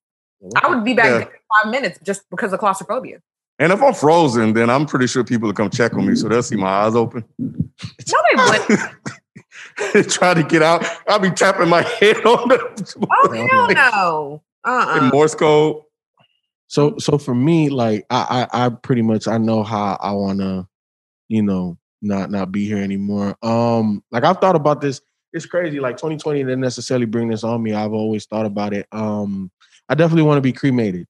I 0.55 0.69
would 0.69 0.83
be 0.83 0.93
back 0.93 1.05
Yeah. 1.07 1.19
in 1.21 1.27
five 1.63 1.71
minutes 1.71 1.99
just 2.03 2.23
because 2.31 2.53
of 2.53 2.59
claustrophobia. 2.59 3.19
And 3.61 3.71
if 3.71 3.81
I'm 3.81 3.93
frozen, 3.93 4.53
then 4.53 4.69
I'm 4.71 4.87
pretty 4.87 5.05
sure 5.05 5.23
people 5.23 5.47
will 5.47 5.53
come 5.53 5.69
check 5.69 5.93
on 5.93 6.07
me, 6.07 6.15
so 6.15 6.27
they'll 6.27 6.41
see 6.41 6.55
my 6.55 6.67
eyes 6.67 6.95
open. 6.95 7.23
No, 7.37 7.47
they 8.09 8.35
wouldn't. 8.69 10.09
Try 10.11 10.33
to 10.33 10.43
get 10.43 10.63
out. 10.63 10.83
I'll 11.07 11.19
be 11.19 11.29
tapping 11.29 11.69
my 11.69 11.83
head 11.83 12.17
on 12.25 12.49
the 12.49 13.07
Oh, 13.11 13.31
hell 13.31 13.69
no. 13.73 14.43
Uh-uh. 14.63 14.97
in 14.97 15.09
Morse 15.09 15.35
code. 15.35 15.83
So 16.67 16.95
so 16.97 17.17
for 17.19 17.35
me, 17.35 17.69
like 17.69 18.05
I 18.09 18.47
I, 18.51 18.65
I 18.65 18.69
pretty 18.69 19.03
much 19.03 19.27
I 19.27 19.37
know 19.37 19.61
how 19.61 19.97
I 20.01 20.11
wanna, 20.13 20.67
you 21.27 21.43
know, 21.43 21.77
not 22.01 22.31
not 22.31 22.51
be 22.51 22.65
here 22.65 22.77
anymore. 22.79 23.37
Um, 23.43 24.03
like 24.11 24.23
I've 24.23 24.37
thought 24.39 24.55
about 24.55 24.81
this. 24.81 25.01
It's 25.33 25.45
crazy. 25.45 25.79
Like 25.79 25.97
2020 25.97 26.39
didn't 26.39 26.59
necessarily 26.61 27.05
bring 27.05 27.29
this 27.29 27.43
on 27.43 27.61
me. 27.61 27.73
I've 27.73 27.93
always 27.93 28.25
thought 28.25 28.45
about 28.47 28.73
it. 28.73 28.87
Um, 28.91 29.51
I 29.87 29.93
definitely 29.95 30.23
want 30.23 30.37
to 30.37 30.41
be 30.41 30.51
cremated. 30.53 31.07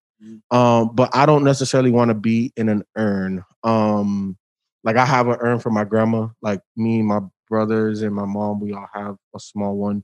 Um, 0.52 0.92
but 0.94 1.10
I 1.16 1.26
don't 1.26 1.44
necessarily 1.44 1.92
want 1.92 2.10
to 2.10 2.16
be 2.16 2.52
in 2.58 2.70
an 2.70 2.84
urn. 2.98 3.44
Um, 3.64 4.38
like 4.84 4.98
I 4.98 5.06
have 5.06 5.28
an 5.28 5.38
urn 5.40 5.60
for 5.60 5.70
my 5.70 5.84
grandma. 5.84 6.28
Like 6.42 6.62
me, 6.76 7.02
my 7.02 7.20
brothers, 7.50 8.02
and 8.02 8.16
my 8.16 8.26
mom, 8.26 8.60
we 8.60 8.74
all 8.74 8.88
have 8.94 9.16
a 9.36 9.40
small 9.40 9.76
one. 9.76 10.04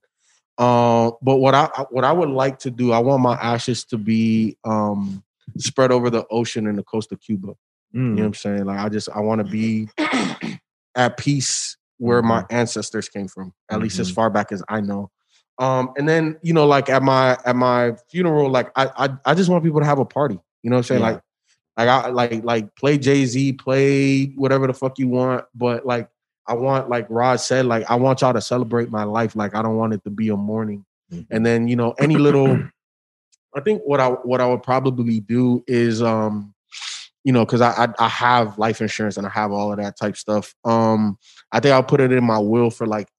Um, 0.58 1.14
but 1.22 1.38
what 1.38 1.54
I 1.54 1.66
what 1.92 2.04
I 2.04 2.12
would 2.12 2.30
like 2.30 2.60
to 2.60 2.72
do, 2.72 2.92
I 2.92 3.00
want 3.00 3.22
my 3.22 3.36
ashes 3.36 3.86
to 3.86 3.98
be 3.98 4.58
um 4.64 5.24
spread 5.58 5.92
over 5.92 6.10
the 6.10 6.26
ocean 6.32 6.68
and 6.68 6.78
the 6.78 6.84
coast 6.84 7.12
of 7.12 7.20
Cuba. 7.22 7.48
You 7.48 8.16
know 8.16 8.22
what 8.22 8.28
I'm 8.28 8.34
saying? 8.36 8.66
Like 8.66 8.80
I 8.80 8.90
just 8.90 9.10
I 9.10 9.20
want 9.22 9.40
to 9.40 9.46
be 9.46 9.90
at 10.96 11.18
peace 11.18 11.78
where 11.98 12.22
my 12.22 12.46
ancestors 12.50 13.10
came 13.10 13.28
from, 13.28 13.54
at 13.70 13.80
least 13.80 14.00
as 14.00 14.10
far 14.10 14.30
back 14.30 14.52
as 14.52 14.64
I 14.70 14.82
know. 14.82 15.10
Um, 15.60 15.92
and 15.98 16.08
then 16.08 16.38
you 16.42 16.54
know, 16.54 16.68
like 16.68 16.90
at 16.90 17.02
my 17.04 17.38
at 17.46 17.56
my 17.56 17.94
funeral, 18.10 18.50
like 18.50 18.72
I 18.76 18.90
I, 18.98 19.10
I 19.26 19.34
just 19.34 19.50
want 19.50 19.64
people 19.64 19.80
to 19.80 19.86
have 19.86 20.00
a 20.00 20.06
party. 20.06 20.40
You 20.64 20.70
know 20.70 20.76
what 20.76 20.80
I'm 20.80 20.84
saying? 20.84 21.02
Yeah. 21.02 21.08
Like 21.08 21.22
like 21.78 21.90
I 21.90 22.10
like 22.10 22.44
like 22.44 22.76
play 22.76 22.98
Jay 22.98 23.26
Z, 23.26 23.54
play 23.54 24.26
whatever 24.36 24.68
the 24.68 24.74
fuck 24.74 25.00
you 25.00 25.08
want, 25.08 25.46
but 25.56 25.86
like 25.86 26.10
I 26.48 26.54
want 26.54 26.90
like 26.90 27.08
Rod 27.10 27.40
said, 27.40 27.66
like 27.66 27.90
I 27.90 27.96
want 27.96 28.22
y'all 28.22 28.34
to 28.34 28.42
celebrate 28.42 28.90
my 28.90 29.04
life. 29.04 29.36
Like 29.36 29.56
I 29.56 29.62
don't 29.62 29.78
want 29.78 29.94
it 29.94 30.04
to 30.04 30.10
be 30.10 30.30
a 30.30 30.38
mourning. 30.38 30.86
And 31.32 31.46
then 31.46 31.68
you 31.68 31.76
know 31.76 31.94
any 32.00 32.18
little, 32.18 32.60
I 33.56 33.62
think 33.62 33.82
what 33.86 34.00
I 34.00 34.10
what 34.10 34.42
I 34.42 34.48
would 34.48 34.64
probably 34.64 35.20
do 35.22 35.64
is 35.68 36.02
um 36.02 36.54
you 37.24 37.34
know, 37.34 37.46
because 37.46 37.60
I, 37.60 37.84
I 37.84 37.88
I 38.00 38.08
have 38.08 38.58
life 38.58 38.80
insurance 38.80 39.18
and 39.18 39.28
I 39.28 39.30
have 39.32 39.52
all 39.52 39.72
of 39.72 39.80
that 39.80 39.98
type 39.98 40.16
stuff. 40.16 40.56
Um, 40.64 41.18
I 41.52 41.60
think 41.60 41.74
I'll 41.74 41.84
put 41.84 42.00
it 42.00 42.12
in 42.14 42.24
my 42.24 42.40
will 42.40 42.70
for 42.70 42.88
like 42.88 43.10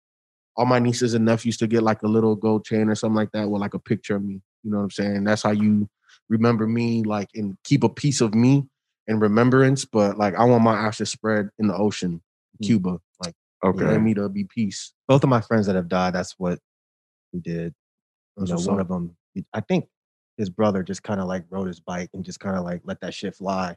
all 0.59 0.67
my 0.67 0.81
nieces 0.81 1.15
and 1.15 1.25
nephews 1.25 1.57
to 1.59 1.69
get 1.69 1.85
like 1.85 2.03
a 2.03 2.09
little 2.09 2.35
gold 2.35 2.65
chain 2.65 2.89
or 2.89 2.97
something 2.97 3.15
like 3.17 3.31
that 3.33 3.49
with 3.49 3.61
like 3.61 3.75
a 3.75 3.79
picture 3.79 4.17
of 4.17 4.25
me. 4.25 4.43
You 4.65 4.73
know 4.73 4.79
what 4.79 4.83
I'm 4.85 4.91
saying? 4.91 5.25
That's 5.25 5.43
how 5.43 5.53
you 5.53 5.89
remember 6.29 6.67
me, 6.67 7.05
like 7.05 7.29
and 7.35 7.57
keep 7.65 7.85
a 7.85 7.89
piece 7.89 8.21
of 8.21 8.35
me 8.35 8.65
in 9.07 9.21
remembrance. 9.21 9.85
But 9.85 10.19
like 10.19 10.35
I 10.35 10.45
want 10.45 10.65
my 10.65 10.75
ashes 10.77 11.11
spread 11.11 11.49
in 11.61 11.69
the 11.69 11.77
ocean, 11.77 12.21
Cuba. 12.63 12.99
Like 13.25 13.35
Okay. 13.65 13.99
me 13.99 14.15
to 14.15 14.29
be 14.29 14.45
peace. 14.45 14.93
Both 15.07 15.23
of 15.23 15.31
my 15.31 15.41
friends 15.41 15.67
that 15.67 15.77
have 15.77 15.89
died, 15.89 16.15
that's 16.15 16.35
what 16.39 16.59
we 17.33 17.41
did. 17.41 17.75
You 18.37 18.47
know, 18.47 18.61
one 18.61 18.81
of 18.81 18.89
them, 18.89 19.17
I 19.53 19.61
think 19.61 19.89
his 20.37 20.51
brother 20.51 20.83
just 20.83 21.03
kind 21.03 21.21
of 21.21 21.27
like 21.29 21.45
rode 21.51 21.69
his 21.69 21.81
bike 21.81 22.11
and 22.15 22.25
just 22.25 22.41
kind 22.41 22.57
of 22.57 22.65
like 22.65 22.81
let 22.85 23.01
that 23.01 23.15
shit 23.15 23.37
fly. 23.37 23.77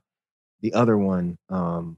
The 0.61 0.73
other 0.73 0.97
one, 0.97 1.37
um, 1.49 1.97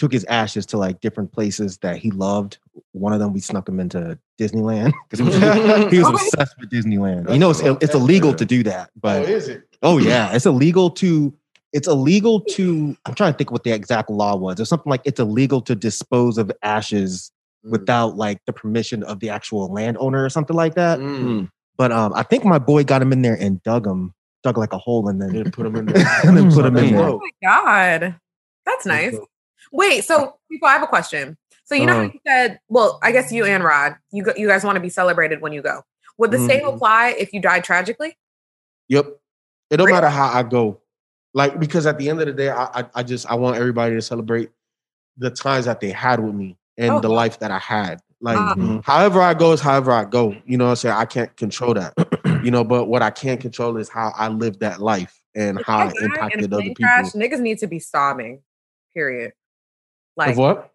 took 0.00 0.12
his 0.12 0.24
ashes 0.24 0.64
to 0.66 0.78
like 0.78 1.00
different 1.00 1.30
places 1.32 1.76
that 1.78 1.96
he 1.98 2.10
loved. 2.10 2.58
One 2.92 3.12
of 3.12 3.20
them, 3.20 3.32
we 3.32 3.40
snuck 3.40 3.68
him 3.68 3.78
into 3.78 4.18
Disneyland 4.38 4.92
because 5.10 5.18
he 5.18 5.24
was, 5.24 5.36
he 5.92 5.98
was 5.98 6.08
obsessed 6.08 6.54
with 6.58 6.70
Disneyland. 6.70 7.30
You 7.32 7.38
know, 7.38 7.50
it's, 7.50 7.60
it's 7.60 7.94
illegal 7.94 8.34
to 8.34 8.44
do 8.44 8.62
that, 8.64 8.90
but 9.00 9.28
is 9.28 9.48
it? 9.48 9.62
Oh 9.82 9.98
yeah, 10.10 10.32
it's 10.34 10.46
illegal 10.46 10.90
to 10.92 11.32
it's 11.72 11.86
illegal 11.86 12.40
to 12.40 12.96
I'm 13.06 13.14
trying 13.14 13.32
to 13.32 13.36
think 13.38 13.50
what 13.52 13.62
the 13.64 13.72
exact 13.72 14.08
law 14.10 14.34
was. 14.36 14.58
It's 14.58 14.70
something 14.70 14.90
like 14.90 15.02
it's 15.04 15.20
illegal 15.20 15.60
to 15.62 15.74
dispose 15.74 16.38
of 16.38 16.50
ashes 16.62 17.30
Mm. 17.62 17.72
without 17.72 18.16
like 18.16 18.38
the 18.46 18.54
permission 18.54 19.02
of 19.02 19.20
the 19.20 19.28
actual 19.28 19.70
landowner 19.70 20.24
or 20.24 20.30
something 20.30 20.56
like 20.56 20.76
that. 20.76 20.98
Mm. 20.98 21.50
But 21.76 21.92
um 21.92 22.14
I 22.14 22.22
think 22.22 22.42
my 22.46 22.58
boy 22.58 22.84
got 22.84 23.02
him 23.02 23.12
in 23.12 23.20
there 23.20 23.34
and 23.38 23.62
dug 23.62 23.86
him, 23.86 24.14
dug 24.42 24.56
like 24.56 24.72
a 24.72 24.78
hole 24.78 25.06
and 25.10 25.20
then 25.20 25.30
Didn't 25.30 25.52
put 25.52 25.66
him 25.66 25.76
in 25.76 25.84
there. 25.92 26.06
and 26.24 26.34
then 26.38 26.50
put 26.50 26.64
him 26.64 26.78
in 26.78 26.94
there. 26.94 27.04
Oh 27.10 27.20
my 27.20 27.30
God. 27.46 28.16
That's 28.64 28.86
nice. 28.86 29.14
Wait, 29.72 30.04
so 30.04 30.36
people, 30.50 30.68
I 30.68 30.72
have 30.72 30.82
a 30.82 30.86
question. 30.86 31.36
So 31.64 31.74
you 31.74 31.86
know 31.86 31.92
how 31.94 32.00
Uh-huh. 32.00 32.10
you 32.14 32.20
said, 32.26 32.60
well, 32.68 32.98
I 33.02 33.12
guess 33.12 33.30
you 33.30 33.44
and 33.44 33.62
Rod, 33.62 33.96
you 34.12 34.24
go, 34.24 34.32
you 34.36 34.48
guys 34.48 34.64
want 34.64 34.76
to 34.76 34.80
be 34.80 34.88
celebrated 34.88 35.40
when 35.40 35.52
you 35.52 35.62
go. 35.62 35.82
Would 36.18 36.32
the 36.32 36.38
same 36.38 36.64
Mhm. 36.64 36.74
apply 36.74 37.10
if 37.18 37.32
you 37.32 37.40
died 37.40 37.62
tragically? 37.64 38.16
Yep. 38.88 39.06
It 39.70 39.76
don't 39.76 39.86
Really? 39.86 39.94
matter 39.96 40.08
how 40.08 40.26
I 40.28 40.42
go. 40.42 40.80
Like 41.32 41.60
because 41.60 41.86
at 41.86 41.96
the 41.96 42.08
end 42.10 42.20
of 42.20 42.26
the 42.26 42.32
day, 42.32 42.50
I 42.50 42.64
I, 42.80 42.84
I 42.96 43.02
just 43.04 43.30
I 43.30 43.36
want 43.36 43.56
everybody 43.56 43.94
to 43.94 44.02
celebrate 44.02 44.50
the 45.16 45.30
times 45.30 45.66
that 45.66 45.80
they 45.80 45.90
had 45.90 46.18
with 46.18 46.34
me 46.34 46.56
and 46.76 46.90
Oh. 46.96 47.00
the 47.00 47.08
life 47.08 47.38
that 47.38 47.52
I 47.52 47.58
had. 47.58 48.00
Like 48.20 48.36
Uh, 48.38 48.80
however 48.82 49.20
I 49.22 49.32
go 49.34 49.52
is 49.52 49.60
however 49.60 49.92
I 49.92 50.04
go. 50.04 50.34
You 50.44 50.58
know 50.58 50.64
what 50.64 50.70
I'm 50.70 50.76
saying? 50.76 50.96
I 50.96 51.04
can't 51.04 51.34
control 51.36 51.74
that. 51.74 51.94
you 52.44 52.50
know, 52.50 52.64
but 52.64 52.86
what 52.86 53.00
I 53.02 53.10
can 53.10 53.38
control 53.38 53.76
is 53.76 53.88
how 53.88 54.12
I 54.16 54.26
live 54.28 54.58
that 54.58 54.80
life 54.80 55.22
and 55.36 55.60
if 55.60 55.66
how 55.66 55.78
I 55.78 55.86
it 55.86 55.94
die 55.94 55.94
in 55.94 56.10
a 56.10 56.14
impacted 56.16 56.52
other 56.52 56.62
plane 56.62 56.74
people. 56.74 56.88
crash, 56.88 57.12
niggas 57.12 57.40
need 57.40 57.58
to 57.60 57.68
be 57.68 57.78
sobbing. 57.78 58.42
Period. 58.92 59.32
Like 60.20 60.30
of 60.32 60.38
what? 60.38 60.72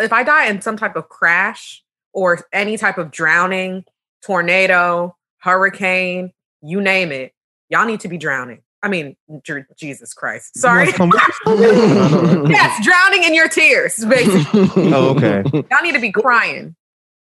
if 0.00 0.12
I 0.12 0.22
die 0.22 0.46
in 0.46 0.62
some 0.62 0.76
type 0.76 0.94
of 0.96 1.08
crash 1.08 1.82
or 2.12 2.46
any 2.52 2.76
type 2.76 2.98
of 2.98 3.10
drowning, 3.10 3.84
tornado, 4.24 5.16
hurricane, 5.38 6.32
you 6.62 6.80
name 6.80 7.10
it, 7.12 7.32
y'all 7.68 7.86
need 7.86 8.00
to 8.00 8.08
be 8.08 8.18
drowning. 8.18 8.62
I 8.84 8.88
mean, 8.88 9.16
Jer- 9.44 9.66
Jesus 9.76 10.12
Christ. 10.14 10.56
Sorry. 10.58 10.86
You 10.86 10.94
wanna 10.98 11.12
come 11.12 11.20
with 11.58 11.70
us? 11.70 12.50
yes, 12.50 12.84
drowning 12.84 13.24
in 13.24 13.34
your 13.34 13.48
tears, 13.48 14.04
basically. 14.08 14.92
oh, 14.92 15.10
okay. 15.16 15.42
y'all 15.70 15.82
need 15.82 15.94
to 15.94 16.00
be 16.00 16.10
crying. 16.12 16.74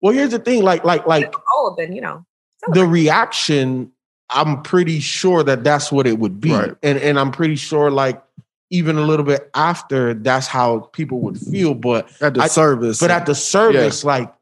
Well, 0.00 0.12
here's 0.12 0.30
the 0.30 0.38
thing, 0.38 0.62
like, 0.62 0.84
like, 0.84 1.07
like 1.07 1.34
Oh, 1.53 1.74
then 1.78 1.92
you 1.92 2.00
know. 2.00 2.24
the 2.72 2.84
reaction, 2.86 3.92
I'm 4.30 4.62
pretty 4.62 5.00
sure 5.00 5.42
that 5.44 5.62
that's 5.64 5.90
what 5.92 6.07
it 6.07 6.18
would 6.18 6.40
be, 6.40 6.53
Right. 6.53 6.74
and 6.82 6.98
and 6.98 7.18
I'm 7.18 7.30
pretty 7.32 7.57
sure 7.57 7.90
like 7.90 8.22
even 8.73 8.97
a 8.97 9.03
little 9.03 9.25
bit 9.27 9.51
after, 9.55 10.14
that's 10.14 10.47
how 10.47 10.81
people 10.93 11.20
would 11.20 11.39
feel. 11.39 11.75
But 11.75 12.09
At 12.23 12.35
the 12.35 12.43
I- 12.43 12.47
service. 12.49 12.99
but 12.99 13.11
at 13.11 13.27
the 13.27 13.35
service, 13.35 14.03
like, 14.03 14.33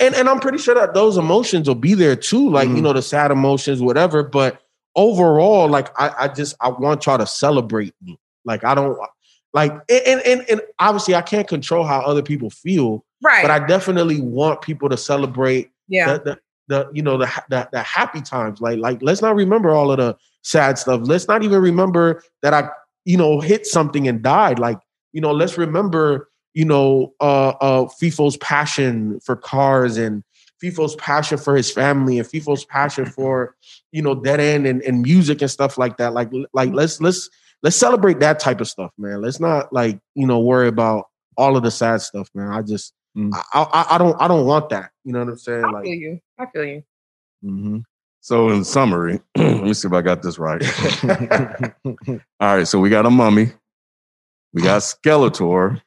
and 0.00 0.14
and 0.16 0.28
I'm 0.28 0.40
pretty 0.40 0.58
sure 0.58 0.74
that 0.74 0.94
those 0.94 1.16
emotions 1.16 1.68
will 1.68 1.76
be 1.76 1.94
there 1.94 2.16
too, 2.16 2.50
like 2.50 2.68
you 2.68 2.76
Mhm. 2.76 2.82
know 2.82 2.92
the 2.92 3.02
sad 3.02 3.30
emotions, 3.30 3.80
whatever. 3.80 4.22
But 4.24 4.60
overall, 4.96 5.68
like 5.68 5.88
I, 6.00 6.12
I 6.24 6.28
just 6.28 6.56
I 6.60 6.70
want 6.70 7.06
y'all 7.06 7.18
to 7.18 7.26
celebrate 7.26 7.94
me. 8.02 8.18
Like 8.44 8.64
I 8.64 8.74
don't 8.74 8.98
like, 9.54 9.72
and 9.88 10.20
and 10.26 10.44
and 10.50 10.60
obviously 10.78 11.14
I 11.14 11.22
can't 11.22 11.46
control 11.46 11.84
how 11.84 12.00
other 12.00 12.22
people 12.22 12.50
feel, 12.50 13.04
Right. 13.22 13.42
but 13.42 13.50
I 13.50 13.64
definitely 13.66 14.20
want 14.20 14.60
people 14.62 14.88
to 14.88 14.96
celebrate 14.96 15.70
yeah. 15.88 16.14
the, 16.18 16.18
the, 16.24 16.38
the 16.68 16.90
you 16.92 17.02
know 17.02 17.16
the, 17.18 17.30
the 17.48 17.68
the 17.72 17.82
happy 17.82 18.22
times. 18.22 18.60
Like 18.60 18.78
like 18.78 18.98
let's 19.02 19.22
not 19.22 19.36
remember 19.36 19.70
all 19.70 19.90
of 19.92 19.98
the 19.98 20.16
sad 20.42 20.78
stuff. 20.78 21.02
Let's 21.04 21.28
not 21.28 21.44
even 21.44 21.60
remember 21.62 22.22
that 22.42 22.54
I 22.54 22.70
you 23.06 23.16
know 23.16 23.40
hit 23.40 23.66
something 23.66 24.06
and 24.06 24.22
died. 24.22 24.58
Like 24.58 24.78
you 25.12 25.22
know 25.22 25.32
let's 25.32 25.56
remember 25.56 26.28
you 26.52 26.66
know 26.66 27.14
uh 27.20 27.54
uh 27.60 27.84
FIFO's 28.00 28.36
passion 28.38 29.18
for 29.24 29.36
cars 29.36 29.96
and 29.96 30.22
FIFO's 30.62 30.96
passion 30.96 31.38
for 31.38 31.56
his 31.56 31.70
family 31.70 32.18
and 32.18 32.28
FIFO's 32.28 32.64
passion 32.66 33.06
for 33.06 33.54
you 33.92 34.02
know 34.02 34.14
dead 34.14 34.40
end 34.40 34.66
and, 34.66 34.82
and 34.82 35.00
music 35.02 35.40
and 35.40 35.50
stuff 35.50 35.78
like 35.78 35.96
that. 35.96 36.12
Like 36.12 36.30
like 36.52 36.72
let's 36.72 37.00
let's 37.00 37.30
let's 37.62 37.76
celebrate 37.76 38.20
that 38.20 38.40
type 38.40 38.60
of 38.60 38.68
stuff, 38.68 38.90
man. 38.98 39.22
Let's 39.22 39.40
not 39.40 39.72
like 39.72 39.98
you 40.14 40.26
know 40.26 40.40
worry 40.40 40.68
about 40.68 41.06
all 41.38 41.56
of 41.56 41.62
the 41.62 41.70
sad 41.70 42.02
stuff, 42.02 42.28
man. 42.34 42.52
I 42.52 42.60
just 42.62 42.92
Mm. 43.16 43.30
I, 43.54 43.62
I 43.62 43.94
I 43.94 43.98
don't 43.98 44.20
I 44.20 44.28
don't 44.28 44.46
want 44.46 44.68
that. 44.68 44.90
You 45.04 45.12
know 45.12 45.20
what 45.20 45.28
I'm 45.28 45.38
saying? 45.38 45.64
I 45.64 45.70
Like 45.70 45.84
feel 45.84 45.94
you. 45.94 46.20
I 46.38 46.46
feel 46.52 46.64
you. 46.64 46.82
Mhm. 47.42 47.82
So 48.26 48.48
in 48.48 48.64
summary, 48.64 49.20
let 49.36 49.62
me 49.62 49.72
see 49.72 49.86
if 49.86 49.94
I 49.94 50.02
got 50.02 50.20
this 50.20 50.36
right. 50.36 50.60
All 52.40 52.56
right, 52.56 52.66
so 52.66 52.80
we 52.80 52.90
got 52.90 53.06
a 53.06 53.10
mummy, 53.10 53.52
we 54.52 54.62
got 54.62 54.82
Skeletor, 54.82 55.80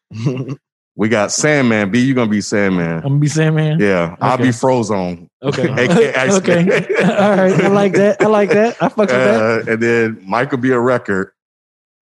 we 0.96 1.10
got 1.10 1.34
Sandman. 1.34 1.92
B, 1.92 2.00
you 2.00 2.14
gonna 2.14 2.32
be 2.32 2.40
Sandman? 2.40 3.00
I'm 3.00 3.02
gonna 3.02 3.16
be 3.20 3.28
Sandman. 3.28 3.78
man. 3.78 3.80
Yeah, 3.82 4.16
I'll 4.22 4.38
be 4.38 4.44
Okay. 4.44 4.52
Frozone. 4.52 5.28
Okay. 5.44 5.68
Okay. 6.38 7.04
All 7.04 7.36
right. 7.36 7.62
I 7.62 7.68
like 7.68 7.92
that. 7.96 8.22
I 8.22 8.28
like 8.28 8.52
that. 8.52 8.82
I 8.82 8.88
fucks 8.88 8.98
with 8.98 9.10
that. 9.10 9.68
Uh, 9.68 9.72
and 9.74 9.84
then 9.84 10.16
Myke 10.26 10.52
will 10.52 10.60
be 10.60 10.72
a 10.72 10.80
record. 10.80 11.34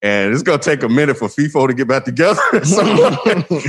And 0.03 0.35
it's 0.35 0.43
gonna 0.43 0.59
take 0.59 0.83
a 0.83 0.89
minute 0.89 1.17
for 1.17 1.29
FIFO 1.29 1.69
to 1.69 1.75
get 1.75 1.87
back 1.87 2.05
together. 2.05 2.41
so, 2.65 3.23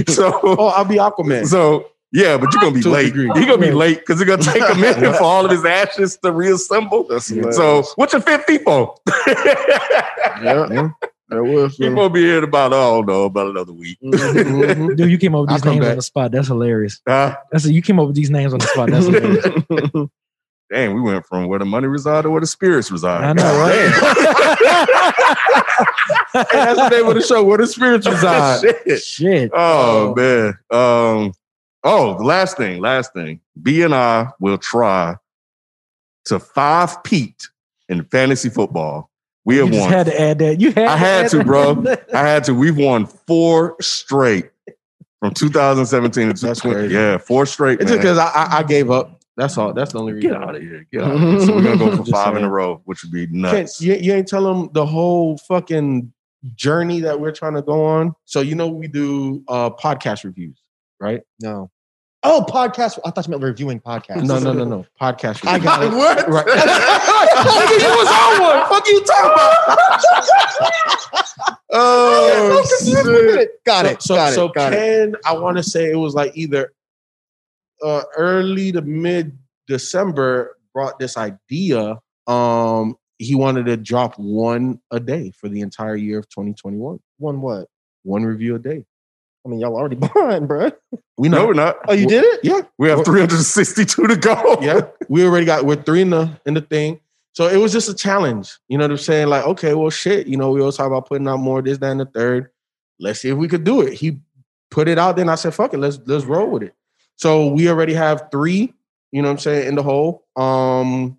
so, 0.07 0.39
oh, 0.41 0.73
I'll 0.75 0.83
be 0.83 0.95
Aquaman. 0.95 1.45
so 1.45 1.91
yeah, 2.15 2.37
but 2.37 2.51
you're 2.53 2.61
gonna 2.61 2.73
be 2.73 2.81
To 2.81 2.89
late. 2.89 3.05
degree. 3.07 3.25
You're 3.35 3.45
gonna 3.45 3.57
be 3.57 3.71
late 3.71 3.99
because 3.99 4.19
it's 4.21 4.27
gonna 4.29 4.41
take 4.41 4.63
a 4.67 4.75
minute 4.79 5.15
for 5.17 5.23
all 5.23 5.45
of 5.45 5.51
his 5.51 5.65
ashes 5.65 6.17
to 6.23 6.31
reassemble. 6.31 7.03
That's 7.07 7.27
So, 7.55 7.83
what's 7.95 8.13
your 8.13 8.21
fifth 8.21 8.47
people? 8.47 9.01
yeah, 9.07 10.89
that 11.29 11.41
was 11.43 11.77
FIFO 11.77 12.13
be 12.13 12.21
here 12.21 12.43
about 12.43 12.71
I 12.71 12.77
don't 12.77 13.05
know 13.07 13.23
about 13.23 13.47
another 13.47 13.73
week. 13.73 13.97
Mhm. 14.03 14.95
Dude, 14.97 15.09
you 15.11 15.17
came 15.17 15.33
up 15.35 15.41
with 15.41 15.49
these 15.49 15.65
names 15.65 15.79
back. 15.81 15.89
on 15.91 15.95
the 15.97 16.01
spot. 16.03 16.31
That's 16.31 16.47
hilarious. 16.47 17.01
Huh? 17.07 17.35
I 17.53 17.57
said 17.57 17.71
you 17.71 17.81
came 17.81 17.99
up 17.99 18.07
with 18.07 18.15
these 18.15 18.29
names 18.29 18.53
on 18.53 18.59
the 18.59 18.67
spot. 18.67 18.89
That's 18.91 19.05
hilarious. 19.05 20.09
Damn, 20.71 20.95
we 20.95 21.01
went 21.01 21.25
from 21.27 21.47
where 21.47 21.59
the 21.59 21.65
money 21.65 21.85
reside 21.87 22.23
to 22.23 22.29
where 22.31 22.41
the 22.41 22.47
spirits 22.47 22.91
reside. 22.91 23.23
I 23.23 23.33
know, 23.33 23.59
right? 23.59 24.85
Hey, 26.33 26.43
that's 26.51 26.79
the 26.79 26.89
name 26.89 27.07
of 27.07 27.15
the 27.15 27.21
show. 27.21 27.43
Where 27.43 27.57
the 27.59 27.67
spirits 27.67 28.07
reside. 28.07 28.61
Shit. 28.61 29.01
Shit. 29.01 29.51
Oh 29.53 30.13
man. 30.15 30.57
Um. 30.71 31.33
Oh, 31.85 32.17
the 32.17 32.23
last 32.23 32.57
thing. 32.57 32.81
Last 32.81 33.13
thing. 33.13 33.39
B 33.61 33.83
and 33.83 33.93
I 33.95 34.29
will 34.39 34.57
try 34.57 35.15
to 36.25 36.39
five 36.39 37.03
Pete 37.03 37.47
in 37.87 38.03
fantasy 38.05 38.49
football. 38.49 39.11
We 39.45 39.57
You 39.57 39.61
have 39.65 39.71
just 39.71 39.81
won. 39.83 39.91
had 39.91 40.05
to 40.07 40.19
add 40.21 40.39
that. 40.39 40.59
You 40.59 40.71
had. 40.71 40.87
I 40.87 40.97
had 40.97 41.25
add 41.25 41.31
to, 41.31 41.37
that. 41.37 41.45
bro. 41.45 41.83
I 42.13 42.27
had 42.27 42.43
to. 42.45 42.53
We've 42.55 42.75
won 42.75 43.05
four 43.05 43.75
straight 43.79 44.49
from 45.19 45.33
2017 45.35 46.33
to 46.33 46.45
That's 46.45 46.61
crazy. 46.61 46.93
Yeah, 46.93 47.17
four 47.19 47.45
straight. 47.45 47.79
It's 47.79 47.91
just 47.91 48.01
because 48.01 48.17
I, 48.17 48.25
I 48.29 48.57
I 48.57 48.63
gave 48.63 48.89
up. 48.89 49.21
That's 49.37 49.55
all. 49.57 49.71
That's 49.73 49.93
the 49.93 49.99
only 49.99 50.13
reason. 50.13 50.31
Get 50.31 50.41
out 50.41 50.55
of 50.55 50.61
here. 50.63 50.87
Get 50.91 51.03
out 51.03 51.11
of 51.15 51.19
here. 51.21 51.39
So 51.41 51.55
we're 51.55 51.63
gonna 51.63 51.77
go 51.77 51.91
for 51.91 51.97
Just 51.97 52.11
five 52.11 52.35
in 52.35 52.43
a 52.43 52.49
row, 52.49 52.81
which 52.85 53.03
would 53.03 53.11
be 53.11 53.27
Can't- 53.27 53.37
nuts. 53.37 53.79
you, 53.81 53.93
you 53.93 54.13
ain't 54.13 54.27
tell 54.27 54.43
them 54.43 54.69
the 54.73 54.85
whole 54.85 55.37
fucking 55.37 56.11
journey 56.55 57.01
that 57.01 57.19
we're 57.19 57.31
trying 57.31 57.53
to 57.53 57.61
go 57.61 57.85
on. 57.85 58.15
So 58.25 58.41
you 58.41 58.55
know 58.55 58.67
we 58.69 58.87
do 58.87 59.43
uh 59.47 59.69
podcast 59.69 60.23
reviews, 60.23 60.59
right? 60.99 61.21
No. 61.39 61.69
Oh, 62.25 62.43
podcast. 62.47 62.97
I 63.05 63.11
thought 63.11 63.27
you 63.27 63.31
meant 63.31 63.43
reviewing 63.43 63.79
podcasts. 63.79 64.23
No, 64.23 64.39
no, 64.39 64.51
no, 64.51 64.65
no. 64.65 64.85
Podcast. 64.99 65.47
I 65.47 65.59
got 65.59 65.83
it. 65.83 65.91
What? 65.91 66.27
Right. 66.27 66.45
Nigga, 66.47 67.79
you 67.81 67.89
was 67.97 68.07
on 68.07 68.41
one. 68.41 68.67
Fuck 68.67 68.87
you 68.87 69.03
talking 69.03 69.31
about? 69.31 69.79
oh, 71.71 72.65
shit. 72.83 73.63
Got 73.63 73.85
so, 73.85 73.91
it. 73.91 74.01
So, 74.01 74.15
got 74.15 74.33
so 74.33 74.45
it. 74.45 74.53
Got 74.55 74.73
it. 74.73 74.75
Ken, 74.75 75.15
I 75.25 75.33
want 75.33 75.57
to 75.57 75.63
say 75.63 75.91
it 75.91 75.95
was 75.95 76.15
like 76.15 76.35
either 76.35 76.73
uh, 77.83 78.01
early 78.17 78.71
to 78.71 78.81
mid 78.81 79.37
December 79.67 80.57
brought 80.73 80.97
this 80.97 81.17
idea. 81.17 81.99
Um, 82.27 82.95
he 83.19 83.35
wanted 83.35 83.67
to 83.67 83.77
drop 83.77 84.15
one 84.17 84.79
a 84.91 84.99
day 84.99 85.31
for 85.39 85.47
the 85.47 85.61
entire 85.61 85.95
year 85.95 86.19
of 86.19 86.27
2021. 86.29 86.99
One 87.17 87.41
what? 87.41 87.67
One 88.03 88.23
review 88.23 88.55
a 88.55 88.59
day. 88.59 88.83
I 89.45 89.49
mean, 89.49 89.59
y'all 89.59 89.75
already 89.75 89.95
behind, 90.07 90.47
bro. 90.47 90.71
We 91.17 91.29
No, 91.29 91.39
know. 91.39 91.47
we're 91.47 91.53
not. 91.53 91.77
Oh, 91.87 91.93
you 91.93 92.07
did 92.07 92.23
it? 92.23 92.39
yeah, 92.43 92.61
We 92.77 92.89
have 92.89 93.05
362 93.05 94.07
to 94.07 94.15
go. 94.15 94.57
yeah. 94.61 94.81
We 95.09 95.23
already 95.25 95.45
got 95.45 95.65
we're 95.65 95.75
three 95.81 96.01
in 96.01 96.09
the 96.09 96.31
in 96.45 96.55
the 96.55 96.61
thing. 96.61 96.99
So 97.33 97.47
it 97.47 97.57
was 97.57 97.71
just 97.73 97.89
a 97.89 97.93
challenge. 97.93 98.57
You 98.69 98.77
know 98.77 98.85
what 98.85 98.91
I'm 98.91 98.97
saying? 98.97 99.27
Like, 99.27 99.45
okay, 99.45 99.73
well, 99.73 99.89
shit. 99.89 100.25
You 100.27 100.37
know, 100.37 100.51
we 100.51 100.61
always 100.61 100.77
talk 100.77 100.87
about 100.87 101.07
putting 101.07 101.27
out 101.27 101.37
more 101.37 101.61
this, 101.61 101.77
that, 101.79 101.91
and 101.91 101.99
the 101.99 102.05
third. 102.05 102.49
Let's 102.99 103.19
see 103.21 103.29
if 103.29 103.37
we 103.37 103.47
could 103.47 103.63
do 103.65 103.81
it. 103.81 103.93
He 103.93 104.19
put 104.71 104.87
it 104.87 104.97
out 104.97 105.15
then 105.15 105.29
I 105.29 105.35
said, 105.35 105.53
fuck 105.53 105.73
it, 105.73 105.77
let's 105.77 105.99
let's 106.05 106.25
roll 106.25 106.49
with 106.49 106.63
it. 106.63 106.73
So 107.17 107.47
we 107.47 107.69
already 107.69 107.93
have 107.93 108.29
three, 108.31 108.73
you 109.11 109.21
know 109.21 109.27
what 109.27 109.33
I'm 109.33 109.39
saying, 109.39 109.67
in 109.67 109.75
the 109.75 109.83
hole. 109.83 110.25
Um, 110.35 111.17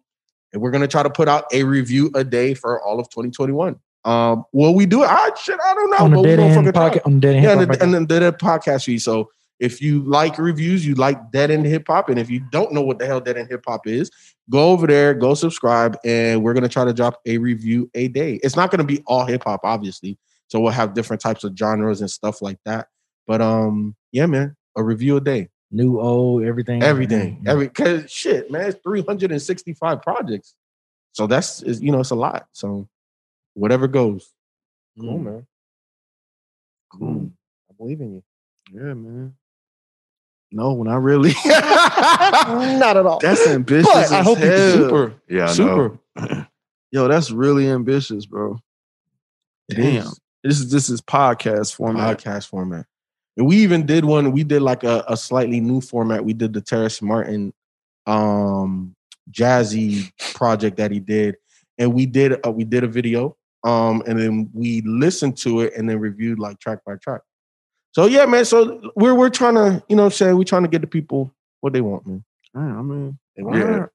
and 0.53 0.61
we're 0.63 0.71
gonna 0.71 0.89
try 0.89 1.03
to 1.03 1.11
put 1.11 1.29
out 1.29 1.45
a 1.53 1.63
review 1.65 2.11
a 2.15 2.25
day 2.25 2.55
for 2.55 2.83
all 2.83 2.99
of 2.99 3.09
2021. 3.11 3.79
Um, 4.07 4.45
will 4.53 4.75
we 4.75 4.87
do 4.87 5.03
it? 5.03 5.09
I 5.11 5.31
shit, 5.37 5.59
I 5.63 5.75
don't 5.75 5.91
know. 5.91 5.97
on 5.99 6.11
the 6.13 6.23
dead 6.23 6.39
end 6.39 6.73
pocket. 6.75 7.03
On 7.05 7.19
dead 7.21 7.37
end. 7.37 7.45
Yeah, 7.45 7.53
and, 7.53 7.61
the, 7.63 7.65
and 7.65 7.93
Podcast. 7.93 8.09
then 8.09 8.23
the 8.23 8.33
podcast 8.33 8.85
feed. 8.85 8.99
So 9.03 9.31
if 9.59 9.83
you 9.83 10.03
like 10.05 10.39
reviews, 10.39 10.87
you 10.87 10.95
like 10.95 11.33
Dead 11.33 11.51
End 11.51 11.67
Hip 11.67 11.85
Hop, 11.89 12.09
and 12.09 12.19
if 12.19 12.31
you 12.31 12.41
don't 12.53 12.73
know 12.73 12.83
what 12.83 12.99
the 12.99 13.07
hell 13.07 13.21
Dead 13.21 13.37
End 13.37 13.49
Hip 13.51 13.65
Hop 13.67 13.87
is, 13.87 14.11
go 14.51 14.71
over 14.71 14.87
there, 14.87 15.13
go 15.15 15.35
subscribe, 15.35 15.97
and 16.05 16.43
we're 16.45 16.55
gonna 16.55 16.69
try 16.69 16.85
to 16.85 16.93
drop 16.93 17.21
a 17.27 17.39
review 17.39 17.91
a 17.95 18.09
day. 18.09 18.39
It's 18.43 18.55
not 18.55 18.71
gonna 18.71 18.85
be 18.85 19.03
all 19.07 19.25
hip 19.25 19.43
hop, 19.45 19.61
obviously. 19.65 20.19
So 20.49 20.61
we'll 20.61 20.73
have 20.73 20.95
different 20.95 21.21
types 21.21 21.43
of 21.43 21.57
genres 21.59 22.01
and 22.01 22.11
stuff 22.11 22.41
like 22.43 22.59
that. 22.65 22.87
But 23.27 23.41
um, 23.43 23.97
yeah, 24.13 24.27
man, 24.27 24.57
a 24.77 24.83
review 24.85 25.17
a 25.17 25.21
day, 25.21 25.49
New, 25.73 26.01
old, 26.01 26.45
everything. 26.45 26.83
everything, 26.83 27.41
Yeah. 27.45 27.51
every 27.53 27.69
cause 27.71 28.09
shit, 28.11 28.51
man, 28.53 28.67
it's 28.69 28.79
365 28.85 30.03
projects. 30.03 30.55
So 31.13 31.27
that's 31.27 31.63
is 31.63 31.83
you 31.83 31.91
know 31.91 32.01
it's 32.01 32.11
a 32.11 32.15
lot. 32.15 32.47
So 32.53 32.89
whatever 33.57 33.89
goes. 33.89 34.33
Cool, 34.99 35.19
man. 35.19 35.47
Cool. 36.93 37.31
I 37.71 37.75
believe 37.77 38.01
in 38.01 38.15
you. 38.15 38.23
Yeah, 38.73 38.95
man. 38.95 39.35
No, 40.53 40.83
not 40.83 41.03
really. 41.03 41.33
Not 41.45 42.97
at 42.97 43.05
all. 43.05 43.19
That's 43.23 43.47
ambitious. 43.47 43.93
But 43.93 44.13
I 44.13 44.21
as 44.21 44.25
hope 44.25 44.39
you 44.39 44.47
hell. 44.47 44.73
Super, 44.73 45.15
Yeah, 45.29 45.43
I 45.45 45.47
know. 45.59 45.99
super. 46.17 46.49
Yo, 46.93 47.09
that's 47.09 47.31
really 47.33 47.69
ambitious, 47.69 48.25
bro. 48.27 48.59
Damn. 49.69 50.07
This 50.45 50.61
is 50.61 50.71
this 50.71 50.89
is 50.89 51.01
podcast 51.01 51.75
format. 51.75 52.17
podcast 52.19 52.47
format. 52.47 52.87
And 53.37 53.47
we 53.47 53.57
even 53.57 53.85
did 53.85 54.05
one. 54.05 54.31
We 54.33 54.45
did 54.45 54.63
like 54.63 54.85
a, 54.85 55.05
a 55.09 55.17
slightly 55.17 55.61
new 55.61 55.81
format. 55.81 56.25
We 56.25 56.33
did 56.33 56.53
the 56.53 56.61
Terrace 56.61 57.03
Martin 57.03 57.53
um 58.07 58.95
jazzy 59.31 60.13
project 60.35 60.77
that 60.77 60.93
he 60.93 61.01
did, 61.01 61.37
and 61.77 61.93
we 61.93 62.07
did 62.07 62.47
uh, 62.47 62.51
we 62.53 62.65
did 62.65 62.85
a 62.85 62.89
video. 62.89 63.37
Um, 63.67 64.03
and 64.07 64.19
then 64.19 64.49
we 64.55 64.81
listened 64.83 65.37
to 65.39 65.61
it 65.61 65.75
and 65.77 65.91
then 65.91 65.99
reviewed 65.99 66.39
like 66.39 66.61
track 66.61 66.79
by 66.87 66.95
track. 66.97 67.21
So 67.93 68.07
yeah, 68.07 68.25
man. 68.27 68.45
So 68.45 68.93
we're 68.95 69.15
we're 69.15 69.29
trying 69.31 69.55
to, 69.57 69.83
you 69.89 69.97
know, 69.97 70.05
i'm 70.05 70.11
saying 70.13 70.37
we're 70.37 70.45
trying 70.45 70.63
to 70.63 70.69
get 70.69 70.83
the 70.83 70.87
people 70.87 71.35
what 71.63 71.73
they 71.73 71.81
want, 71.81 72.07
man. 72.07 72.25
Damn, 72.55 72.79
I 72.79 72.83
mean, 72.83 73.19
Yeah. 73.37 73.85
it. 73.85 73.91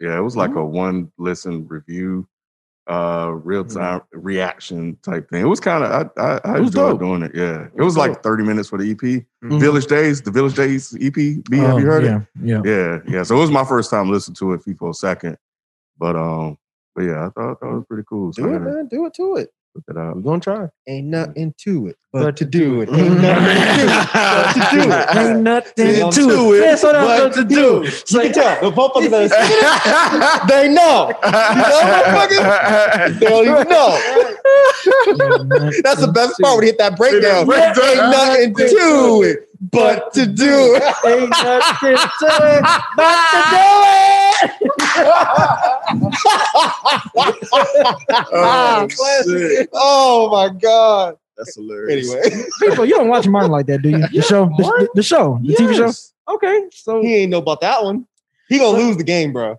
Yeah, 0.00 0.18
it 0.18 0.20
was 0.20 0.36
like 0.36 0.54
a 0.54 0.62
one 0.64 1.10
listen 1.16 1.66
review, 1.66 2.28
uh, 2.88 3.30
real 3.32 3.64
time 3.64 4.02
reaction 4.12 4.98
type 5.02 5.30
thing. 5.30 5.40
It 5.40 5.48
was 5.48 5.60
kind 5.60 5.82
of 5.82 6.10
I 6.18 6.20
I, 6.22 6.40
I 6.44 6.60
was 6.60 6.68
enjoyed 6.68 6.90
dope. 6.90 7.00
doing 7.00 7.22
it. 7.22 7.32
Yeah, 7.34 7.62
it, 7.64 7.76
was 7.76 7.94
was 7.94 7.96
like 7.96 8.22
thirty 8.22 8.44
minutes 8.44 8.68
for 8.68 8.76
the 8.78 8.90
EP. 8.90 9.24
Mhm. 9.42 9.58
Village 9.60 9.86
Days, 9.86 10.20
the 10.20 10.30
Village 10.30 10.54
Days 10.54 10.94
EP. 11.00 11.14
B, 11.14 11.40
have 11.56 11.74
Oh, 11.74 11.78
you 11.78 11.86
heard 11.86 12.04
yeah, 12.04 12.16
it? 12.20 12.26
Yeah. 12.42 12.62
Yeah, 12.64 12.98
yeah. 13.08 13.22
So 13.22 13.34
it 13.36 13.40
was 13.40 13.50
my 13.50 13.64
first 13.64 13.88
time 13.90 14.10
listening 14.10 14.34
to 14.36 14.52
it 14.52 14.60
FIFO 14.66 14.94
second, 14.94 15.38
but 15.96 16.14
um, 16.16 16.58
but 16.96 17.04
yeah, 17.04 17.26
I 17.26 17.30
thought 17.30 17.60
that 17.60 17.66
was 17.68 17.84
pretty 17.88 18.04
cool. 18.08 18.32
So 18.32 18.42
Do 18.42 18.48
it, 18.54 18.58
gotta 18.60 18.64
man. 18.72 18.88
Do 18.88 19.06
it 19.06 19.14
to 19.14 19.36
it. 19.36 19.50
put 19.74 19.84
that 19.88 19.98
out. 20.00 20.16
We're 20.16 20.22
gonna 20.22 20.40
try. 20.40 20.68
Ain't 20.88 21.08
nothing 21.08 21.54
to 21.64 21.88
it 21.88 21.96
but, 22.12 22.22
But 22.22 22.36
to 22.38 22.44
to 22.46 22.50
do 22.50 22.80
it. 22.80 22.88
it. 22.88 22.94
Ain't 22.96 23.20
nothing 23.20 23.44
to 23.46 23.84
it 23.84 24.08
but 24.14 24.52
to 24.54 24.60
do 24.72 24.90
it. 24.90 25.16
Ain't 25.16 25.42
nothing 25.42 26.10
To 26.10 26.10
to 26.10 26.54
it. 26.54 26.58
it, 26.58 26.60
That's 26.62 26.82
what 26.82 26.96
I'm 26.96 27.06
but 27.06 27.18
going 27.18 27.48
to 27.48 27.54
do. 27.54 27.84
You 28.14 28.20
can 28.22 28.32
tell. 28.32 28.70
The 28.70 28.76
motherfuckers 28.76 29.10
that 29.10 30.40
are 30.42 30.48
they 30.48 30.68
know. 30.68 31.08
You 31.12 31.60
know, 31.62 32.02
motherfuckers? 32.16 33.20
They 33.20 33.26
don't 33.26 33.44
even 33.46 33.68
know. 33.68 33.92
That's 35.82 36.00
the 36.00 36.12
best 36.12 36.40
part 36.40 36.56
when 36.56 36.62
you 36.64 36.68
hit 36.72 36.78
that 36.78 36.96
breakdown. 36.96 37.46
Breakdown. 37.46 37.84
Ain't 37.84 37.98
nothing 38.10 38.54
to 38.54 39.22
it 39.24 39.48
but 39.60 40.12
to 40.14 40.26
do 40.26 40.74
it. 40.76 40.82
Ain't 41.06 41.30
nothing 41.30 41.96
to 41.96 42.36
it 42.46 42.96
oh, 48.32 48.32
ah, 48.32 48.86
shit. 48.88 49.68
oh 49.72 50.30
my 50.30 50.48
god. 50.58 51.16
that's 51.36 51.54
hilarious. 51.54 52.12
Anyway, 52.12 52.22
to 52.22 52.30
do 52.30 52.40
it. 52.40 52.70
People, 52.70 52.84
you 52.84 52.94
don't 52.94 53.08
watch 53.08 53.26
Martin 53.26 53.50
like 53.50 53.66
that, 53.66 53.82
do 53.82 53.90
you? 53.90 54.06
The 54.12 54.22
show, 54.22 54.46
the, 54.56 54.62
the, 54.62 54.88
the 54.96 55.02
show, 55.02 55.38
the 55.42 55.54
TV 55.54 55.74
show. 55.74 55.92
Okay, 56.34 56.66
so 56.72 57.02
he 57.02 57.14
ain't 57.16 57.30
know 57.30 57.38
about 57.38 57.60
that 57.60 57.82
one. 57.84 58.06
He 58.48 58.58
gonna 58.58 58.78
lose 58.78 58.96
the 58.96 59.04
game, 59.04 59.32
bro. 59.32 59.56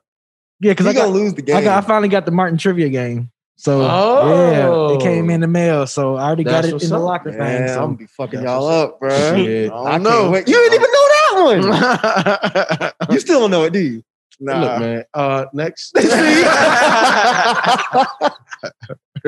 Yeah, 0.59 0.71
because 0.71 0.87
I 0.87 0.93
got, 0.93 1.05
gonna 1.05 1.13
lose 1.13 1.33
the 1.33 1.41
game. 1.41 1.57
I 1.57 1.63
got 1.63 1.83
I 1.83 1.87
finally 1.87 2.09
got 2.09 2.25
the 2.25 2.31
Martin 2.31 2.57
trivia 2.57 2.89
game. 2.89 3.31
So 3.57 3.81
Oh. 3.81 4.87
yeah, 4.91 4.95
it 4.95 5.01
came 5.01 5.29
in 5.31 5.41
the 5.41 5.47
mail. 5.47 5.87
So 5.87 6.15
I 6.15 6.25
already 6.27 6.43
got 6.43 6.63
it 6.63 6.81
in 6.81 6.89
the 6.89 6.99
locker 6.99 7.31
Man, 7.31 7.67
thing. 7.67 7.75
I'm 7.75 7.83
gonna 7.85 7.97
be 7.97 8.05
fucking 8.05 8.41
That's 8.41 8.51
y'all 8.51 8.67
up, 8.67 8.99
bro. 8.99 9.09
Shit, 9.09 9.71
I 9.71 9.75
I 9.75 9.89
can't 9.93 10.03
know. 10.03 10.29
wait. 10.31 10.47
You 10.47 10.53
didn't 10.53 10.73
even 10.75 10.91
know 10.91 11.07
that 11.09 12.93
one. 12.99 13.09
you 13.15 13.19
still 13.19 13.39
don't 13.41 13.51
know 13.51 13.63
it, 13.63 13.73
do 13.73 13.79
you? 13.79 14.03
Look, 14.39 14.79
man. 14.79 15.03
Uh, 15.15 15.45
next. 15.53 15.97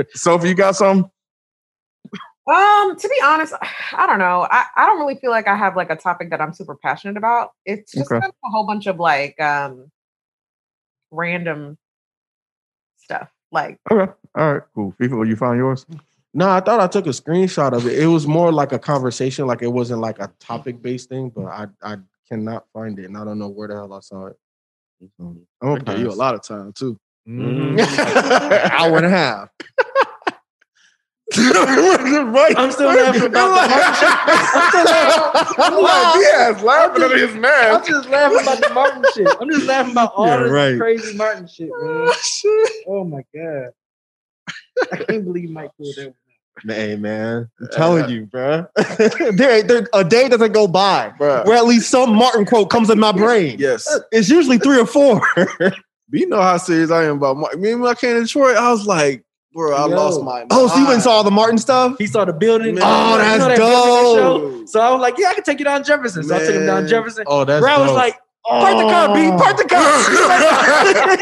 Sophie, 0.13 0.49
you 0.49 0.55
got 0.55 0.75
some? 0.75 1.09
Um, 2.47 2.95
to 2.97 3.07
be 3.07 3.15
honest, 3.23 3.53
I 3.93 4.05
don't 4.07 4.19
know. 4.19 4.47
I, 4.49 4.65
I 4.75 4.85
don't 4.85 4.99
really 4.99 5.15
feel 5.15 5.31
like 5.31 5.47
I 5.47 5.55
have 5.55 5.75
like 5.75 5.89
a 5.89 5.95
topic 5.95 6.29
that 6.31 6.41
I'm 6.41 6.53
super 6.53 6.75
passionate 6.75 7.17
about. 7.17 7.51
It's 7.65 7.91
just 7.93 8.11
Okay. 8.11 8.19
kind 8.19 8.29
of 8.29 8.35
a 8.45 8.49
whole 8.51 8.65
bunch 8.67 8.85
of 8.87 8.99
like 8.99 9.39
um 9.41 9.91
random 11.11 11.77
stuff. 12.97 13.29
Like 13.51 13.79
Okay. 13.91 14.11
All 14.35 14.53
right. 14.53 14.61
Cool. 14.75 14.93
FIFA, 14.99 15.27
you 15.27 15.35
found 15.35 15.57
yours? 15.57 15.85
No, 16.33 16.49
I 16.49 16.59
thought 16.59 16.79
I 16.79 16.87
took 16.87 17.07
a 17.07 17.09
screenshot 17.09 17.73
of 17.73 17.87
it. 17.87 17.97
It 17.97 18.05
was 18.05 18.27
more 18.27 18.51
like 18.51 18.71
a 18.71 18.79
conversation, 18.79 19.47
like 19.47 19.63
it 19.63 19.67
wasn't 19.67 20.01
like 20.01 20.19
a 20.19 20.31
topic 20.39 20.81
based 20.81 21.09
thing, 21.09 21.29
but 21.29 21.45
I 21.45 21.67
I 21.81 21.97
cannot 22.27 22.65
find 22.71 22.99
it 22.99 23.05
and 23.05 23.17
I 23.17 23.25
don't 23.25 23.39
know 23.39 23.49
where 23.49 23.67
the 23.67 23.73
hell 23.75 23.93
I 23.93 23.99
saw 24.01 24.27
it. 24.27 24.37
Mm-hmm. 25.03 25.39
I'm 25.61 25.67
gonna 25.67 25.83
gave 25.83 25.99
you 25.99 26.11
a 26.11 26.13
lot 26.13 26.35
of 26.35 26.43
time 26.43 26.73
too. 26.73 26.97
Mm-hmm. 27.27 27.79
Hour 28.71 28.97
and 28.97 29.05
a 29.05 29.09
half. 29.09 29.49
I'm 31.37 32.71
still 32.71 32.87
laughing 32.87 33.21
about 33.25 33.61
the 33.61 33.69
Martin 33.69 33.93
shit. 33.99 34.09
I'm 34.55 34.69
still 34.69 34.85
laughing. 34.85 35.55
I'm 35.59 35.83
laughing. 35.83 36.21
Yes, 36.21 36.63
laughing 36.63 37.03
at 37.03 37.11
his 37.11 37.35
I'm 37.35 37.85
just 37.85 38.09
laughing 38.09 38.39
about 38.41 38.61
the 38.61 38.73
Martin 38.73 39.03
shit. 39.13 39.27
I'm 39.39 39.49
just 39.49 39.65
laughing 39.67 39.91
about 39.91 40.13
all 40.15 40.25
Yeah, 40.27 40.37
this 40.43 40.51
right. 40.51 40.77
crazy 40.79 41.15
Martin 41.17 41.47
shit, 41.47 41.69
man. 41.69 42.09
Oh, 42.09 42.67
oh 42.87 43.03
my 43.03 43.23
god. 43.35 43.69
I 44.91 44.95
can't 45.03 45.23
believe 45.25 45.49
Myke 45.49 45.69
pulled 45.77 45.95
that. 45.97 46.05
one. 46.07 46.15
Hey 46.75 46.95
man, 46.97 47.49
I'm 47.61 47.67
telling 47.71 48.09
you, 48.09 48.25
bro. 48.25 48.65
there, 49.31 49.63
there, 49.63 49.87
a 49.93 50.03
day 50.03 50.27
doesn't 50.27 50.51
go 50.51 50.67
by 50.67 51.09
Bruh. 51.17 51.45
where 51.45 51.55
at 51.57 51.65
least 51.65 51.89
some 51.89 52.13
Martin 52.15 52.43
quote 52.45 52.69
comes 52.69 52.89
in 52.89 52.99
my 52.99 53.11
brain. 53.13 53.57
Yes. 53.59 53.87
It's 54.11 54.29
usually 54.29 54.57
three 54.57 54.79
or 54.79 54.85
four. 54.85 55.21
But 56.11 56.19
you 56.19 56.27
know 56.27 56.41
how 56.41 56.57
serious 56.57 56.89
I 56.91 57.03
am 57.05 57.17
about 57.17 57.37
my, 57.37 57.53
me 57.53 57.71
and 57.71 57.81
when 57.81 57.89
I 57.91 57.93
came 57.93 58.15
to 58.15 58.23
Detroit. 58.23 58.57
I 58.57 58.71
was 58.71 58.85
like, 58.87 59.23
bro, 59.53 59.75
I 59.75 59.87
Yo. 59.87 59.95
lost 59.95 60.21
my. 60.23 60.45
oh, 60.51 60.67
so 60.67 60.75
you 60.77 60.83
went 60.83 60.95
and 60.95 61.03
saw 61.03 61.11
all 61.11 61.23
the 61.23 61.31
Martin 61.31 61.57
stuff? 61.57 61.97
He 61.97 62.07
saw 62.07 62.25
the 62.25 62.33
building. 62.33 62.75
Man. 62.75 62.83
Oh, 62.85 63.11
You 63.11 63.17
know 63.17 63.17
that's 63.17 63.45
that 63.45 63.57
building 63.57 64.15
they 64.15 64.21
show? 64.21 64.39
dope. 64.59 64.67
So 64.69 64.79
I 64.79 64.91
was 64.91 65.01
like, 65.01 65.15
yeah, 65.17 65.29
I 65.29 65.33
can 65.33 65.43
take 65.43 65.59
you 65.59 65.65
down 65.65 65.83
Jefferson. 65.83 66.23
So 66.23 66.35
I 66.35 66.39
took 66.39 66.55
him 66.55 66.65
down 66.65 66.81
Man. 66.83 66.87
Jefferson. 66.89 67.23
Oh, 67.27 67.43
that's 67.45 67.61
Brad 67.61 67.79
was 67.79 67.89
dope. 67.89 67.97
like, 67.97 68.19
park 68.45 68.77
the 68.77 68.83
car, 68.83 69.13
B, 69.15 69.29
part 69.37 69.57
the 69.57 69.65
car. 69.65 71.19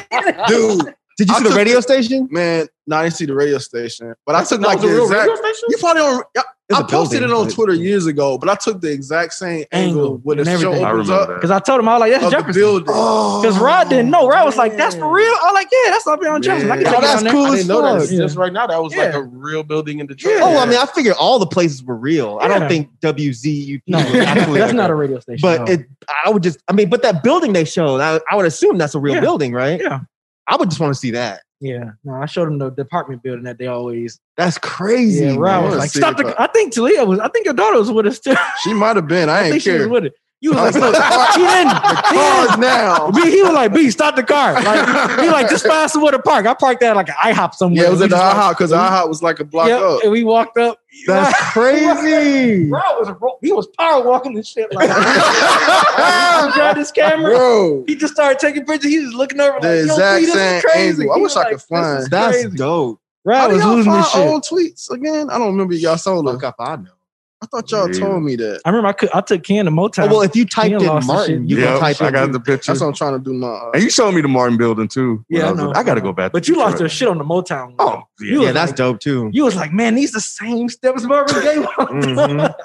Dude, 0.47 0.93
Did 1.17 1.29
you 1.29 1.33
I 1.33 1.37
see 1.37 1.43
the 1.43 1.49
took- 1.49 1.57
radio 1.57 1.79
station? 1.79 2.27
man, 2.31 2.67
no, 2.85 2.97
I 2.97 3.03
didn't 3.03 3.15
see 3.15 3.25
the 3.25 3.33
radio 3.33 3.57
station, 3.57 4.13
but 4.25 4.35
I 4.35 4.43
took 4.43 4.61
That 4.61 4.67
like 4.67 4.77
was 4.81 4.85
a 4.85 4.87
the 4.87 4.93
real 4.93 5.03
exact. 5.05 5.21
radio 5.29 5.35
station? 5.35 5.63
You 5.69 5.77
probably 5.79 6.01
don't. 6.01 6.25
I, 6.69 6.73
It's 6.73 6.79
I 6.79 6.83
a 6.83 6.87
posted 6.87 7.19
building, 7.21 7.37
it 7.37 7.39
on 7.39 7.47
Twitter 7.49 7.73
years 7.73 8.07
ago, 8.07 8.37
but 8.37 8.49
I 8.49 8.55
took 8.55 8.81
the 8.81 8.91
exact 8.91 9.33
same 9.33 9.63
angle, 9.71 10.01
Angle 10.03 10.17
when 10.23 10.37
the 10.37 10.51
and 10.51 10.59
show. 10.61 10.73
I 10.73 10.91
opens 10.91 11.07
remember 11.09 11.13
up. 11.33 11.39
Because 11.39 11.49
I 11.49 11.59
told 11.59 11.79
him, 11.79 11.87
I 11.87 11.93
was 11.93 11.99
like, 12.01 12.11
that's 12.11 12.25
of 12.25 12.31
Jefferson. 12.31 12.61
building. 12.61 12.87
Oh. 12.89 13.41
Because 13.41 13.57
Rod 13.57 13.87
didn't 13.89 14.09
know. 14.11 14.27
Rod 14.27 14.43
was 14.45 14.57
like, 14.57 14.75
that's 14.75 14.95
for 14.95 15.09
real? 15.09 15.25
I 15.31 15.45
was 15.45 15.53
like, 15.53 15.67
yeah, 15.71 15.91
that's 15.91 16.07
up 16.07 16.19
here 16.21 16.29
on 16.31 16.41
Jefferson. 16.41 16.69
I 16.69 16.75
can 16.75 16.83
Man. 16.83 16.93
take 16.93 16.93
Oh, 16.93 17.01
you 17.01 17.07
that's 17.07 17.23
down 17.23 17.31
cool 17.31 17.43
there. 17.43 17.51
I 17.51 17.53
as 17.53 17.59
didn't 17.59 17.67
know 17.69 17.81
that. 17.99 17.99
fuck. 18.01 18.09
Just 18.17 18.35
right 18.37 18.51
now, 18.53 18.67
that 18.67 18.83
was 18.83 18.95
like 18.97 19.13
a 19.13 19.23
real 19.23 19.63
building 19.63 19.99
in 19.99 20.07
Detroit. 20.07 20.35
Yeah. 20.39 20.43
Oh, 20.43 20.57
I 20.57 20.65
mean, 20.65 20.77
I 20.77 20.85
figured 20.87 21.15
all 21.17 21.39
the 21.39 21.47
places 21.47 21.83
were 21.83 21.95
real. 21.95 22.37
I 22.41 22.49
don't 22.49 22.67
think 22.67 22.89
WZUP 22.99 23.81
No, 23.87 23.99
was 23.99 24.11
that's 24.13 24.73
not 24.73 24.89
a- 24.89 24.93
a 24.93 24.95
radio 24.97 25.19
station. 25.21 25.39
But 25.41 25.59
no. 25.67 25.73
it, 25.73 25.85
I 26.25 26.29
would 26.29 26.43
just, 26.43 26.59
I 26.67 26.73
mean, 26.73 26.89
but 26.89 27.01
that 27.03 27.23
building 27.23 27.53
they 27.53 27.63
showed, 27.63 28.01
I, 28.01 28.19
I 28.29 28.35
would 28.35 28.45
assume 28.45 28.77
that's 28.77 28.93
a 28.93 28.99
real 28.99 29.15
Yeah. 29.15 29.21
building, 29.21 29.53
right? 29.53 29.79
Yeah. 29.79 29.99
I 30.47 30.57
would 30.57 30.69
just 30.69 30.81
want 30.81 30.93
to 30.93 30.99
see 30.99 31.11
that. 31.11 31.43
Yeah, 31.59 31.91
no, 32.03 32.13
I 32.15 32.25
showed 32.27 32.47
him 32.47 32.57
the 32.59 32.69
department 32.69 33.23
building 33.23 33.43
that 33.45 33.57
they 33.57 33.67
always. 33.67 34.19
That's 34.35 34.57
crazy. 34.57 35.25
Yeah, 35.25 35.35
Rod 35.37 35.63
I 35.63 35.67
was 35.67 35.77
like, 35.77 35.89
stop 35.89 36.13
it, 36.13 36.17
the. 36.17 36.23
but- 36.23 36.39
I 36.39 36.47
think 36.47 36.73
Talia 36.73 37.03
was. 37.05 37.19
I 37.19 37.27
think 37.29 37.45
your 37.45 37.53
daughter 37.53 37.77
was 37.79 37.91
with 37.91 38.05
us 38.07 38.19
too. 38.19 38.35
She 38.63 38.73
might 38.73 38.95
have 38.95 39.07
been. 39.07 39.29
I, 39.29 39.39
I 39.39 39.41
ain't 39.43 39.51
think 39.51 39.63
she 39.63 39.71
was 39.71 39.81
care. 39.81 39.89
with 39.89 40.05
it. 40.05 40.13
You 40.39 40.51
was 40.53 40.75
like, 40.77 40.83
Oh, 40.83 40.91
look, 40.91 41.35
he 41.35 41.41
didn't. 41.41 41.71
He 41.73 42.15
Cars 42.15 42.57
now. 42.59 43.09
B, 43.09 43.31
he 43.31 43.41
was 43.41 43.53
like, 43.53 43.73
B, 43.73 43.89
stop 43.89 44.15
the 44.15 44.21
car. 44.21 44.53
Like, 44.53 45.19
he 45.19 45.29
like, 45.29 45.49
just 45.49 45.65
find 45.65 45.89
somewhere 45.89 46.11
to 46.11 46.19
park. 46.19 46.45
I 46.45 46.53
parked 46.53 46.83
at 46.83 46.95
like 46.95 47.09
an 47.09 47.15
IHOP 47.15 47.55
somewhere. 47.55 47.81
Yeah, 47.81 47.87
it 47.87 47.91
was 47.91 47.99
We 48.01 48.05
at 48.05 48.09
the 48.11 48.17
just 48.17 48.35
IHOP 48.37 48.49
because 48.51 48.71
IHOP 48.71 49.07
was 49.09 49.23
like 49.23 49.39
a 49.39 49.43
block 49.45 49.67
Yep, 49.69 49.81
up. 49.81 50.03
and 50.03 50.11
we 50.11 50.23
walked 50.23 50.59
up. 50.59 50.79
That's 51.05 51.51
crazy. 51.53 52.65
Bro 52.69 52.79
was 52.99 53.37
he 53.41 53.51
was 53.53 53.67
power 53.77 54.03
walking 54.03 54.33
this 54.33 54.47
shit 54.47 54.73
like. 54.73 54.89
he 54.89 56.53
grabbed 56.53 56.77
his 56.79 56.91
camera. 56.91 57.31
Bro, 57.35 57.83
He 57.87 57.95
just 57.95 58.13
started 58.13 58.39
taking 58.39 58.65
pictures. 58.65 58.91
He 58.91 58.99
was 58.99 59.13
looking 59.13 59.39
over 59.39 59.59
the 59.59 59.67
like, 59.67 59.79
exact 59.85 60.19
B, 60.19 60.25
this 60.25 60.35
is 60.35 60.41
same 60.41 60.61
crazy. 60.61 61.01
angle. 61.03 61.11
I 61.13 61.15
He 61.17 61.21
wish 61.23 61.35
I 61.35 61.39
like, 61.39 61.49
could 61.51 61.61
find. 61.61 62.07
That's 62.11 62.41
crazy. 62.41 62.57
dope. 62.57 62.99
How 63.25 63.33
Rod 63.47 63.51
was 63.53 63.61
y'all 63.63 63.75
losing 63.75 63.91
find 63.91 64.03
his 64.03 64.11
shit. 64.11 64.27
old 64.27 64.43
tweets 64.43 64.89
again? 64.91 65.29
I 65.29 65.37
don't 65.37 65.51
remember 65.51 65.73
y'all 65.73 65.97
sold 65.97 66.25
Fuck 66.25 66.39
them. 66.41 66.47
up, 66.49 66.55
I 66.59 66.75
know. 66.77 66.91
I 67.39 67.45
thought 67.45 67.69
y'all 67.71 67.87
Yeah. 67.93 67.99
told 67.99 68.23
me 68.23 68.35
that. 68.37 68.61
I 68.65 68.69
remember 68.69 68.87
I 68.87 68.93
could 68.93 69.09
I 69.13 69.21
took 69.21 69.43
Ken 69.43 69.65
to 69.65 69.71
Motown. 69.71 70.05
Oh, 70.09 70.13
well, 70.13 70.21
if 70.23 70.35
you 70.35 70.43
typed 70.43 70.71
Ian 70.71 70.81
in 70.97 71.05
Martin, 71.05 71.47
you 71.47 71.59
yeah, 71.59 71.65
can 71.73 71.79
type 71.79 71.95
it. 71.97 72.01
I 72.01 72.07
in. 72.07 72.13
got 72.13 72.31
the 72.31 72.39
picture. 72.39 72.71
That's 72.71 72.81
what 72.81 72.87
I'm 72.87 72.93
trying 72.93 73.13
to 73.13 73.19
do 73.19 73.31
now. 73.33 73.71
And 73.75 73.83
you 73.83 73.91
showed 73.91 74.13
me 74.13 74.21
the 74.21 74.27
Martin 74.27 74.57
building 74.57 74.87
too. 74.87 75.23
Yeah, 75.29 75.47
I 75.47 75.51
was- 75.51 75.59
know. 75.59 75.73
I 75.75 75.83
got 75.83 75.93
to 75.95 76.01
go 76.01 76.13
back. 76.13 76.31
but 76.31 76.45
to 76.45 76.51
you 76.51 76.57
lost 76.57 76.79
your 76.79 76.89
shit 76.89 77.07
on 77.07 77.19
the 77.19 77.23
Motown. 77.23 77.67
one. 77.67 77.75
Oh, 77.79 78.03
You 78.19 78.27
yeah. 78.27 78.37
was 78.39 78.45
Yeah, 78.47 78.51
that's 78.53 78.69
like- 78.71 78.77
dope 78.77 78.99
too. 79.01 79.29
You 79.33 79.43
was 79.43 79.55
like, 79.55 79.71
man, 79.71 79.93
these 79.93 80.13
the 80.13 80.19
same 80.21 80.67
steps 80.69 81.03
Marvin 81.03 81.43
Gaye 81.43 81.59
walked 81.59 81.79
on. 81.79 82.01
Mhm. 82.01 82.55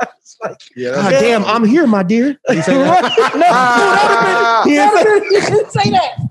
Like, 0.43 0.57
Yeah, 0.74 0.93
God 0.93 1.11
damn, 1.11 1.44
I'm 1.44 1.65
here, 1.65 1.86
my 1.86 2.03
dear. 2.03 2.39
You 2.49 2.62
say 2.62 2.74
that? 2.78 3.12
No, 4.65 4.70
dude, 4.70 4.78
that'd 4.78 5.07
have 5.07 5.23
been- 5.23 5.32
you 5.32 5.40
didn't 5.40 5.70
say 5.70 5.90
that. 5.90 6.22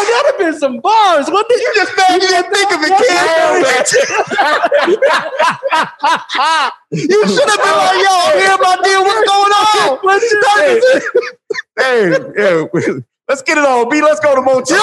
Damn, 0.00 0.12
that'd 0.12 0.26
have 0.30 0.38
been 0.38 0.58
some 0.58 0.80
bars. 0.80 1.30
What 1.30 1.48
did 1.48 1.60
you 1.60 1.72
just 1.74 1.92
You 1.96 2.20
didn't 2.20 2.52
think 2.52 2.72
of 2.72 2.80
it, 2.82 2.92
kid. 2.98 3.90
You 6.92 7.28
should 7.28 7.48
have 7.48 7.62
been 7.62 7.76
like, 7.76 8.00
yo, 8.02 8.10
I'm 8.10 8.38
here, 8.38 8.58
my 8.58 8.76
dear. 8.82 9.00
What's 9.00 9.28
going 9.30 9.52
on? 9.52 9.98
What 10.02 10.22
you 10.22 10.42
say? 10.42 10.80
hey, 11.78 11.98
yeah. 12.36 12.64
Let's 13.28 13.42
get 13.42 13.58
it 13.58 13.64
on, 13.64 13.88
B. 13.88 14.02
Let's 14.02 14.18
go 14.20 14.34
to 14.34 14.42
motel. 14.42 14.78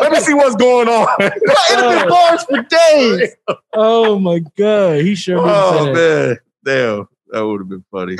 Let 0.00 0.12
me 0.12 0.20
see 0.20 0.34
what's 0.34 0.54
going 0.54 0.86
on. 0.88 1.08
It'd 1.20 1.42
have 1.70 2.00
been 2.00 2.08
bars 2.08 2.44
for 2.44 2.62
days. 2.62 3.34
Oh 3.72 4.18
my 4.20 4.38
god, 4.56 5.00
he 5.00 5.14
sure 5.16 5.36
did 5.38 5.44
oh 5.46 5.84
say 5.86 5.92
that. 5.92 6.38
man, 6.64 6.76
damn, 6.96 7.08
that 7.30 7.44
would 7.44 7.60
have 7.60 7.68
been 7.68 7.84
funny. 7.90 8.16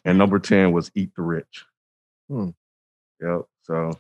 and 0.05 0.17
number 0.19 0.39
10 0.39 0.73
was 0.73 0.91
Eat 0.95 1.11
the 1.17 1.23
Rich. 1.23 1.67
Hmm. 2.31 2.51
Yep. 3.21 3.43
So 3.63 3.91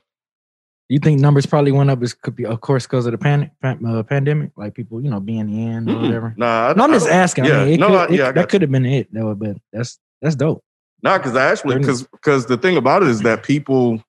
You 0.88 1.00
think 1.00 1.20
numbers 1.20 1.46
probably 1.46 1.72
went 1.72 1.90
up? 1.90 2.02
Is 2.02 2.14
could 2.14 2.36
be, 2.36 2.46
of 2.46 2.60
course, 2.60 2.86
because 2.86 3.06
of 3.06 3.12
the 3.12 3.18
panic, 3.18 3.50
pan, 3.60 3.84
uh, 3.84 4.02
pandemic, 4.04 4.52
like 4.56 4.74
people, 4.74 5.02
you 5.02 5.10
know, 5.10 5.18
being 5.20 5.50
in 5.52 5.90
or 5.90 6.00
whatever. 6.00 6.34
Nah, 6.36 6.68
I- 6.68 6.72
No, 6.74 6.84
I'm 6.84 6.90
I 6.92 6.94
just 6.94 7.08
asking. 7.08 7.44
Yeah, 7.46 7.60
I 7.60 7.64
mean, 7.64 7.74
it 7.74 7.80
no, 7.80 7.88
could, 7.88 7.96
I- 7.96 8.04
it- 8.04 8.10
yeah, 8.12 8.28
I 8.28 8.32
that 8.32 8.48
could 8.48 8.62
have 8.62 8.70
been 8.70 8.86
it, 8.86 9.12
though. 9.12 9.34
But 9.34 9.56
that's 9.72 9.98
that's 10.22 10.36
dope. 10.36 10.62
No, 11.02 11.16
because 11.18 11.36
actually, 11.36 11.78
because 11.78 12.04
because 12.04 12.46
the 12.46 12.56
thing 12.56 12.76
about 12.76 13.02
it 13.02 13.08
is 13.08 13.22
that 13.22 13.42
people 13.42 14.02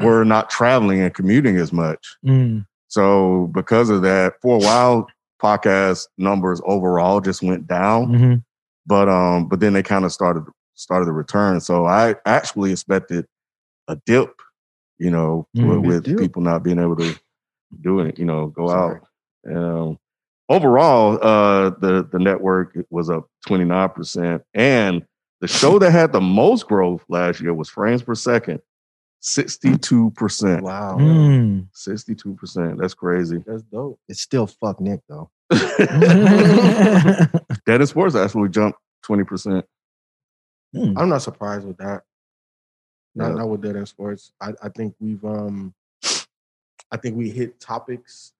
were 0.00 0.24
not 0.24 0.50
traveling 0.50 1.00
and 1.00 1.14
commuting 1.14 1.56
as 1.56 1.72
much. 1.72 2.16
Mm. 2.24 2.66
So 2.88 3.50
because 3.54 3.90
of 3.90 4.02
that, 4.02 4.34
for 4.40 4.56
a 4.56 4.58
while, 4.58 5.08
podcast 5.42 6.06
numbers 6.18 6.60
overall 6.64 7.20
just 7.20 7.42
went 7.42 7.66
down. 7.66 8.14
hmm 8.14 8.34
But 8.86 9.08
um, 9.08 9.48
but 9.48 9.60
then 9.60 9.72
they 9.72 9.82
kind 9.82 10.04
of 10.04 10.12
started 10.12 10.44
started 10.74 11.06
to 11.06 11.12
return. 11.12 11.60
So 11.60 11.86
I 11.86 12.16
actually 12.24 12.72
expected 12.72 13.26
a 13.88 13.96
dip, 14.06 14.30
you 14.98 15.10
know, 15.10 15.46
Mm, 15.56 15.82
with, 15.82 16.06
with 16.06 16.18
people 16.18 16.42
not 16.42 16.62
being 16.62 16.78
able 16.78 16.96
to 16.96 17.14
do 17.82 18.00
it, 18.00 18.18
you 18.18 18.24
know, 18.24 18.48
go 18.48 18.68
Sorry. 18.68 19.00
out. 19.46 19.56
Um, 19.56 19.98
overall, 20.48 21.18
uh, 21.22 21.70
the 21.70 22.08
the 22.10 22.18
network 22.18 22.76
was 22.90 23.10
up 23.10 23.28
twenty 23.46 23.64
nine 23.64 23.88
percent, 23.90 24.42
and 24.54 25.04
The 25.40 25.48
show 25.48 25.78
that 25.78 25.90
had 25.90 26.12
the 26.12 26.20
most 26.20 26.66
growth 26.66 27.04
last 27.08 27.40
year 27.40 27.52
was 27.52 27.68
Frames 27.68 28.02
Per 28.02 28.14
Second, 28.14 28.60
sixty-two 29.20 30.10
percent. 30.12 30.62
Wow. 30.62 30.96
Mm. 30.98 31.66
Sixty-two 31.72 32.34
percent. 32.34 32.78
That's 32.78 32.94
crazy. 32.94 33.42
That's 33.46 33.62
dope. 33.62 33.98
It's 34.08 34.20
still 34.20 34.46
fuck 34.46 34.80
Nick 34.80 35.00
though. 35.08 35.30
Dead 37.66 37.80
End 37.80 37.88
Sports 37.88 38.14
actually 38.14 38.48
jumped 38.48 38.78
twenty 39.02 39.24
percent. 39.24 39.64
Hmm. 40.74 40.96
I'm 40.98 41.08
not 41.08 41.22
surprised 41.22 41.66
with 41.66 41.76
that. 41.78 42.02
Not, 43.14 43.28
Yeah. 43.28 43.34
not 43.34 43.48
with 43.48 43.62
Dead 43.62 43.76
End 43.76 43.88
Sports. 43.88 44.32
I, 44.40 44.52
I 44.62 44.68
think 44.70 44.94
we've 45.00 45.24
um 45.24 45.74
I 46.90 46.96
think 46.96 47.16
we 47.16 47.30
hit 47.30 47.58
topics 47.60 48.32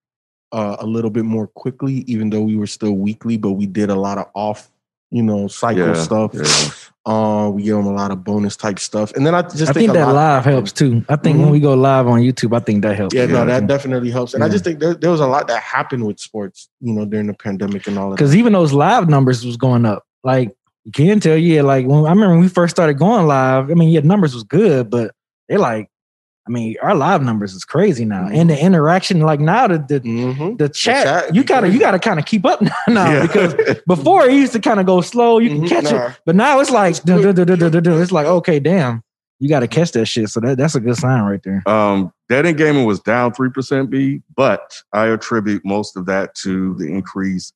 uh, 0.52 0.76
a 0.78 0.86
little 0.86 1.10
bit 1.10 1.24
more 1.24 1.48
quickly, 1.48 2.04
even 2.06 2.30
though 2.30 2.42
we 2.42 2.56
were 2.56 2.66
still 2.68 2.92
weekly, 2.92 3.36
but 3.36 3.52
we 3.52 3.66
did 3.66 3.90
a 3.90 3.94
lot 3.94 4.18
of 4.18 4.30
off, 4.34 4.70
you 5.10 5.22
know, 5.22 5.46
cycle 5.48 5.86
Yeah, 5.88 5.94
stuff. 5.94 6.30
yeah. 6.34 6.68
Uh, 7.12 7.48
we 7.50 7.62
give 7.62 7.76
them 7.76 7.86
a 7.86 7.92
lot 7.92 8.10
of 8.10 8.24
bonus 8.24 8.56
type 8.56 8.80
stuff. 8.80 9.12
And 9.14 9.24
then 9.24 9.32
I 9.34 9.42
just 9.42 9.68
I 9.70 9.72
think 9.72 9.90
a 9.90 9.92
that 9.92 10.06
lot- 10.06 10.14
live 10.14 10.44
helps 10.44 10.72
too. 10.72 11.04
I 11.08 11.14
think 11.14 11.38
when 11.38 11.48
Mhm. 11.48 11.52
we 11.52 11.60
go 11.60 11.74
live 11.74 12.08
on 12.08 12.18
YouTube, 12.20 12.54
I 12.56 12.58
think 12.58 12.82
that 12.82 12.96
helps. 12.96 13.14
Yeah, 13.14 13.26
no, 13.26 13.38
Yeah. 13.38 13.44
that 13.60 13.68
definitely 13.68 14.10
helps. 14.10 14.34
And 14.34 14.42
I 14.42 14.48
just 14.48 14.64
think 14.64 14.80
there, 14.80 14.94
there 14.94 15.10
was 15.12 15.20
a 15.20 15.26
lot 15.28 15.46
that 15.46 15.62
happened 15.62 16.04
with 16.04 16.18
sports, 16.18 16.68
you 16.80 16.92
know, 16.92 17.04
during 17.04 17.28
the 17.28 17.34
pandemic 17.34 17.86
and 17.86 17.96
all 17.96 18.06
of 18.06 18.10
that. 18.10 18.16
because 18.16 18.34
even 18.34 18.52
those 18.54 18.72
live 18.72 19.08
numbers 19.08 19.46
was 19.46 19.56
going 19.56 19.86
up. 19.86 20.02
Like 20.24 20.56
you 20.84 20.90
can 20.90 21.20
tell, 21.20 21.36
yeah. 21.36 21.62
Like 21.62 21.86
when 21.86 22.04
I 22.06 22.10
remember 22.10 22.30
when 22.30 22.40
we 22.40 22.48
first 22.48 22.74
started 22.74 22.94
going 22.98 23.26
live. 23.28 23.70
I 23.70 23.74
mean, 23.74 23.90
yeah, 23.90 24.00
numbers 24.00 24.34
was 24.34 24.42
good, 24.42 24.90
but 24.90 25.12
they 25.48 25.56
like, 25.58 25.88
I 26.46 26.50
mean, 26.50 26.76
our 26.80 26.94
live 26.94 27.22
numbers 27.22 27.54
is 27.54 27.64
crazy 27.64 28.04
now, 28.04 28.28
and 28.30 28.48
the 28.48 28.56
interaction. 28.58 29.18
Like 29.20 29.40
now, 29.40 29.66
the 29.66 29.78
the, 29.78 30.00
Mhm. 30.00 30.58
the 30.58 30.68
chat, 30.68 31.04
chat 31.24 31.34
you 31.34 31.42
gotta 31.42 31.68
you 31.68 31.80
gotta 31.80 31.98
kind 31.98 32.20
of 32.20 32.24
keep 32.26 32.44
up 32.46 32.62
now 32.88 33.10
Yeah. 33.12 33.22
because 33.22 33.54
before 33.86 34.26
it 34.26 34.32
used 34.34 34.52
to 34.52 34.60
kind 34.60 34.78
of 34.78 34.86
go 34.86 35.00
slow. 35.00 35.38
You 35.38 35.50
can 35.50 35.62
Mhm, 35.62 35.68
catch 35.68 35.84
nah. 35.84 36.06
it, 36.06 36.20
but 36.24 36.36
now 36.36 36.60
it's 36.60 36.70
like 36.70 36.94
it's 37.04 38.12
like 38.12 38.26
okay, 38.26 38.60
damn, 38.60 39.02
you 39.40 39.48
got 39.48 39.60
to 39.60 39.68
catch 39.68 39.90
that 39.92 40.06
shit. 40.06 40.28
So 40.28 40.38
that, 40.40 40.56
that's 40.56 40.74
a 40.76 40.80
good 40.80 40.96
sign 40.96 41.22
right 41.24 41.40
there. 41.42 41.62
Um, 41.68 42.12
Dead 42.28 42.46
End 42.46 42.56
Gaming 42.58 42.84
was 42.86 43.00
down 43.00 43.32
three 43.32 43.50
percent 43.50 43.90
B, 43.90 44.22
but 44.36 44.80
I 44.92 45.06
attribute 45.08 45.64
most 45.64 45.96
of 45.96 46.06
that 46.06 46.34
to 46.36 46.74
the 46.74 46.86
increase 46.86 47.52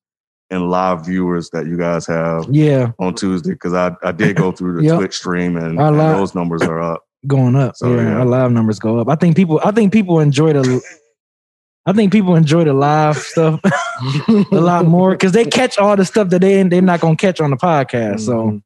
in 0.50 0.68
live 0.68 1.06
viewers 1.06 1.48
that 1.50 1.66
you 1.66 1.76
guys 1.78 2.08
have 2.08 2.44
Yeah, 2.50 2.90
on 2.98 3.14
Tuesday 3.14 3.52
because 3.52 3.72
I, 3.72 3.94
I 4.02 4.10
did 4.10 4.34
go 4.34 4.50
through 4.50 4.78
the 4.78 4.82
Yep. 4.88 4.96
Twitch 4.96 5.16
stream 5.16 5.56
and, 5.56 5.78
and 5.80 6.00
those 6.00 6.34
numbers 6.34 6.62
are 6.62 6.80
up. 6.80 7.04
Going 7.26 7.56
up. 7.56 7.76
So, 7.76 7.94
yeah, 7.94 8.02
yeah. 8.02 8.18
our 8.18 8.26
live 8.26 8.52
numbers 8.52 8.78
go 8.78 8.98
up. 8.98 9.08
I 9.08 9.14
think 9.14 9.36
people. 9.36 9.60
I 9.64 9.70
think 9.70 9.92
people 9.92 10.20
enjoy 10.20 10.52
the. 10.52 10.80
I 11.86 11.92
think 11.94 12.12
people 12.12 12.36
enjoy 12.36 12.64
the 12.64 12.74
live 12.74 13.16
stuff 13.16 13.58
a 14.28 14.44
lot 14.52 14.84
more 14.84 15.12
because 15.12 15.32
they 15.32 15.46
catch 15.46 15.78
all 15.78 15.96
the 15.96 16.04
stuff 16.04 16.28
that 16.28 16.40
they 16.40 16.62
they're 16.62 16.82
not 16.82 17.00
gonna 17.00 17.16
catch 17.16 17.40
on 17.40 17.50
the 17.50 17.56
podcast. 17.56 18.20
So 18.20 18.60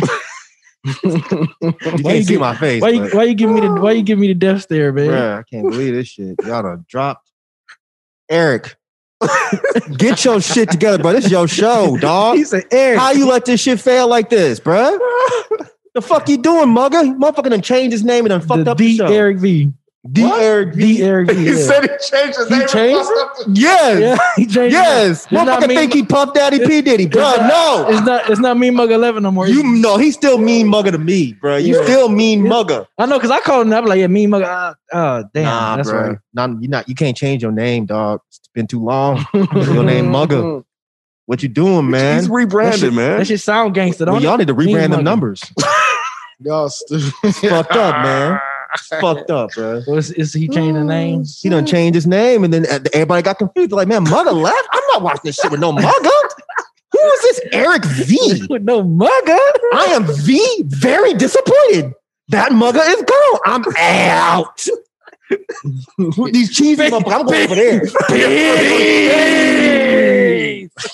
mm-hmm. 0.00 0.04
You 1.04 1.70
Why 1.70 1.72
can't 1.80 2.04
you 2.04 2.22
see 2.22 2.34
get- 2.34 2.40
my 2.40 2.56
face. 2.56 2.82
why 2.82 2.88
you 2.88 3.08
why 3.10 3.24
you 3.24 3.34
give 3.34 3.50
me 3.50 3.60
the 3.60 3.72
why 3.72 3.92
you 3.92 4.02
give 4.02 4.18
me 4.18 4.28
the 4.28 4.34
death 4.34 4.62
stare, 4.62 4.92
man? 4.92 5.08
Bruh, 5.08 5.38
I 5.38 5.42
can't 5.44 5.70
believe 5.70 5.94
this 5.94 6.08
shit. 6.08 6.36
Y'all 6.44 6.62
done 6.62 6.84
dropped. 6.88 7.30
Eric, 8.30 8.76
get 9.96 10.24
your 10.24 10.40
shit 10.40 10.70
together, 10.70 10.98
bro. 10.98 11.12
This 11.12 11.26
is 11.26 11.30
your 11.30 11.48
show, 11.48 11.96
dog. 11.98 12.36
He 12.36 12.44
said, 12.44 12.64
Eric, 12.70 12.98
How 12.98 13.12
you 13.12 13.26
let 13.28 13.44
this 13.44 13.60
shit 13.60 13.80
fail 13.80 14.08
like 14.08 14.28
this, 14.28 14.60
bruh? 14.60 14.98
The 15.94 16.02
fuck 16.02 16.28
you 16.28 16.38
doing, 16.38 16.68
mugger? 16.70 16.98
Motherfucker 16.98 17.50
done 17.50 17.62
changed 17.62 17.92
his 17.92 18.04
name 18.04 18.24
and 18.24 18.30
done 18.30 18.40
fucked 18.40 18.64
the 18.64 18.70
up 18.72 18.78
the 18.78 18.86
D 18.88 18.96
show. 18.96 19.06
Eric 19.06 19.38
V. 19.38 19.72
D 20.10 20.22
Eric 20.22 20.74
V. 20.74 20.96
D 20.96 21.02
Eric 21.02 21.30
V. 21.30 21.34
He 21.38 21.46
Yeah, 21.50 21.56
said 21.56 21.82
he 21.82 21.88
changed 21.88 22.38
his 22.38 22.48
He 22.48 22.54
name. 22.54 22.60
and 22.62 22.70
changed 22.70 23.08
fucked 23.08 23.40
up 23.40 23.46
Yes. 23.52 24.00
yeah 24.00 24.18
he 24.36 24.46
changed. 24.54 24.72
Yes. 24.72 25.24
It's 25.24 25.26
Motherfucker 25.26 25.68
me- 25.68 25.74
think 25.74 25.92
he 25.92 26.02
Puff 26.04 26.32
Daddy 26.34 26.64
P. 26.64 26.80
Diddy, 26.82 27.06
bro. 27.06 27.20
not- 27.22 27.40
No. 27.48 27.86
It's 27.90 28.06
not. 28.06 28.30
It's 28.30 28.40
not 28.40 28.56
me, 28.56 28.70
Mug 28.70 28.90
Eleven 28.92 29.24
no 29.24 29.30
more. 29.32 29.48
You 29.48 29.62
know 29.64 29.96
he 29.98 30.10
still 30.12 30.38
mean 30.38 30.68
mugger 30.68 30.92
to 30.92 30.98
me, 30.98 31.32
bro. 31.34 31.56
You 31.56 31.76
Yeah. 31.76 31.82
still 31.84 32.08
mean 32.08 32.44
Yeah. 32.44 32.48
mugger. 32.48 32.86
I 32.96 33.06
know 33.06 33.18
because 33.18 33.32
I 33.32 33.40
called 33.40 33.66
him 33.66 33.72
up 33.72 33.84
like, 33.86 33.98
yeah, 33.98 34.06
me, 34.06 34.26
Mug. 34.28 34.42
Uh, 34.42 34.74
uh, 34.92 35.24
damn, 35.34 35.44
nah, 35.44 35.76
that's 35.76 35.90
bro. 35.90 36.00
right. 36.10 36.18
Nah, 36.32 36.46
you 36.60 36.68
not. 36.68 36.88
You 36.88 36.94
can't 36.94 37.16
change 37.16 37.42
your 37.42 37.52
name, 37.52 37.84
dog. 37.86 38.20
It's 38.28 38.40
been 38.54 38.66
too 38.68 38.82
long. 38.82 39.26
your 39.34 39.82
name 39.84 40.10
mugger. 40.10 40.62
What 41.26 41.42
you 41.42 41.48
doing, 41.50 41.90
man? 41.90 42.20
He's 42.20 42.30
rebranded, 42.30 42.80
shit- 42.80 42.92
man. 42.94 43.18
That 43.18 43.26
shit 43.26 43.40
sound 43.40 43.74
gangster, 43.74 44.06
don't 44.06 44.14
Well, 44.14 44.22
y'all 44.22 44.38
need 44.38 44.46
to 44.46 44.54
rebrand 44.54 44.92
them 44.92 45.04
numbers. 45.04 45.42
Y'all 46.40 46.68
stupid. 46.68 47.12
It's 47.24 47.40
fucked 47.40 47.72
up, 47.72 48.02
man. 48.02 48.38
It's 48.74 48.86
fucked 48.86 49.30
up, 49.30 49.50
bro. 49.54 49.82
Is, 49.88 50.10
is 50.12 50.32
he 50.32 50.46
changing 50.46 50.74
the 50.74 50.84
name? 50.84 51.24
He 51.24 51.48
done 51.48 51.66
changed 51.66 51.94
his 51.94 52.06
name, 52.06 52.44
and 52.44 52.52
then 52.52 52.66
everybody 52.92 53.22
got 53.22 53.38
confused. 53.38 53.70
They're 53.70 53.76
like, 53.76 53.88
man, 53.88 54.04
Mugger 54.04 54.32
left. 54.32 54.68
I'm 54.72 54.82
not 54.92 55.02
watching 55.02 55.22
this 55.24 55.36
shit 55.36 55.50
with 55.50 55.60
no 55.60 55.72
Mugger. 55.72 56.10
Who 56.92 56.98
is 56.98 57.22
this 57.22 57.40
Eric 57.52 57.84
V? 57.84 58.46
With 58.50 58.62
no 58.62 58.82
mugger. 58.82 59.10
I 59.74 59.88
am 59.90 60.06
V. 60.06 60.62
Very 60.66 61.12
disappointed. 61.14 61.92
That 62.28 62.52
Mugger 62.52 62.80
is 62.82 63.02
gone. 63.02 63.40
I'm 63.44 63.64
out. 63.76 64.66
These 66.32 66.56
cheesy 66.56 66.82
motherfuckers. 66.84 67.12
I'm 67.12 67.26
going 67.26 67.44
over 67.44 67.54
there. 67.54 67.84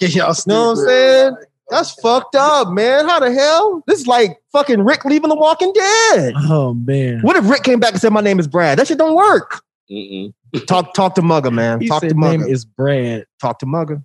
Y'all 0.01 0.35
know 0.47 0.73
what 0.73 0.79
I'm 0.79 0.85
saying? 0.85 1.37
That's 1.71 1.93
fucked 2.01 2.37
up, 2.37 2.71
man. 2.71 3.09
How 3.09 3.21
the 3.21 3.33
hell? 3.33 3.83
This 3.87 4.01
is 4.01 4.07
like 4.07 4.39
fucking 4.53 4.85
Rick 4.85 5.05
leaving 5.05 5.29
The 5.29 5.35
Walking 5.35 5.73
Dead. 5.73 6.35
Oh 6.37 6.75
man. 6.75 7.21
What 7.23 7.37
if 7.37 7.49
Rick 7.49 7.63
came 7.63 7.81
back 7.81 7.93
and 7.93 8.01
said, 8.01 8.13
"My 8.13 8.21
name 8.21 8.39
is 8.39 8.47
Brad"? 8.47 8.79
That 8.79 8.87
shit 8.87 8.99
don't 8.99 9.15
work. 9.15 9.63
Mm-mm. 9.91 10.33
Talk, 10.67 10.95
talk 10.95 11.15
to 11.17 11.23
Mugger, 11.23 11.51
man. 11.51 11.81
He 11.81 11.89
talk 11.89 12.01
said 12.01 12.11
to 12.11 12.15
name 12.15 12.43
is 12.43 12.65
Brad. 12.65 13.27
talk 13.41 13.59
to 13.59 13.67
Mugger. 13.67 14.03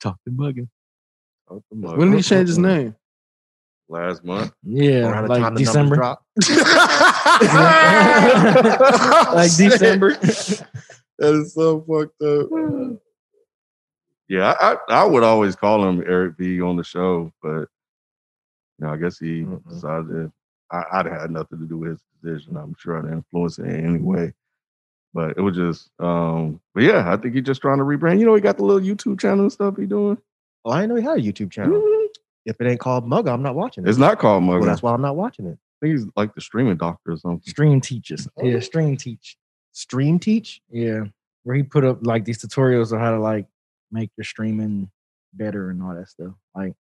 Talk 0.00 0.16
to 0.24 0.30
Mugger. 0.30 0.66
When 1.96 2.10
did 2.10 2.18
he 2.18 2.22
change 2.22 2.48
his 2.48 2.58
name? 2.58 2.94
Last 3.88 4.22
month. 4.22 4.52
Yeah, 4.62 5.22
like 5.22 5.40
time 5.40 5.54
the 5.54 5.64
numbers 5.64 5.66
December. 5.66 6.16
like 9.34 9.56
December. 9.56 10.16
That 11.20 11.34
is 11.34 11.52
so 11.52 11.80
fucked 11.80 12.22
up. 12.22 12.48
Yeah, 14.28 14.54
I, 14.60 14.72
I, 14.72 14.76
I 14.88 15.04
would 15.04 15.22
always 15.22 15.56
call 15.56 15.88
him 15.88 16.02
Eric 16.06 16.36
V 16.36 16.60
on 16.60 16.76
the 16.76 16.84
show, 16.84 17.32
but 17.42 17.68
you 18.78 18.86
know, 18.86 18.92
I 18.92 18.96
guess 18.96 19.18
he 19.18 19.42
Mm-mm. 19.42 19.66
decided 19.68 20.30
I, 20.70 20.82
I'd 20.92 21.06
had 21.06 21.30
nothing 21.30 21.58
to 21.60 21.64
do 21.66 21.78
with 21.78 21.90
his 21.90 22.02
decision. 22.22 22.56
I'm 22.56 22.76
sure 22.78 22.98
I'd 22.98 23.10
influence 23.12 23.58
it 23.58 23.66
in 23.66 23.86
any 23.86 23.98
way. 23.98 24.34
But 25.14 25.38
it 25.38 25.40
was 25.40 25.56
just 25.56 25.90
um, 25.98 26.60
but 26.74 26.82
yeah, 26.82 27.10
I 27.10 27.16
think 27.16 27.34
he's 27.34 27.44
just 27.44 27.62
trying 27.62 27.78
to 27.78 27.84
rebrand. 27.84 28.20
You 28.20 28.26
know, 28.26 28.34
he 28.34 28.40
got 28.42 28.58
the 28.58 28.64
little 28.64 28.82
YouTube 28.82 29.18
channel 29.18 29.40
and 29.40 29.52
stuff 29.52 29.76
he 29.78 29.86
doing. 29.86 30.18
Oh, 30.64 30.70
I 30.70 30.82
didn't 30.82 30.90
know 30.90 30.96
he 30.96 31.02
had 31.02 31.18
a 31.18 31.22
YouTube 31.22 31.50
channel. 31.50 31.82
If 32.44 32.60
it 32.60 32.66
ain't 32.66 32.80
called 32.80 33.06
Mugger, 33.06 33.30
I'm 33.30 33.42
not 33.42 33.54
watching 33.54 33.84
it. 33.84 33.88
It's 33.88 33.98
not 33.98 34.18
called 34.18 34.42
Mugger. 34.42 34.60
well, 34.60 34.68
that's 34.68 34.82
why 34.82 34.92
I'm 34.92 35.02
not 35.02 35.16
watching 35.16 35.46
it. 35.46 35.58
I 35.82 35.86
think 35.86 35.98
he's 35.98 36.06
like 36.16 36.34
the 36.34 36.40
streaming 36.40 36.76
doctor 36.76 37.12
or 37.12 37.16
something. 37.16 37.48
Stream 37.48 37.80
teaches. 37.80 38.28
Oh. 38.36 38.44
Yeah, 38.44 38.60
stream 38.60 38.96
teach. 38.96 39.36
Stream 39.72 40.18
teach. 40.18 40.60
Yeah, 40.70 41.04
where 41.44 41.56
he 41.56 41.62
put 41.62 41.84
up 41.84 41.98
like 42.04 42.24
these 42.24 42.38
tutorials 42.44 42.92
on 42.92 43.00
how 43.00 43.10
to 43.12 43.18
like 43.18 43.46
make 43.90 44.10
your 44.16 44.24
streaming 44.24 44.90
better 45.34 45.70
and 45.70 45.82
all 45.82 45.94
that 45.94 46.08
stuff. 46.08 46.32
Like 46.54 46.74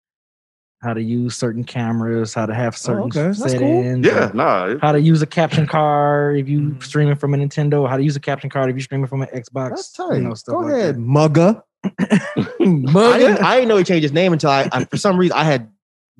how 0.81 0.93
to 0.93 1.01
use 1.01 1.35
certain 1.35 1.63
cameras, 1.63 2.33
how 2.35 2.45
to 2.45 2.53
have 2.53 2.77
certain 2.77 3.03
okay. 3.05 3.31
That's 3.37 3.53
cool. 3.55 3.97
Yeah, 4.05 4.31
nah. 4.33 4.65
it- 4.67 4.81
How 4.81 4.91
to 4.91 5.01
use 5.01 5.21
a 5.21 5.25
capture 5.25 5.65
card 5.65 6.37
if 6.37 6.47
you 6.47 6.59
Mhm. 6.59 6.83
streaming 6.83 7.15
from 7.15 7.33
a 7.33 7.37
Nintendo. 7.37 7.89
How 7.89 7.97
to 7.97 8.03
use 8.03 8.15
a 8.15 8.19
capture 8.19 8.47
card 8.49 8.69
if 8.69 8.75
you 8.75 8.81
streaming 8.83 9.07
from 9.07 9.21
an 9.23 9.29
Xbox. 9.33 9.69
That's 9.69 9.91
tight. 9.91 10.13
You 10.15 10.21
know, 10.21 10.33
stuff 10.35 10.53
Go 10.53 10.59
like 10.59 10.73
ahead, 10.73 10.97
Mugger. 10.99 11.61
that. 11.83 12.21
I 12.59 12.65
Mugger. 12.65 13.17
didn't, 13.19 13.43
I 13.43 13.55
didn't 13.55 13.69
know 13.69 13.77
he 13.77 13.83
changed 13.83 14.03
his 14.03 14.13
name 14.13 14.33
until 14.33 14.49
I, 14.51 14.69
I 14.71 14.85
for 14.85 14.97
some 14.97 15.17
reason 15.17 15.35
I 15.37 15.43
had 15.45 15.71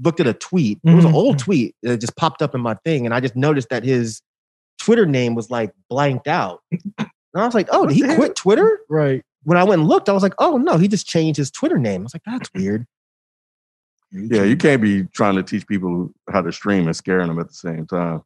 looked 0.04 0.20
at 0.20 0.28
a 0.28 0.34
tweet. 0.34 0.80
It 0.84 0.94
was 0.96 1.06
an 1.06 1.14
old 1.14 1.38
tweet 1.40 1.76
that 1.84 2.00
just 2.02 2.16
popped 2.16 2.42
up 2.42 2.56
in 2.56 2.62
my 2.62 2.76
thing, 2.86 3.06
and 3.06 3.14
I 3.14 3.20
just 3.20 3.36
noticed 3.36 3.70
that 3.70 3.84
his 3.84 4.22
Twitter 4.80 5.06
name 5.06 5.36
was 5.36 5.50
like 5.52 5.72
blanked 5.90 6.28
out. 6.28 6.62
And 7.00 7.44
I 7.44 7.46
was 7.46 7.54
like, 7.56 7.68
"Oh, 7.72 7.86
did 7.86 7.96
he 7.96 8.02
What 8.04 8.10
the 8.10 8.16
quit 8.16 8.36
Twitter?" 8.36 8.80
Right. 8.90 9.24
When 9.48 9.58
I 9.58 9.64
went 9.64 9.80
and 9.80 9.88
looked, 9.88 10.10
I 10.10 10.12
was 10.12 10.24
like, 10.24 10.34
"Oh 10.40 10.58
no, 10.58 10.78
he 10.78 10.90
just 10.90 11.08
changed 11.08 11.38
his 11.38 11.50
Twitter 11.50 11.78
name." 11.78 12.02
I 12.02 12.04
was 12.04 12.14
like, 12.14 12.24
"That's 12.26 12.54
weird." 12.54 12.86
yeah, 14.12 14.44
you 14.44 14.58
can't 14.58 14.82
be 14.82 15.04
trying 15.06 15.36
to 15.36 15.44
teach 15.44 15.66
people 15.66 16.12
how 16.30 16.42
to 16.42 16.52
stream 16.52 16.86
and 16.88 16.94
scaring 16.96 17.30
them 17.30 17.40
at 17.40 17.48
the 17.48 17.54
same 17.54 17.88
time. 17.88 18.24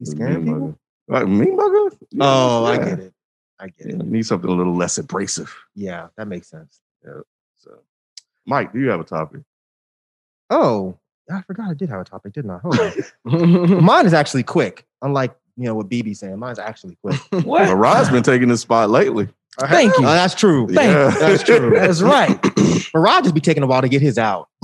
He's 0.00 0.10
scaring 0.10 0.44
Mean 0.44 0.54
people. 0.54 0.78
Mugger. 1.08 1.24
Like 1.26 1.28
me 1.28 1.50
mugger? 1.52 1.96
Yeah, 2.10 2.24
Oh, 2.24 2.64
I 2.64 2.76
get 2.78 2.98
it. 2.98 3.14
I 3.60 3.66
get 3.68 3.86
Yeah, 3.86 3.92
it. 3.94 4.06
need 4.06 4.26
something 4.26 4.50
a 4.50 4.52
little 4.52 4.74
less 4.74 4.98
abrasive. 4.98 5.54
Yeah, 5.76 6.08
that 6.16 6.26
makes 6.26 6.48
sense. 6.48 6.80
Yeah. 7.04 7.20
So, 7.58 7.78
Myke, 8.50 8.72
do 8.72 8.80
you 8.80 8.88
have 8.88 8.98
a 9.00 9.04
topic? 9.04 9.42
Oh, 10.50 10.98
I 11.30 11.42
forgot 11.42 11.70
I 11.70 11.74
did 11.74 11.88
have 11.88 12.00
a 12.00 12.04
topic, 12.04 12.32
didn't 12.32 12.50
I? 12.50 12.58
Hold 12.58 12.80
on. 12.80 13.84
Mine 13.84 14.06
is 14.06 14.12
actually 14.14 14.42
quick, 14.42 14.86
unlike 15.02 15.36
you 15.56 15.66
know 15.66 15.76
what 15.76 15.88
BB 15.88 16.16
saying. 16.16 16.36
Mine's 16.38 16.58
actually 16.58 16.96
quick. 17.00 17.20
What? 17.30 17.44
Well, 17.62 17.76
Rod's 17.76 18.10
been 18.10 18.24
taking 18.24 18.48
this 18.48 18.62
spot 18.62 18.90
lately. 18.90 19.28
Thank 19.60 19.92
Oh, 19.96 20.00
you. 20.00 20.06
that's 20.06 20.34
true. 20.34 20.66
Thank 20.68 20.92
you. 21.14 21.20
That's 21.20 21.42
true. 21.42 21.70
That's 21.74 22.02
right. 22.02 22.38
But 22.92 22.98
Rod 23.00 23.22
just 23.22 23.34
be 23.34 23.40
taking 23.40 23.62
a 23.62 23.66
while 23.66 23.80
to 23.82 23.88
get 23.88 24.02
his 24.02 24.18
out. 24.18 24.48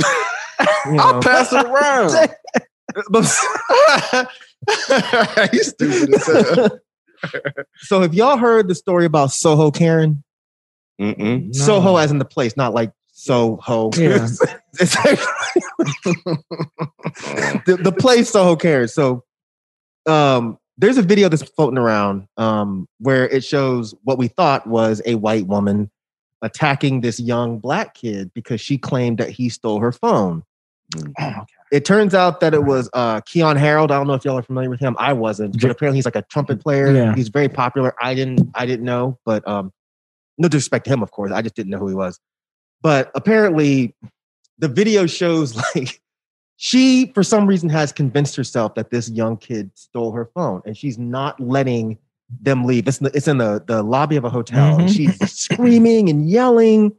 You 0.86 0.92
know? 0.94 1.02
I'll 1.02 1.22
pass 1.22 1.52
it 1.52 1.64
around. 1.66 2.28
you 5.52 5.62
stupid 5.62 6.14
as 6.14 6.26
hell. 6.26 6.78
so 7.76 8.00
have 8.02 8.14
y'all 8.14 8.36
heard 8.38 8.68
the 8.68 8.74
story 8.74 9.04
about 9.04 9.30
Soho 9.32 9.70
Karen? 9.70 10.24
Mm-mm. 11.00 11.46
No. 11.46 11.52
Soho 11.52 11.96
as 11.96 12.10
in 12.10 12.18
the 12.18 12.24
place, 12.24 12.56
not 12.56 12.74
like 12.74 12.92
Soho. 13.12 13.90
Yeah. 13.96 14.26
It's 14.80 14.96
actually- 14.96 15.62
the, 17.66 17.78
the 17.80 17.92
play 17.92 18.22
Soho 18.24 18.56
Karen. 18.56 18.88
So 18.88 19.24
um 20.06 20.58
there's 20.78 20.96
a 20.96 21.02
video 21.02 21.28
that's 21.28 21.42
floating 21.42 21.78
around 21.78 22.26
um 22.36 22.88
where 23.00 23.28
it 23.28 23.44
shows 23.44 23.94
what 24.04 24.16
we 24.16 24.28
thought 24.28 24.66
was 24.66 25.02
a 25.04 25.16
white 25.16 25.46
woman 25.46 25.90
attacking 26.42 27.00
this 27.00 27.18
young 27.18 27.58
black 27.58 27.94
kid 27.94 28.30
because 28.32 28.60
she 28.60 28.78
claimed 28.78 29.18
that 29.18 29.28
he 29.28 29.48
stole 29.48 29.80
her 29.80 29.92
phone. 29.92 30.42
Mm. 30.94 31.46
It 31.70 31.84
turns 31.84 32.14
out 32.14 32.40
that 32.40 32.54
it 32.54 32.64
was 32.64 32.88
uh 32.94 33.20
Keyon 33.20 33.58
Harrold. 33.58 33.92
I 33.92 33.98
don't 33.98 34.06
know 34.06 34.14
if 34.14 34.24
y'all 34.24 34.38
are 34.38 34.42
familiar 34.42 34.70
with 34.70 34.80
him. 34.80 34.96
I 34.98 35.12
wasn't, 35.12 35.60
but 35.60 35.70
apparently 35.70 35.98
he's 35.98 36.06
like 36.06 36.16
a 36.16 36.22
trumpet 36.22 36.62
player. 36.62 36.90
Yeah. 36.90 37.14
He's 37.14 37.28
very 37.28 37.50
popular. 37.50 37.94
I 38.00 38.14
didn't 38.14 38.48
I 38.54 38.64
didn't 38.64 38.86
know, 38.86 39.18
but 39.26 39.46
um 39.46 39.70
no 40.38 40.48
disrespect 40.48 40.86
to 40.86 40.90
him, 40.90 41.02
of 41.02 41.10
course. 41.10 41.30
I 41.30 41.42
just 41.42 41.54
didn't 41.54 41.68
know 41.68 41.76
who 41.76 41.88
he 41.88 41.94
was. 41.94 42.18
But 42.80 43.10
apparently 43.14 43.94
the 44.58 44.68
video 44.68 45.04
shows 45.04 45.56
like 45.74 46.00
she 46.60 47.12
for 47.14 47.22
some 47.22 47.46
reason 47.46 47.68
has 47.68 47.92
convinced 47.92 48.34
herself 48.34 48.74
that 48.74 48.90
this 48.90 49.08
young 49.08 49.36
kid 49.36 49.70
stole 49.74 50.10
her 50.10 50.28
phone 50.34 50.60
and 50.66 50.76
she's 50.76 50.98
not 50.98 51.38
letting 51.38 51.96
them 52.42 52.64
leave. 52.64 52.88
It's 52.88 52.98
in 52.98 53.04
the, 53.04 53.16
it's 53.16 53.28
in 53.28 53.38
the, 53.38 53.62
the 53.64 53.82
lobby 53.84 54.16
of 54.16 54.24
a 54.24 54.28
hotel. 54.30 54.76
And 54.78 54.88
Mhm. 54.88 54.94
she's 54.96 55.32
screaming 55.38 56.10
and 56.10 56.28
yelling. 56.28 56.92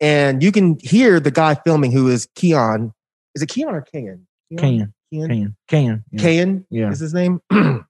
And 0.00 0.42
you 0.42 0.50
can 0.50 0.78
hear 0.80 1.20
the 1.20 1.30
guy 1.30 1.54
filming 1.56 1.92
who 1.92 2.08
is 2.08 2.26
Keon. 2.36 2.92
Is 3.34 3.42
it 3.42 3.48
Keon 3.50 3.74
or 3.74 3.82
Kean? 3.82 4.26
Can, 4.56 4.58
Kean? 4.58 5.26
can, 5.28 5.58
can. 5.68 6.04
Kayan 6.18 6.66
Yeah. 6.70 6.90
is 6.90 6.98
his 6.98 7.12
name. 7.12 7.40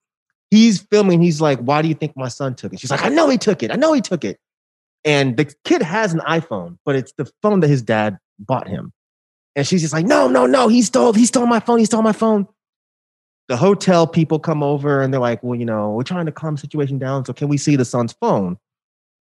he's 0.50 0.80
filming. 0.80 1.22
He's 1.22 1.40
like, 1.40 1.60
"Why 1.60 1.82
do 1.82 1.88
you 1.88 1.94
think 1.94 2.16
my 2.16 2.28
son 2.28 2.54
took 2.56 2.72
it?" 2.72 2.80
She's 2.80 2.90
like, 2.90 3.04
"I 3.04 3.10
know 3.10 3.28
he 3.28 3.38
took 3.38 3.62
it. 3.62 3.70
I 3.70 3.76
know 3.76 3.92
he 3.92 4.00
took 4.00 4.24
it." 4.24 4.38
And 5.04 5.36
the 5.36 5.52
kid 5.64 5.82
has 5.82 6.12
an 6.12 6.20
iPhone, 6.20 6.78
but 6.84 6.96
it's 6.96 7.12
the 7.16 7.30
phone 7.42 7.60
that 7.60 7.68
his 7.68 7.80
dad 7.82 8.18
bought 8.40 8.66
him. 8.66 8.92
And 9.56 9.66
she's 9.66 9.80
just 9.80 9.92
like, 9.94 10.06
"No, 10.06 10.28
no, 10.28 10.46
no! 10.46 10.68
He 10.68 10.82
stole. 10.82 11.12
He 11.14 11.26
stole 11.26 11.46
my 11.46 11.58
phone. 11.60 11.78
He 11.78 11.84
stole 11.86 12.02
my 12.02 12.12
phone." 12.12 12.46
The 13.48 13.56
hotel 13.56 14.06
people 14.06 14.38
come 14.38 14.62
over 14.62 15.00
and 15.00 15.12
they're 15.12 15.20
like, 15.20 15.42
"Well, 15.42 15.58
you 15.58 15.64
know, 15.64 15.90
we're 15.92 16.02
trying 16.02 16.26
to 16.26 16.32
calm 16.32 16.54
the 16.56 16.60
situation 16.60 16.98
down. 16.98 17.24
So 17.24 17.32
can 17.32 17.48
we 17.48 17.56
see 17.56 17.74
the 17.76 17.84
son's 17.84 18.12
phone?" 18.12 18.58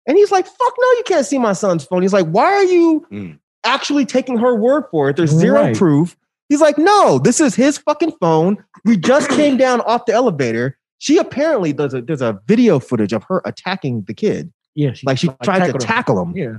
And 0.08 0.18
he's 0.18 0.32
like, 0.32 0.46
"Fuck 0.46 0.74
no, 0.80 0.88
you 0.98 1.04
can't 1.06 1.26
see 1.26 1.38
my 1.38 1.54
son's 1.54 1.84
phone." 1.84 2.02
He's 2.02 2.14
like, 2.14 2.28
"Why 2.28 2.46
are 2.46 2.64
you 2.64 3.06
Mm. 3.12 3.40
actually 3.66 4.06
taking 4.06 4.38
her 4.38 4.56
word 4.56 4.86
for 4.90 5.10
it? 5.10 5.18
There's 5.18 5.32
zero 5.32 5.62
Right. 5.62 5.76
proof." 5.76 6.16
He's 6.50 6.62
like, 6.62 6.78
"No, 6.78 7.20
this 7.20 7.40
is 7.42 7.54
his 7.56 7.78
fucking 7.78 8.14
phone. 8.22 8.58
We 8.86 8.96
just 8.98 9.30
came 9.30 9.58
down 9.58 9.82
off 9.82 10.06
the 10.06 10.14
elevator. 10.14 10.78
She 11.00 11.18
apparently 11.18 11.74
does 11.74 11.94
a 11.94 12.02
there's 12.02 12.22
a 12.22 12.40
video 12.48 12.80
footage 12.80 13.12
of 13.12 13.24
her 13.24 13.42
attacking 13.44 14.04
the 14.04 14.14
kid. 14.14 14.54
Yeah. 14.76 14.94
She, 14.94 15.06
Like 15.06 15.18
she 15.18 15.28
tried 15.44 15.60
to 15.60 15.74
tackled 15.74 15.82
him. 15.82 15.88
tackle 15.88 16.22
him 16.22 16.38
Yeah. 16.38 16.58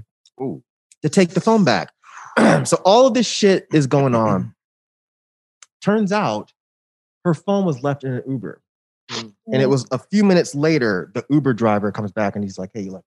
to 1.03 1.09
take 1.09 1.31
the 1.31 1.41
phone 1.41 1.65
back. 1.65 1.91
so 2.65 2.77
all 2.85 3.07
of 3.07 3.15
this 3.15 3.27
shit 3.27 3.67
is 3.73 3.87
going 3.87 4.15
on. 4.15 4.55
Turns 5.83 6.13
out 6.13 6.53
her 7.25 7.35
phone 7.35 7.65
was 7.65 7.83
left 7.83 8.05
in 8.05 8.13
an 8.15 8.23
Uber. 8.27 8.61
And 9.15 9.61
it 9.61 9.69
was 9.69 9.87
a 9.91 9.99
few 9.99 10.25
minutes 10.25 10.55
later, 10.55 11.11
the 11.15 11.25
Uber 11.29 11.53
driver 11.53 11.93
comes 11.93 12.13
back 12.13 12.35
and 12.35 12.43
he's 12.45 12.59
like, 12.59 12.71
Hey, 12.73 12.83
you 12.83 12.93
left. 12.93 13.05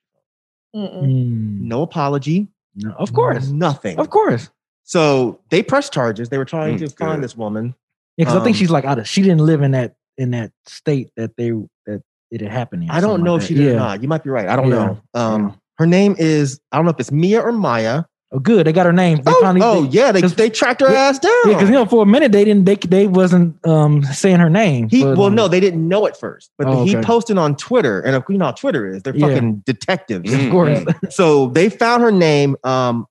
Mm-mm. 0.75 1.01
Mm. 1.03 1.59
No 1.61 1.81
apology. 1.81 2.47
No, 2.75 2.91
of 2.91 3.13
course. 3.13 3.47
Nothing. 3.47 3.97
Of 3.97 4.09
course. 4.11 4.49
So 4.83 5.39
they 5.49 5.63
pressed 5.63 5.93
charges. 5.93 6.29
They 6.29 6.37
were 6.37 6.45
trying 6.45 6.75
Mm, 6.77 6.79
to 6.79 6.89
find 6.95 7.23
this 7.23 7.35
woman. 7.35 7.73
Yeah, 8.17 8.25
because 8.25 8.35
I 8.39 8.43
think 8.43 8.55
Um, 8.55 8.59
she's 8.59 8.69
like 8.69 8.85
out 8.85 8.99
of. 8.99 9.07
She 9.07 9.21
didn't 9.21 9.39
live 9.39 9.61
in 9.63 9.71
that 9.71 9.95
in 10.17 10.31
that 10.31 10.51
state 10.67 11.09
that 11.17 11.35
they 11.37 11.51
that 11.87 12.03
it 12.29 12.41
had 12.41 12.51
happened 12.51 12.83
in. 12.83 12.89
I 12.91 12.99
don't 12.99 13.23
know 13.23 13.33
like 13.33 13.41
if 13.43 13.47
she 13.47 13.53
did 13.55 13.63
yeah. 13.65 13.71
or 13.71 13.75
not. 13.77 14.01
You 14.03 14.07
might 14.07 14.23
be 14.23 14.29
right. 14.29 14.47
I 14.47 14.55
don't 14.55 14.67
Yeah. 14.69 14.75
know. 14.75 15.01
Um, 15.15 15.43
Yeah. 15.47 15.51
Her 15.77 15.85
name 15.87 16.15
is, 16.19 16.59
I 16.71 16.77
don't 16.77 16.85
know 16.85 16.91
if 16.91 16.99
it's 16.99 17.11
Mia 17.11 17.41
or 17.41 17.51
Maya. 17.51 18.03
Oh, 18.35 18.39
good. 18.39 18.67
They 18.67 18.73
got 18.73 18.85
her 18.85 18.91
name. 18.91 19.19
They 19.21 19.31
Oh, 19.31 19.39
finally, 19.41 19.61
oh 19.63 19.83
they, 19.85 19.89
yeah, 19.97 20.11
they, 20.11 20.21
they 20.21 20.49
tracked 20.49 20.81
her 20.81 20.91
Yeah, 20.91 20.99
ass 21.07 21.19
down. 21.19 21.31
Yeah, 21.45 21.53
because 21.53 21.69
you 21.69 21.75
know, 21.75 21.85
for 21.85 22.03
a 22.03 22.05
minute 22.05 22.31
they 22.33 22.43
didn't. 22.43 22.65
They 22.65 22.75
they 22.75 23.07
wasn't 23.07 23.65
um 23.65 24.03
saying 24.03 24.39
her 24.39 24.49
name. 24.49 24.89
He 24.89 25.03
but, 25.03 25.17
well, 25.17 25.27
um, 25.27 25.35
no, 25.35 25.47
they 25.47 25.61
didn't 25.61 25.87
know 25.87 26.05
at 26.05 26.19
first, 26.19 26.51
but 26.57 26.67
Oh, 26.67 26.83
he 26.83 26.97
okay. 26.97 27.05
posted 27.05 27.37
on 27.37 27.55
Twitter, 27.55 28.01
and 28.01 28.13
if 28.15 28.23
you 28.27 28.37
know 28.37 28.51
Twitter 28.51 28.87
is. 28.87 29.03
They're 29.03 29.15
Yeah. 29.15 29.27
fucking 29.27 29.63
detectives. 29.65 30.29
Mm. 30.33 30.45
Of 30.47 30.51
course. 30.51 30.83
so 31.15 31.47
they 31.47 31.69
found 31.69 32.03
her 32.03 32.11
name, 32.11 32.57
um, 32.65 33.05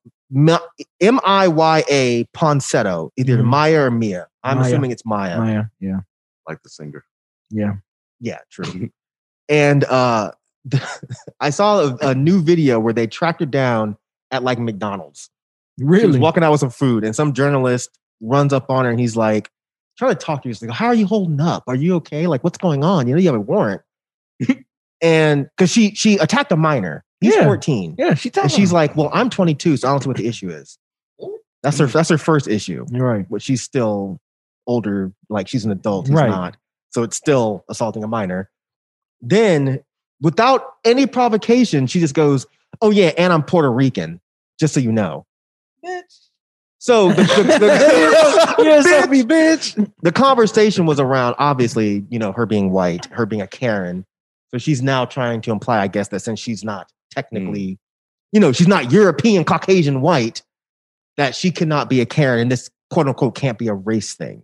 M 1.00 1.20
I 1.24 1.48
Y 1.48 1.84
A 1.88 2.24
Ponsetto, 2.36 3.10
either 3.16 3.38
Mhm. 3.38 3.44
Maya 3.44 3.80
or 3.84 3.90
Mia. 3.90 4.26
I'm 4.42 4.58
Maya. 4.58 4.66
assuming 4.66 4.90
it's 4.90 5.06
Maya. 5.06 5.38
Maya. 5.38 5.64
Yeah. 5.80 6.00
like 6.46 6.62
the 6.62 6.68
singer. 6.68 7.02
Yeah. 7.50 7.76
Yeah, 8.20 8.40
true. 8.50 8.90
and 9.48 9.84
uh, 9.84 10.32
I 11.40 11.48
saw 11.50 11.80
a, 11.80 11.96
a 12.10 12.14
new 12.14 12.42
video 12.42 12.78
where 12.78 12.92
they 12.92 13.06
tracked 13.06 13.40
her 13.40 13.46
down 13.46 13.96
at 14.34 14.42
like 14.42 14.58
McDonald's. 14.58 15.30
She 15.78 15.84
was 15.84 16.02
Really. 16.02 16.18
walking 16.18 16.42
out 16.44 16.50
with 16.52 16.60
some 16.60 16.70
food, 16.70 17.04
and 17.04 17.16
some 17.16 17.32
journalist 17.32 17.90
runs 18.20 18.52
up 18.52 18.70
on 18.70 18.84
her 18.84 18.90
and 18.90 19.00
he's 19.00 19.16
like, 19.16 19.50
trying 19.98 20.12
to 20.12 20.16
talk 20.16 20.42
to 20.42 20.48
you. 20.48 20.50
He's 20.50 20.62
like, 20.62 20.70
How 20.70 20.86
are 20.86 20.94
you 20.94 21.06
holding 21.06 21.40
up? 21.40 21.64
Are 21.66 21.74
you 21.74 21.94
okay? 21.96 22.26
Like, 22.26 22.44
what's 22.44 22.58
going 22.58 22.84
on? 22.84 23.06
You 23.08 23.14
know, 23.14 23.20
you 23.20 23.28
have 23.28 23.36
a 23.36 23.40
warrant. 23.40 23.82
and 25.02 25.48
because 25.56 25.70
she 25.70 25.94
she 25.94 26.16
attacked 26.18 26.52
a 26.52 26.56
minor. 26.56 27.04
He's 27.20 27.34
Yeah. 27.34 27.44
14. 27.44 27.94
yeah. 27.98 28.14
She. 28.14 28.30
And 28.40 28.50
she's 28.50 28.72
like, 28.72 28.96
Well, 28.96 29.10
I'm 29.12 29.30
22, 29.30 29.78
so 29.78 29.88
I 29.88 29.90
don't 29.92 30.02
see 30.02 30.08
what 30.08 30.16
the 30.16 30.26
issue 30.26 30.50
is. 30.50 30.78
That's 31.62 31.78
her 31.78 31.86
mm. 31.86 31.92
that's 31.92 32.10
her 32.10 32.18
first 32.18 32.46
issue. 32.48 32.84
You're 32.90 33.06
right. 33.06 33.26
But 33.28 33.40
she's 33.42 33.62
still 33.62 34.20
older, 34.66 35.12
like 35.28 35.48
she's 35.48 35.64
an 35.64 35.70
adult. 35.70 36.06
He's 36.08 36.14
Right. 36.16 36.28
not. 36.30 36.56
So 36.90 37.02
it's 37.02 37.16
still 37.16 37.64
assaulting 37.68 38.04
a 38.04 38.08
minor. 38.08 38.50
Then, 39.20 39.80
without 40.20 40.62
any 40.84 41.06
provocation, 41.06 41.86
she 41.86 42.00
just 42.00 42.14
goes, 42.14 42.46
Oh 42.82 42.90
yeah, 42.90 43.12
and 43.16 43.32
I'm 43.32 43.42
Puerto 43.42 43.70
Rican, 43.72 44.20
just 44.58 44.74
so 44.74 44.80
you 44.80 44.92
know. 44.92 45.26
Bitch. 45.84 46.28
So 46.78 47.08
the, 47.08 47.22
the, 47.22 47.42
the, 47.60 48.54
yeah, 48.62 48.82
Sophie, 48.82 49.22
bitch. 49.24 49.90
the 50.02 50.12
conversation 50.12 50.84
was 50.84 51.00
around 51.00 51.34
obviously, 51.38 52.04
you 52.10 52.18
know, 52.18 52.32
her 52.32 52.44
being 52.44 52.72
white, 52.72 53.06
her 53.06 53.24
being 53.24 53.40
a 53.40 53.46
Karen. 53.46 54.04
So 54.50 54.58
she's 54.58 54.82
now 54.82 55.06
trying 55.06 55.40
to 55.42 55.50
imply, 55.50 55.80
I 55.80 55.88
guess, 55.88 56.08
that 56.08 56.20
since 56.20 56.38
she's 56.38 56.62
not 56.62 56.92
technically, 57.10 57.66
mm. 57.66 57.78
you 58.32 58.40
know, 58.40 58.52
she's 58.52 58.68
not 58.68 58.92
European, 58.92 59.44
Caucasian, 59.44 60.02
white, 60.02 60.42
that 61.16 61.34
she 61.34 61.50
cannot 61.50 61.88
be 61.88 62.00
a 62.02 62.06
Karen 62.06 62.40
and 62.40 62.52
this 62.52 62.70
quote 62.90 63.08
unquote 63.08 63.34
can't 63.34 63.56
be 63.56 63.68
a 63.68 63.74
race 63.74 64.14
thing, 64.14 64.42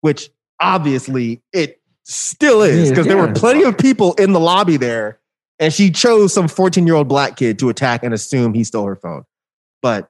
which 0.00 0.30
obviously 0.60 1.42
it 1.52 1.80
still 2.02 2.62
is 2.62 2.88
Yeah, 2.88 2.90
because 2.90 3.06
there 3.06 3.16
were 3.16 3.32
plenty 3.32 3.62
of 3.62 3.78
people 3.78 4.14
in 4.14 4.32
the 4.32 4.40
lobby 4.40 4.76
there 4.76 5.20
and 5.62 5.72
she 5.72 5.90
chose 5.92 6.34
some 6.34 6.48
14 6.48 6.86
year 6.86 6.96
old 6.96 7.08
black 7.08 7.36
kid 7.36 7.58
to 7.60 7.68
attack 7.68 8.02
and 8.02 8.12
assume 8.12 8.52
he 8.52 8.64
stole 8.64 8.84
her 8.86 8.96
phone. 8.96 9.22
But 9.80 10.08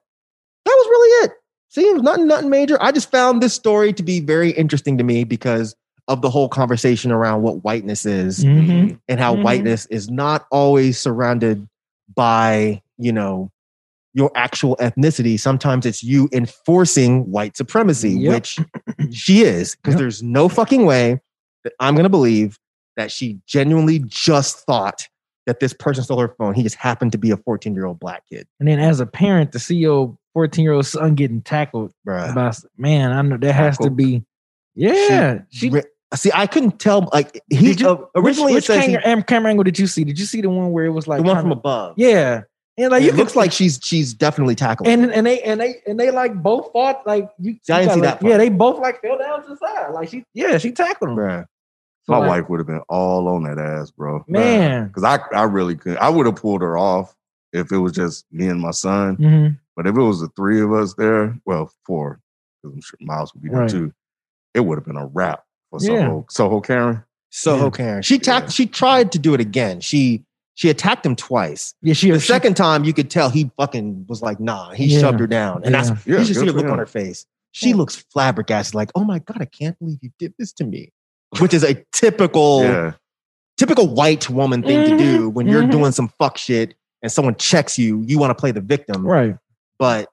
that 0.65 0.71
was 0.71 0.87
really 0.89 1.25
it. 1.27 1.31
See, 1.69 1.81
it 1.87 1.93
was 1.93 2.01
nothing, 2.03 2.27
nothing 2.27 2.49
major. 2.49 2.77
I 2.81 2.91
just 2.91 3.11
found 3.11 3.41
this 3.41 3.53
story 3.53 3.93
to 3.93 4.03
be 4.03 4.19
very 4.19 4.49
interesting 4.51 4.97
to 4.97 5.03
me 5.03 5.23
because 5.23 5.75
of 6.07 6.21
the 6.21 6.29
whole 6.29 6.49
conversation 6.49 7.11
around 7.11 7.43
what 7.43 7.63
whiteness 7.63 8.05
is 8.05 8.43
Mhm. 8.43 8.99
and 9.07 9.19
how 9.19 9.35
Mhm. 9.35 9.43
whiteness 9.43 9.85
is 9.87 10.09
not 10.09 10.45
always 10.51 10.99
surrounded 10.99 11.67
by, 12.15 12.81
you 12.97 13.11
know, 13.13 13.49
your 14.13 14.31
actual 14.35 14.75
ethnicity. 14.77 15.39
Sometimes 15.39 15.85
it's 15.85 16.03
you 16.03 16.29
enforcing 16.31 17.31
white 17.31 17.55
supremacy, 17.57 18.11
Yep. 18.11 18.33
which 18.33 18.59
she 19.11 19.43
is, 19.43 19.75
because 19.75 19.93
Yep. 19.93 19.99
there's 19.99 20.21
no 20.23 20.49
fucking 20.49 20.85
way 20.85 21.21
that 21.63 21.73
I'm 21.79 21.95
going 21.95 22.03
to 22.03 22.09
believe 22.09 22.59
that 22.97 23.11
she 23.11 23.39
genuinely 23.47 23.99
just 24.05 24.65
thought 24.65 25.07
that 25.45 25.59
this 25.59 25.73
person 25.73 26.03
stole 26.03 26.19
her 26.19 26.35
phone. 26.37 26.53
He 26.53 26.63
just 26.63 26.75
happened 26.75 27.11
to 27.11 27.17
be 27.17 27.31
a 27.31 27.37
14 27.37 27.73
year 27.73 27.85
old 27.85 27.99
black 27.99 28.23
kid. 28.29 28.47
And 28.59 28.67
then 28.67 28.79
as 28.79 28.99
a 28.99 29.05
parent 29.05 29.51
to 29.53 29.59
see 29.59 29.75
your 29.75 30.17
14 30.33 30.63
year 30.63 30.73
old 30.73 30.85
son 30.85 31.15
getting 31.15 31.41
tackled 31.41 31.93
Bruh. 32.07 32.33
by 32.33 32.51
man, 32.77 33.11
I 33.11 33.21
know 33.21 33.37
that 33.37 33.53
has 33.53 33.77
to 33.79 33.89
be. 33.89 34.23
Yeah, 34.75 35.41
she. 35.49 35.69
Re- 35.69 35.83
See, 36.15 36.29
I 36.31 36.45
couldn't 36.45 36.79
tell. 36.79 37.09
Like 37.11 37.41
he 37.49 37.71
you, 37.71 37.89
uh, 37.89 38.05
originally 38.15 38.53
which, 38.53 38.65
it 38.65 38.67
says 38.67 38.77
which 38.77 38.85
he- 38.85 38.91
camera, 38.91 39.07
am- 39.07 39.23
camera 39.23 39.49
angle 39.49 39.63
did 39.63 39.79
you 39.79 39.87
see? 39.87 40.03
Did 40.03 40.19
you 40.19 40.25
see 40.25 40.41
the 40.41 40.49
one 40.49 40.71
where 40.71 40.85
it 40.85 40.91
was 40.91 41.07
like 41.07 41.21
the 41.21 41.23
one 41.23 41.41
from 41.41 41.51
above. 41.51 41.95
Yeah, 41.97 42.41
and 42.77 42.91
like 42.91 43.03
it 43.03 43.15
looks 43.15 43.35
like 43.35 43.51
she's 43.51 43.79
she's 43.83 44.13
definitely 44.13 44.55
tackled. 44.55 44.87
and 44.87 45.11
and 45.11 45.25
they 45.25 45.41
and 45.41 45.59
they 45.59 45.75
and 45.87 45.99
they 45.99 46.11
like 46.11 46.35
both 46.35 46.71
fought 46.71 47.05
like 47.05 47.29
you. 47.39 47.57
See, 47.63 47.73
I 47.73 47.81
didn't 47.81 47.95
see 47.95 48.01
got, 48.01 48.05
that 48.05 48.21
part. 48.21 48.31
Yeah, 48.31 48.37
they 48.37 48.49
both 48.49 48.79
like 48.79 49.01
fell 49.01 49.17
down 49.17 49.43
to 49.43 49.49
the 49.49 49.57
side. 49.57 49.91
Like 49.91 50.09
she, 50.09 50.23
yeah, 50.33 50.57
she 50.57 50.71
tackled 50.71 51.11
him. 51.11 51.15
Bruh. 51.15 51.45
So, 52.05 52.11
My 52.13 52.17
like, 52.19 52.29
wife 52.29 52.49
would 52.49 52.59
have 52.59 52.67
been 52.67 52.81
all 52.89 53.27
on 53.29 53.43
that 53.43 53.57
ass, 53.57 53.89
bro. 53.91 54.25
man. 54.27 54.87
Because 54.87 55.03
I, 55.05 55.19
I 55.33 55.43
really 55.43 55.75
could. 55.75 55.95
I 55.97 56.09
would 56.09 56.25
have 56.25 56.35
pulled 56.35 56.61
her 56.61 56.77
off 56.77 57.15
if 57.53 57.71
it 57.71 57.77
was 57.77 57.93
just 57.93 58.25
me 58.31 58.47
and 58.47 58.59
my 58.59 58.71
son. 58.71 59.15
Mhm. 59.17 59.59
But 59.75 59.87
if 59.87 59.95
it 59.95 60.01
was 60.01 60.19
the 60.19 60.27
three 60.35 60.59
of 60.61 60.73
us 60.73 60.93
there, 60.95 61.37
well, 61.45 61.71
four, 61.85 62.19
because 62.61 62.75
I'm 62.75 62.81
sure 62.81 62.97
Miles 63.01 63.33
would 63.33 63.41
be 63.41 63.49
there 63.49 63.61
Right. 63.61 63.69
too. 63.69 63.93
It 64.53 64.59
would 64.61 64.77
have 64.77 64.85
been 64.85 64.97
a 64.97 65.05
wrap 65.07 65.43
for 65.69 65.79
Yeah. 65.81 65.87
Soho, 66.07 66.25
Soho 66.29 66.61
Karen. 66.61 67.03
Soho 67.29 67.65
Yeah. 67.65 67.69
Karen. 67.71 68.01
She 68.03 68.19
tacked. 68.19 68.47
Yeah. 68.47 68.51
She 68.51 68.65
tried 68.67 69.11
to 69.13 69.19
do 69.19 69.33
it 69.33 69.39
again. 69.39 69.79
She 69.79 70.25
she 70.55 70.69
attacked 70.69 71.03
him 71.03 71.15
twice. 71.15 71.73
Yeah, 71.81 71.93
she 71.95 72.11
The 72.11 72.19
she- 72.19 72.27
second 72.27 72.55
time, 72.55 72.83
you 72.83 72.93
could 72.93 73.09
tell 73.09 73.31
he 73.31 73.49
fucking 73.57 74.05
was 74.07 74.21
like, 74.21 74.39
"Nah." 74.39 74.71
He 74.73 74.85
Yeah. 74.85 74.99
shoved 74.99 75.19
her 75.19 75.25
down, 75.25 75.63
and 75.63 75.73
that's 75.73 75.89
Yeah. 75.89 75.95
Yeah, 76.05 76.19
you 76.19 76.25
should 76.25 76.33
good 76.35 76.39
see 76.41 76.45
the 76.47 76.51
for 76.51 76.57
look 76.59 76.71
on 76.71 76.77
her 76.77 76.85
face. 76.85 77.25
She 77.53 77.73
looks 77.73 77.95
flabbergasted, 78.13 78.75
like, 78.75 78.91
"Oh 78.93 79.03
my 79.03 79.17
god, 79.19 79.37
I 79.41 79.45
can't 79.45 79.79
believe 79.79 79.97
you 80.03 80.11
did 80.19 80.33
this 80.37 80.53
to 80.53 80.63
me," 80.63 80.91
which 81.39 81.53
is 81.53 81.63
a 81.63 81.75
typical 81.93 82.63
Yeah. 82.63 82.93
typical 83.57 83.87
white 83.87 84.29
woman 84.29 84.61
thing 84.63 84.79
Mhm. 84.85 84.89
to 84.89 84.97
do 84.97 85.29
when 85.29 85.47
you're 85.47 85.63
Mhm. 85.63 85.71
doing 85.71 85.91
some 85.91 86.07
fuck 86.19 86.37
shit 86.37 86.75
and 87.01 87.11
someone 87.11 87.35
checks 87.35 87.77
you. 87.77 88.01
You 88.07 88.17
want 88.19 88.31
to 88.31 88.35
play 88.35 88.51
the 88.51 88.61
victim, 88.61 89.05
right. 89.05 89.37
but 89.79 90.09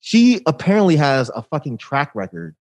she 0.00 0.40
apparently 0.46 0.96
has 0.96 1.30
a 1.34 1.42
fucking 1.42 1.78
track 1.78 2.12
record 2.14 2.54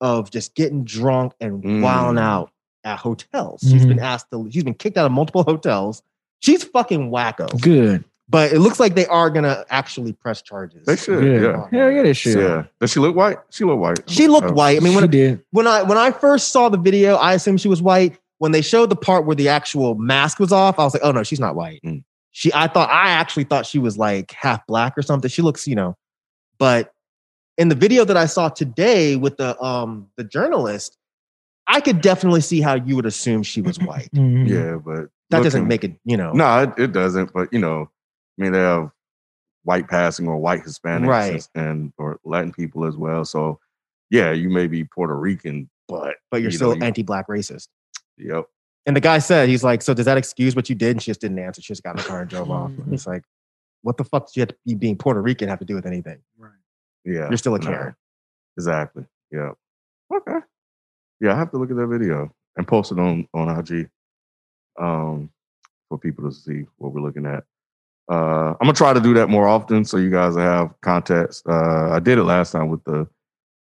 of 0.00 0.30
just 0.30 0.54
getting 0.54 0.84
drunk 0.84 1.32
and 1.40 1.62
Mm. 1.62 1.82
wilding 1.82 2.18
out 2.22 2.50
at 2.84 2.98
hotels. 2.98 3.60
She's 3.62 3.84
Mhm. 3.84 3.88
been 3.88 3.98
asked 4.00 4.26
to. 4.32 4.48
She's 4.50 4.64
been 4.64 4.74
kicked 4.74 4.98
out 4.98 5.06
of 5.06 5.12
multiple 5.12 5.42
hotels. 5.44 6.02
She's 6.40 6.62
fucking 6.64 7.10
wacko. 7.10 7.58
Good. 7.60 8.04
But 8.28 8.52
it 8.52 8.60
looks 8.60 8.80
like 8.80 8.94
they 8.94 9.06
are 9.06 9.28
gonna 9.28 9.64
actually 9.68 10.12
press 10.14 10.40
charges. 10.40 10.86
They 10.86 10.96
should. 10.96 11.20
Good. 11.20 11.42
Yeah. 11.42 11.68
Hell 11.70 11.90
yeah, 11.90 12.02
they 12.02 12.14
should. 12.14 12.38
Yeah. 12.38 12.64
Does 12.80 12.90
she 12.90 12.98
look 13.00 13.14
white? 13.14 13.36
She 13.50 13.64
look 13.64 13.78
white. 13.78 13.98
She 14.08 14.28
looked 14.28 14.48
Oh. 14.48 14.52
white. 14.52 14.78
I 14.78 14.80
mean, 14.80 14.94
when 14.94 15.04
she 15.04 15.08
did. 15.08 15.42
when 15.50 15.66
I 15.66 15.82
when 15.82 15.98
I 15.98 16.10
first 16.10 16.48
saw 16.48 16.68
the 16.70 16.78
video, 16.78 17.16
I 17.16 17.34
assumed 17.34 17.60
she 17.60 17.68
was 17.68 17.82
white. 17.82 18.18
When 18.38 18.52
they 18.52 18.62
showed 18.62 18.88
the 18.90 18.96
part 18.96 19.26
where 19.26 19.36
the 19.36 19.48
actual 19.48 19.94
mask 19.94 20.38
was 20.40 20.52
off, 20.52 20.78
I 20.78 20.84
was 20.84 20.94
like, 20.94 21.04
oh 21.04 21.12
no, 21.12 21.22
she's 21.22 21.38
not 21.40 21.54
white. 21.54 21.80
Mm. 21.84 22.02
She 22.30 22.50
I 22.54 22.66
thought 22.66 22.88
I 22.90 23.10
actually 23.10 23.44
thought 23.44 23.66
she 23.66 23.78
was 23.78 23.98
like 23.98 24.32
half 24.32 24.66
black 24.66 24.96
or 24.96 25.02
something. 25.02 25.28
She 25.30 25.42
looks, 25.42 25.66
you 25.66 25.74
know, 25.76 25.94
but 26.58 26.92
in 27.58 27.68
the 27.68 27.74
video 27.76 28.04
that 28.06 28.16
I 28.16 28.26
saw 28.26 28.48
today 28.48 29.16
with 29.16 29.36
the 29.36 29.60
um 29.62 30.08
the 30.16 30.24
journalist, 30.24 30.96
I 31.66 31.80
could 31.80 32.00
definitely 32.00 32.40
see 32.40 32.60
how 32.62 32.74
you 32.74 32.96
would 32.96 33.06
assume 33.06 33.42
she 33.42 33.60
was 33.60 33.78
white. 33.78 34.08
Mhm. 34.14 34.48
Yeah, 34.48 34.76
but 34.84 35.10
That 35.30 35.42
doesn't 35.42 35.68
make 35.68 35.84
it, 35.84 35.92
you 36.04 36.16
know. 36.16 36.32
No, 36.32 36.62
it, 36.62 36.70
it 36.78 36.92
doesn't. 36.92 37.32
But 37.32 37.52
you 37.52 37.58
know, 37.58 37.90
I 38.38 38.42
mean, 38.42 38.52
they 38.52 38.58
have 38.58 38.90
white 39.64 39.88
passing 39.88 40.28
or 40.28 40.36
white 40.36 40.62
Hispanics 40.62 41.06
Right. 41.08 41.48
and, 41.54 41.66
and 41.66 41.92
or 41.98 42.18
Latin 42.24 42.52
people 42.52 42.84
as 42.84 42.96
well. 42.96 43.24
So 43.24 43.58
yeah, 44.10 44.32
you 44.32 44.50
may 44.50 44.66
be 44.66 44.84
Puerto 44.84 45.14
Rican, 45.16 45.70
but 45.88 46.16
but 46.30 46.42
you're 46.42 46.50
you 46.50 46.56
still 46.56 46.76
know, 46.76 46.84
anti-black 46.84 47.28
racist. 47.28 47.68
Yep. 48.18 48.46
And 48.86 48.94
the 48.94 49.00
guy 49.00 49.18
said, 49.18 49.48
he's 49.48 49.64
like, 49.64 49.80
so 49.80 49.94
does 49.94 50.04
that 50.04 50.18
excuse 50.18 50.54
what 50.54 50.68
you 50.68 50.74
did? 50.74 50.90
And 50.92 51.02
she 51.02 51.10
just 51.10 51.20
didn't 51.20 51.38
answer. 51.38 51.62
She 51.62 51.68
just 51.68 51.82
got 51.82 51.92
in 51.92 51.96
the 51.96 52.02
car 52.02 52.20
and 52.20 52.28
drove 52.28 52.50
off. 52.50 52.70
And 52.70 52.92
it's 52.92 53.06
like, 53.06 53.22
what 53.80 53.96
the 53.96 54.04
fuck 54.04 54.26
does 54.26 54.36
you 54.36 54.40
have 54.40 54.50
to 54.50 54.56
be 54.66 54.74
being 54.74 54.96
Puerto 54.96 55.22
Rican 55.22 55.48
have 55.48 55.58
to 55.60 55.64
do 55.64 55.74
with 55.74 55.86
anything? 55.86 56.18
Right. 56.36 56.52
Yeah. 57.04 57.28
You're 57.28 57.38
still 57.38 57.54
a 57.54 57.58
no, 57.58 57.66
Karen. 57.66 57.94
Exactly. 58.58 59.04
Yeah. 59.30 59.52
Okay. 60.14 60.38
Yeah, 61.20 61.32
I 61.32 61.36
have 61.36 61.50
to 61.52 61.56
look 61.56 61.70
at 61.70 61.76
that 61.76 61.86
video 61.86 62.30
and 62.56 62.68
post 62.68 62.92
it 62.92 62.98
on 62.98 63.26
on 63.32 63.48
IG 63.58 63.88
um 64.78 65.30
for 65.88 65.98
people 65.98 66.28
to 66.28 66.34
see 66.34 66.66
what 66.76 66.92
we're 66.92 67.00
looking 67.00 67.24
at. 67.26 67.44
Uh 68.10 68.50
I'm 68.52 68.56
gonna 68.66 68.72
try 68.74 68.92
to 68.92 69.00
do 69.00 69.14
that 69.14 69.28
more 69.28 69.48
often 69.48 69.84
so 69.84 69.96
you 69.96 70.10
guys 70.10 70.36
have 70.36 70.74
context. 70.82 71.46
Uh 71.48 71.90
I 71.92 72.00
did 72.00 72.18
it 72.18 72.24
last 72.24 72.52
time 72.52 72.68
with 72.68 72.84
the 72.84 73.06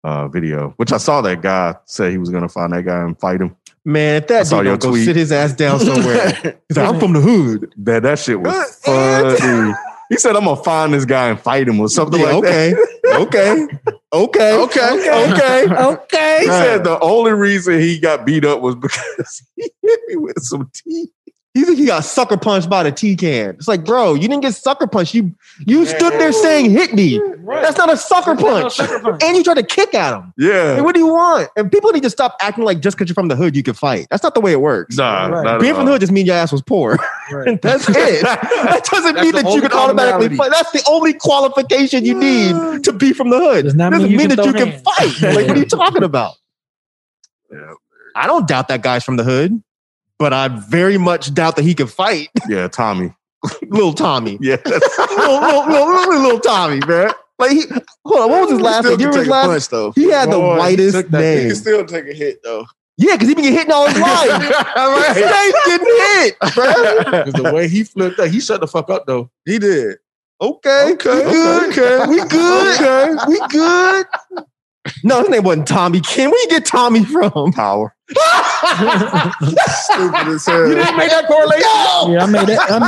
uh 0.03 0.27
video, 0.27 0.73
which 0.77 0.91
I 0.91 0.97
saw 0.97 1.21
that 1.21 1.41
guy 1.41 1.75
say 1.85 2.11
he 2.11 2.17
was 2.17 2.29
gonna 2.29 2.49
find 2.49 2.73
that 2.73 2.83
guy 2.83 3.01
and 3.03 3.19
fight 3.19 3.41
him. 3.41 3.55
Man, 3.85 4.23
that 4.29 4.47
dude 4.47 4.65
your 4.65 4.77
go 4.77 4.89
tweet. 4.91 5.05
sit 5.05 5.15
his 5.15 5.31
ass 5.31 5.53
down 5.53 5.79
somewhere. 5.79 6.31
He's 6.67 6.77
like, 6.77 6.89
I'm 6.93 6.99
from 6.99 7.13
the 7.13 7.19
hood. 7.21 7.73
That 7.77 8.03
that 8.03 8.17
shit 8.19 8.39
was 8.39 8.75
funny. 8.83 9.73
He 10.09 10.17
said 10.17 10.35
I'm 10.35 10.45
gonna 10.45 10.61
find 10.63 10.93
this 10.93 11.05
guy 11.05 11.29
and 11.29 11.39
fight 11.39 11.67
him 11.67 11.79
or 11.79 11.87
something 11.89 12.19
Yeah, 12.19 12.33
like 12.33 12.43
that. 12.43 12.73
okay. 13.21 13.67
okay. 14.13 14.57
Okay. 14.57 14.57
Okay. 14.63 14.99
Okay. 15.33 15.75
Okay. 15.75 16.37
He 16.41 16.45
said 16.47 16.83
the 16.83 16.99
only 17.01 17.31
reason 17.31 17.79
he 17.79 17.99
got 17.99 18.25
beat 18.25 18.45
up 18.45 18.61
was 18.61 18.75
because 18.75 19.43
he 19.55 19.69
hit 19.81 19.99
me 20.07 20.15
with 20.17 20.37
some 20.39 20.69
tea. 20.73 21.07
He 21.53 21.63
think 21.65 21.77
he 21.77 21.85
got 21.85 22.03
sucker 22.03 22.35
punched 22.35 22.67
by 22.67 22.81
the 22.81 22.91
tea 22.91 23.15
can. 23.15 23.51
It's 23.51 23.67
like, 23.67 23.85
bro, 23.85 24.15
you 24.15 24.21
didn't 24.21 24.41
get 24.41 24.55
sucker 24.55 24.87
punched. 24.87 25.13
You 25.13 25.35
you 25.67 25.85
stood 25.85 26.13
there 26.13 26.31
saying 26.31 26.71
hit 26.71 26.95
me. 26.95 27.21
That's 27.47 27.77
not 27.77 27.93
a 27.93 27.97
sucker 27.97 28.35
punch. 28.35 28.79
And 28.79 29.37
you 29.37 29.43
tried 29.43 29.55
to 29.57 29.63
kick 29.63 29.93
at 29.93 30.15
him. 30.17 30.33
Yeah. 30.35 30.75
Hey, 30.77 30.81
what 30.81 30.95
do 30.95 30.99
you 31.01 31.07
want? 31.13 31.49
And 31.55 31.71
people 31.71 31.91
need 31.91 32.01
to 32.03 32.09
stop 32.09 32.37
acting 32.41 32.63
like 32.63 32.79
just 32.79 32.97
because 32.97 33.07
you're 33.07 33.13
from 33.13 33.27
the 33.27 33.35
hood, 33.35 33.55
you 33.55 33.61
can 33.61 33.75
fight. 33.75 34.07
That's 34.09 34.23
not 34.23 34.33
the 34.33 34.41
way 34.41 34.51
it 34.51 34.61
works. 34.61 34.97
Nah, 34.97 35.27
Right. 35.27 35.43
not 35.43 35.55
at 35.55 35.61
Being 35.61 35.75
from 35.75 35.85
the 35.85 35.91
hood 35.91 36.01
just 36.01 36.11
means 36.11 36.25
your 36.25 36.35
ass 36.35 36.51
was 36.51 36.63
poor. 36.63 36.97
Right. 37.31 37.61
That's 37.61 37.87
it. 37.87 38.23
That 38.23 38.87
doesn't 38.89 39.13
That's 39.15 39.23
mean 39.23 39.35
that 39.43 39.53
you 39.53 39.61
can 39.61 39.73
automatically 39.73 40.35
fight. 40.35 40.49
That's 40.51 40.71
the 40.71 40.83
only 40.89 41.13
qualification 41.13 42.03
you 42.03 42.15
need 42.15 42.83
to 42.83 42.91
be 42.93 43.13
from 43.13 43.29
the 43.29 43.37
hood. 43.37 43.65
Does 43.65 43.75
not 43.75 43.91
doesn't 43.91 44.03
mean 44.09 44.11
you 44.11 44.17
mean 44.17 44.29
that 44.29 44.43
you 44.43 44.51
throw 44.51 44.65
can 44.65 44.81
fight. 44.83 45.21
Like, 45.21 45.47
what 45.47 45.55
are 45.55 45.59
you 45.59 45.65
talking 45.69 46.01
about? 46.03 46.33
Yeah. 47.51 47.73
I 48.15 48.25
don't 48.25 48.47
doubt 48.47 48.69
that 48.69 48.81
guy's 48.81 49.03
from 49.03 49.17
the 49.17 49.23
hood, 49.23 49.61
but 50.23 50.31
I 50.31 50.47
very 50.47 50.97
much 50.97 51.33
doubt 51.33 51.57
that 51.57 51.63
he 51.63 51.73
can 51.73 51.87
fight. 51.87 52.29
Yeah, 52.47 52.69
Tommy. 52.69 53.13
little 53.67 53.93
Tommy. 53.93 54.37
Yeah, 54.39 54.55
little, 54.65 54.79
little, 54.79 55.67
little, 55.67 56.21
little, 56.21 56.39
Tommy, 56.39 56.79
man. 56.87 57.11
Like, 57.37 57.51
he, 57.51 57.63
hold 58.05 58.21
on, 58.21 58.29
what 58.31 58.41
was 58.43 58.51
his 58.51 58.61
last 58.61 58.85
name? 58.85 58.93
Still 58.93 59.01
You 59.01 59.07
can 59.07 59.07
remember 59.07 59.17
take 59.17 59.19
his 59.19 59.27
last 59.27 59.47
punch 59.47 59.67
though. 59.69 59.91
He 59.91 60.09
had 60.09 60.29
the 60.31 60.37
Boy, 60.37 60.53
he 60.53 60.59
whitest 60.59 60.93
that- 60.93 61.05
He 61.11 61.17
name. 61.17 61.47
can 61.49 61.55
still 61.57 61.85
take 61.85 62.07
a 62.07 62.13
hit 62.13 62.39
though. 62.41 62.65
Yeah, 62.95 63.15
because 63.15 63.27
he 63.27 63.33
been 63.35 63.43
getting 63.43 63.59
hit 63.59 63.69
all 63.71 63.87
his 63.89 63.99
life. 63.99 64.41
He 65.17 65.23
stayed 65.23 65.53
getting 65.65 65.87
hit, 65.87 66.35
bro. 66.55 67.23
'Cause 67.23 67.33
the 67.33 67.51
way 67.53 67.67
he 67.67 67.83
flipped 67.83 68.17
up, 68.19 68.29
he 68.29 68.39
shut 68.39 68.61
the 68.61 68.67
fuck 68.67 68.89
up 68.89 69.05
though. 69.07 69.29
He 69.45 69.59
did. 69.59 69.97
Okay, 70.39 70.91
Okay, 70.93 71.25
we 71.25 71.31
good. 71.31 71.69
okay. 71.77 72.07
We 72.09 72.17
good. 72.29 72.81
Okay. 72.81 73.25
We 73.27 73.39
good. 73.49 74.05
No, 75.03 75.19
his 75.19 75.29
name 75.29 75.43
wasn't 75.43 75.67
Tommy. 75.67 76.01
Where 76.15 76.27
you 76.29 76.47
get 76.49 76.65
Tommy 76.65 77.03
from? 77.03 77.51
power. 77.53 77.95
Stupid 79.83 80.27
as 80.33 80.45
hell. 80.45 80.67
You 80.69 80.75
didn't 80.75 80.97
make 80.97 81.09
that 81.11 81.25
correlation. 81.27 81.69
Yeah, 82.13 82.23
I 82.23 82.27
made 82.29 82.47
that. 82.47 82.61
I'm, 82.71 82.83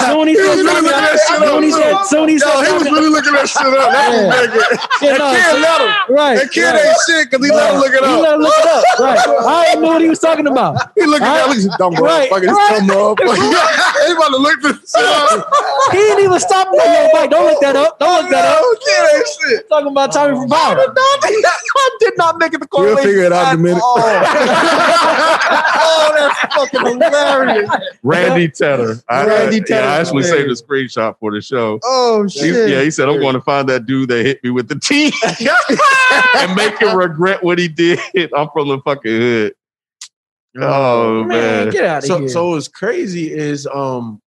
so 0.00 0.18
when 0.18 0.28
he 0.28 0.34
said, 0.36 0.42
really 0.42 0.62
looking 0.64 0.90
that 0.90 1.16
shit 1.18 1.26
so 1.26 1.34
up, 1.34 1.64
said, 2.08 2.16
bro. 2.18 2.26
he 2.26 2.34
Yo, 2.34 2.40
said, 2.40 2.64
he 2.66 2.72
was 2.74 2.84
really 2.90 3.10
looking 3.12 3.34
that 3.34 3.48
shit 3.48 3.66
up. 3.66 3.90
That 3.90 4.08
was 4.10 4.24
nigga. 4.34 4.62
Yeah, 5.02 5.16
no, 5.18 5.26
kid 5.34 5.44
so- 5.44 5.58
let 5.64 5.80
him. 5.80 5.90
right, 6.14 6.36
That 6.38 6.48
kid 6.52 6.64
right. 6.64 6.84
ain't 6.86 6.98
shit 7.06 7.22
because 7.30 7.42
he 7.46 7.50
let 7.52 7.72
him 7.74 7.80
look 7.80 7.92
it 7.94 8.02
up. 8.04 8.10
He 8.10 8.16
let 8.22 8.34
him 8.34 8.42
look 8.44 8.54
it 8.58 8.68
up. 8.68 8.84
Right. 9.00 9.18
I 9.20 9.64
didn't 9.70 9.82
know 9.82 9.92
what 9.94 10.02
he 10.02 10.08
was 10.08 10.18
talking 10.20 10.46
about. 10.46 10.92
He 10.94 11.04
looking 11.04 11.26
at 11.26 11.46
Right. 11.46 11.56
me, 11.56 11.62
this 11.64 11.76
dumb 11.78 11.94
Right. 11.98 12.30
motherfucker. 12.30 12.48
This 12.48 12.58
dumb 12.70 12.88
motherfucker. 12.88 13.90
He 14.04 14.12
about 14.12 14.28
to 14.30 14.36
look 14.36 14.60
this 14.60 14.92
shit 14.92 15.04
up. 15.04 15.48
He 15.90 15.98
didn't 15.98 16.24
even 16.24 16.38
stop. 16.40 16.68
No, 16.70 16.76
no, 16.78 17.08
Myke, 17.14 17.30
don't 17.30 17.46
look 17.46 17.60
that 17.62 17.74
up. 17.76 17.98
Don't 17.98 18.22
look 18.22 18.30
that 18.30 18.44
up. 18.44 18.60
No, 18.60 18.74
kid 18.84 19.16
ain't 19.16 19.28
shit. 19.40 19.68
Talking 19.68 19.88
about 19.88 20.12
Tommy 20.12 20.36
from 20.36 20.48
Power. 20.48 20.76
did 20.76 20.92
I 20.94 21.96
did 22.00 22.14
not 22.18 22.38
make 22.38 22.52
it 22.54 22.60
the 22.60 22.68
We'll 22.72 22.96
figure 22.98 23.22
it 23.24 23.32
out 23.32 23.54
in 23.54 23.60
a 23.60 23.62
minute. 23.62 23.82
all. 24.64 25.74
oh, 25.76 26.12
that's 26.14 26.54
fucking 26.54 27.00
hilarious. 27.00 27.70
Randy 28.02 28.48
Tedder. 28.48 28.96
I, 29.08 29.26
Randy 29.26 29.56
yeah, 29.56 29.62
I 29.62 29.66
Tedder. 29.66 29.86
actually 30.00 30.22
saved 30.24 30.50
a 30.50 30.54
screenshot 30.54 31.16
for 31.18 31.32
the 31.32 31.40
show. 31.40 31.78
Oh 31.84 32.24
He- 32.24 32.28
shit. 32.40 32.68
yeah, 32.70 32.82
he 32.82 32.90
said, 32.90 33.08
I'm 33.08 33.20
going 33.20 33.34
to 33.34 33.40
find 33.40 33.68
that 33.68 33.86
dude 33.86 34.08
that 34.10 34.24
hit 34.24 34.42
me 34.44 34.50
with 34.50 34.68
the 34.68 34.78
T 34.78 35.12
and 36.36 36.54
make 36.56 36.78
him 36.80 36.96
regret 36.96 37.42
what 37.42 37.58
he 37.58 37.68
did. 37.68 37.98
I'm 38.36 38.48
from 38.52 38.68
the 38.68 38.80
fucking 38.84 39.10
hood. 39.20 39.54
Oh, 40.60 41.24
Man, 41.24 41.28
man. 41.28 41.70
get 41.70 41.84
out 41.84 41.98
of 41.98 42.04
So 42.04 42.18
here. 42.20 42.28
so 42.28 42.50
what's 42.50 42.68
crazy 42.68 43.32
is 43.32 43.66
um, 43.66 44.20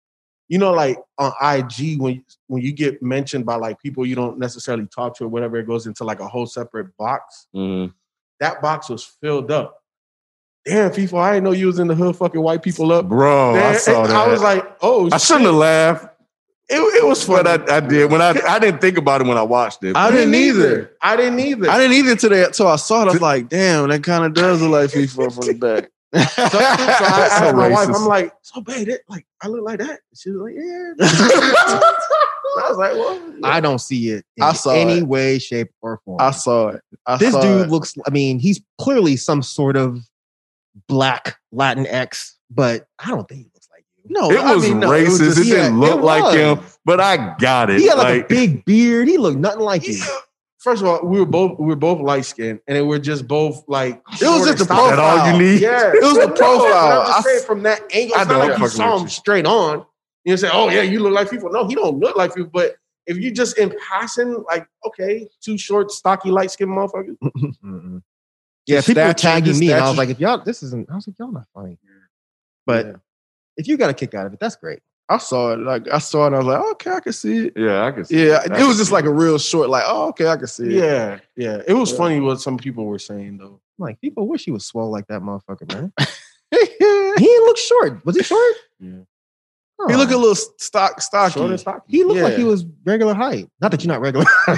you 0.48 0.58
know, 0.58 0.72
like 0.72 0.98
on 1.18 1.32
IG 1.42 2.00
when 2.00 2.24
when 2.46 2.62
you 2.62 2.72
get 2.72 3.02
mentioned 3.02 3.44
by 3.44 3.56
like 3.56 3.78
people 3.80 4.06
you 4.06 4.14
don't 4.14 4.38
necessarily 4.38 4.86
talk 4.86 5.16
to 5.18 5.24
or 5.24 5.28
whatever, 5.28 5.56
it 5.58 5.66
goes 5.66 5.86
into 5.86 6.02
like 6.04 6.20
a 6.20 6.26
whole 6.26 6.46
separate 6.46 6.96
box. 6.96 7.46
Mhm. 7.54 7.92
That 8.40 8.62
box 8.62 8.88
was 8.88 9.04
filled 9.04 9.50
up. 9.50 9.82
Damn, 10.64 10.90
FIFA, 10.90 11.18
I 11.20 11.32
didn't 11.34 11.44
know 11.44 11.50
you 11.52 11.66
was 11.66 11.78
in 11.78 11.88
the 11.88 11.94
hood 11.94 12.16
fucking 12.16 12.40
white 12.40 12.62
people 12.62 12.90
up. 12.92 13.06
Bro, 13.08 13.56
I 13.56 13.76
saw 13.76 14.06
that. 14.06 14.16
I 14.16 14.26
was 14.28 14.40
like, 14.42 14.64
oh, 14.80 15.10
I 15.12 15.18
shouldn't 15.18 15.44
have 15.46 15.54
laughed, 15.56 16.06
It, 16.70 16.76
it 16.76 17.06
was 17.06 17.22
fun. 17.22 17.44
but 17.44 17.70
I, 17.70 17.76
I 17.76 17.80
did. 17.80 18.10
When 18.10 18.22
I 18.22 18.30
I 18.48 18.58
didn't 18.58 18.80
think 18.80 18.96
about 18.96 19.20
it 19.20 19.26
when 19.26 19.36
I 19.36 19.42
watched 19.42 19.84
it. 19.84 19.94
I 19.94 20.10
didn't 20.10 20.34
either. 20.34 20.92
I 21.02 21.16
didn't 21.16 21.38
either. 21.38 21.68
I 21.68 21.76
didn't 21.78 21.92
either 21.96 22.16
today 22.16 22.46
So 22.52 22.66
I 22.66 22.76
saw 22.76 23.02
it. 23.02 23.08
I 23.08 23.12
was 23.12 23.20
like, 23.20 23.48
damn, 23.50 23.88
that 23.90 24.02
kind 24.02 24.24
of 24.24 24.32
does 24.32 24.62
look 24.62 24.70
like 24.70 24.90
FIFA 24.90 25.34
from 25.34 25.46
the 25.46 25.54
back. 25.54 25.90
So, 26.14 26.20
so 26.22 26.58
I 26.58 27.28
asked 27.28 27.38
So 27.40 27.52
my 27.54 27.68
wife, 27.68 27.88
racist. 27.88 27.96
I'm 27.96 28.06
like, 28.06 28.32
so 28.42 28.60
babe, 28.60 28.86
that, 28.86 29.00
like 29.08 29.26
I 29.42 29.48
look 29.48 29.62
like 29.64 29.80
that. 29.80 29.98
She 30.14 30.30
was 30.30 30.40
like, 30.42 30.54
yeah. 30.56 30.92
I 32.56 32.68
was 32.68 32.78
like, 32.78 32.92
well, 32.92 33.20
I 33.42 33.60
don't 33.60 33.80
see 33.80 34.10
it 34.10 34.24
in 34.36 34.44
I 34.44 34.52
saw 34.52 34.70
any 34.70 34.98
it. 34.98 35.08
way, 35.08 35.38
shape, 35.40 35.70
or 35.82 36.00
form. 36.04 36.18
I 36.20 36.30
saw 36.30 36.68
it. 36.68 36.82
I 37.04 37.16
this 37.16 37.32
saw 37.32 37.40
dude 37.42 37.62
it. 37.66 37.68
looks, 37.70 37.94
I 38.06 38.10
mean, 38.10 38.38
he's 38.38 38.60
clearly 38.78 39.16
some 39.16 39.42
sort 39.42 39.76
of 39.76 39.98
black 40.88 41.36
Latin 41.52 41.86
X, 41.86 42.36
but 42.50 42.86
I 42.98 43.08
don't 43.10 43.28
think 43.28 43.40
he 43.40 43.50
looks 43.54 43.68
like 43.70 43.84
you. 43.96 44.04
no, 44.08 44.30
It 44.30 44.38
I 44.38 44.54
was 44.54 44.64
mean, 44.68 44.80
no, 44.80 44.90
racist. 44.90 45.04
It, 45.04 45.08
was 45.08 45.18
just- 45.36 45.36
didn't 45.48 45.74
yeah, 45.74 45.78
look 45.80 45.98
it 46.00 46.02
like 46.04 46.22
was. 46.22 46.34
him, 46.34 46.60
but 46.84 47.00
I 47.00 47.36
got 47.38 47.70
it. 47.70 47.80
He 47.80 47.88
had 47.88 47.98
like, 47.98 48.06
like, 48.06 48.24
a 48.24 48.28
big 48.28 48.64
beard. 48.64 49.08
He 49.08 49.18
looked 49.18 49.38
nothing 49.38 49.60
like 49.60 49.86
you. 49.86 50.02
First 50.58 50.80
of 50.82 50.88
all, 50.88 51.04
we 51.06 51.18
were 51.20 51.26
both 51.26 51.58
we 51.58 51.66
were 51.66 51.76
both 51.76 52.00
light 52.00 52.24
skinned, 52.24 52.58
and 52.66 52.88
we're 52.88 52.98
just 52.98 53.28
both 53.28 53.62
like. 53.68 54.02
It 54.20 54.22
was 54.26 54.46
just 54.46 54.66
the 54.66 54.74
short 54.74 54.90
and 54.92 54.98
That 54.98 55.18
all 55.28 55.32
you 55.32 55.38
need? 55.52 55.60
Yeah, 55.60 55.92
It 55.94 56.02
was 56.02 56.14
the 56.14 56.26
No, 56.28 56.32
profile. 56.34 57.00
I'm 57.02 57.06
just 57.06 57.18
I- 57.18 57.22
saying 57.30 57.44
from 57.44 57.62
that 57.64 57.80
angle. 57.92 58.16
I 58.16 58.20
It's 58.22 58.30
not 58.30 58.38
know, 58.38 58.46
like 58.52 58.58
you 58.58 58.68
saw 58.68 58.96
him 58.96 59.02
you. 59.02 59.08
straight 59.08 59.46
on. 59.46 59.84
You 60.24 60.36
say, 60.38 60.48
"Oh 60.50 60.70
yeah, 60.70 60.80
you 60.80 61.00
look 61.00 61.12
like 61.12 61.28
people." 61.30 61.50
No, 61.52 61.66
he 61.68 61.74
don't 61.74 61.98
look 61.98 62.16
like 62.16 62.34
people. 62.34 62.50
But 62.50 62.76
if 63.06 63.18
you 63.18 63.30
just 63.30 63.58
in 63.58 63.74
passing, 63.90 64.42
like, 64.48 64.66
okay, 64.86 65.28
two 65.42 65.58
short, 65.58 65.90
stocky, 65.90 66.30
light 66.30 66.50
skinned 66.50 66.70
motherfuckers. 66.70 67.18
Mm-mm. 67.22 68.02
Yeah, 68.66 68.80
people 68.80 69.04
were 69.06 69.12
tagging 69.14 69.58
me, 69.58 69.70
and 69.72 69.80
I 69.80 69.88
was 69.88 69.98
like, 69.98 70.08
if 70.08 70.18
y'all, 70.20 70.38
this 70.42 70.62
isn't, 70.62 70.88
I 70.90 70.94
was 70.94 71.06
like, 71.06 71.18
y'all 71.18 71.30
not 71.32 71.46
funny. 71.54 71.78
But 72.66 72.86
Yeah. 72.86 72.92
if 73.56 73.68
you 73.68 73.76
got 73.76 73.90
a 73.90 73.94
kick 73.94 74.14
out 74.14 74.26
of 74.26 74.32
it, 74.32 74.40
that's 74.40 74.56
great. 74.56 74.80
I 75.08 75.18
saw 75.18 75.52
it. 75.52 75.58
Like 75.58 75.86
I 75.92 75.98
saw 75.98 76.24
it. 76.24 76.26
and 76.28 76.36
I 76.36 76.38
was 76.38 76.46
like, 76.46 76.60
okay, 76.72 76.90
I 76.92 77.00
can 77.00 77.12
see 77.12 77.46
it. 77.48 77.52
yeah, 77.56 77.84
I 77.84 77.92
can 77.92 78.06
see 78.06 78.26
Yeah, 78.26 78.42
it. 78.42 78.52
It 78.52 78.64
was 78.64 78.78
just 78.78 78.90
like 78.90 79.04
it. 79.04 79.08
a 79.08 79.12
real 79.12 79.36
short. 79.38 79.68
Like, 79.68 79.84
oh, 79.86 80.08
okay, 80.08 80.28
I 80.28 80.36
can 80.38 80.46
see 80.46 80.64
it. 80.64 80.70
Yeah, 80.82 81.18
yeah. 81.36 81.60
It 81.68 81.74
was 81.74 81.90
Yeah. 81.92 81.98
funny 81.98 82.20
what 82.20 82.40
some 82.40 82.56
people 82.56 82.86
were 82.86 82.98
saying 82.98 83.36
though. 83.36 83.60
I'm 83.78 83.82
like, 83.82 84.00
people 84.00 84.26
wish 84.26 84.46
he 84.46 84.50
was 84.50 84.64
swole 84.64 84.90
like 84.90 85.06
that 85.08 85.20
motherfucker, 85.20 85.68
man. 85.70 85.92
he 86.50 86.58
didn't 86.78 87.44
look 87.46 87.58
short. 87.58 88.06
Was 88.06 88.16
he 88.16 88.22
short? 88.22 88.54
He 89.88 89.96
looked 89.96 90.12
a 90.12 90.16
little 90.16 90.34
stock 90.34 91.00
stocky. 91.02 91.32
Short 91.34 91.50
and 91.50 91.60
stocky. 91.60 91.82
He 91.88 92.04
looked 92.04 92.20
like 92.20 92.36
he 92.36 92.44
was 92.44 92.64
regular 92.86 93.12
height. 93.12 93.48
Not 93.60 93.70
that 93.72 93.82
you're 93.84 93.92
not 93.92 94.00
regular. 94.00 94.24
not 94.46 94.56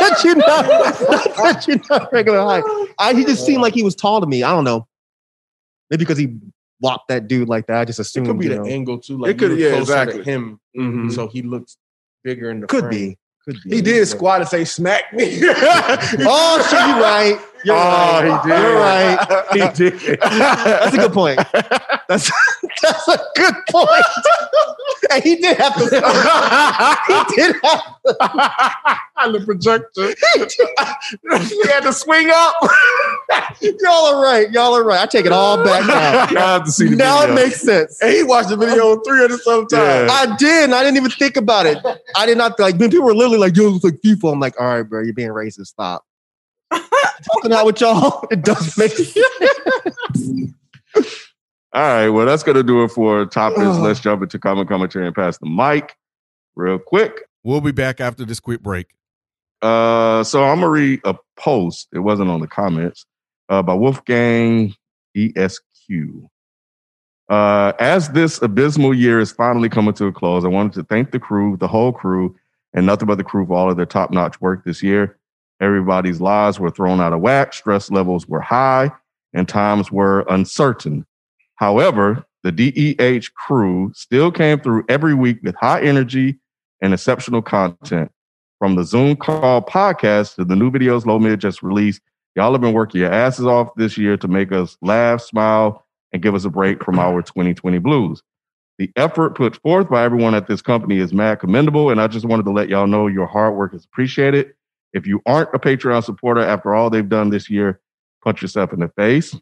that 0.00 0.20
you're 0.24 0.36
not, 0.36 0.66
not 0.68 1.36
that 1.36 1.64
you're 1.66 1.80
not 1.90 2.12
regular 2.12 2.40
height. 2.40 2.64
I, 2.98 3.14
he 3.14 3.24
just 3.24 3.44
seemed 3.46 3.62
like 3.62 3.74
he 3.74 3.82
was 3.82 3.94
tall 3.94 4.20
to 4.20 4.26
me. 4.26 4.42
I 4.42 4.50
don't 4.52 4.64
know. 4.64 4.86
Maybe 5.90 6.04
because 6.04 6.18
he 6.18 6.38
walked 6.80 7.08
that 7.08 7.28
dude 7.28 7.48
like 7.48 7.66
that. 7.66 7.76
I 7.78 7.84
just 7.84 7.98
It 7.98 8.02
assumed. 8.02 8.26
could 8.26 8.38
be 8.38 8.44
you 8.46 8.50
the 8.50 8.56
know, 8.56 8.66
angle 8.66 8.98
too. 8.98 9.18
Like 9.18 9.32
It 9.32 9.38
could- 9.38 9.50
you 9.52 9.56
were 9.56 9.62
yeah, 9.62 9.76
closer 9.76 9.82
exactly. 9.82 10.18
to 10.18 10.24
him, 10.30 10.60
Mhm. 10.76 11.12
so 11.12 11.28
he 11.28 11.42
looks 11.42 11.76
bigger 12.24 12.50
in 12.50 12.60
the 12.60 12.66
could 12.66 12.84
frame. 12.84 12.90
be. 12.90 13.18
He 13.64 13.80
did 13.82 14.06
squat 14.06 14.40
and 14.40 14.48
say 14.48 14.64
smack 14.64 15.12
me. 15.12 15.40
Oh 16.24 16.66
shit, 16.68 16.86
you're 16.86 17.00
right. 17.00 17.38
You're 17.64 17.76
Oh, 17.76 17.80
right. 17.80 18.40
he 18.42 18.48
did. 18.48 18.60
You're 18.62 18.74
right. 18.76 19.98
He 19.98 20.08
did. 20.08 20.20
That's 20.20 20.94
a 20.94 20.98
good 20.98 21.12
point. 21.12 21.38
That's 22.08 22.30
that's 22.82 23.08
a 23.08 23.18
good 23.36 23.54
point. 23.70 23.90
and 25.10 25.22
he 25.22 25.36
did 25.36 25.56
have 25.56 25.74
to. 25.74 25.82
he 27.08 27.36
did 27.36 27.56
have. 27.62 27.80
On 29.16 29.32
the 29.32 29.40
projector. 29.44 30.08
he 31.44 31.68
had 31.68 31.80
to 31.84 31.92
swing 31.92 32.30
up. 32.34 32.54
Y'all 33.60 34.06
are 34.06 34.22
right. 34.22 34.50
Y'all 34.50 34.74
are 34.74 34.82
right. 34.84 35.00
I 35.00 35.06
take 35.06 35.26
it 35.26 35.32
all 35.32 35.62
back 35.62 35.86
now. 35.86 36.30
You 36.30 36.36
have 36.36 36.64
to 36.64 36.72
see 36.72 36.88
the 36.88 36.96
now 36.96 37.20
video. 37.20 37.32
it 37.32 37.36
makes 37.36 37.60
sense. 37.60 38.00
and 38.02 38.12
he 38.12 38.22
watched 38.22 38.48
the 38.48 38.56
video 38.56 38.98
300 39.00 39.40
some 39.40 39.66
times. 39.66 39.72
Yeah. 39.72 40.08
I 40.10 40.36
did, 40.36 40.64
and 40.64 40.74
I 40.74 40.82
didn't 40.82 40.96
even 40.96 41.10
think 41.10 41.36
about 41.36 41.66
it. 41.66 41.78
I 42.16 42.26
did 42.26 42.38
not 42.38 42.58
like 42.58 42.76
when 42.76 42.90
people 42.90 43.06
were 43.06 43.14
literally 43.14 43.38
like, 43.38 43.56
"Yo, 43.56 43.74
it's 43.74 43.84
like 43.84 44.00
FIFA." 44.04 44.32
I'm 44.32 44.40
like, 44.40 44.60
"All 44.60 44.66
right, 44.66 44.82
bro, 44.82 45.02
you're 45.02 45.14
being 45.14 45.28
racist. 45.28 45.66
Stop." 45.66 46.04
Talking 46.72 47.52
out 47.52 47.66
with 47.66 47.80
y'all, 47.80 48.26
it 48.30 48.42
doesn't 48.42 48.76
make 48.76 48.92
sense. 48.92 50.54
All 51.74 51.80
right, 51.82 52.08
well, 52.08 52.26
that's 52.26 52.42
gonna 52.42 52.62
do 52.62 52.84
it 52.84 52.88
for 52.88 53.24
topics. 53.26 53.78
Let's 53.78 54.00
jump 54.00 54.22
into 54.22 54.38
common 54.38 54.66
commentary 54.66 55.06
and 55.06 55.14
pass 55.14 55.38
the 55.38 55.46
mic 55.46 55.96
real 56.54 56.78
quick. 56.78 57.22
We'll 57.44 57.62
be 57.62 57.72
back 57.72 58.00
after 58.00 58.24
this 58.24 58.40
quick 58.40 58.62
break. 58.62 58.94
Uh, 59.62 60.22
so 60.22 60.44
I'm 60.44 60.60
gonna 60.60 60.68
read 60.68 61.00
a 61.04 61.16
post. 61.36 61.88
It 61.94 62.00
wasn't 62.00 62.30
on 62.30 62.40
the 62.40 62.46
comments 62.46 63.06
uh, 63.48 63.62
by 63.62 63.74
Wolfgang 63.74 64.74
Esq. 65.16 65.62
Uh, 67.28 67.72
as 67.78 68.10
this 68.10 68.40
abysmal 68.42 68.92
year 68.92 69.18
is 69.18 69.32
finally 69.32 69.68
coming 69.68 69.94
to 69.94 70.06
a 70.06 70.12
close, 70.12 70.44
I 70.44 70.48
wanted 70.48 70.74
to 70.74 70.84
thank 70.84 71.10
the 71.12 71.18
crew, 71.18 71.56
the 71.56 71.68
whole 71.68 71.92
crew, 71.92 72.36
and 72.74 72.84
nothing 72.84 73.06
but 73.06 73.16
the 73.16 73.24
crew 73.24 73.46
for 73.46 73.54
all 73.54 73.70
of 73.70 73.76
their 73.76 73.86
top-notch 73.86 74.40
work 74.40 74.64
this 74.64 74.82
year. 74.82 75.18
Everybody's 75.60 76.20
lives 76.20 76.60
were 76.60 76.70
thrown 76.70 77.00
out 77.00 77.12
of 77.12 77.20
whack, 77.20 77.54
stress 77.54 77.90
levels 77.90 78.26
were 78.28 78.40
high, 78.40 78.90
and 79.32 79.48
times 79.48 79.90
were 79.90 80.26
uncertain. 80.28 81.06
However, 81.62 82.26
the 82.42 82.50
DEH 82.50 83.28
crew 83.36 83.92
still 83.94 84.32
came 84.32 84.58
through 84.58 84.84
every 84.88 85.14
week 85.14 85.38
with 85.44 85.54
high 85.54 85.80
energy 85.80 86.40
and 86.80 86.92
exceptional 86.92 87.40
content. 87.40 88.10
From 88.58 88.74
the 88.74 88.82
Zoom 88.82 89.14
call 89.14 89.62
podcast 89.62 90.34
to 90.34 90.44
the 90.44 90.56
new 90.56 90.72
videos 90.72 91.06
Low 91.06 91.20
Mid 91.20 91.40
just 91.40 91.62
released, 91.62 92.02
y'all 92.34 92.50
have 92.50 92.60
been 92.60 92.72
working 92.72 93.02
your 93.02 93.12
asses 93.12 93.46
off 93.46 93.72
this 93.76 93.96
year 93.96 94.16
to 94.16 94.26
make 94.26 94.50
us 94.50 94.76
laugh, 94.82 95.20
smile, 95.20 95.86
and 96.12 96.20
give 96.20 96.34
us 96.34 96.44
a 96.44 96.50
break 96.50 96.82
from 96.82 96.98
our 96.98 97.22
2020 97.22 97.78
blues. 97.78 98.24
The 98.78 98.90
effort 98.96 99.36
put 99.36 99.54
forth 99.62 99.88
by 99.88 100.02
everyone 100.02 100.34
at 100.34 100.48
this 100.48 100.62
company 100.62 100.98
is 100.98 101.12
mad 101.12 101.38
commendable, 101.38 101.90
and 101.90 102.00
I 102.00 102.08
just 102.08 102.26
wanted 102.26 102.44
to 102.46 102.50
let 102.50 102.70
y'all 102.70 102.88
know 102.88 103.06
your 103.06 103.28
hard 103.28 103.54
work 103.54 103.72
is 103.72 103.84
appreciated. 103.84 104.52
If 104.94 105.06
you 105.06 105.22
aren't 105.26 105.54
a 105.54 105.60
Patreon 105.60 106.02
supporter 106.02 106.40
after 106.40 106.74
all 106.74 106.90
they've 106.90 107.08
done 107.08 107.30
this 107.30 107.48
year, 107.48 107.80
punch 108.24 108.42
yourself 108.42 108.72
in 108.72 108.80
the 108.80 108.88
face. 108.88 109.36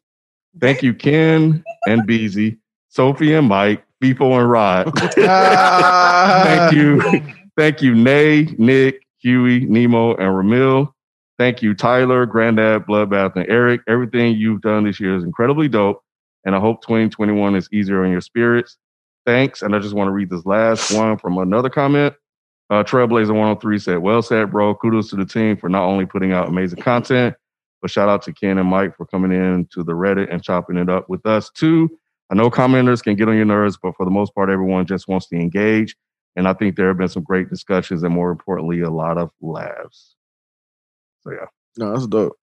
Thank 0.58 0.82
you, 0.82 0.94
Ken 0.94 1.62
and 1.86 2.06
Beezy, 2.06 2.58
Sophie 2.88 3.34
and 3.34 3.50
Myke, 3.50 3.82
FIFO 4.02 4.40
and 4.40 4.50
Rod. 4.50 4.92
Thank 6.44 6.74
you. 6.74 7.22
Thank 7.56 7.82
you, 7.82 7.94
Nay, 7.94 8.54
Nick, 8.58 9.06
Huey, 9.18 9.60
Nemo, 9.66 10.16
and 10.16 10.34
Ramil. 10.34 10.92
Thank 11.38 11.62
you, 11.62 11.74
Tyler, 11.74 12.26
Granddad, 12.26 12.86
Bloodbath, 12.86 13.36
and 13.36 13.48
Eric. 13.48 13.82
Everything 13.88 14.36
you've 14.36 14.60
done 14.60 14.84
this 14.84 15.00
year 15.00 15.16
is 15.16 15.24
incredibly 15.24 15.68
dope, 15.68 16.02
and 16.44 16.54
I 16.54 16.60
hope 16.60 16.82
2021 16.82 17.56
is 17.56 17.68
easier 17.72 18.04
on 18.04 18.10
your 18.10 18.20
spirits. 18.20 18.76
Thanks. 19.26 19.62
And 19.62 19.74
I 19.74 19.78
just 19.78 19.94
want 19.94 20.08
to 20.08 20.12
read 20.12 20.30
this 20.30 20.46
last 20.46 20.92
one 20.92 21.18
from 21.18 21.38
another 21.38 21.70
comment. 21.70 22.14
Uh, 22.70 22.84
Trailblazer 22.84 23.28
103 23.28 23.78
said, 23.78 23.98
Well 23.98 24.22
said, 24.22 24.50
bro. 24.50 24.74
Kudos 24.74 25.10
to 25.10 25.16
the 25.16 25.24
team 25.24 25.56
for 25.56 25.68
not 25.68 25.84
only 25.84 26.06
putting 26.06 26.32
out 26.32 26.48
amazing 26.48 26.80
content, 26.80 27.34
but 27.80 27.90
shout 27.90 28.08
out 28.08 28.22
to 28.22 28.32
Ken 28.32 28.58
and 28.58 28.70
Myke 28.70 28.96
for 28.96 29.06
coming 29.06 29.32
in 29.32 29.66
to 29.72 29.82
the 29.82 29.92
Reddit 29.92 30.32
and 30.32 30.42
chopping 30.42 30.76
it 30.76 30.88
up 30.88 31.08
with 31.08 31.24
us 31.26 31.50
too. 31.50 31.90
I 32.30 32.34
know 32.34 32.50
commenters 32.50 33.02
can 33.02 33.16
get 33.16 33.28
on 33.28 33.36
your 33.36 33.44
nerves, 33.44 33.78
but 33.82 33.96
for 33.96 34.04
the 34.04 34.10
most 34.10 34.34
part, 34.34 34.50
everyone 34.50 34.86
just 34.86 35.08
wants 35.08 35.26
to 35.28 35.36
engage. 35.36 35.96
And 36.36 36.46
I 36.46 36.52
think 36.52 36.76
there 36.76 36.88
have 36.88 36.98
been 36.98 37.08
some 37.08 37.24
great 37.24 37.50
discussions 37.50 38.02
and 38.02 38.14
more 38.14 38.30
importantly, 38.30 38.80
a 38.80 38.90
lot 38.90 39.18
of 39.18 39.30
laughs. 39.40 40.14
So 41.22 41.32
yeah. 41.32 41.46
No, 41.76 41.92
that's 41.92 42.06
dope. 42.06 42.38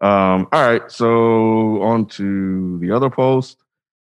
Um, 0.00 0.48
all 0.52 0.66
right, 0.66 0.90
so 0.90 1.82
on 1.82 2.06
to 2.06 2.78
the 2.80 2.90
other 2.90 3.08
post 3.08 3.56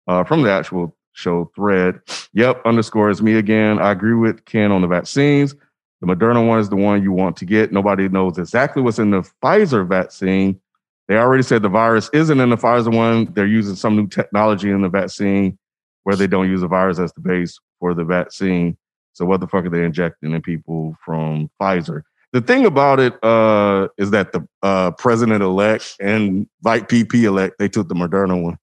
uh, 0.08 0.24
from 0.24 0.42
the 0.42 0.50
actual 0.50 0.96
show 1.12 1.50
thread. 1.54 2.00
Yep, 2.32 2.62
underscore 2.64 3.10
is 3.10 3.22
me 3.22 3.34
again. 3.34 3.78
I 3.78 3.92
agree 3.92 4.14
with 4.14 4.44
Ken 4.44 4.72
on 4.72 4.82
the 4.82 4.88
vaccines. 4.88 5.54
The 6.00 6.06
Moderna 6.06 6.46
one 6.46 6.58
is 6.58 6.68
the 6.68 6.76
one 6.76 7.02
you 7.02 7.12
want 7.12 7.36
to 7.38 7.44
get. 7.44 7.72
Nobody 7.72 8.08
knows 8.08 8.38
exactly 8.38 8.82
what's 8.82 8.98
in 8.98 9.10
the 9.10 9.22
Pfizer 9.42 9.86
vaccine. 9.86 10.60
They 11.08 11.16
already 11.16 11.42
said 11.42 11.62
the 11.62 11.68
virus 11.68 12.08
isn't 12.12 12.40
in 12.40 12.50
the 12.50 12.56
Pfizer 12.56 12.94
one. 12.94 13.32
They're 13.34 13.46
using 13.46 13.76
some 13.76 13.96
new 13.96 14.06
technology 14.06 14.70
in 14.70 14.82
the 14.82 14.88
vaccine 14.88 15.58
where 16.04 16.16
they 16.16 16.26
don't 16.26 16.48
use 16.48 16.60
the 16.62 16.68
virus 16.68 16.98
as 16.98 17.12
the 17.12 17.20
base 17.20 17.58
for 17.80 17.94
the 17.94 18.04
vaccine. 18.04 18.76
So 19.12 19.24
what 19.26 19.40
the 19.40 19.46
fuck 19.46 19.64
are 19.64 19.70
they 19.70 19.84
injecting 19.84 20.32
in 20.32 20.42
people 20.42 20.96
from 21.04 21.50
Pfizer? 21.60 22.02
The 22.32 22.40
thing 22.40 22.66
about 22.66 22.98
it 23.00 23.22
uh, 23.22 23.88
is 23.96 24.10
that 24.10 24.32
the 24.32 24.46
uh, 24.62 24.90
president 24.92 25.42
elect 25.42 25.94
and 26.00 26.48
Vice 26.62 26.82
PP 26.82 27.22
elect 27.24 27.56
they 27.58 27.68
took 27.68 27.88
the 27.88 27.94
Moderna 27.94 28.42
one. 28.42 28.58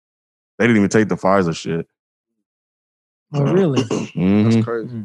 They 0.59 0.65
didn't 0.68 0.77
even 0.77 0.89
take 0.89 1.07
the 1.07 1.15
Pfizer 1.15 1.55
shit. 1.55 1.88
Oh, 3.34 3.43
really? 3.43 3.81
Mhm. 4.15 4.43
That's 4.51 4.65
crazy. 4.65 5.03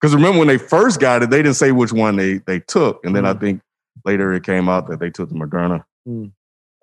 Because 0.00 0.14
remember 0.14 0.38
when 0.40 0.48
they 0.48 0.58
first 0.58 1.00
got 1.00 1.22
it, 1.22 1.30
they 1.30 1.38
didn't 1.38 1.54
say 1.56 1.72
which 1.72 1.92
one 1.92 2.16
they 2.16 2.34
they 2.38 2.60
took, 2.60 3.02
and 3.04 3.16
then 3.16 3.24
I 3.24 3.32
Mm. 3.32 3.40
think 3.40 3.60
later 4.04 4.32
it 4.34 4.44
came 4.44 4.68
out 4.68 4.88
that 4.88 5.00
they 5.00 5.08
took 5.08 5.30
the 5.30 5.34
Moderna. 5.34 5.84
Mm. 6.06 6.32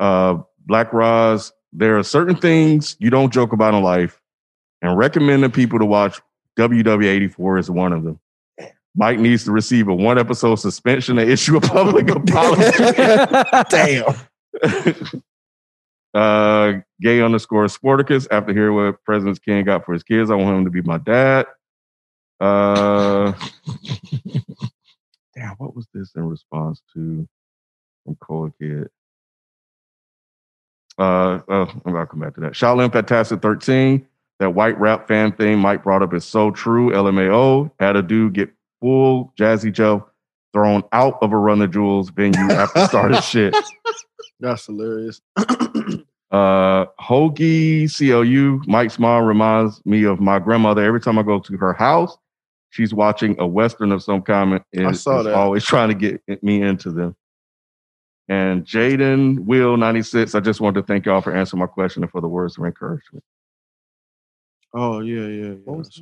Uh, 0.04 0.44
Black 0.66 0.92
Roz, 0.92 1.54
there 1.72 1.98
are 1.98 2.04
certain 2.04 2.36
things 2.36 2.98
you 3.00 3.10
don't 3.10 3.32
joke 3.32 3.54
about 3.54 3.74
in 3.74 3.82
life, 3.82 4.20
and 4.82 4.98
recommending 4.98 5.50
people 5.50 5.80
to 5.80 5.86
watch 5.86 6.20
WW84 6.60 7.60
is 7.62 7.72
one 7.72 7.94
of 7.94 8.04
them. 8.04 8.20
Myke 9.00 9.20
needs 9.20 9.46
to 9.46 9.54
receive 9.54 9.88
a 9.88 9.96
one 9.96 10.18
episode 10.18 10.56
suspension 10.56 11.18
and 11.20 11.32
issue 11.32 11.56
a 11.56 11.62
public 11.62 12.10
apology. 12.16 12.70
Damn. 13.70 14.14
uh, 16.14 16.82
gay 17.02 17.22
underscore 17.22 17.68
Sporticus. 17.68 18.28
After 18.30 18.52
hearing 18.52 18.76
what 18.76 19.02
President 19.06 19.40
Ken 19.42 19.64
got 19.64 19.86
for 19.86 19.94
his 19.94 20.04
kids, 20.04 20.30
I 20.30 20.36
want 20.36 20.58
him 20.58 20.66
to 20.66 20.72
be 20.72 20.82
my 20.82 20.98
dad. 20.98 21.46
Uh, 22.42 23.32
damn, 25.34 25.56
what 25.60 25.74
was 25.74 25.88
this 25.94 26.12
in 26.14 26.28
response 26.28 26.82
to 26.94 27.26
from 28.04 28.18
Cola 28.18 28.52
Kid? 28.60 28.90
Uh, 30.98 31.40
oh, 31.48 31.82
I'm 31.86 31.94
gonna 31.94 32.06
come 32.06 32.20
back 32.20 32.36
to 32.36 32.42
that. 32.42 32.54
Shaolin 32.54 32.92
Fantastic 32.92 33.42
13. 33.42 34.06
That 34.40 34.52
white 34.52 34.80
rap 34.80 35.08
fan 35.08 35.32
thing 35.32 35.60
Myke 35.60 35.84
brought 35.84 36.02
up 36.04 36.14
is 36.14 36.26
so 36.26 36.52
true. 36.52 36.92
LMAO 36.92 37.72
had 37.80 37.96
a 37.96 38.02
dude 38.02 38.34
get 38.34 38.52
full 38.82 39.34
Jazzy 39.38 39.72
Joe 39.72 40.06
thrown 40.54 40.84
out 40.92 41.18
of 41.22 41.32
a 41.32 41.38
Run 41.38 41.60
the 41.60 41.68
Jewels 41.68 42.10
venue 42.10 42.52
after 42.52 42.86
started 42.86 43.22
shit. 43.24 43.56
That's 44.40 44.66
hilarious. 44.66 45.22
Uh, 46.34 46.88
Hoagie 47.00 47.86
CLU, 47.96 48.60
Myke's 48.64 48.98
mom 48.98 49.26
reminds 49.26 49.86
me 49.86 50.04
of 50.04 50.20
my 50.20 50.40
grandmother. 50.40 50.84
Every 50.84 51.00
time 51.00 51.20
I 51.20 51.22
go 51.22 51.40
to 51.40 51.58
her 51.58 51.74
house, 51.74 52.18
she's 52.72 52.92
watching 52.92 53.40
a 53.40 53.46
Western 53.46 53.92
of 53.92 54.02
some 54.02 54.24
kind 54.24 54.60
and 54.74 54.88
I 54.88 54.94
saw 54.94 55.20
is 55.20 55.26
that. 55.26 55.36
always 55.36 55.64
trying 55.64 55.90
to 55.90 55.94
get 55.94 56.44
me 56.44 56.64
into 56.64 56.90
them. 56.90 57.16
And 58.30 58.64
Jaden 58.66 59.40
Will 59.42 59.76
96, 59.78 60.34
I 60.34 60.40
just 60.40 60.62
wanted 60.62 60.82
to 60.82 60.88
thank 60.88 61.06
y'all 61.06 61.22
for 61.22 61.36
answering 61.36 61.60
my 61.60 61.68
question 61.68 62.04
and 62.04 62.12
for 62.12 62.22
the 62.22 62.28
words 62.28 62.58
of 62.58 62.64
encouragement. 62.66 63.24
Oh 64.74 65.02
yeah, 65.02 65.22
yeah. 65.28 65.46
yeah. 65.50 65.54
What 65.66 65.78
was 65.80 65.90
that's. 65.90 66.02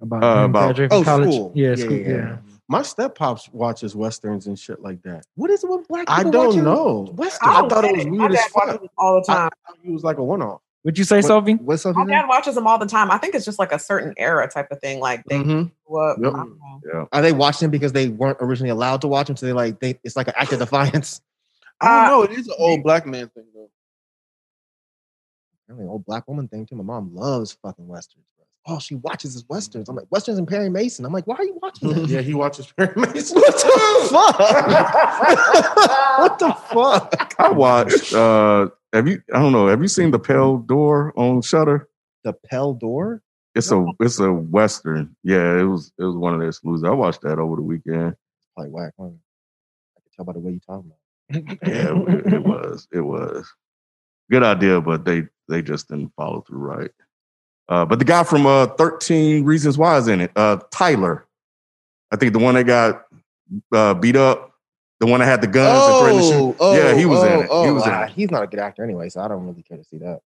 About, 0.00 0.22
Uh, 0.24 0.44
about- 0.46 0.78
Oh, 0.92 1.02
college. 1.04 1.32
school. 1.32 1.52
Yeah, 1.54 1.68
Yeah, 1.70 1.74
school. 1.76 1.96
yeah, 1.96 2.08
Yeah. 2.08 2.16
yeah. 2.16 2.36
My 2.68 2.82
step 2.82 3.14
pops 3.14 3.48
watches 3.52 3.94
westerns 3.94 4.46
and 4.48 4.58
shit 4.58 4.80
like 4.82 5.00
that. 5.02 5.24
What 5.36 5.50
is 5.50 5.62
it 5.62 5.70
with 5.70 5.86
black 5.86 6.06
people? 6.08 6.14
I 6.14 6.22
don't 6.30 6.46
watching 6.48 6.64
know. 6.64 7.12
Western? 7.14 7.48
I 7.48 7.60
don't 7.60 7.70
thought 7.70 7.84
it 7.84 7.96
was 7.96 8.06
weird 8.06 8.32
as 8.32 8.44
fuck. 8.46 8.82
all 8.98 9.22
the 9.22 9.32
I 9.32 9.34
time. 9.34 9.50
thought 9.66 9.78
he 9.82 9.90
was 9.92 10.02
like 10.02 10.18
a 10.18 10.24
one 10.24 10.42
off. 10.42 10.60
What'd 10.84 10.98
you 10.98 11.04
say, 11.04 11.22
Sophie? 11.22 11.54
What's 11.54 11.84
My 11.86 11.92
something? 11.92 12.06
dad 12.08 12.28
watches 12.28 12.54
them 12.54 12.66
all 12.66 12.76
the 12.78 12.84
time. 12.86 13.10
I 13.10 13.16
think 13.16 13.34
it's 13.34 13.46
just 13.46 13.58
like 13.58 13.72
a 13.72 13.78
certain 13.78 14.12
era 14.18 14.46
type 14.48 14.70
of 14.70 14.80
thing. 14.80 15.00
Like 15.00 15.24
they 15.24 15.38
Mm-hmm. 15.38 15.68
grew 15.86 15.98
up. 16.10 16.18
Yep. 16.22 16.32
I 16.32 16.36
don't 16.36 16.58
know. 16.58 16.80
Yeah. 16.92 17.04
Are 17.10 17.22
they 17.22 17.32
watching 17.32 17.70
because 17.70 17.92
they 17.92 18.08
weren't 18.08 18.36
originally 18.40 18.68
allowed 18.70 19.00
to 19.00 19.08
watch 19.08 19.26
them? 19.28 19.36
So 19.36 19.46
they 19.46 19.52
like 19.54 19.80
they 19.80 19.98
it's 20.04 20.14
like 20.14 20.28
an 20.28 20.34
act 20.36 20.52
of 20.52 20.58
defiance. 20.58 21.22
I 21.80 21.86
don't 21.88 22.04
Uh, 22.06 22.08
know. 22.10 22.22
It 22.24 22.32
is 22.38 22.46
an 22.48 22.54
old 22.58 22.82
black 22.82 23.06
man 23.06 23.28
thing 23.34 23.46
though. 23.54 23.70
Apparently, 25.64 25.84
an 25.86 25.90
old 25.90 26.04
black 26.04 26.28
woman 26.28 26.48
thing 26.48 26.66
too. 26.66 26.76
My 26.76 26.84
mom 26.84 27.14
loves 27.14 27.52
fucking 27.62 27.88
westerns. 27.88 28.26
Bro. 28.36 28.74
Oh, 28.76 28.78
she 28.78 28.94
watches 28.96 29.32
his 29.32 29.44
westerns. 29.48 29.88
I'm 29.88 29.96
like 29.96 30.06
westerns 30.10 30.36
and 30.38 30.46
Perry 30.46 30.68
Mason. 30.68 31.06
I'm 31.06 31.12
like, 31.14 31.26
why 31.26 31.36
are 31.36 31.44
you 31.44 31.58
watching 31.62 31.88
that? 31.94 32.08
yeah, 32.08 32.20
he 32.20 32.34
watches 32.34 32.70
Perry 32.76 32.92
Mason. 32.96 33.38
what 33.40 33.56
the 33.56 34.10
fuck? 34.10 34.38
what 36.18 36.38
the 36.38 36.52
fuck? 36.52 37.34
I 37.38 37.50
watched. 37.50 38.12
uh 38.12 38.68
Have 38.94 39.08
you? 39.08 39.20
I 39.34 39.40
don't 39.40 39.52
know. 39.52 39.66
Have 39.66 39.82
you 39.82 39.88
seen 39.88 40.12
the 40.12 40.20
Pale 40.20 40.58
Door 40.58 41.12
on 41.16 41.42
Shudder? 41.42 41.88
The 42.22 42.32
Pale 42.32 42.74
Door. 42.74 43.22
It's 43.56 43.70
a 43.72 43.84
it's 43.98 44.20
a 44.20 44.32
western. 44.32 45.14
Yeah, 45.24 45.58
it 45.58 45.64
was 45.64 45.92
it 45.98 46.04
was 46.04 46.14
one 46.14 46.32
of 46.32 46.38
their 46.38 46.48
exclusives. 46.48 46.84
I 46.84 46.90
watched 46.90 47.22
that 47.22 47.40
over 47.40 47.56
the 47.56 47.62
weekend. 47.62 48.14
Probably 48.54 48.70
whack. 48.70 48.92
Huh? 48.98 49.06
I 49.06 50.00
can 50.00 50.12
tell 50.14 50.24
by 50.24 50.32
the 50.32 50.38
way 50.38 50.52
you 50.52 50.60
talking 50.64 50.90
about. 50.90 51.58
Yeah, 51.66 52.14
it, 52.14 52.34
it 52.34 52.44
was. 52.44 52.86
It 52.92 53.00
was 53.00 53.52
good 54.30 54.44
idea, 54.44 54.80
but 54.80 55.04
they 55.04 55.24
they 55.48 55.60
just 55.60 55.88
didn't 55.88 56.12
follow 56.16 56.42
through 56.42 56.58
right. 56.58 56.90
Uh, 57.68 57.84
but 57.84 57.98
the 57.98 58.04
guy 58.04 58.22
from 58.22 58.46
uh, 58.46 58.66
Thirteen 58.66 59.44
Reasons 59.44 59.76
Why 59.76 59.96
is 59.96 60.06
in 60.06 60.20
it. 60.20 60.30
Uh, 60.36 60.58
Tyler, 60.70 61.26
I 62.12 62.16
think 62.16 62.32
the 62.32 62.38
one 62.38 62.54
that 62.54 62.64
got 62.64 63.06
uh, 63.72 63.94
beat 63.94 64.16
up, 64.16 64.53
the 65.04 65.10
one 65.10 65.20
that 65.20 65.26
had 65.26 65.42
the 65.42 65.46
guns 65.46 65.86
and 65.86 66.00
threatened 66.00 66.22
to 66.22 66.30
shoot. 66.30 66.56
oh, 66.60 66.76
yeah, 66.76 66.94
he 66.94 67.04
was 67.04 67.22
in 67.22 67.40
it. 67.40 67.48
oh, 67.50 67.64
he 67.66 67.70
was 67.70 67.86
in 67.86 67.92
ah, 67.92 68.04
it. 68.04 68.10
He's 68.10 68.30
not 68.30 68.42
a 68.42 68.46
good 68.46 68.58
actor 68.58 68.82
anyway, 68.82 69.10
so 69.10 69.20
I 69.20 69.28
don't 69.28 69.46
really 69.46 69.62
care 69.62 69.76
to 69.76 69.84
see 69.84 69.98
that. 69.98 70.20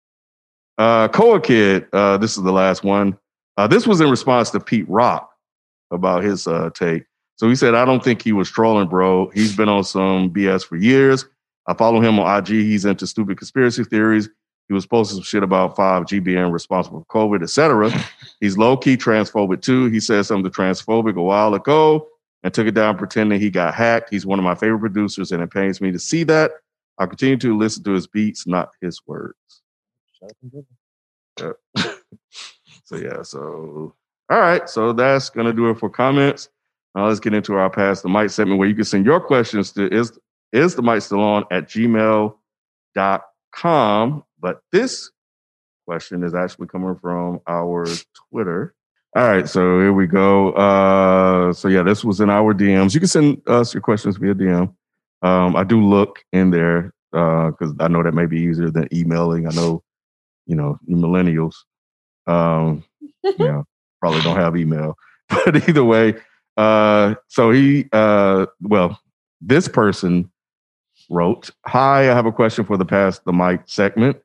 Uh, 0.76 1.08
Koa 1.08 1.40
Kid, 1.40 1.86
uh, 1.94 2.18
this 2.18 2.36
is 2.36 2.42
the 2.42 2.52
last 2.52 2.84
one. 2.84 3.18
Uh, 3.56 3.66
this 3.66 3.86
was 3.86 4.02
in 4.02 4.10
response 4.10 4.50
to 4.50 4.60
Pete 4.60 4.86
Rock 4.86 5.30
about 5.90 6.22
his 6.22 6.46
uh, 6.46 6.68
take. 6.74 7.04
So 7.36 7.48
he 7.48 7.54
said, 7.54 7.74
I 7.74 7.86
don't 7.86 8.04
think 8.04 8.20
he 8.20 8.32
was 8.32 8.50
trolling, 8.50 8.88
bro. 8.88 9.30
He's 9.30 9.56
been 9.56 9.70
on 9.70 9.82
some 9.82 10.30
BS 10.30 10.66
for 10.66 10.76
years. 10.76 11.24
I 11.66 11.72
follow 11.72 12.02
him 12.02 12.18
on 12.18 12.38
IG. 12.38 12.48
He's 12.48 12.84
into 12.84 13.06
stupid 13.06 13.38
conspiracy 13.38 13.84
theories. 13.84 14.28
He 14.68 14.74
was 14.74 14.84
posting 14.84 15.16
some 15.16 15.24
shit 15.24 15.42
about 15.42 15.74
5G 15.74 16.22
being 16.22 16.50
responsible 16.50 17.06
for 17.08 17.28
COVID, 17.28 17.42
etc. 17.42 17.90
He's 18.40 18.58
low 18.58 18.76
key 18.76 18.98
transphobic 18.98 19.62
too. 19.62 19.86
He 19.86 20.00
said 20.00 20.26
something 20.26 20.50
transphobic 20.52 21.16
a 21.16 21.22
while 21.22 21.54
ago 21.54 22.08
and 22.46 22.54
took 22.54 22.68
it 22.68 22.74
down 22.74 22.96
pretending 22.96 23.40
he 23.40 23.50
got 23.50 23.74
hacked. 23.74 24.08
He's 24.08 24.24
one 24.24 24.38
of 24.38 24.44
my 24.44 24.54
favorite 24.54 24.78
producers, 24.78 25.32
and 25.32 25.42
it 25.42 25.50
pains 25.50 25.80
me 25.80 25.90
to 25.90 25.98
see 25.98 26.22
that. 26.22 26.52
I'll 26.96 27.08
continue 27.08 27.36
to 27.38 27.58
listen 27.58 27.82
to 27.82 27.90
his 27.90 28.06
beats, 28.06 28.46
not 28.46 28.70
his 28.80 29.00
words. 29.04 29.34
Shut 30.12 30.30
up 30.30 30.36
and 30.40 30.52
dribble. 30.52 30.68
Yeah. 31.40 31.92
so 32.84 32.96
yeah, 32.96 33.22
so 33.22 33.96
all 34.30 34.38
right. 34.38 34.68
So 34.68 34.92
that's 34.92 35.28
gonna 35.28 35.52
do 35.52 35.70
it 35.70 35.80
for 35.80 35.90
comments. 35.90 36.48
Now 36.94 37.08
let's 37.08 37.18
get 37.18 37.34
into 37.34 37.54
our 37.54 37.68
past 37.68 38.04
the 38.04 38.08
mic 38.08 38.30
segment 38.30 38.60
where 38.60 38.68
you 38.68 38.76
can 38.76 38.84
send 38.84 39.04
your 39.04 39.18
questions 39.18 39.72
to 39.72 39.92
is 39.92 40.16
is 40.52 40.76
the 40.76 40.82
mic 40.82 41.02
still 41.02 41.22
on 41.22 41.46
at 41.50 41.68
gmail.com. 41.68 42.32
But 44.38 44.60
this 44.70 45.10
question 45.84 46.22
is 46.22 46.32
actually 46.32 46.68
coming 46.68 46.94
from 46.94 47.40
our 47.48 47.86
Twitter. 48.30 48.76
All 49.16 49.26
right, 49.26 49.48
so 49.48 49.80
here 49.80 49.94
we 49.94 50.06
go. 50.06 50.52
Uh, 50.52 51.50
so 51.54 51.68
yeah, 51.68 51.82
this 51.82 52.04
was 52.04 52.20
in 52.20 52.28
our 52.28 52.52
DMs. 52.52 52.92
You 52.92 53.00
can 53.00 53.08
send 53.08 53.40
us 53.46 53.72
your 53.72 53.80
questions 53.80 54.18
via 54.18 54.34
DM. 54.34 54.74
Um, 55.22 55.56
I 55.56 55.64
do 55.64 55.82
look 55.82 56.22
in 56.34 56.50
there 56.50 56.92
because 57.12 57.74
I 57.80 57.88
know 57.88 58.02
that 58.02 58.12
may 58.12 58.26
be 58.26 58.38
easier 58.38 58.68
than 58.68 58.92
emailing. 58.92 59.46
I 59.46 59.52
know, 59.52 59.82
you 60.44 60.54
know, 60.54 60.78
you 60.86 60.96
millennials, 60.96 61.54
um, 62.26 62.84
you 63.24 63.34
know, 63.38 63.64
probably 64.02 64.20
don't 64.20 64.36
have 64.36 64.54
email. 64.54 64.98
But 65.28 65.66
either 65.66 65.82
way, 65.82 66.16
uh, 66.58 67.14
so 67.28 67.50
he, 67.52 67.86
uh, 67.92 68.44
well, 68.60 69.00
this 69.40 69.66
person 69.66 70.30
wrote, 71.08 71.48
"Hi, 71.64 72.00
I 72.02 72.14
have 72.14 72.26
a 72.26 72.32
question 72.32 72.66
for 72.66 72.76
the 72.76 72.84
past 72.84 73.24
the 73.24 73.32
mic 73.32 73.62
segment. 73.64 74.18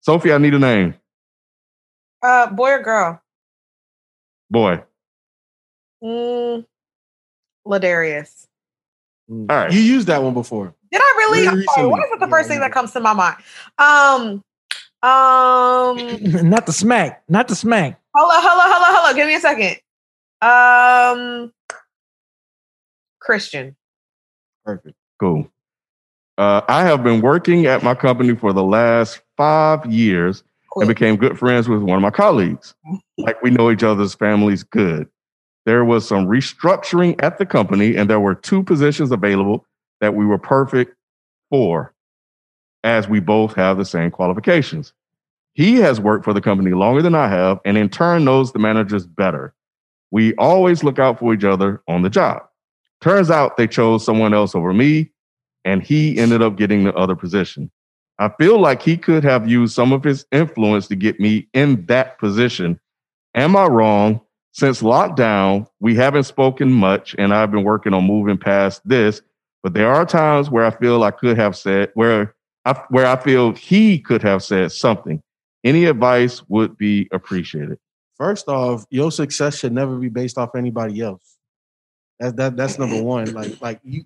Sophie, 0.00 0.32
I 0.32 0.38
need 0.38 0.54
a 0.54 0.58
name. 0.58 0.94
Uh, 2.22 2.46
boy 2.50 2.70
or 2.70 2.82
girl? 2.82 3.20
Boy. 4.50 4.82
Mm, 6.02 6.64
Ladarius. 7.66 8.46
All 9.30 9.44
right. 9.48 9.72
You 9.72 9.80
used 9.80 10.06
that 10.06 10.22
one 10.22 10.32
before. 10.34 10.74
Did 10.90 11.00
I 11.02 11.14
really? 11.18 11.44
Very 11.44 11.48
I'm 11.58 11.62
sorry, 11.74 11.86
What 11.86 11.96
recently. 11.98 12.06
is 12.06 12.12
it 12.12 12.20
the 12.20 12.28
first 12.30 12.48
thing 12.48 12.60
that 12.60 12.72
comes 12.72 12.92
to 12.92 13.00
my 13.00 13.12
mind? 13.12 13.36
Um, 13.78 14.42
um, 15.02 16.48
not 16.50 16.66
the 16.66 16.72
smack, 16.72 17.22
not 17.28 17.48
the 17.48 17.54
smack. 17.54 18.00
hello, 18.16 18.30
hello, 18.32 18.64
hello, 18.74 19.00
hello. 19.00 19.14
Give 19.14 19.26
me 19.26 19.34
a 19.34 19.40
second. 19.40 19.76
Um, 20.40 21.52
Christian. 23.20 23.76
Perfect. 24.64 24.96
Cool. 25.20 25.50
Uh, 26.38 26.62
I 26.68 26.84
have 26.84 27.02
been 27.02 27.20
working 27.20 27.66
at 27.66 27.82
my 27.82 27.94
company 27.94 28.34
for 28.34 28.52
the 28.52 28.62
last 28.62 29.20
five 29.36 29.84
years 29.86 30.42
Cool. 30.70 30.82
and 30.82 30.88
became 30.88 31.16
good 31.16 31.38
friends 31.38 31.68
with 31.68 31.82
one 31.82 31.96
of 31.96 32.02
my 32.02 32.10
colleagues. 32.10 32.74
Like 33.16 33.42
we 33.42 33.50
know 33.50 33.70
each 33.70 33.82
other's 33.82 34.14
families 34.14 34.62
good. 34.62 35.08
There 35.64 35.84
was 35.84 36.06
some 36.06 36.26
restructuring 36.26 37.22
at 37.22 37.38
the 37.38 37.46
company, 37.46 37.96
and 37.96 38.08
there 38.08 38.20
were 38.20 38.34
two 38.34 38.62
positions 38.62 39.10
available 39.10 39.66
that 40.00 40.14
we 40.14 40.24
were 40.24 40.38
perfect 40.38 40.94
for, 41.50 41.94
as 42.84 43.08
we 43.08 43.20
both 43.20 43.54
have 43.54 43.76
the 43.76 43.84
same 43.84 44.10
qualifications. 44.10 44.92
He 45.54 45.76
has 45.76 46.00
worked 46.00 46.24
for 46.24 46.32
the 46.32 46.40
company 46.40 46.70
longer 46.70 47.02
than 47.02 47.14
I 47.14 47.28
have, 47.28 47.60
and 47.64 47.76
in 47.76 47.88
turn 47.88 48.24
knows 48.24 48.52
the 48.52 48.58
managers 48.58 49.06
better. 49.06 49.54
We 50.10 50.34
always 50.36 50.84
look 50.84 50.98
out 50.98 51.18
for 51.18 51.34
each 51.34 51.44
other 51.44 51.82
on 51.88 52.02
the 52.02 52.10
job. 52.10 52.42
Turns 53.00 53.30
out 53.30 53.56
they 53.56 53.66
chose 53.66 54.04
someone 54.04 54.32
else 54.32 54.54
over 54.54 54.72
me, 54.72 55.10
and 55.64 55.82
he 55.82 56.18
ended 56.18 56.42
up 56.42 56.56
getting 56.56 56.84
the 56.84 56.94
other 56.94 57.16
position. 57.16 57.70
I 58.18 58.28
feel 58.30 58.60
like 58.60 58.82
he 58.82 58.96
could 58.96 59.22
have 59.24 59.48
used 59.48 59.74
some 59.74 59.92
of 59.92 60.02
his 60.02 60.26
influence 60.32 60.88
to 60.88 60.96
get 60.96 61.20
me 61.20 61.48
in 61.52 61.86
that 61.86 62.18
position. 62.18 62.80
Am 63.34 63.56
I 63.56 63.66
wrong? 63.66 64.20
Since 64.52 64.82
lockdown, 64.82 65.68
we 65.78 65.94
haven't 65.94 66.24
spoken 66.24 66.72
much, 66.72 67.14
and 67.16 67.32
I've 67.32 67.52
been 67.52 67.62
working 67.62 67.94
on 67.94 68.04
moving 68.04 68.38
past 68.38 68.80
this. 68.84 69.22
But 69.62 69.74
there 69.74 69.92
are 69.92 70.04
times 70.04 70.50
where 70.50 70.64
I 70.64 70.70
feel 70.70 71.04
I 71.04 71.12
could 71.12 71.36
have 71.36 71.56
said 71.56 71.90
where 71.94 72.34
I 72.64 72.72
where 72.90 73.06
I 73.06 73.16
feel 73.16 73.52
he 73.52 74.00
could 74.00 74.22
have 74.22 74.42
said 74.42 74.72
something. 74.72 75.22
Any 75.62 75.84
advice 75.84 76.42
would 76.48 76.76
be 76.76 77.08
appreciated. 77.12 77.78
First 78.16 78.48
off, 78.48 78.84
your 78.90 79.12
success 79.12 79.58
should 79.58 79.72
never 79.72 79.96
be 79.96 80.08
based 80.08 80.38
off 80.38 80.56
anybody 80.56 81.00
else. 81.00 81.36
That, 82.18 82.36
that 82.36 82.56
that's 82.56 82.78
number 82.78 83.00
one. 83.00 83.32
Like 83.32 83.60
like 83.60 83.80
you 83.84 84.04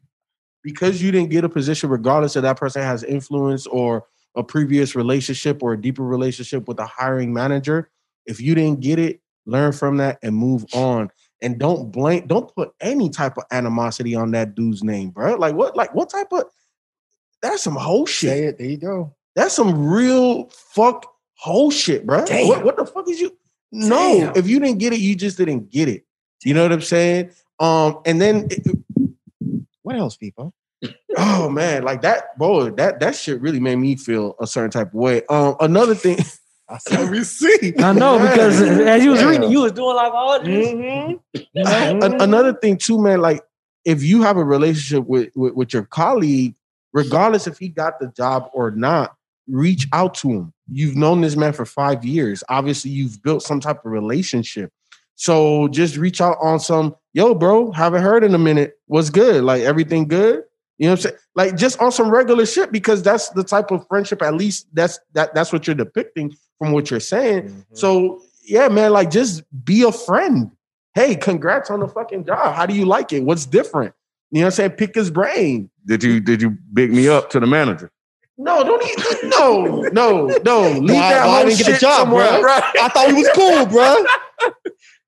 because 0.62 1.02
you 1.02 1.10
didn't 1.10 1.30
get 1.30 1.44
a 1.44 1.48
position, 1.48 1.90
regardless 1.90 2.36
of 2.36 2.42
that 2.42 2.56
person 2.56 2.82
has 2.82 3.02
influence 3.02 3.66
or 3.66 4.04
a 4.34 4.42
previous 4.42 4.94
relationship 4.94 5.62
or 5.62 5.74
a 5.74 5.80
deeper 5.80 6.02
relationship 6.02 6.66
with 6.68 6.78
a 6.78 6.86
hiring 6.86 7.32
manager. 7.32 7.90
If 8.26 8.40
you 8.40 8.54
didn't 8.54 8.80
get 8.80 8.98
it, 8.98 9.20
learn 9.46 9.72
from 9.72 9.96
that 9.98 10.18
and 10.22 10.34
move 10.34 10.64
on. 10.72 11.10
And 11.40 11.58
don't 11.58 11.90
blame, 11.90 12.26
don't 12.28 12.54
put 12.54 12.72
any 12.80 13.10
type 13.10 13.36
of 13.36 13.44
animosity 13.50 14.14
on 14.14 14.30
that 14.30 14.54
dude's 14.54 14.84
name, 14.84 15.10
bro. 15.10 15.34
Like 15.34 15.54
what, 15.54 15.76
like 15.76 15.94
what 15.94 16.08
type 16.08 16.28
of 16.32 16.44
that's 17.42 17.62
some 17.62 17.74
whole 17.74 18.06
shit. 18.06 18.30
Say 18.30 18.44
it. 18.44 18.58
There 18.58 18.68
you 18.68 18.76
go. 18.76 19.14
That's 19.34 19.54
some 19.54 19.88
real 19.88 20.48
fuck 20.50 21.12
whole 21.34 21.70
shit, 21.70 22.06
bro. 22.06 22.20
What, 22.20 22.64
what 22.64 22.76
the 22.76 22.86
fuck 22.86 23.08
is 23.08 23.20
you? 23.20 23.36
No, 23.72 24.20
Damn. 24.20 24.36
if 24.36 24.46
you 24.46 24.60
didn't 24.60 24.78
get 24.78 24.92
it, 24.92 25.00
you 25.00 25.16
just 25.16 25.38
didn't 25.38 25.70
get 25.70 25.88
it. 25.88 26.04
You 26.44 26.54
know 26.54 26.62
what 26.62 26.72
I'm 26.72 26.82
saying? 26.82 27.30
Um, 27.58 28.00
and 28.04 28.20
then 28.20 28.48
What 29.82 29.96
else, 29.96 30.16
people? 30.16 30.54
oh 31.16 31.48
man, 31.48 31.84
like 31.84 32.02
that, 32.02 32.36
boy, 32.38 32.70
that 32.70 32.98
that 33.00 33.14
shit 33.14 33.40
really 33.40 33.60
made 33.60 33.76
me 33.76 33.94
feel 33.96 34.34
a 34.40 34.46
certain 34.46 34.70
type 34.70 34.88
of 34.88 34.94
way. 34.94 35.22
Um, 35.28 35.54
another 35.60 35.94
thing, 35.94 36.18
I 36.68 36.78
let 36.90 37.10
me 37.10 37.22
see. 37.22 37.72
I 37.78 37.92
know 37.92 38.18
because 38.18 38.60
as 38.60 39.04
you 39.04 39.10
was 39.10 39.24
reading, 39.24 39.50
you 39.50 39.60
was 39.62 39.72
doing 39.72 39.94
like 39.94 40.12
all 40.12 40.40
this. 40.42 40.68
Mhm. 40.68 41.20
An- 41.54 42.20
another 42.20 42.52
thing 42.54 42.78
too, 42.78 43.00
man. 43.00 43.20
Like 43.20 43.42
if 43.84 44.02
you 44.02 44.22
have 44.22 44.36
a 44.36 44.44
relationship 44.44 45.06
with, 45.06 45.30
with 45.36 45.54
with 45.54 45.72
your 45.72 45.84
colleague, 45.84 46.54
regardless 46.92 47.46
if 47.46 47.58
he 47.58 47.68
got 47.68 48.00
the 48.00 48.08
job 48.16 48.50
or 48.52 48.70
not, 48.72 49.14
reach 49.48 49.86
out 49.92 50.14
to 50.14 50.30
him. 50.30 50.52
You've 50.70 50.96
known 50.96 51.20
this 51.20 51.36
man 51.36 51.52
for 51.52 51.66
five 51.66 52.04
years. 52.04 52.42
Obviously, 52.48 52.90
you've 52.90 53.22
built 53.22 53.42
some 53.42 53.60
type 53.60 53.84
of 53.84 53.92
relationship. 53.92 54.72
So 55.14 55.68
just 55.68 55.96
reach 55.96 56.20
out 56.20 56.38
on 56.40 56.58
some, 56.58 56.96
yo, 57.12 57.34
bro, 57.34 57.72
haven't 57.72 58.02
heard 58.02 58.24
in 58.24 58.34
a 58.34 58.38
minute. 58.38 58.78
What's 58.86 59.10
good? 59.10 59.44
Like 59.44 59.62
everything 59.62 60.08
good? 60.08 60.44
You 60.78 60.86
know 60.86 60.92
what 60.92 60.98
I'm 60.98 61.02
saying? 61.02 61.16
Like 61.34 61.56
just 61.56 61.80
on 61.80 61.92
some 61.92 62.10
regular 62.10 62.46
shit, 62.46 62.72
because 62.72 63.02
that's 63.02 63.28
the 63.30 63.44
type 63.44 63.70
of 63.70 63.86
friendship, 63.86 64.22
at 64.22 64.34
least 64.34 64.66
that's 64.72 64.98
that 65.12 65.34
that's 65.34 65.52
what 65.52 65.66
you're 65.66 65.76
depicting 65.76 66.34
from 66.58 66.72
what 66.72 66.90
you're 66.90 67.00
saying. 67.00 67.44
Mm-hmm. 67.44 67.74
So 67.74 68.22
yeah, 68.44 68.68
man, 68.68 68.92
like 68.92 69.10
just 69.10 69.42
be 69.64 69.82
a 69.82 69.92
friend. 69.92 70.50
Hey, 70.94 71.14
congrats 71.14 71.70
on 71.70 71.80
the 71.80 71.88
fucking 71.88 72.26
job. 72.26 72.54
How 72.54 72.66
do 72.66 72.74
you 72.74 72.84
like 72.84 73.12
it? 73.12 73.22
What's 73.22 73.46
different? 73.46 73.94
You 74.30 74.40
know 74.40 74.46
what 74.46 74.52
I'm 74.54 74.56
saying? 74.56 74.70
Pick 74.72 74.94
his 74.94 75.10
brain. 75.10 75.70
Did 75.86 76.02
you 76.02 76.20
did 76.20 76.42
you 76.42 76.56
big 76.72 76.92
me 76.92 77.08
up 77.08 77.30
to 77.30 77.40
the 77.40 77.46
manager? 77.46 77.90
No, 78.38 78.64
don't 78.64 78.82
eat. 78.82 79.24
No, 79.24 79.82
no, 79.92 80.26
no. 80.44 80.70
Leave 80.78 80.88
that 80.88 81.22
I 81.22 81.30
whole 81.30 81.46
didn't 81.46 81.58
get 81.58 81.66
the 81.74 81.78
job, 81.78 82.00
somewhere. 82.08 82.40
bro? 82.40 82.42
Right. 82.42 82.62
I 82.82 82.88
thought 82.88 83.08
he 83.08 83.14
was 83.14 83.28
cool, 83.34 83.66
bro. 83.66 84.04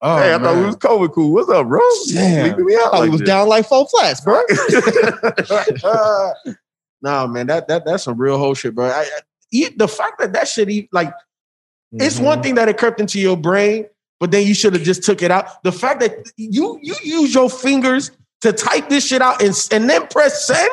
Oh, 0.07 0.19
hey, 0.19 0.35
I 0.35 0.39
thought 0.39 0.57
we 0.57 0.67
was 0.67 0.77
COVID 0.77 1.13
cool. 1.15 1.33
What's 1.33 1.49
up, 1.49 1.67
bro? 1.67 1.81
Damn. 2.13 2.45
Leaving 2.51 2.67
me 2.67 2.75
out 2.75 2.81
I 2.81 2.83
thought 2.85 2.93
like 2.93 3.05
he 3.05 3.11
was 3.11 3.21
this. 3.21 3.27
down 3.27 3.49
like 3.49 3.67
four 3.67 3.87
flats, 3.89 4.21
bro. 4.21 4.43
nah, 7.03 7.27
man, 7.27 7.47
that 7.47 7.69
that 7.69 7.85
that's 7.85 8.05
some 8.05 8.19
real 8.21 8.39
whole 8.39 8.55
shit, 8.55 8.75
bro. 8.75 8.87
I, 8.87 9.07
I, 9.53 9.71
the 9.77 9.89
fact 9.89 10.19
that 10.21 10.33
that 10.35 10.49
shit, 10.49 10.69
e- 10.71 10.89
like 10.93 11.13
It's 11.93 12.17
Mm-hmm. 12.17 12.25
one 12.25 12.43
thing 12.43 12.55
that 12.57 12.69
it 12.69 12.77
crept 12.77 13.01
into 13.01 13.19
your 13.21 13.37
brain, 13.37 13.87
but 14.21 14.31
then 14.31 14.47
you 14.47 14.53
should 14.55 14.75
have 14.75 14.83
just 14.83 15.05
took 15.05 15.23
it 15.23 15.31
out. 15.31 15.63
The 15.63 15.73
fact 15.73 16.01
that 16.01 16.13
you 16.37 16.79
you 16.83 16.95
use 17.03 17.35
your 17.35 17.49
fingers 17.49 18.11
to 18.43 18.53
type 18.53 18.89
this 18.89 19.07
shit 19.07 19.23
out 19.23 19.41
and, 19.43 19.55
and 19.73 19.89
then 19.89 20.07
press 20.09 20.45
send, 20.47 20.69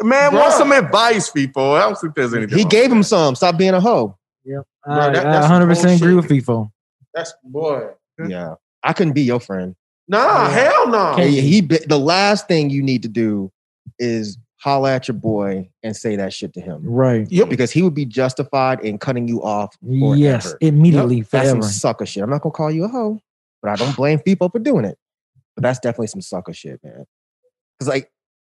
Man, 0.00 0.32
Bruh. 0.32 0.40
want 0.40 0.52
some 0.54 0.72
advice, 0.72 1.30
people? 1.30 1.72
I 1.74 1.80
don't 1.82 1.96
think 1.96 2.14
there's 2.16 2.34
anything. 2.34 2.56
He 2.58 2.64
wrong 2.64 2.70
gave 2.70 2.90
him 2.90 3.02
some. 3.04 3.36
Stop 3.36 3.56
being 3.56 3.74
a 3.74 3.80
hoe. 3.80 4.18
I, 4.86 5.10
that- 5.10 5.16
I 5.26 5.30
that's 5.30 5.42
100 5.48 5.66
percent 5.68 6.00
agree 6.00 6.14
with 6.14 6.28
bullshit. 6.28 6.44
FIFO. 6.46 6.70
that's 7.14 7.34
boy. 7.44 7.90
Yeah, 8.28 8.54
I 8.84 8.92
couldn't 8.92 9.14
be 9.14 9.22
your 9.22 9.40
friend. 9.40 9.74
Nah, 10.06 10.48
hell 10.50 10.88
no. 10.88 11.14
Hey, 11.16 11.30
he 11.40 11.60
be- 11.62 11.78
the 11.86 11.98
last 11.98 12.46
thing 12.46 12.68
you 12.70 12.82
need 12.82 13.02
to 13.02 13.08
do 13.08 13.50
is 13.98 14.36
holla 14.58 14.92
at 14.94 15.08
your 15.08 15.16
boy 15.16 15.68
and 15.82 15.96
say 15.96 16.16
that 16.16 16.32
shit 16.32 16.52
to 16.54 16.60
him 16.60 16.80
Right. 16.84 17.26
Yep. 17.30 17.48
because 17.48 17.70
he 17.70 17.82
would 17.82 17.94
be 17.94 18.04
justified 18.04 18.80
in 18.80 18.98
cutting 18.98 19.26
you 19.28 19.42
off. 19.42 19.74
Forever. 19.82 20.16
Yes, 20.16 20.54
immediately, 20.60 21.22
That's 21.22 21.48
some 21.50 21.62
sucker 21.62 22.06
shit. 22.06 22.22
I'm 22.22 22.30
not 22.30 22.42
gonna 22.42 22.52
call 22.52 22.70
you 22.70 22.84
a 22.84 22.88
hoe, 22.88 23.18
but 23.62 23.70
I 23.70 23.76
don't 23.76 23.96
blame 23.96 24.18
people 24.20 24.48
for 24.50 24.58
doing 24.58 24.84
it. 24.84 24.98
But 25.56 25.62
that's 25.62 25.78
definitely 25.78 26.08
some 26.08 26.20
sucker 26.22 26.52
shit, 26.52 26.80
man. 26.84 27.04
Because 27.78 27.88
like, 27.88 28.10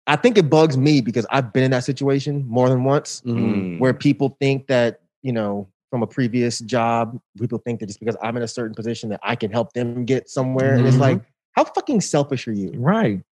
I 0.08 0.16
think 0.16 0.38
it 0.38 0.48
bugs 0.48 0.76
me 0.76 1.00
because 1.00 1.26
I've 1.30 1.52
been 1.52 1.64
in 1.64 1.70
that 1.72 1.84
situation 1.84 2.44
more 2.46 2.68
than 2.68 2.84
once 2.84 3.22
Mm. 3.26 3.78
where 3.80 3.92
people 3.94 4.36
think 4.40 4.66
that 4.68 5.00
you 5.22 5.32
know 5.32 5.68
from 5.90 6.02
a 6.02 6.06
previous 6.06 6.58
job, 6.60 7.18
people 7.38 7.58
think 7.58 7.80
that 7.80 7.86
just 7.86 8.00
because 8.00 8.16
I'm 8.22 8.36
in 8.36 8.42
a 8.42 8.48
certain 8.48 8.74
position 8.74 9.08
that 9.10 9.20
I 9.22 9.36
can 9.36 9.50
help 9.52 9.72
them 9.72 10.04
get 10.04 10.28
somewhere, 10.28 10.74
and 10.74 10.86
it's 10.86 10.96
Mhm. 10.96 11.00
like, 11.00 11.22
how 11.52 11.64
fucking 11.64 12.00
selfish 12.00 12.46
are 12.48 12.52
you? 12.52 12.72
Right. 12.76 13.22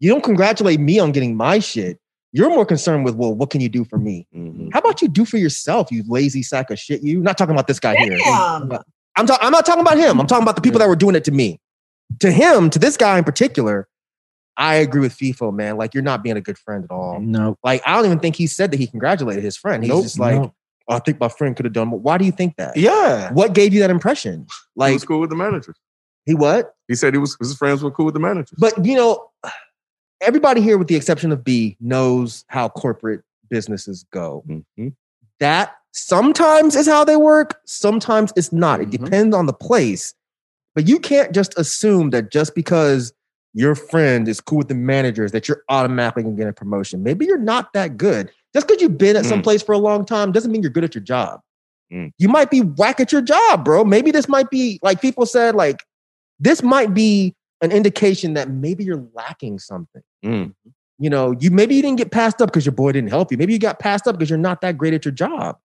You 0.00 0.10
don't 0.10 0.22
congratulate 0.24 0.80
me 0.80 0.98
on 0.98 1.12
getting 1.12 1.36
my 1.36 1.58
shit. 1.58 1.98
You're 2.32 2.50
more 2.50 2.66
concerned 2.66 3.04
with, 3.04 3.14
well, 3.16 3.34
what 3.34 3.50
can 3.50 3.60
you 3.60 3.68
do 3.68 3.84
for 3.84 3.98
me? 3.98 4.26
Mhm. 4.34 4.70
How 4.72 4.80
about 4.80 5.00
you 5.02 5.08
do 5.08 5.24
for 5.24 5.38
yourself, 5.38 5.90
you 5.90 6.02
lazy 6.06 6.42
sack 6.42 6.70
of 6.70 6.78
shit? 6.78 7.02
You 7.02 7.20
not 7.20 7.36
talking 7.38 7.54
about 7.54 7.66
this 7.66 7.80
guy 7.80 7.96
here. 7.96 8.16
Damn. 8.18 8.72
I'm, 9.16 9.26
ta- 9.26 9.38
I'm 9.40 9.50
not 9.50 9.66
talking 9.66 9.80
about 9.80 9.96
him. 9.98 10.20
I'm 10.20 10.26
talking 10.26 10.42
about 10.44 10.54
the 10.56 10.62
people 10.62 10.78
that 10.78 10.88
were 10.88 10.96
doing 10.96 11.14
it 11.16 11.24
to 11.24 11.32
me. 11.32 11.58
To 12.20 12.30
him, 12.30 12.70
to 12.70 12.78
this 12.78 12.96
guy 12.96 13.18
in 13.18 13.24
particular, 13.24 13.88
I 14.56 14.76
agree 14.76 15.00
with 15.00 15.16
FIFO, 15.16 15.52
man. 15.54 15.76
Like, 15.76 15.94
you're 15.94 16.02
not 16.02 16.22
being 16.22 16.36
a 16.36 16.40
good 16.40 16.58
friend 16.58 16.84
at 16.84 16.90
all. 16.90 17.20
No. 17.20 17.56
Like, 17.64 17.82
I 17.86 17.94
don't 17.96 18.06
even 18.06 18.18
think 18.20 18.36
he 18.36 18.46
said 18.46 18.70
that 18.72 18.76
he 18.78 18.86
congratulated 18.86 19.42
his 19.44 19.56
friend. 19.56 19.82
He's 19.82 19.90
Nope. 19.90 20.02
just 20.04 20.18
like, 20.18 20.36
No. 20.36 20.54
"Oh, 20.88 20.94
I 20.96 20.98
think 21.00 21.20
my 21.20 21.28
friend 21.28 21.54
could 21.56 21.64
have 21.66 21.72
done 21.72 21.88
more. 21.88 22.00
Why 22.00 22.18
do 22.18 22.24
you 22.24 22.32
think 22.32 22.56
that? 22.56 22.76
Yeah. 22.76 23.32
What 23.32 23.52
gave 23.54 23.72
you 23.74 23.80
that 23.80 23.90
impression? 23.90 24.46
Like, 24.76 24.90
he 24.90 24.94
was 24.94 25.04
cool 25.04 25.20
with 25.20 25.30
the 25.30 25.36
managers. 25.36 25.76
he 26.26 26.34
what? 26.34 26.74
He 26.88 26.94
said 26.94 27.14
he 27.14 27.18
was 27.18 27.36
his 27.40 27.54
friends 27.56 27.82
were 27.82 27.90
cool 27.90 28.04
with 28.06 28.14
the 28.14 28.20
managers. 28.20 28.58
But, 28.58 28.84
you 28.84 28.96
know, 28.96 29.30
everybody 30.20 30.60
here, 30.60 30.76
with 30.78 30.88
the 30.88 30.96
exception 30.96 31.32
of 31.32 31.44
B, 31.44 31.76
knows 31.80 32.44
how 32.48 32.68
corporate 32.68 33.22
businesses 33.50 34.04
go. 34.12 34.44
Mhm. 34.48 34.94
that 35.40 35.76
sometimes 35.92 36.74
is 36.74 36.86
how 36.88 37.04
they 37.04 37.16
work 37.16 37.60
sometimes 37.64 38.32
it's 38.36 38.52
not 38.52 38.80
it 38.80 38.88
Mhm. 38.88 39.04
depends 39.04 39.34
on 39.36 39.46
the 39.46 39.52
place 39.52 40.14
but 40.74 40.86
you 40.88 40.98
can't 40.98 41.32
just 41.32 41.56
assume 41.58 42.10
that 42.10 42.30
just 42.32 42.54
because 42.56 43.12
your 43.54 43.74
friend 43.76 44.26
is 44.28 44.40
cool 44.40 44.58
with 44.58 44.68
the 44.68 44.74
managers 44.74 45.30
that 45.32 45.46
you're 45.48 45.62
automatically 45.68 46.24
going 46.24 46.36
to 46.36 46.40
get 46.42 46.48
a 46.48 46.52
promotion 46.52 47.02
maybe 47.04 47.24
you're 47.24 47.38
not 47.38 47.72
that 47.72 47.96
good 47.96 48.30
just 48.54 48.66
because 48.66 48.80
you've 48.82 48.98
been 48.98 49.16
at 49.16 49.24
some 49.24 49.40
Mm. 49.40 49.44
place 49.44 49.62
for 49.62 49.72
a 49.72 49.78
long 49.78 50.04
time 50.04 50.32
doesn't 50.32 50.50
mean 50.50 50.62
you're 50.62 50.70
good 50.72 50.84
at 50.84 50.94
your 50.94 51.04
job 51.04 51.40
Mm. 51.92 52.12
you 52.18 52.28
might 52.28 52.50
be 52.50 52.60
whack 52.60 53.00
at 53.00 53.12
your 53.12 53.22
job 53.22 53.64
bro 53.64 53.82
maybe 53.84 54.10
this 54.10 54.28
might 54.28 54.50
be 54.50 54.78
like 54.82 55.00
people 55.00 55.24
said 55.26 55.54
like 55.54 55.82
this 56.38 56.62
might 56.62 56.92
be 56.94 57.34
an 57.62 57.72
indication 57.72 58.34
that 58.34 58.50
maybe 58.50 58.84
you're 58.84 59.04
lacking 59.14 59.58
something 59.58 60.02
Mm. 60.24 60.52
you 60.98 61.08
know, 61.10 61.32
you 61.38 61.50
maybe 61.50 61.76
you 61.76 61.82
didn't 61.82 61.96
get 61.98 62.10
passed 62.10 62.42
up 62.42 62.48
because 62.50 62.66
your 62.66 62.72
boy 62.74 62.90
didn't 62.92 63.10
help 63.10 63.30
you. 63.30 63.38
Maybe 63.38 63.52
you 63.52 63.58
got 63.60 63.78
passed 63.78 64.06
up 64.08 64.16
because 64.18 64.28
you're 64.28 64.38
not 64.38 64.60
that 64.62 64.76
great 64.76 64.94
at 64.94 65.04
your 65.04 65.12
job. 65.12 65.56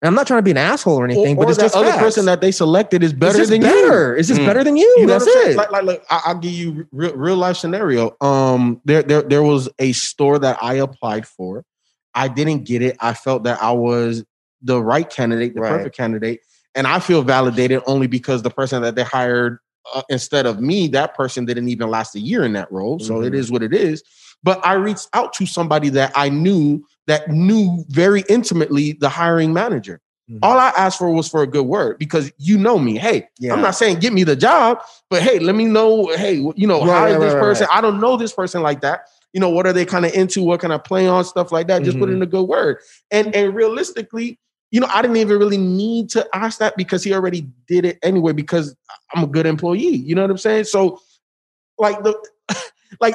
And 0.00 0.06
I'm 0.08 0.14
not 0.14 0.26
trying 0.28 0.38
to 0.38 0.42
be 0.44 0.52
an 0.52 0.56
asshole 0.58 0.96
or 0.96 1.04
anything, 1.04 1.36
or, 1.36 1.42
but 1.44 1.50
it's 1.50 1.58
just 1.58 1.74
other 1.74 1.90
facts. 1.90 2.02
person 2.02 2.24
that 2.26 2.40
they 2.40 2.52
selected 2.52 3.02
is 3.02 3.12
better 3.12 3.44
than 3.46 3.62
better. 3.62 4.12
you. 4.12 4.18
It's 4.20 4.28
just 4.28 4.40
Mm. 4.40 4.46
better 4.46 4.62
than 4.62 4.76
you. 4.76 4.86
You 4.98 5.06
That's 5.08 5.26
it. 5.26 5.56
Like, 5.56 5.72
like, 5.72 5.82
like 5.84 6.04
I- 6.08 6.22
I'll 6.26 6.38
give 6.38 6.52
you 6.52 6.86
real, 6.92 7.16
real 7.16 7.36
life 7.36 7.56
scenario. 7.56 8.14
Um, 8.20 8.80
there, 8.84 9.02
there, 9.02 9.22
there 9.22 9.42
was 9.42 9.68
a 9.80 9.90
store 9.92 10.38
that 10.38 10.56
I 10.62 10.74
applied 10.74 11.26
for. 11.26 11.64
I 12.16 12.28
didn't 12.28 12.64
get 12.64 12.82
it. 12.82 12.96
I 13.00 13.12
felt 13.14 13.44
that 13.44 13.62
I 13.62 13.70
was 13.72 14.24
the 14.62 14.82
right 14.82 15.08
candidate, 15.08 15.54
the 15.54 15.60
Right. 15.60 15.68
perfect 15.76 15.96
candidate, 15.96 16.40
and 16.74 16.86
I 16.86 16.98
feel 16.98 17.22
validated 17.22 17.82
only 17.86 18.06
because 18.08 18.42
the 18.42 18.50
person 18.50 18.82
that 18.82 18.96
they 18.96 19.04
hired 19.04 19.58
uh, 19.94 20.02
instead 20.08 20.46
of 20.46 20.58
me, 20.60 20.88
that 20.88 21.14
person 21.14 21.44
didn't 21.44 21.68
even 21.68 21.88
last 21.88 22.16
a 22.16 22.18
year 22.18 22.42
in 22.42 22.52
that 22.54 22.70
role. 22.72 22.98
So 22.98 23.22
it 23.22 23.32
Mhm. 23.32 23.36
is 23.36 23.52
what 23.52 23.62
it 23.62 23.72
is. 23.72 24.02
But 24.42 24.60
I 24.66 24.72
reached 24.72 25.08
out 25.12 25.32
to 25.34 25.46
somebody 25.46 25.90
that 25.90 26.10
I 26.16 26.28
knew 26.28 26.82
that 27.06 27.30
knew 27.30 27.84
very 27.90 28.24
intimately 28.28 28.94
the 28.94 29.08
hiring 29.08 29.52
manager. 29.52 30.00
Mhm. 30.28 30.40
All 30.42 30.58
I 30.58 30.72
asked 30.76 30.98
for 30.98 31.08
was 31.12 31.28
for 31.28 31.42
a 31.42 31.46
good 31.46 31.66
word 31.66 31.98
because 31.98 32.32
you 32.38 32.58
know 32.58 32.80
me. 32.80 32.98
Hey, 32.98 33.28
Yeah. 33.38 33.54
I'm 33.54 33.60
not 33.62 33.76
saying 33.76 34.00
get 34.00 34.12
me 34.12 34.24
the 34.24 34.34
job, 34.34 34.80
but 35.08 35.22
hey, 35.22 35.38
let 35.38 35.54
me 35.54 35.66
know. 35.66 36.08
Hey, 36.16 36.34
you 36.56 36.66
know, 36.66 36.84
Right, 36.84 37.10
is 37.10 37.16
right, 37.16 37.20
this 37.20 37.34
right, 37.34 37.40
person? 37.40 37.68
I 37.72 37.80
don't 37.80 38.00
know 38.00 38.16
this 38.16 38.32
person 38.32 38.62
like 38.62 38.80
that. 38.80 39.02
You 39.36 39.40
know, 39.40 39.50
what 39.50 39.66
are 39.66 39.72
they 39.74 39.84
kind 39.84 40.06
of 40.06 40.14
into? 40.14 40.42
What 40.42 40.60
can 40.60 40.70
I 40.72 40.78
play 40.78 41.06
on? 41.06 41.22
Stuff 41.22 41.52
like 41.52 41.66
that. 41.66 41.82
Just 41.82 41.98
put 41.98 42.08
Mhm. 42.08 42.14
in 42.14 42.22
a 42.22 42.26
good 42.26 42.44
word. 42.44 42.78
And 43.10 43.34
and 43.36 43.54
realistically, 43.54 44.38
you 44.70 44.80
know, 44.80 44.86
I 44.90 45.02
didn't 45.02 45.18
even 45.18 45.38
really 45.38 45.58
need 45.58 46.08
to 46.10 46.26
ask 46.34 46.58
that 46.60 46.74
because 46.74 47.04
he 47.04 47.12
already 47.12 47.46
did 47.68 47.84
it 47.84 47.98
anyway. 48.02 48.32
Because 48.32 48.74
I'm 49.14 49.24
a 49.24 49.26
good 49.26 49.44
employee. 49.44 49.94
You 49.94 50.14
know 50.14 50.22
what 50.22 50.30
I'm 50.30 50.38
saying? 50.38 50.64
So, 50.64 51.02
like 51.78 52.02
the 52.02 52.16
like, 52.98 53.14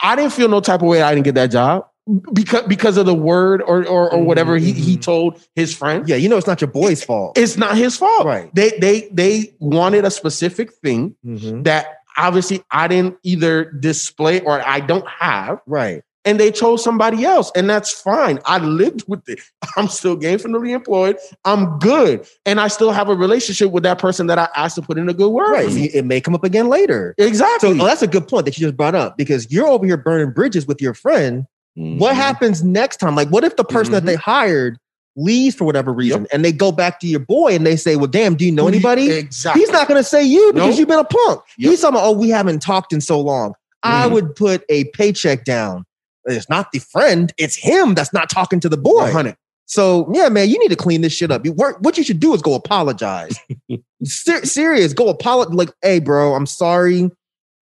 I 0.00 0.14
didn't 0.14 0.32
feel 0.32 0.48
no 0.48 0.60
type 0.60 0.80
of 0.80 0.86
way. 0.86 1.02
I 1.02 1.12
didn't 1.12 1.24
get 1.24 1.34
that 1.34 1.50
job 1.50 1.86
because 2.32 2.62
because 2.68 2.96
of 2.96 3.06
the 3.06 3.14
word 3.14 3.60
or 3.60 3.84
or, 3.84 4.12
or 4.12 4.22
whatever 4.24 4.58
he 4.58 4.70
he 4.70 4.96
Mhm. 4.96 5.02
told 5.02 5.40
his 5.56 5.74
friend. 5.74 6.08
yeah, 6.08 6.14
you 6.14 6.28
know 6.28 6.36
it's 6.36 6.46
not 6.46 6.60
your 6.60 6.70
boy's 6.70 7.02
fault. 7.02 7.36
It's 7.36 7.56
not 7.56 7.76
his 7.76 7.96
fault. 7.96 8.24
Right. 8.24 8.54
They 8.54 8.78
they 8.78 9.08
they 9.10 9.56
wanted 9.58 10.04
a 10.04 10.10
specific 10.12 10.72
thing 10.84 11.16
Mhm. 11.26 11.64
that 11.64 11.97
obviously 12.18 12.62
I 12.70 12.88
didn't 12.88 13.16
either 13.22 13.70
display 13.72 14.40
or 14.40 14.60
I 14.66 14.80
don't 14.80 15.06
have, 15.08 15.60
Right. 15.66 16.02
and 16.24 16.38
they 16.38 16.50
chose 16.50 16.82
somebody 16.84 17.24
else, 17.24 17.50
and 17.56 17.70
that's 17.70 17.90
fine. 17.90 18.38
I 18.44 18.58
lived 18.58 19.04
with 19.08 19.26
it. 19.28 19.40
I'm 19.76 19.88
still 19.88 20.16
gainfully 20.16 20.74
employed. 20.74 21.16
I'm 21.44 21.78
good, 21.78 22.26
and 22.44 22.60
I 22.60 22.68
still 22.68 22.90
have 22.92 23.08
a 23.08 23.14
relationship 23.14 23.70
with 23.70 23.84
that 23.84 23.98
person 23.98 24.26
that 24.26 24.38
I 24.38 24.48
asked 24.56 24.74
to 24.76 24.82
put 24.82 24.98
in 24.98 25.08
a 25.08 25.14
good 25.14 25.30
word. 25.30 25.52
Right. 25.52 25.68
It 25.94 26.04
may 26.04 26.20
come 26.20 26.34
up 26.34 26.44
again 26.44 26.68
later. 26.68 27.14
Exactly. 27.18 27.78
So 27.78 27.82
oh, 27.84 27.86
that's 27.86 28.02
a 28.02 28.06
good 28.08 28.28
point 28.28 28.44
that 28.46 28.58
you 28.58 28.66
just 28.66 28.76
brought 28.76 28.94
up 28.94 29.16
because 29.16 29.50
you're 29.50 29.66
over 29.68 29.86
here 29.86 29.96
burning 29.96 30.32
bridges 30.32 30.66
with 30.66 30.82
your 30.82 30.94
friend. 30.94 31.46
What 31.74 32.14
Mhm. 32.14 32.16
happens 32.16 32.64
next 32.64 32.96
time? 32.96 33.14
Like, 33.14 33.28
what 33.28 33.44
if 33.44 33.54
the 33.54 33.62
person 33.64 33.92
that 33.92 34.02
Mhm. 34.02 34.06
they 34.06 34.14
hired 34.16 34.78
leaves 35.18 35.56
for 35.56 35.64
whatever 35.64 35.92
reason 35.92 36.26
and 36.32 36.44
they 36.44 36.52
go 36.52 36.70
back 36.70 37.00
to 37.00 37.06
your 37.06 37.18
boy 37.20 37.54
and 37.54 37.66
they 37.66 37.74
say, 37.76 37.96
Well, 37.96 38.06
damn, 38.06 38.36
do 38.36 38.44
you 38.44 38.52
know 38.52 38.64
Who 38.66 38.70
do 38.70 38.78
you- 38.78 38.88
anybody? 38.88 39.10
Exactly. 39.18 39.60
He's 39.60 39.70
not 39.70 39.88
going 39.88 39.98
to 40.00 40.08
say 40.08 40.22
you 40.24 40.52
because 40.52 40.70
Nope. 40.70 40.78
you've 40.78 40.88
been 40.88 40.98
a 41.00 41.04
punk. 41.04 41.42
Yep. 41.58 41.70
He's 41.70 41.80
talking 41.80 41.96
about, 41.96 42.06
oh, 42.06 42.12
we 42.12 42.28
haven't 42.30 42.60
talked 42.60 42.92
in 42.92 43.00
so 43.00 43.20
long. 43.20 43.54
I 43.82 44.06
Mhm. 44.08 44.12
would 44.12 44.36
put 44.36 44.64
a 44.68 44.84
paycheck 44.94 45.44
down. 45.44 45.84
It's 46.26 46.48
not 46.48 46.72
the 46.72 46.78
friend, 46.78 47.32
it's 47.38 47.56
him 47.56 47.94
that's 47.94 48.12
not 48.12 48.30
talking 48.30 48.60
to 48.60 48.68
the 48.68 48.76
boy. 48.76 49.02
100. 49.04 49.34
So, 49.66 50.10
yeah, 50.14 50.28
man, 50.28 50.48
you 50.48 50.58
need 50.58 50.68
to 50.70 50.76
clean 50.76 51.00
this 51.02 51.12
shit 51.12 51.30
up. 51.30 51.44
You 51.44 51.52
work, 51.52 51.76
what 51.80 51.98
you 51.98 52.04
should 52.04 52.20
do 52.20 52.32
is 52.34 52.40
go 52.40 52.54
apologize. 52.54 53.36
Ser- 54.04 54.44
serious, 54.46 54.92
go 54.92 55.08
apologize. 55.08 55.54
Like, 55.54 55.70
hey, 55.82 55.98
bro, 55.98 56.34
I'm 56.34 56.46
sorry. 56.46 57.10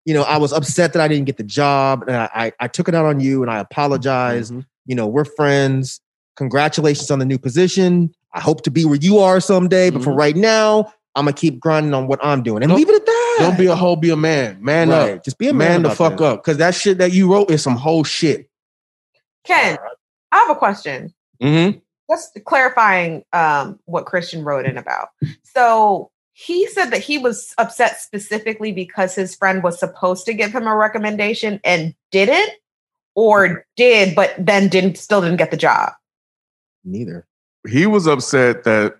You 0.06 0.14
know, 0.16 0.24
I 0.24 0.38
was 0.38 0.52
upset 0.52 0.94
that 0.94 1.02
I 1.02 1.08
didn't 1.08 1.26
get 1.26 1.38
the 1.38 1.44
job 1.44 2.06
and 2.08 2.16
I, 2.18 2.30
I, 2.34 2.52
I 2.62 2.68
took 2.68 2.88
it 2.88 2.96
out 2.96 3.06
on 3.06 3.20
you 3.20 3.42
and 3.44 3.52
I 3.52 3.60
apologize. 3.60 4.50
Mhm. 4.52 4.66
You 4.88 4.96
know, 4.96 5.06
we're 5.06 5.26
friends. 5.26 6.02
Congratulations 6.42 7.12
on 7.12 7.20
the 7.20 7.26
new 7.26 7.38
position. 7.38 8.12
I 8.34 8.40
hope 8.40 8.64
to 8.64 8.72
be 8.72 8.84
where 8.84 8.96
you 8.96 9.20
are 9.20 9.40
someday. 9.40 9.92
But 9.92 10.04
for 10.04 10.10
Mhm. 10.12 10.18
right 10.18 10.36
now, 10.36 10.92
I'm 11.16 11.26
gonna 11.26 11.34
keep 11.34 11.60
grinding 11.60 11.94
on 11.94 12.08
what 12.08 12.20
I'm 12.24 12.42
doing 12.42 12.64
and 12.64 12.70
Don't- 12.72 12.80
leave 12.80 12.90
it 12.90 12.96
at 12.96 13.06
that. 13.06 13.38
Don't 13.42 13.58
be 13.60 13.68
a 13.68 13.76
hoe, 13.76 13.96
be 13.96 14.10
a 14.10 14.16
man. 14.16 14.58
Man 14.60 14.90
right. 14.90 15.12
up. 15.18 15.24
Just 15.24 15.38
be 15.38 15.50
a 15.50 15.54
Man, 15.54 15.70
man, 15.70 15.84
the 15.84 15.92
fuck 15.92 16.14
this. 16.14 16.22
up. 16.22 16.44
Because 16.44 16.58
that 16.58 16.74
shit 16.74 16.98
that 16.98 17.12
you 17.12 17.32
wrote 17.32 17.52
is 17.52 17.62
some 17.62 17.76
whole 17.76 18.04
shit. 18.04 18.50
Ken, 19.46 19.78
I 20.32 20.38
have 20.38 20.50
a 20.50 20.56
question. 20.56 21.14
Mhm. 21.44 21.80
Just 22.10 22.40
clarifying 22.46 23.24
um, 23.34 23.78
what 23.86 24.08
Christian 24.08 24.44
wrote 24.44 24.66
in 24.66 24.78
about. 24.80 25.10
So 25.44 26.10
he 26.34 26.66
said 26.66 26.86
that 26.90 27.02
he 27.02 27.20
was 27.20 27.54
upset 27.60 28.02
specifically 28.02 28.72
because 28.72 29.14
his 29.14 29.36
friend 29.36 29.62
was 29.62 29.78
supposed 29.78 30.26
to 30.26 30.34
give 30.34 30.52
him 30.52 30.66
a 30.66 30.76
recommendation 30.76 31.60
and 31.64 31.94
didn't, 32.12 32.50
or 33.14 33.64
did 33.76 34.16
but 34.16 34.34
then 34.40 34.70
didn't 34.70 34.98
still 34.98 35.22
didn't 35.22 35.38
get 35.38 35.52
the 35.52 35.58
job. 35.58 35.92
Neither. 36.84 37.26
he 37.70 37.86
was 37.86 38.08
upset 38.08 38.64
that 38.64 38.98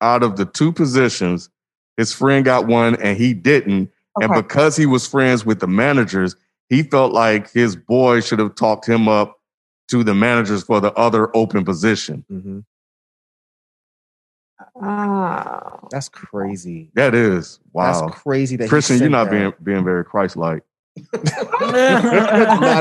out 0.00 0.22
of 0.22 0.36
the 0.36 0.44
two 0.44 0.72
positions, 0.72 1.48
his 1.96 2.12
friend 2.12 2.44
got 2.44 2.66
one 2.66 2.94
and 2.96 3.16
he 3.18 3.34
didn't. 3.34 3.90
And 4.20 4.32
because 4.32 4.76
he 4.76 4.86
was 4.86 5.06
friends 5.08 5.44
with 5.44 5.58
the 5.60 5.66
managers, 5.66 6.36
he 6.68 6.82
felt 6.84 7.12
like 7.12 7.50
his 7.50 7.74
boy 7.76 8.20
should 8.20 8.38
have 8.38 8.54
talked 8.54 8.86
him 8.88 9.08
up 9.08 9.40
to 9.88 10.04
the 10.04 10.14
managers 10.14 10.62
for 10.62 10.80
the 10.80 10.92
other 10.94 11.36
open 11.36 11.64
position. 11.64 12.24
Mhm. 12.30 12.64
Oh. 14.80 15.88
That's 15.90 16.08
crazy. 16.08 16.90
That 16.94 17.14
is 17.14 17.58
wow. 17.72 18.06
That's 18.06 18.20
crazy 18.20 18.56
that 18.56 18.68
Christian, 18.68 18.98
you're 18.98 19.08
not 19.10 19.24
that. 19.24 19.30
being 19.30 19.52
being 19.62 19.84
very 19.84 20.04
Christ-like. 20.04 20.62
not 21.12 21.74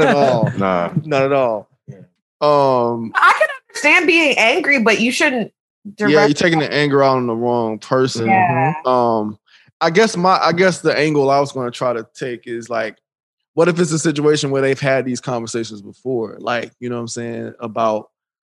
at 0.04 0.16
all. 0.16 0.52
Nah. 0.58 0.94
Not 1.04 1.24
at 1.24 1.34
all. 1.34 1.68
Um, 2.42 3.12
I 3.16 3.34
can 3.40 3.48
understand 3.74 4.08
being 4.08 4.36
angry, 4.38 4.80
but 4.82 5.00
you 5.00 5.12
shouldn't 5.12 5.54
yeah, 6.00 6.26
you're 6.26 6.30
taking 6.34 6.60
the 6.60 6.74
anger 6.74 7.04
out 7.04 7.18
on 7.18 7.28
the 7.28 7.36
wrong 7.36 7.78
person. 7.78 8.28
Yeah. 8.28 8.74
Um, 8.86 9.38
I 9.82 9.90
guess 9.90 10.16
my 10.16 10.38
I 10.38 10.54
guess 10.54 10.80
the 10.80 10.98
angle 10.98 11.30
I 11.30 11.40
was 11.40 11.52
going 11.52 11.70
to 11.70 11.78
try 11.78 11.92
to 11.92 12.08
take 12.14 12.48
is 12.48 12.70
like, 12.70 12.98
what 13.54 13.68
if 13.68 13.78
it's 13.80 13.92
a 13.92 14.00
situation 14.00 14.50
where 14.50 14.62
they've 14.62 14.80
had 14.80 15.04
these 15.06 15.20
conversations 15.20 15.82
before, 15.82 16.38
like 16.40 16.72
you 16.80 16.90
know 16.90 16.96
what 16.96 17.02
I'm 17.02 17.08
saying 17.10 17.54
about 17.60 18.10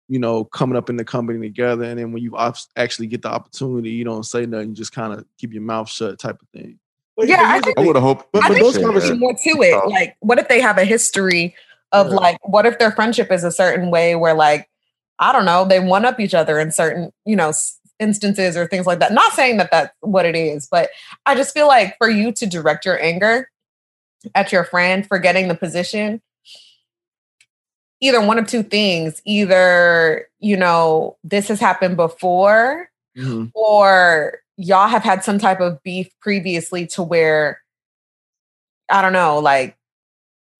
you 0.08 0.18
know 0.18 0.44
coming 0.44 0.76
up 0.76 0.90
in 0.90 0.96
the 0.96 1.04
company 1.04 1.40
together, 1.40 1.84
and 1.84 1.98
then 1.98 2.12
when 2.12 2.22
you 2.22 2.36
op- 2.36 2.56
actually 2.76 3.06
get 3.06 3.22
the 3.22 3.30
opportunity, 3.30 3.90
you 3.90 4.04
don't 4.04 4.24
say 4.24 4.44
nothing, 4.44 4.70
you 4.70 4.74
just 4.74 4.92
kind 4.92 5.14
of 5.14 5.24
keep 5.38 5.52
your 5.54 5.62
mouth 5.62 5.88
shut, 5.88 6.18
type 6.18 6.40
of 6.42 6.48
thing. 6.50 6.78
But- 7.16 7.28
Yeah, 7.28 7.42
I 7.42 7.60
think- 7.60 7.78
I 7.78 7.82
would 7.86 7.96
have 7.96 8.02
hoped. 8.02 8.26
But- 8.32 8.44
I 8.44 8.48
but 8.48 8.58
those 8.58 8.76
conversations- 8.76 9.18
more 9.18 9.32
to 9.32 9.62
it. 9.62 9.88
Like, 9.88 10.16
what 10.20 10.38
if 10.38 10.48
they 10.48 10.60
have 10.60 10.76
a 10.76 10.84
history 10.84 11.54
of 11.92 12.08
Yeah. 12.08 12.16
like, 12.16 12.38
what 12.42 12.66
if 12.66 12.78
their 12.78 12.90
friendship 12.90 13.32
is 13.32 13.44
a 13.44 13.50
certain 13.52 13.90
way 13.90 14.14
where 14.16 14.34
like, 14.34 14.68
I 15.18 15.32
don't 15.32 15.44
know, 15.44 15.64
they 15.64 15.80
one 15.80 16.04
up 16.04 16.18
each 16.20 16.34
other 16.34 16.58
in 16.58 16.72
certain, 16.72 17.12
you 17.24 17.36
know, 17.36 17.52
instances 18.00 18.56
or 18.56 18.66
things 18.66 18.86
like 18.86 18.98
that. 18.98 19.12
Not 19.12 19.32
saying 19.32 19.58
that 19.58 19.70
that's 19.70 19.94
what 20.00 20.26
it 20.26 20.34
is, 20.34 20.66
but 20.70 20.90
I 21.26 21.34
just 21.34 21.54
feel 21.54 21.68
like 21.68 21.96
for 21.98 22.08
you 22.08 22.32
to 22.32 22.46
direct 22.46 22.84
your 22.84 23.00
anger 23.00 23.48
at 24.34 24.50
your 24.52 24.64
friend 24.64 25.06
for 25.06 25.18
getting 25.18 25.48
the 25.48 25.54
position, 25.54 26.20
either 28.00 28.20
one 28.20 28.38
of 28.38 28.46
two 28.46 28.62
things, 28.62 29.22
either, 29.24 30.28
you 30.40 30.56
know, 30.56 31.16
this 31.22 31.48
has 31.48 31.60
happened 31.60 31.96
before 31.96 32.90
Mhm. 33.16 33.52
or 33.54 34.40
y'all 34.56 34.88
have 34.88 35.04
had 35.04 35.22
some 35.22 35.38
type 35.38 35.60
of 35.60 35.82
beef 35.82 36.08
previously 36.20 36.86
to 36.88 37.02
where 37.02 37.60
I 38.90 39.00
don't 39.02 39.12
know, 39.12 39.38
like 39.38 39.76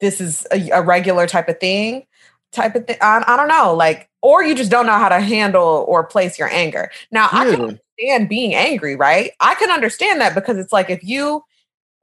this 0.01 0.21
is 0.21 0.47
a, 0.53 0.71
a 0.71 0.83
regular 0.83 1.27
type 1.27 1.49
of 1.49 1.59
thing, 1.61 2.07
type 2.53 2.75
of 2.75 2.87
thing. 2.87 2.97
I, 3.01 3.23
I 3.27 3.37
don't 3.37 3.49
know, 3.49 3.75
like, 3.75 4.09
or 4.25 4.43
you 4.43 4.55
just 4.55 4.71
don't 4.71 4.87
know 4.87 4.97
how 4.97 5.11
to 5.11 5.21
handle 5.21 5.85
or 5.87 6.03
place 6.03 6.39
your 6.39 6.49
anger. 6.49 6.91
Now, 7.13 7.29
I 7.31 7.45
can 7.45 7.61
understand 7.61 8.29
being 8.31 8.55
angry, 8.55 8.97
right? 8.97 9.33
I 9.39 9.55
can 9.55 9.71
understand 9.71 10.19
that 10.23 10.35
because 10.35 10.57
it's 10.57 10.73
like 10.73 10.89
if 10.89 11.05
you, 11.05 11.45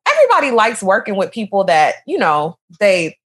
everybody 0.07 0.52
likes 0.52 0.84
working 0.84 1.15
with 1.15 1.31
people 1.31 1.64
that 1.64 1.95
you 2.06 2.19
know 2.19 2.60
they 2.80 3.18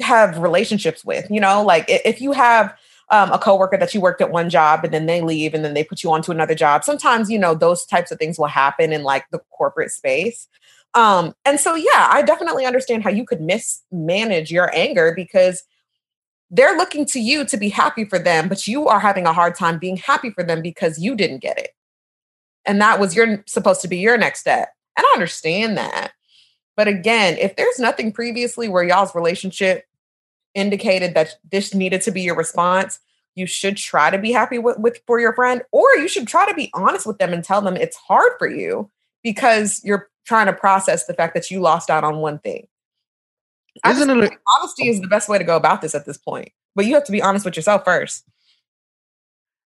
have 0.00 0.38
relationships 0.38 1.04
with. 1.04 1.30
You 1.30 1.40
know, 1.40 1.62
like 1.62 1.84
if 1.88 2.22
you 2.22 2.32
have 2.32 2.74
um, 3.10 3.30
a 3.32 3.38
coworker 3.38 3.76
that 3.76 3.92
you 3.92 4.00
worked 4.00 4.22
at 4.22 4.32
one 4.32 4.48
job 4.48 4.82
and 4.82 4.94
then 4.94 5.04
they 5.04 5.20
leave 5.20 5.52
and 5.52 5.62
then 5.62 5.74
they 5.74 5.84
put 5.84 6.02
you 6.02 6.10
onto 6.10 6.32
another 6.32 6.54
job. 6.54 6.84
Sometimes, 6.84 7.30
you 7.30 7.38
know, 7.38 7.54
those 7.54 7.84
types 7.84 8.10
of 8.10 8.18
things 8.18 8.38
will 8.38 8.46
happen 8.46 8.94
in 8.94 9.02
like 9.02 9.26
the 9.30 9.40
corporate 9.50 9.90
space. 9.90 10.48
Um, 10.94 11.34
and 11.44 11.60
so, 11.60 11.74
yeah, 11.74 12.08
I 12.10 12.22
definitely 12.22 12.64
understand 12.64 13.02
how 13.02 13.10
you 13.10 13.26
could 13.26 13.42
mismanage 13.42 14.50
your 14.50 14.74
anger 14.74 15.12
because 15.14 15.64
they're 16.52 16.76
looking 16.76 17.06
to 17.06 17.18
you 17.18 17.46
to 17.46 17.56
be 17.56 17.70
happy 17.70 18.04
for 18.04 18.18
them, 18.18 18.48
but 18.48 18.68
you 18.68 18.86
are 18.86 19.00
having 19.00 19.26
a 19.26 19.32
hard 19.32 19.54
time 19.54 19.78
being 19.78 19.96
happy 19.96 20.30
for 20.30 20.44
them 20.44 20.60
because 20.60 20.98
you 20.98 21.16
didn't 21.16 21.38
get 21.38 21.58
it. 21.58 21.70
And 22.66 22.80
that 22.80 23.00
was 23.00 23.16
your 23.16 23.42
supposed 23.46 23.80
to 23.80 23.88
be 23.88 23.96
your 23.96 24.18
next 24.18 24.40
step. 24.40 24.68
And 24.96 25.04
I 25.08 25.12
understand 25.14 25.78
that. 25.78 26.12
But 26.76 26.88
again, 26.88 27.38
if 27.38 27.56
there's 27.56 27.78
nothing 27.78 28.12
previously 28.12 28.68
where 28.68 28.84
y'all's 28.84 29.14
relationship 29.14 29.86
indicated 30.54 31.14
that 31.14 31.36
this 31.50 31.74
needed 31.74 32.02
to 32.02 32.10
be 32.10 32.20
your 32.20 32.36
response, 32.36 33.00
you 33.34 33.46
should 33.46 33.78
try 33.78 34.10
to 34.10 34.18
be 34.18 34.30
happy 34.30 34.58
with, 34.58 34.78
with 34.78 35.00
for 35.06 35.18
your 35.18 35.34
friend, 35.34 35.62
or 35.72 35.88
you 35.96 36.06
should 36.06 36.28
try 36.28 36.46
to 36.46 36.54
be 36.54 36.70
honest 36.74 37.06
with 37.06 37.16
them 37.16 37.32
and 37.32 37.42
tell 37.42 37.62
them 37.62 37.76
it's 37.76 37.96
hard 37.96 38.32
for 38.38 38.48
you 38.48 38.90
because 39.22 39.80
you're 39.84 40.10
trying 40.26 40.46
to 40.46 40.52
process 40.52 41.06
the 41.06 41.14
fact 41.14 41.32
that 41.32 41.50
you 41.50 41.60
lost 41.60 41.88
out 41.88 42.04
on 42.04 42.18
one 42.18 42.38
thing. 42.38 42.66
I 43.84 43.90
Isn't 43.92 44.10
it? 44.10 44.28
think 44.28 44.40
honesty 44.58 44.88
is 44.88 45.00
the 45.00 45.06
best 45.08 45.28
way 45.28 45.38
to 45.38 45.44
go 45.44 45.56
about 45.56 45.80
this 45.82 45.94
at 45.94 46.04
this 46.06 46.18
point. 46.18 46.50
But 46.74 46.86
you 46.86 46.94
have 46.94 47.04
to 47.04 47.12
be 47.12 47.22
honest 47.22 47.44
with 47.44 47.56
yourself 47.56 47.84
first. 47.84 48.24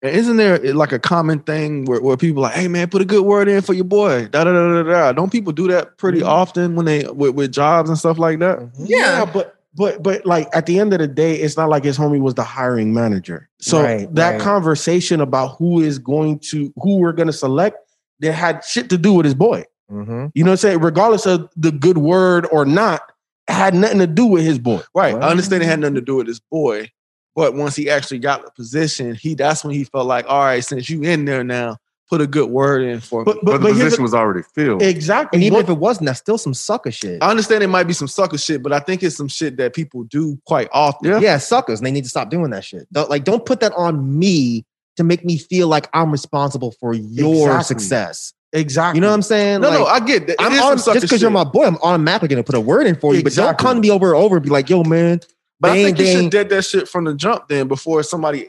Isn't 0.02 0.36
there 0.36 0.64
eh, 0.64 0.72
like 0.74 0.90
a 0.90 0.98
common 0.98 1.38
thing 1.40 1.84
where, 1.84 2.00
where 2.00 2.16
people 2.16 2.42
like, 2.42 2.54
hey 2.54 2.66
man, 2.66 2.88
put 2.90 3.02
a 3.02 3.04
good 3.04 3.24
word 3.24 3.46
in 3.48 3.62
for 3.62 3.72
your 3.72 3.84
boy? 3.84 4.26
Da 4.26 4.42
da 4.44 4.52
da 4.52 4.82
da 4.82 4.90
da. 4.90 5.12
Don't 5.12 5.30
people 5.30 5.52
do 5.52 5.68
that 5.68 5.96
pretty 5.96 6.20
Mhm. 6.20 6.26
often 6.26 6.74
when 6.74 6.86
they 6.86 7.04
with, 7.04 7.34
with 7.36 7.52
jobs 7.52 7.88
and 7.88 7.96
stuff 7.98 8.18
like 8.18 8.40
that? 8.40 8.68
Yeah, 8.78 9.24
but 9.24 9.54
but 9.76 10.02
but 10.02 10.26
like 10.26 10.48
at 10.56 10.66
the 10.66 10.80
end 10.80 10.92
of 10.92 10.98
the 10.98 11.06
day, 11.06 11.36
it's 11.36 11.56
not 11.56 11.68
like 11.68 11.84
his 11.84 11.96
homie 11.96 12.20
was 12.20 12.34
the 12.34 12.42
hiring 12.42 12.92
manager. 12.92 13.48
So 13.60 13.80
Right, 13.80 14.12
that 14.16 14.30
right. 14.32 14.40
conversation 14.40 15.20
about 15.20 15.56
who 15.58 15.80
is 15.80 16.00
going 16.00 16.40
to 16.50 16.72
who 16.82 16.96
we're 16.96 17.12
gonna 17.12 17.32
select, 17.32 17.76
that 18.18 18.32
had 18.32 18.64
shit 18.64 18.90
to 18.90 18.98
do 18.98 19.12
with 19.12 19.24
his 19.24 19.34
boy. 19.34 19.64
Mm-hmm. 19.88 20.26
You 20.34 20.42
know 20.42 20.50
what 20.50 20.54
I'm 20.54 20.56
saying? 20.56 20.80
Regardless 20.80 21.26
of 21.26 21.48
the 21.56 21.70
good 21.70 21.98
word 21.98 22.48
or 22.50 22.64
not, 22.64 23.02
it 23.02 23.11
had 23.48 23.74
nothing 23.74 23.98
to 23.98 24.06
do 24.06 24.26
with 24.26 24.44
his 24.44 24.58
boy. 24.58 24.80
Right. 24.94 25.14
Well- 25.14 25.22
I 25.24 25.30
understand 25.30 25.62
it 25.62 25.66
had 25.66 25.80
nothing 25.80 25.96
to 25.96 26.00
do 26.00 26.16
with 26.16 26.26
his 26.26 26.40
boy, 26.40 26.90
but 27.34 27.54
once 27.54 27.74
he 27.76 27.90
actually 27.90 28.18
got 28.20 28.44
the 28.44 28.50
position, 28.52 29.14
he 29.14 29.34
that's 29.34 29.64
when 29.64 29.74
he 29.74 29.84
felt 29.84 30.06
like, 30.06 30.26
all 30.28 30.40
right, 30.42 30.64
since 30.64 30.88
you 30.90 31.02
in 31.02 31.24
there 31.24 31.42
now, 31.44 31.76
put 32.10 32.20
a 32.20 32.26
good 32.26 32.50
word 32.50 32.82
in 32.82 33.00
for 33.00 33.20
me. 33.20 33.24
But 33.24 33.36
But, 33.36 33.44
but, 33.44 33.52
the 33.52 33.58
but 33.60 33.72
position 33.72 33.96
the- 33.96 34.02
was 34.02 34.12
already 34.14 34.42
filled. 34.54 34.82
exactly. 34.82 35.38
And 35.38 35.44
even 35.44 35.56
What- 35.56 35.64
if 35.64 35.70
it 35.70 35.78
wasn't, 35.78 36.06
that's 36.06 36.18
still 36.18 36.36
some 36.38 36.52
sucker 36.54 36.90
shit. 36.90 37.22
I 37.22 37.30
understand 37.30 37.62
it 37.64 37.68
might 37.68 37.84
be 37.86 37.94
some 37.94 38.08
sucker 38.08 38.36
shit, 38.36 38.62
but 38.62 38.72
I 38.72 38.80
think 38.80 39.02
it's 39.02 39.16
some 39.16 39.28
shit 39.28 39.56
that 39.56 39.74
people 39.74 40.04
do 40.04 40.38
quite 40.46 40.68
often. 40.72 41.08
Yeah. 41.10 41.20
yeah, 41.20 41.38
suckers, 41.38 41.80
and 41.80 41.86
they 41.86 41.90
need 41.90 42.04
to 42.04 42.10
stop 42.10 42.28
doing 42.28 42.50
that 42.50 42.64
shit. 42.64 42.86
Don't, 42.92 43.08
like, 43.08 43.24
don't 43.24 43.46
put 43.46 43.60
that 43.60 43.72
on 43.72 44.18
me 44.18 44.64
to 44.98 45.04
make 45.04 45.24
me 45.24 45.38
feel 45.38 45.68
like 45.68 45.88
I'm 45.94 46.12
responsible 46.12 46.74
for 46.78 46.92
your 46.92 47.46
Exactly. 47.48 47.64
success. 47.64 48.34
Exactly. 48.52 48.98
You 48.98 49.00
know 49.02 49.08
what 49.08 49.14
I'm 49.14 49.22
saying? 49.22 49.60
No, 49.60 49.68
Like, 49.70 49.78
no, 49.78 49.86
I 49.86 50.00
get 50.00 50.26
that. 50.26 50.32
It 50.34 50.36
I'm 50.40 50.52
autom- 50.52 50.84
just 50.94 51.00
because 51.00 51.22
you're 51.22 51.30
my 51.30 51.44
boy, 51.44 51.64
I'm 51.64 51.76
automatically 51.76 52.28
gonna 52.28 52.42
put 52.42 52.54
a 52.54 52.60
word 52.60 52.86
in 52.86 52.94
for 52.96 53.14
you. 53.14 53.22
But 53.22 53.34
don't 53.34 53.44
Exactly. 53.46 53.64
come 53.66 53.76
to 53.76 53.80
me 53.80 53.90
over 53.90 54.14
and 54.14 54.22
over 54.22 54.36
and 54.36 54.44
be 54.44 54.50
like, 54.50 54.68
"Yo, 54.70 54.82
man, 54.84 55.20
But 55.60 55.70
I 55.70 55.74
Dang, 55.76 55.84
think 55.84 55.98
you 56.00 56.06
should 56.06 56.30
dead 56.30 56.48
that 56.48 56.64
shit 56.64 56.88
from 56.88 57.04
the 57.04 57.14
jump 57.14 57.46
then 57.48 57.68
before 57.68 58.02
somebody 58.02 58.48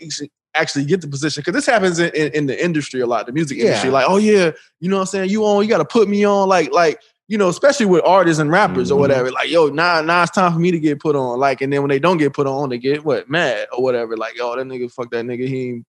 actually- 0.55 0.85
get 0.85 1.01
the 1.01 1.07
position. 1.07 1.41
Because 1.41 1.53
this 1.53 1.65
happens 1.67 1.99
in, 1.99 2.09
in, 2.15 2.31
in 2.33 2.45
the 2.47 2.63
industry 2.63 3.01
a 3.01 3.05
lot, 3.05 3.27
the 3.27 3.31
music 3.31 3.59
industry. 3.59 3.91
Like, 3.91 4.05
oh 4.09 4.17
yeah, 4.17 4.49
you 4.79 4.89
know 4.89 4.95
what 4.95 5.01
I'm 5.01 5.07
saying? 5.07 5.29
You 5.29 5.45
on, 5.45 5.61
you 5.63 5.69
gotta 5.69 5.85
put 5.85 6.07
me 6.09 6.25
on, 6.25 6.47
like, 6.49 6.71
like, 6.71 6.99
you 7.27 7.37
know, 7.37 7.49
especially 7.49 7.85
with 7.85 8.03
artists 8.03 8.39
and 8.41 8.49
rappers 8.51 8.91
or 8.91 8.95
Mhm. 8.97 8.99
whatever. 9.01 9.31
Like, 9.31 9.49
yo, 9.51 9.67
now, 9.67 10.01
now 10.01 10.23
it's 10.23 10.31
time 10.31 10.53
for 10.53 10.59
me 10.59 10.71
to 10.71 10.79
get 10.79 10.99
put 10.99 11.15
on. 11.15 11.39
Like, 11.39 11.61
and 11.61 11.71
then 11.71 11.81
when 11.81 11.89
they 11.89 11.99
don't 11.99 12.17
get 12.17 12.33
put 12.33 12.47
on, 12.47 12.69
they 12.69 12.77
get 12.79 13.05
what 13.05 13.29
mad 13.29 13.67
or 13.71 13.81
whatever. 13.83 14.17
Like, 14.17 14.35
yo, 14.35 14.55
that 14.55 14.65
nigga, 14.65 14.91
fuck 14.91 15.09
that 15.11 15.23
nigga, 15.25 15.47
he 15.47 15.69
ain't 15.69 15.85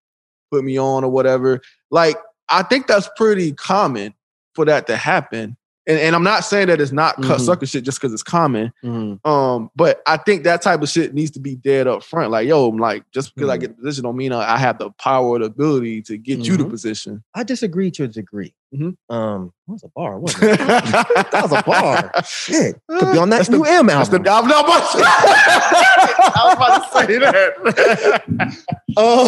put 0.51 0.63
me 0.63 0.77
on 0.79 1.03
or 1.03 1.09
whatever. 1.09 1.59
Like, 1.91 2.17
I 2.49 2.63
think 2.63 2.87
that's 2.87 3.09
pretty 3.15 3.51
common 3.53 4.13
for 4.53 4.65
that 4.65 4.87
to 4.87 4.97
happen. 4.97 5.57
And, 5.87 5.99
and 5.99 6.15
I'm 6.15 6.23
not 6.23 6.43
saying 6.43 6.65
that 6.69 6.81
it's 6.81 6.91
not 6.91 7.15
cut 7.21 7.39
Mhm. 7.39 7.45
sucker 7.45 7.65
shit 7.67 7.83
just 7.83 7.99
because 8.01 8.11
it's 8.11 8.23
common. 8.23 8.73
Mhm. 8.83 9.23
Um, 9.23 9.69
but 9.75 10.01
I 10.07 10.17
think 10.17 10.43
that 10.45 10.63
type 10.63 10.81
of 10.81 10.89
shit 10.89 11.13
needs 11.13 11.29
to 11.31 11.39
be 11.39 11.55
dead 11.55 11.85
up 11.85 12.03
front. 12.03 12.31
Like, 12.31 12.47
yo, 12.47 12.67
I'm 12.69 12.77
like 12.77 13.03
just 13.11 13.35
because 13.35 13.51
I 13.51 13.57
Mhm. 13.57 13.61
get 13.61 13.69
the 13.77 13.83
position 13.83 14.03
don't 14.03 14.15
mean 14.17 14.31
I 14.31 14.55
I 14.55 14.57
have 14.57 14.79
the 14.79 14.89
power 14.97 15.27
or 15.27 15.39
the 15.39 15.45
ability 15.45 16.01
to 16.03 16.17
get 16.17 16.39
you 16.39 16.57
the 16.57 16.63
Mhm. 16.63 16.71
position. 16.71 17.23
I 17.35 17.43
disagree 17.43 17.91
to 17.91 18.05
a 18.05 18.07
degree." 18.07 18.55
Mhm. 18.73 18.95
Um, 19.11 19.51
that 19.67 19.73
was 19.73 19.83
a 19.83 19.89
bar. 19.95 20.19
Wasn't 20.19 20.43
it? 20.43 20.57
that 20.59 21.39
was 21.43 21.51
a 21.51 21.61
bar. 21.61 22.11
Shit, 22.27 22.81
could 22.89 23.11
be 23.11 23.17
on 23.19 23.29
that 23.29 23.37
That's 23.37 23.49
the- 23.49 23.57
new 23.57 23.63
Em 23.65 23.85
That's 23.85 24.09
the, 24.09 24.15
album. 24.27 24.31
I'm 24.31 24.47
not 24.49 24.65
I 26.35 26.43
was 26.45 26.53
about 26.55 26.91
to 26.91 27.07
say 27.07 27.17
that. 27.19 28.55
Um, 28.97 29.27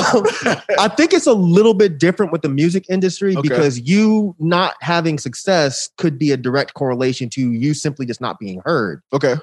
I 0.80 0.88
think 0.88 1.12
it's 1.12 1.28
a 1.28 1.34
little 1.34 1.74
bit 1.74 2.00
different 2.00 2.32
with 2.32 2.42
the 2.42 2.48
music 2.48 2.86
industry 2.90 3.36
Okay. 3.36 3.50
because 3.50 3.82
you 3.82 4.34
not 4.40 4.76
having 4.80 5.18
success 5.20 5.90
could 5.98 6.18
be 6.18 6.32
a 6.32 6.38
direct 6.38 6.74
correlation 6.74 7.28
to 7.32 7.52
you 7.52 7.74
simply 7.74 8.06
just 8.06 8.22
not 8.22 8.40
being 8.40 8.62
heard. 8.64 9.02
okay. 9.12 9.36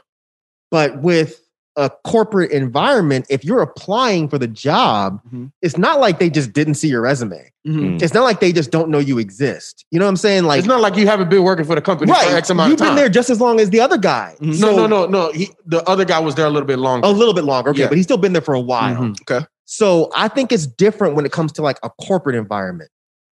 But 0.70 1.02
with 1.02 1.43
a 1.76 1.90
corporate 2.04 2.52
environment, 2.52 3.26
if 3.28 3.44
you're 3.44 3.60
applying 3.60 4.28
for 4.28 4.38
the 4.38 4.46
job, 4.46 5.20
Mhm. 5.32 5.50
it's 5.60 5.76
not 5.76 5.98
like 5.98 6.18
they 6.20 6.30
just 6.30 6.52
didn't 6.52 6.74
see 6.74 6.86
your 6.88 7.00
resume. 7.00 7.50
Mhm. 7.66 8.00
It's 8.00 8.14
not 8.14 8.22
like 8.22 8.38
they 8.40 8.52
just 8.52 8.70
don't 8.70 8.90
know 8.90 8.98
you 8.98 9.18
exist. 9.18 9.84
You 9.90 9.98
know 9.98 10.04
what 10.04 10.10
I'm 10.10 10.16
saying? 10.16 10.44
Like, 10.44 10.58
it's 10.60 10.68
not 10.68 10.80
like 10.80 10.96
you 10.96 11.06
haven't 11.06 11.30
been 11.30 11.42
working 11.42 11.64
for 11.64 11.74
the 11.74 11.80
company 11.80 12.12
for 12.12 12.18
right, 12.18 12.32
X 12.34 12.48
amount 12.50 12.70
you've 12.70 12.80
of 12.80 12.86
time. 12.86 12.94
been 12.94 12.96
there 13.02 13.08
just 13.08 13.28
as 13.28 13.40
long 13.40 13.58
as 13.58 13.70
the 13.70 13.80
other 13.80 13.98
guy. 13.98 14.36
Mhm. 14.40 14.60
no, 14.60 14.68
So- 14.70 14.76
no, 14.76 14.86
no, 14.86 15.06
no. 15.06 15.32
He, 15.32 15.50
the 15.66 15.82
other 15.88 16.04
guy 16.04 16.20
was 16.20 16.36
there 16.36 16.46
a 16.46 16.50
little 16.50 16.66
bit 16.66 16.78
longer. 16.78 17.06
A 17.08 17.10
little 17.10 17.34
bit 17.34 17.44
longer, 17.44 17.70
okay, 17.70 17.80
Yeah. 17.80 17.88
but 17.88 17.96
he's 17.96 18.06
still 18.06 18.18
been 18.18 18.34
there 18.34 18.42
for 18.42 18.54
a 18.54 18.60
while. 18.60 18.94
Mhm. 18.96 19.16
Okay. 19.28 19.44
So 19.64 20.10
I 20.14 20.28
think 20.28 20.52
it's 20.52 20.66
different 20.66 21.16
when 21.16 21.24
it 21.26 21.32
comes 21.32 21.50
to 21.52 21.62
like 21.62 21.78
a 21.82 21.90
corporate 21.90 22.36
environment. 22.36 22.90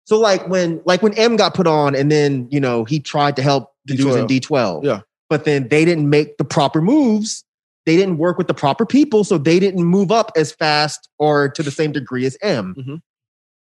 So 0.04 0.18
like 0.18 0.48
when 0.48 0.80
like 0.84 1.02
when 1.02 1.12
Em 1.14 1.36
got 1.36 1.54
put 1.54 1.66
on 1.66 1.94
and 1.96 2.10
then 2.12 2.46
you 2.50 2.60
know 2.60 2.84
he 2.84 3.00
tried 3.00 3.34
to 3.36 3.42
help 3.42 3.70
the 3.86 3.96
dudes 3.96 4.14
in 4.16 4.26
D12. 4.26 4.84
Yeah. 4.84 5.00
But 5.30 5.44
then 5.44 5.68
they 5.68 5.84
didn't 5.84 6.08
make 6.08 6.38
the 6.38 6.44
proper 6.44 6.80
moves. 6.80 7.44
They 7.88 7.96
didn't 7.96 8.18
work 8.18 8.36
with 8.36 8.48
the 8.48 8.54
proper 8.54 8.84
people, 8.84 9.24
so 9.24 9.38
they 9.38 9.58
didn't 9.58 9.82
move 9.82 10.12
up 10.12 10.30
as 10.36 10.52
fast 10.52 11.08
or 11.18 11.48
to 11.48 11.62
the 11.62 11.70
same 11.70 11.90
degree 11.90 12.26
as 12.26 12.36
Em. 12.42 12.74
Mhm. 12.78 13.00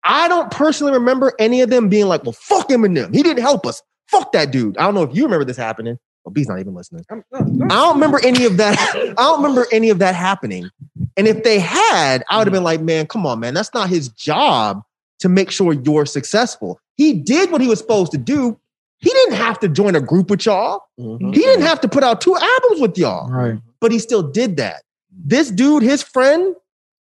I 0.03 0.27
don't 0.27 0.51
personally 0.51 0.91
remember 0.91 1.31
any 1.39 1.61
of 1.61 1.69
them 1.69 1.87
being 1.87 2.07
like, 2.07 2.25
well, 2.25 2.33
fuck 2.33 2.67
Eminem. 2.67 3.15
He 3.15 3.23
didn't 3.23 3.41
help 3.41 3.65
us. 3.65 3.81
Fuck 4.11 4.33
that 4.33 4.51
dude. 4.51 4.77
I 4.77 4.83
don't 4.83 4.95
know 4.95 5.03
if 5.03 5.15
you 5.15 5.23
remember 5.23 5.45
this 5.45 5.55
happening. 5.55 5.97
Well, 6.25 6.33
B's 6.33 6.49
not 6.49 6.59
even 6.59 6.73
listening. 6.73 7.05
I 7.09 7.15
don't 7.33 7.93
remember 7.95 8.19
any 8.21 8.43
of 8.43 8.57
that. 8.57 8.77
I 8.93 9.13
don't 9.13 9.41
remember 9.41 9.65
any 9.71 9.89
of 9.91 9.99
that 9.99 10.13
happening. 10.13 10.69
And 11.15 11.25
if 11.25 11.43
they 11.43 11.57
had, 11.57 12.25
I 12.29 12.37
would 12.37 12.47
have 12.47 12.53
been 12.53 12.65
like, 12.65 12.81
man, 12.81 13.07
come 13.07 13.25
on, 13.25 13.39
man. 13.39 13.53
That's 13.53 13.73
not 13.73 13.87
his 13.87 14.09
job 14.09 14.81
to 15.19 15.29
make 15.29 15.51
sure 15.51 15.71
you're 15.71 16.05
successful. 16.05 16.81
He 16.97 17.13
did 17.13 17.49
what 17.49 17.61
he 17.61 17.67
was 17.69 17.79
supposed 17.79 18.11
to 18.11 18.17
do. 18.17 18.59
He 18.99 19.09
didn't 19.09 19.35
have 19.35 19.59
to 19.59 19.67
join 19.69 19.95
a 19.95 20.01
group 20.01 20.29
with 20.29 20.45
y'all. 20.45 20.81
Mhm. 20.99 21.33
He 21.35 21.41
didn't 21.41 21.65
have 21.65 21.79
to 21.81 21.87
put 21.87 22.03
out 22.03 22.19
two 22.21 22.35
albums 22.35 22.81
with 22.81 22.97
y'all, 22.97 23.29
Right. 23.29 23.59
but 23.79 23.91
he 23.91 23.99
still 23.99 24.23
did 24.23 24.57
that. 24.57 24.83
This 25.11 25.51
dude, 25.51 25.83
his 25.83 26.01
friend, 26.03 26.55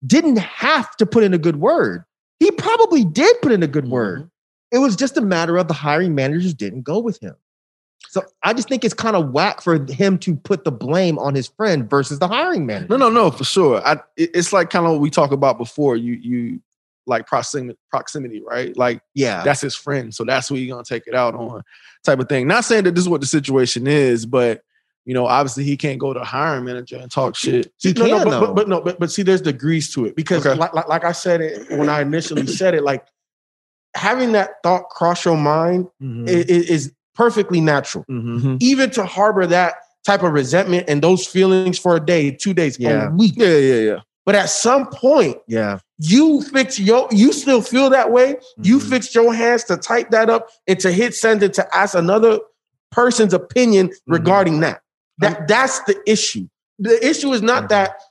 didn't 0.05 0.37
have 0.37 0.95
to 0.97 1.05
put 1.05 1.23
in 1.23 1.33
a 1.33 1.37
good 1.37 1.55
word. 1.59 2.03
He 2.39 2.45
he 2.45 2.51
probably 2.51 3.03
did 3.05 3.35
put 3.41 3.51
in 3.53 3.63
a 3.63 3.67
good 3.67 3.87
word. 3.89 4.19
Mm-hmm. 4.19 4.27
It 4.75 4.77
was 4.79 4.95
just 4.95 5.15
a 5.17 5.21
matter 5.21 5.57
of 5.57 5.67
the 5.67 5.73
hiring 5.73 6.13
managers 6.15 6.53
didn't 6.53 6.81
go 6.83 6.99
with 6.99 7.17
him. 7.21 7.35
So 8.09 8.23
I 8.43 8.53
just 8.53 8.69
think 8.69 8.83
it's 8.85 8.93
kind 8.93 9.15
of 9.15 9.31
whack 9.31 9.61
for 9.61 9.83
him 9.89 10.17
to 10.19 10.35
put 10.35 10.63
the 10.63 10.71
blame 10.71 11.17
on 11.17 11.33
his 11.33 11.47
friend 11.47 11.89
versus 11.89 12.19
the 12.19 12.27
hiring 12.27 12.65
manager. 12.65 12.87
No, 12.89 12.97
no, 12.97 13.09
no, 13.09 13.31
for 13.31 13.43
sure. 13.45 13.81
I 13.85 13.97
it's 14.17 14.53
like 14.53 14.69
kind 14.69 14.85
of 14.85 14.91
what 14.91 15.01
we 15.01 15.09
talked 15.09 15.33
about 15.33 15.57
before. 15.57 15.95
You 15.95 16.13
you 16.13 16.59
like 17.07 17.27
proximity 17.27 17.77
proximity, 17.91 18.41
right? 18.45 18.75
Like 18.77 19.01
Yeah. 19.13 19.43
that's 19.43 19.61
his 19.61 19.75
friend, 19.75 20.13
so 20.13 20.23
that's 20.23 20.47
who 20.49 20.55
you're 20.55 20.73
gonna 20.75 20.83
take 20.83 21.03
it 21.07 21.15
out 21.15 21.35
on, 21.35 21.61
type 22.03 22.19
of 22.19 22.27
thing. 22.29 22.47
Not 22.47 22.65
saying 22.65 22.83
that 22.85 22.95
this 22.95 23.03
is 23.03 23.09
what 23.09 23.21
the 23.21 23.27
situation 23.27 23.87
is, 23.87 24.25
but 24.25 24.61
you 25.05 25.13
know, 25.13 25.27
obviously 25.27 25.63
he 25.63 25.77
can't 25.77 25.99
go 25.99 26.13
to 26.13 26.23
hiring 26.23 26.65
manager 26.65 26.97
and 26.97 27.11
talk 27.11 27.35
shit. 27.35 27.71
He 27.77 27.93
no, 27.93 28.07
no, 28.07 28.17
can, 28.17 28.27
but, 28.27 28.39
but, 28.39 28.55
but 28.55 28.67
no, 28.69 28.81
but, 28.81 28.99
but 28.99 29.11
see, 29.11 29.21
there's 29.21 29.41
degrees 29.41 29.93
to 29.93 30.05
it 30.05 30.15
because, 30.15 30.43
Okay. 30.45 30.57
like, 30.59 30.73
like, 30.73 30.87
like 30.87 31.03
I 31.05 31.11
said 31.11 31.41
it 31.41 31.69
when 31.77 31.89
I 31.89 32.01
initially 32.01 32.47
said 32.47 32.73
it, 32.73 32.83
like 32.83 33.05
having 33.95 34.31
that 34.31 34.51
thought 34.63 34.89
cross 34.89 35.23
your 35.23 35.37
mind 35.37 35.87
Mhm. 36.01 36.27
i- 36.27 36.33
i- 36.33 36.65
is 36.73 36.91
perfectly 37.13 37.61
natural. 37.61 38.03
Mhm. 38.09 38.57
Even 38.61 38.89
to 38.91 39.05
harbor 39.05 39.45
that 39.47 39.75
type 40.05 40.23
of 40.23 40.33
resentment 40.33 40.85
and 40.89 41.01
those 41.01 41.25
feelings 41.27 41.77
for 41.79 41.95
a 41.95 41.99
day, 41.99 42.31
two 42.31 42.53
days, 42.55 42.77
Yeah. 42.79 43.07
a 43.07 43.11
week. 43.11 43.33
Yeah, 43.37 43.47
yeah, 43.57 43.75
yeah. 43.81 43.99
But 44.25 44.33
at 44.35 44.49
some 44.49 44.87
point, 44.87 45.37
Yeah. 45.47 45.79
You 45.97 46.41
fix 46.41 46.79
your, 46.79 47.07
you 47.11 47.31
still 47.31 47.61
feel 47.61 47.89
that 47.89 48.11
way. 48.11 48.37
You 48.57 48.79
Mhm. 48.79 48.89
fixed 48.89 49.15
your 49.15 49.33
hands 49.33 49.63
to 49.65 49.77
type 49.77 50.11
that 50.11 50.29
up 50.29 50.49
and 50.67 50.79
to 50.81 50.91
hit 50.91 51.15
send 51.15 51.41
and 51.43 51.53
to 51.53 51.75
ask 51.75 51.95
another 51.95 52.39
person's 52.91 53.33
opinion 53.33 53.91
regarding 54.07 54.59
that. 54.61 54.81
That 55.19 55.47
that's 55.47 55.79
the 55.83 55.97
issue. 56.05 56.47
The 56.79 57.05
issue 57.07 57.31
is 57.31 57.41
not 57.41 57.69
that 57.69 58.01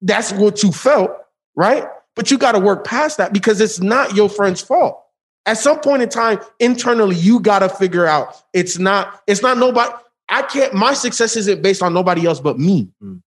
that's 0.00 0.32
what 0.32 0.62
you 0.62 0.72
felt, 0.72 1.10
right? 1.54 1.86
But 2.16 2.30
you 2.30 2.38
got 2.38 2.52
to 2.52 2.58
work 2.58 2.84
past 2.84 3.18
that 3.18 3.32
because 3.32 3.60
it's 3.60 3.80
not 3.80 4.14
your 4.16 4.28
friend's 4.30 4.60
fault. 4.62 5.02
At 5.44 5.58
some 5.58 5.80
point 5.80 6.02
in 6.02 6.08
time, 6.08 6.40
internally, 6.58 7.16
you 7.16 7.40
got 7.40 7.60
to 7.60 7.68
figure 7.68 8.06
out 8.06 8.34
it's 8.52 8.78
not, 8.78 9.20
it's 9.26 9.42
not 9.42 9.56
nobody. 9.58 9.92
I 10.28 10.42
can't, 10.42 10.74
my 10.74 10.94
success 10.94 11.36
isn't 11.36 11.62
based 11.62 11.82
on 11.82 11.94
nobody 11.94 12.26
else 12.26 12.40
but 12.40 12.58
me. 12.58 12.88
Mm. 13.02 13.22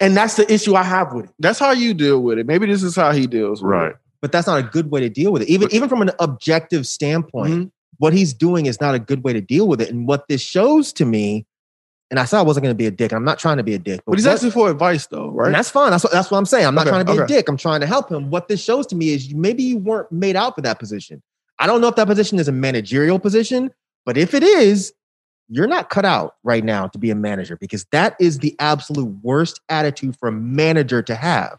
And 0.00 0.16
that's 0.16 0.36
the 0.36 0.50
issue 0.52 0.74
I 0.74 0.82
have 0.82 1.12
with 1.12 1.26
it. 1.26 1.30
That's 1.38 1.58
how 1.58 1.72
you 1.72 1.94
deal 1.94 2.22
with 2.22 2.38
it. 2.38 2.46
Maybe 2.46 2.66
this 2.66 2.82
is 2.82 2.94
how 2.96 3.12
he 3.12 3.26
deals 3.26 3.62
with 3.62 3.70
Right. 3.70 3.90
it. 3.90 3.96
But 4.22 4.32
that's 4.32 4.46
not 4.46 4.58
a 4.58 4.62
good 4.62 4.90
way 4.90 5.00
to 5.00 5.08
deal 5.08 5.32
with 5.32 5.42
it. 5.42 5.48
Even 5.48 5.68
even 5.72 5.88
from 5.88 6.02
an 6.02 6.10
objective 6.18 6.86
standpoint, 6.86 7.52
Mhm. 7.54 7.70
what 7.98 8.12
he's 8.12 8.34
doing 8.34 8.66
is 8.66 8.80
not 8.80 8.94
a 8.94 8.98
good 8.98 9.22
way 9.24 9.32
to 9.32 9.40
deal 9.40 9.68
with 9.68 9.80
it. 9.80 9.90
And 9.90 10.06
what 10.06 10.26
this 10.28 10.40
shows 10.40 10.92
to 10.94 11.04
me, 11.04 11.46
and 12.10 12.18
I 12.20 12.24
said 12.24 12.38
I 12.38 12.42
wasn't 12.42 12.64
going 12.64 12.74
to 12.74 12.78
be 12.78 12.86
a 12.86 12.90
dick. 12.90 13.12
I'm 13.12 13.24
not 13.24 13.38
trying 13.38 13.56
to 13.58 13.62
be 13.62 13.74
a 13.74 13.78
dick. 13.78 14.00
But 14.06 14.16
he's 14.18 14.26
what- 14.26 14.32
asking 14.34 14.50
for 14.52 14.70
advice 14.70 15.06
though, 15.06 15.30
right? 15.30 15.46
And 15.46 15.54
that's 15.54 15.70
fine. 15.70 15.90
That's 15.90 16.04
what, 16.04 16.12
that's 16.12 16.30
what 16.30 16.38
I'm 16.38 16.46
saying. 16.46 16.66
I'm 16.66 16.74
not 16.74 16.82
Okay, 16.82 16.90
trying 16.90 17.06
to 17.06 17.12
be 17.12 17.18
a 17.18 17.26
dick. 17.26 17.48
I'm 17.48 17.56
trying 17.56 17.80
to 17.80 17.86
help 17.86 18.10
him. 18.10 18.30
What 18.30 18.48
this 18.48 18.60
shows 18.62 18.86
to 18.88 18.96
me 18.96 19.10
is 19.14 19.32
maybe 19.34 19.62
you 19.62 19.78
weren't 19.78 20.10
made 20.12 20.36
out 20.36 20.54
for 20.56 20.60
that 20.62 20.78
position. 20.78 21.22
I 21.58 21.66
don't 21.66 21.80
know 21.80 21.88
if 21.88 21.96
that 21.96 22.06
position 22.06 22.38
is 22.38 22.48
a 22.48 22.52
managerial 22.52 23.18
position, 23.18 23.70
but 24.04 24.16
if 24.18 24.34
it 24.34 24.42
is, 24.42 24.92
you're 25.48 25.66
not 25.66 25.90
cut 25.90 26.04
out 26.04 26.36
right 26.42 26.64
now 26.64 26.88
to 26.88 26.98
be 26.98 27.10
a 27.10 27.14
manager 27.14 27.56
because 27.56 27.84
that 27.92 28.16
is 28.18 28.38
the 28.38 28.54
absolute 28.58 29.14
worst 29.22 29.60
attitude 29.68 30.16
for 30.18 30.28
a 30.28 30.32
manager 30.32 31.02
to 31.02 31.14
have. 31.14 31.58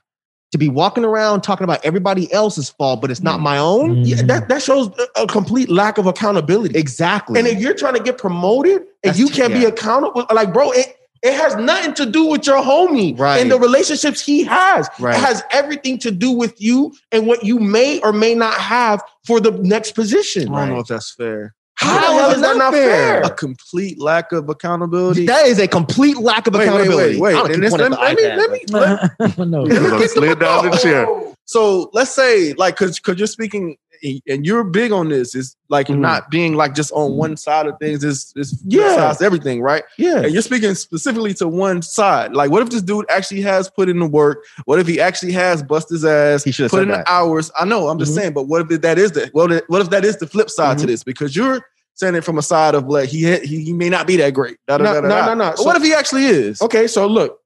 To 0.54 0.58
be 0.58 0.70
walking 0.70 1.04
around 1.04 1.42
talking 1.42 1.66
about 1.66 1.84
everybody 1.84 2.32
else's 2.32 2.70
fault, 2.70 3.02
but 3.02 3.12
it's 3.12 3.22
not 3.22 3.40
mm. 3.40 3.44
my 3.44 3.58
own. 3.58 4.06
Yeah, 4.06 4.18
mm-hmm. 4.18 4.28
that, 4.28 4.48
that 4.48 4.62
shows 4.62 4.90
a- 4.98 5.24
a 5.24 5.28
complete 5.28 5.70
lack 5.70 5.98
of 5.98 6.06
accountability. 6.06 6.80
Exactly. 6.80 7.38
And 7.38 7.48
if 7.48 7.60
you're 7.60 7.74
trying 7.74 7.96
to 7.96 8.00
get 8.02 8.18
promoted 8.18 8.78
and 8.78 8.88
That's- 9.04 9.20
you 9.20 9.28
can't 9.28 9.52
be 9.54 9.60
yeah. 9.60 9.68
accountable, 9.68 10.26
like, 10.34 10.54
bro, 10.54 10.72
it, 10.72 10.96
it 11.22 11.34
has 11.34 11.56
nothing 11.58 11.94
to 11.96 12.06
do 12.06 12.28
with 12.28 12.48
your 12.48 12.64
homie 12.64 13.18
Right. 13.20 13.42
and 13.42 13.52
the 13.52 13.60
relationships 13.60 14.22
he 14.22 14.44
has. 14.46 14.88
Right. 15.00 15.18
It 15.18 15.20
has 15.20 15.44
everything 15.52 15.98
to 16.00 16.12
do 16.12 16.32
with 16.32 16.62
you 16.62 16.94
and 17.12 17.28
what 17.28 17.44
you 17.44 17.60
may 17.60 18.00
or 18.02 18.14
may 18.14 18.34
not 18.34 18.54
have 18.54 19.02
for 19.26 19.42
the 19.42 19.52
next 19.52 19.94
position. 19.94 20.54
I 20.54 20.66
don't 20.66 20.76
know 20.76 20.80
if 20.80 20.88
that's 20.88 21.12
fair. 21.14 21.56
How 21.80 22.00
the 22.00 22.06
hell 22.22 22.32
is 22.32 22.42
that 22.42 22.58
not 22.58 22.74
fair? 22.74 23.22
A 23.22 23.30
complete 23.30 24.00
lack 24.00 24.32
of 24.32 24.50
accountability. 24.50 25.26
That 25.28 25.46
is 25.46 25.60
a 25.60 25.68
complete 25.68 26.18
lack 26.18 26.48
of 26.48 26.54
Wait, 26.56 26.60
wait, 26.62 26.68
accountability. 26.68 27.20
wait, 27.22 27.36
I 27.36 27.42
wait. 27.42 27.42
don't 27.42 27.46
And 27.46 27.54
keep 27.56 27.62
this- 27.62 27.72
pointing 27.72 27.92
let 27.92 28.16
me, 28.18 28.24
the 28.26 28.36
let 28.36 28.52
me, 28.52 28.60
iPad, 28.60 29.16
let 29.20 29.38
me, 29.38 29.46
no. 29.46 29.68
Gonna 29.90 30.08
slid 30.08 30.40
down 30.40 30.70
the 30.72 30.78
chair. 30.82 31.08
So 31.46 31.90
let's 31.94 32.12
say, 32.12 32.54
like, 32.54 32.76
cause, 32.76 33.00
cause 33.00 33.18
you're 33.18 33.28
speaking, 33.28 33.78
and 34.04 34.46
you're 34.46 34.64
big 34.64 34.92
on 34.92 35.10
this. 35.10 35.36
Is 35.36 35.56
like 35.70 35.88
Mhm. 35.88 36.00
not 36.00 36.30
being 36.32 36.56
like 36.56 36.76
just 36.76 36.92
on 36.94 37.14
one 37.18 37.36
side 37.38 37.66
of 37.68 37.78
things. 37.80 38.04
It's 38.04 38.34
it's 38.36 38.56
Yeah. 38.66 39.14
everything, 39.22 39.62
right? 39.62 39.84
Yeah. 39.98 40.20
And 40.22 40.32
you're 40.34 40.42
speaking 40.42 40.74
specifically 40.76 41.34
to 41.36 41.48
one 41.48 41.82
side. 41.82 42.34
Like, 42.34 42.52
what 42.52 42.62
if 42.62 42.70
this 42.70 42.82
dude 42.82 43.06
actually 43.10 43.42
has 43.42 43.70
put 43.70 43.90
in 43.90 44.00
the 44.00 44.06
work? 44.08 44.44
What 44.66 44.80
if 44.80 44.88
he 44.88 45.00
actually 45.02 45.34
has 45.34 45.62
bust 45.64 45.90
his 45.90 46.04
ass, 46.06 46.44
He 46.44 46.52
should've 46.52 46.72
put 46.72 46.84
in 46.84 46.90
that. 46.90 47.06
the 47.06 47.12
hours? 47.12 47.52
I 47.60 47.66
know. 47.66 47.88
I'm 47.90 48.00
just 48.00 48.12
Mhm. 48.14 48.16
saying. 48.16 48.34
But 48.34 48.44
what 48.48 48.72
if 48.72 48.82
that 48.82 48.98
is 48.98 49.12
the 49.12 49.30
what 49.34 49.52
if, 49.52 49.62
what 49.68 49.82
if 49.82 49.90
that 49.90 50.06
is 50.06 50.18
the 50.18 50.28
flip 50.28 50.50
side 50.50 50.78
to 50.80 50.86
Mhm. 50.86 50.88
this? 50.88 51.04
Because 51.04 51.36
you're 51.36 51.62
saying 51.96 52.16
it 52.16 52.24
from 52.24 52.38
a 52.38 52.42
side 52.44 52.76
of 52.76 52.88
like 52.88 53.10
he 53.10 53.38
he, 53.40 53.64
he 53.64 53.74
may 53.74 53.90
not 53.90 54.06
be 54.08 54.18
that 54.18 54.34
great. 54.34 54.58
Da, 54.68 54.78
No, 54.78 54.84
da, 54.86 55.02
da, 55.02 55.08
no, 55.08 55.26
no, 55.26 55.34
no. 55.34 55.54
But 55.58 55.66
what 55.66 55.76
if 55.76 55.84
he 55.84 55.94
actually 55.94 56.26
is? 56.26 56.62
Okay, 56.62 56.86
so 56.88 57.08
look, 57.08 57.40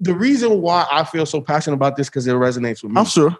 the 0.00 0.14
reason 0.14 0.60
why 0.62 0.86
I 0.90 1.04
feel 1.04 1.26
so 1.26 1.40
passionate 1.40 1.76
about 1.76 1.96
this 1.96 2.08
because 2.08 2.26
it 2.26 2.32
resonates 2.32 2.82
with 2.82 2.92
me. 2.92 2.98
I'm 3.00 3.04
sure. 3.06 3.34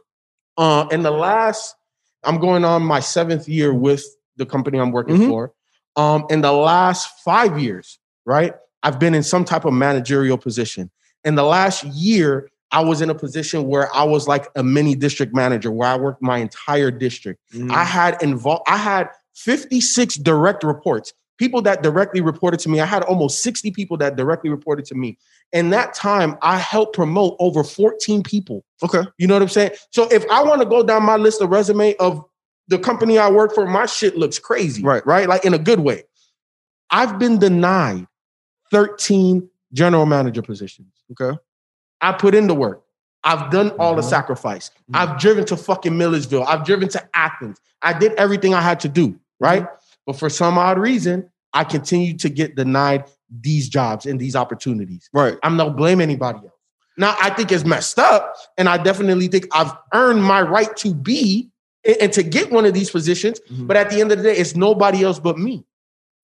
Uh, 0.58 0.86
in 0.90 1.02
the 1.02 1.10
last, 1.10 1.74
I'm 2.24 2.38
going 2.38 2.64
on 2.64 2.82
my 2.82 3.00
seventh 3.00 3.48
year 3.48 3.72
with 3.72 4.04
the 4.36 4.46
company 4.46 4.78
I'm 4.78 4.92
working 4.92 5.16
Mhm. 5.16 5.28
for. 5.28 5.52
Um, 5.96 6.24
in 6.30 6.40
the 6.40 6.52
last 6.52 7.08
five 7.24 7.58
years, 7.58 7.98
right, 8.24 8.54
I've 8.82 8.98
been 8.98 9.14
in 9.14 9.22
some 9.22 9.44
type 9.44 9.64
of 9.64 9.72
managerial 9.72 10.38
position. 10.38 10.90
In 11.24 11.34
the 11.34 11.42
last 11.42 11.84
year, 11.84 12.48
I 12.72 12.80
was 12.84 13.00
in 13.02 13.10
a 13.10 13.14
position 13.14 13.66
where 13.66 13.94
I 13.94 14.04
was 14.04 14.28
like 14.28 14.48
a 14.54 14.62
mini 14.62 14.94
district 14.94 15.34
manager, 15.34 15.70
where 15.70 15.88
I 15.88 15.96
worked 15.96 16.22
my 16.22 16.38
entire 16.38 16.90
district. 16.90 17.40
Mm. 17.52 17.70
I 17.72 17.84
had 17.84 18.22
involved. 18.22 18.62
I 18.66 18.76
had 18.76 19.08
56 19.34 20.14
direct 20.16 20.62
reports, 20.62 21.12
people 21.40 21.62
that 21.62 21.82
directly 21.82 22.20
reported 22.20 22.60
to 22.60 22.68
me. 22.68 22.80
I 22.80 22.84
had 22.84 23.02
almost 23.04 23.42
60 23.42 23.70
people 23.70 23.96
that 23.96 24.14
directly 24.14 24.50
reported 24.50 24.84
to 24.84 24.94
me. 24.94 25.16
In 25.52 25.70
that 25.70 25.94
time, 25.94 26.36
I 26.42 26.58
helped 26.58 26.94
promote 26.94 27.34
over 27.40 27.64
14 27.64 28.22
people. 28.22 28.62
Okay. 28.84 29.00
You 29.16 29.26
know 29.26 29.34
what 29.36 29.42
I'm 29.42 29.48
saying? 29.48 29.70
So 29.90 30.06
if 30.12 30.22
I 30.30 30.42
want 30.44 30.60
to 30.60 30.68
go 30.68 30.82
down 30.84 31.02
my 31.02 31.16
list 31.16 31.40
of 31.40 31.48
resume 31.48 31.96
of 31.96 32.22
the 32.68 32.78
company 32.78 33.18
I 33.18 33.30
work 33.30 33.54
for, 33.54 33.66
my 33.66 33.86
shit 33.86 34.18
looks 34.18 34.38
crazy. 34.38 34.82
Right. 34.82 35.04
Right. 35.06 35.26
Like 35.30 35.46
in 35.46 35.54
a 35.54 35.58
good 35.58 35.80
way. 35.80 36.04
I've 36.90 37.18
been 37.18 37.38
denied 37.38 38.06
13 38.70 39.48
general 39.72 40.04
manager 40.04 40.42
positions. 40.42 40.92
Okay. 41.12 41.38
I 42.02 42.12
put 42.12 42.34
in 42.34 42.48
the 42.48 42.54
work. 42.54 42.82
I've 43.24 43.50
done 43.50 43.70
all 43.78 43.94
the 43.94 44.02
Mhm. 44.02 44.10
sacrifice. 44.10 44.70
I've 44.92 45.18
driven 45.18 45.46
to 45.46 45.56
fucking 45.56 45.96
Millersville. 45.96 46.44
I've 46.44 46.64
driven 46.64 46.88
to 46.90 47.08
Athens. 47.14 47.58
I 47.80 47.98
did 47.98 48.12
everything 48.12 48.52
I 48.54 48.60
had 48.60 48.80
to 48.80 48.88
do, 48.88 49.18
right? 49.38 49.66
But 50.10 50.18
for 50.18 50.28
some 50.28 50.58
odd 50.58 50.76
reason, 50.76 51.30
I 51.52 51.62
continue 51.62 52.16
to 52.16 52.28
get 52.28 52.56
denied 52.56 53.04
these 53.42 53.68
jobs 53.68 54.06
and 54.06 54.18
these 54.18 54.34
opportunities. 54.34 55.08
Right. 55.12 55.38
I'm 55.44 55.56
not 55.56 55.76
blame 55.76 56.00
anybody 56.00 56.38
else. 56.40 56.50
Now 56.96 57.14
I 57.22 57.30
think 57.30 57.52
it's 57.52 57.64
messed 57.64 58.00
up, 58.00 58.34
and 58.58 58.68
I 58.68 58.76
definitely 58.82 59.28
think 59.28 59.46
I've 59.52 59.72
earned 59.94 60.24
my 60.24 60.42
right 60.42 60.76
to 60.78 60.92
be 60.92 61.48
and, 62.00 62.12
to 62.12 62.24
get 62.24 62.50
one 62.50 62.66
of 62.66 62.74
these 62.74 62.90
positions. 62.90 63.38
Mhm. 63.52 63.68
But 63.68 63.76
at 63.76 63.88
the 63.90 64.00
end 64.00 64.10
of 64.10 64.18
the 64.18 64.24
day, 64.24 64.36
it's 64.36 64.56
nobody 64.56 65.04
else 65.04 65.20
but 65.20 65.38
me. 65.38 65.64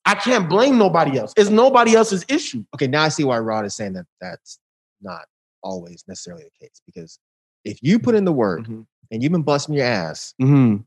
I 0.05 0.17
can't 0.17 0.49
blame 0.49 0.79
nobody 0.79 1.17
else. 1.17 1.33
It's 1.37 1.49
nobody 1.49 1.95
else's 1.95 2.25
issue. 2.29 2.65
okay, 2.75 2.89
now 2.89 3.05
I 3.05 3.09
see 3.09 3.23
why 3.23 3.39
Rod 3.39 3.65
is 3.67 3.75
saying 3.77 3.93
that 3.93 4.07
that's 4.21 4.59
not 5.01 5.27
always 5.63 6.03
necessarily 6.09 6.43
the 6.43 6.67
case. 6.67 6.81
Because 6.87 7.21
if 7.65 7.79
you 7.83 8.01
put 8.01 8.17
in 8.17 8.25
the 8.25 8.33
work 8.33 8.63
Mhm. 8.67 8.85
and 9.13 9.23
you've 9.23 9.31
been 9.33 9.43
busting 9.43 9.77
your 9.77 9.87
ass, 9.87 10.35
Mm-hmm. 10.43 10.83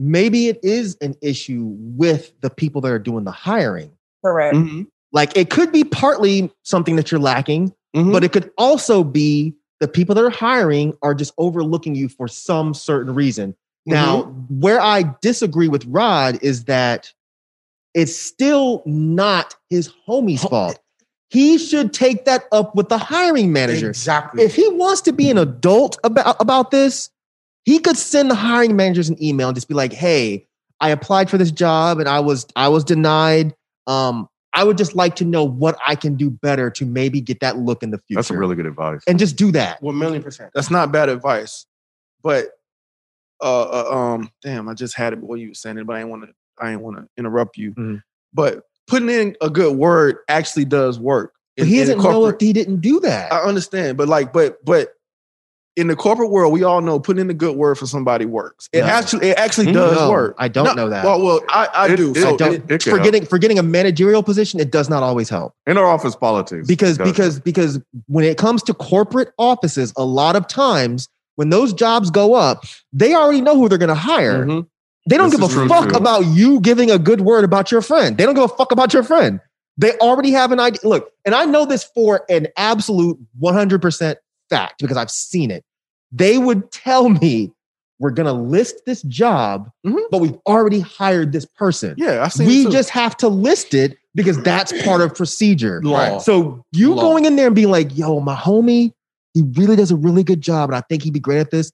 Maybe 0.00 0.48
it 0.48 0.58
is 0.64 0.96
an 1.00 1.14
issue 1.22 1.76
with 1.78 2.32
the 2.40 2.48
people 2.50 2.80
that 2.80 2.90
are 2.90 2.98
doing 2.98 3.22
the 3.24 3.30
hiring. 3.30 3.92
Correct. 4.24 4.56
Mm-hmm. 4.56 4.82
Like 5.12 5.36
it 5.36 5.50
could 5.50 5.70
be 5.70 5.84
partly 5.84 6.50
something 6.62 6.96
that 6.96 7.12
you're 7.12 7.20
lacking, 7.20 7.72
Mm-hmm. 7.94 8.12
but 8.12 8.22
it 8.22 8.30
could 8.30 8.52
also 8.56 9.02
be 9.02 9.52
the 9.80 9.88
people 9.88 10.14
that 10.14 10.24
are 10.24 10.30
hiring 10.30 10.96
are 11.02 11.12
just 11.12 11.34
overlooking 11.38 11.96
you 11.96 12.08
for 12.08 12.28
some 12.28 12.72
certain 12.72 13.12
reason. 13.14 13.56
Now, 13.84 14.22
where 14.48 14.80
I 14.80 15.16
disagree 15.20 15.66
with 15.66 15.84
Rod 15.86 16.38
is 16.40 16.66
that 16.66 17.12
it's 17.92 18.14
still 18.14 18.84
not 18.86 19.56
his 19.70 19.92
homie's 20.06 20.44
fault. 20.44 20.78
He 21.30 21.58
should 21.58 21.92
take 21.92 22.26
that 22.26 22.44
up 22.52 22.76
with 22.76 22.88
the 22.88 22.98
hiring 22.98 23.52
manager. 23.52 23.88
exactly. 23.88 24.44
If 24.44 24.54
he 24.54 24.68
wants 24.68 25.00
to 25.02 25.12
be 25.12 25.28
an 25.30 25.38
adult 25.38 25.98
about, 26.04 26.36
about 26.38 26.70
this, 26.70 27.10
he 27.64 27.78
could 27.78 27.96
send 27.96 28.30
the 28.30 28.34
hiring 28.34 28.76
managers 28.76 29.08
an 29.08 29.22
email 29.22 29.48
and 29.48 29.56
just 29.56 29.68
be 29.68 29.74
like, 29.74 29.92
"Hey, 29.92 30.46
I 30.80 30.90
applied 30.90 31.30
for 31.30 31.38
this 31.38 31.50
job 31.50 31.98
and 31.98 32.08
I 32.08 32.20
was 32.20 32.46
I 32.56 32.68
was 32.68 32.84
denied. 32.84 33.54
Um, 33.86 34.28
I 34.52 34.64
would 34.64 34.78
just 34.78 34.94
like 34.96 35.14
to 35.16 35.24
know 35.24 35.44
what 35.44 35.78
I 35.86 35.94
can 35.94 36.16
do 36.16 36.30
better 36.30 36.70
to 36.70 36.84
maybe 36.84 37.20
get 37.20 37.40
that 37.40 37.58
look 37.58 37.82
in 37.82 37.90
the 37.90 37.98
future." 37.98 38.18
That's 38.18 38.30
a 38.30 38.38
really 38.38 38.56
good 38.56 38.66
advice. 38.66 39.00
and 39.06 39.18
just 39.18 39.36
do 39.36 39.52
that. 39.52 39.82
One 39.82 39.98
million 39.98 40.22
percent. 40.22 40.50
That's 40.54 40.70
not 40.70 40.92
bad 40.92 41.08
advice. 41.08 41.66
But 42.22 42.48
uh, 43.40 43.62
uh 43.62 43.94
um 43.96 44.30
damn, 44.42 44.68
I 44.68 44.74
just 44.74 44.94
had 44.94 45.12
it 45.12 45.20
before 45.20 45.36
you 45.36 45.48
were 45.48 45.54
saying 45.54 45.78
it, 45.78 45.86
but 45.86 45.96
I 45.96 46.00
didn't 46.00 46.10
want 46.10 46.22
to 46.24 46.30
I 46.58 46.70
didn't 46.70 46.82
want 46.82 46.96
to 46.98 47.08
interrupt 47.16 47.56
you. 47.56 47.72
Mhm. 47.74 48.02
But 48.32 48.64
putting 48.86 49.08
in 49.08 49.36
a 49.40 49.48
good 49.50 49.76
word 49.76 50.18
actually 50.28 50.64
does 50.64 50.98
work. 50.98 51.32
But 51.56 51.64
in- 51.64 51.68
he 51.68 51.78
doesn't 51.80 52.02
know 52.02 52.26
if 52.26 52.36
he 52.40 52.52
didn't 52.52 52.80
do 52.80 53.00
that. 53.00 53.32
I 53.32 53.40
understand, 53.42 53.96
but 53.96 54.08
like, 54.08 54.32
but 54.32 54.64
but 54.64 54.94
in 55.76 55.86
the 55.86 55.96
corporate 55.96 56.30
world, 56.30 56.52
we 56.52 56.62
all 56.64 56.80
know 56.80 56.98
putting 56.98 57.20
in 57.20 57.30
a 57.30 57.34
good 57.34 57.56
word 57.56 57.76
for 57.76 57.86
somebody 57.86 58.24
works. 58.26 58.68
It 58.72 58.80
No. 58.84 59.00
to. 59.02 59.20
It 59.20 59.38
actually 59.38 59.68
Mhm. 59.68 59.74
does 59.74 59.96
No, 59.96 60.10
work. 60.10 60.34
I 60.38 60.48
don't 60.48 60.74
know 60.76 60.88
that. 60.88 61.04
Well, 61.04 61.22
well, 61.22 61.40
I, 61.48 61.68
I 61.72 61.88
It- 61.92 61.96
do. 61.96 62.10
it- 62.10 62.16
So 62.20 62.34
I 62.34 62.36
don't. 62.36 62.70
it- 62.70 62.82
for 62.82 62.98
getting 62.98 63.24
for 63.24 63.38
getting 63.38 63.58
a 63.58 63.62
managerial 63.62 64.22
position, 64.22 64.58
it 64.60 64.70
does 64.72 64.90
not 64.90 65.02
always 65.02 65.28
help. 65.28 65.54
in 65.66 65.78
our 65.78 65.86
office 65.86 66.16
politics 66.16 66.66
because 66.66 66.98
because 66.98 67.38
because 67.38 67.78
when 68.08 68.24
it 68.24 68.36
comes 68.36 68.62
to 68.64 68.74
corporate 68.74 69.30
offices 69.38 69.92
a 69.96 70.04
lot 70.04 70.34
of 70.36 70.46
times 70.48 71.08
when 71.36 71.50
those 71.50 71.72
jobs 71.72 72.10
go 72.10 72.34
up 72.34 72.64
they 72.92 73.14
already 73.14 73.40
know 73.40 73.56
who 73.56 73.68
they're 73.68 73.78
going 73.78 73.88
to 73.88 73.94
hire 73.94 74.44
Mhm. 74.44 74.66
they 75.08 75.16
don't 75.16 75.30
This 75.30 75.38
give 75.40 75.48
a 75.50 75.52
true, 75.52 75.68
fuck 75.68 75.90
too. 75.90 75.96
about 75.96 76.26
you 76.26 76.60
giving 76.60 76.90
a 76.90 76.98
good 76.98 77.20
word 77.20 77.44
about 77.44 77.70
your 77.70 77.80
friend 77.82 78.18
they 78.18 78.24
don't 78.24 78.34
give 78.34 78.44
a 78.44 78.48
fuck 78.48 78.72
about 78.72 78.92
your 78.92 79.02
friend 79.04 79.40
they 79.78 79.92
already 79.98 80.32
have 80.32 80.50
an 80.52 80.58
idea 80.60 80.80
look 80.84 81.10
and 81.24 81.34
i 81.34 81.44
know 81.44 81.64
this 81.64 81.84
for 81.94 82.22
an 82.28 82.48
absolute 82.56 83.16
100% 83.40 84.16
fact 84.50 84.80
because 84.80 84.96
i've 84.96 85.10
seen 85.10 85.50
it 85.50 85.64
they 86.12 86.36
would 86.38 86.70
tell 86.72 87.08
me 87.08 87.50
we're 88.00 88.10
going 88.10 88.26
to 88.26 88.32
list 88.32 88.82
this 88.86 89.02
job 89.02 89.70
Mhm. 89.86 90.00
but 90.10 90.18
we've 90.18 90.36
already 90.46 90.80
hired 90.80 91.32
this 91.32 91.44
person 91.46 91.94
yeah, 91.96 92.24
I 92.24 92.28
see. 92.28 92.46
we 92.46 92.66
just 92.70 92.90
have 92.90 93.16
to 93.18 93.28
list 93.28 93.72
it 93.74 93.96
because 94.14 94.38
that's 94.42 94.72
part 94.82 95.00
of 95.02 95.14
procedure 95.14 95.80
Law. 95.84 96.18
so 96.18 96.64
you 96.72 96.94
Law. 96.94 97.02
going 97.02 97.24
in 97.26 97.36
there 97.36 97.46
and 97.46 97.54
being 97.54 97.70
like, 97.70 97.96
yo, 97.96 98.18
my 98.20 98.34
homie, 98.34 98.92
he 99.34 99.42
really 99.54 99.76
does 99.76 99.92
a 99.92 99.96
really 99.96 100.24
good 100.24 100.40
job, 100.40 100.68
and 100.70 100.76
I 100.76 100.80
think 100.88 101.04
he'd 101.04 101.12
be 101.12 101.20
great 101.20 101.38
at 101.38 101.52
this. 101.52 101.70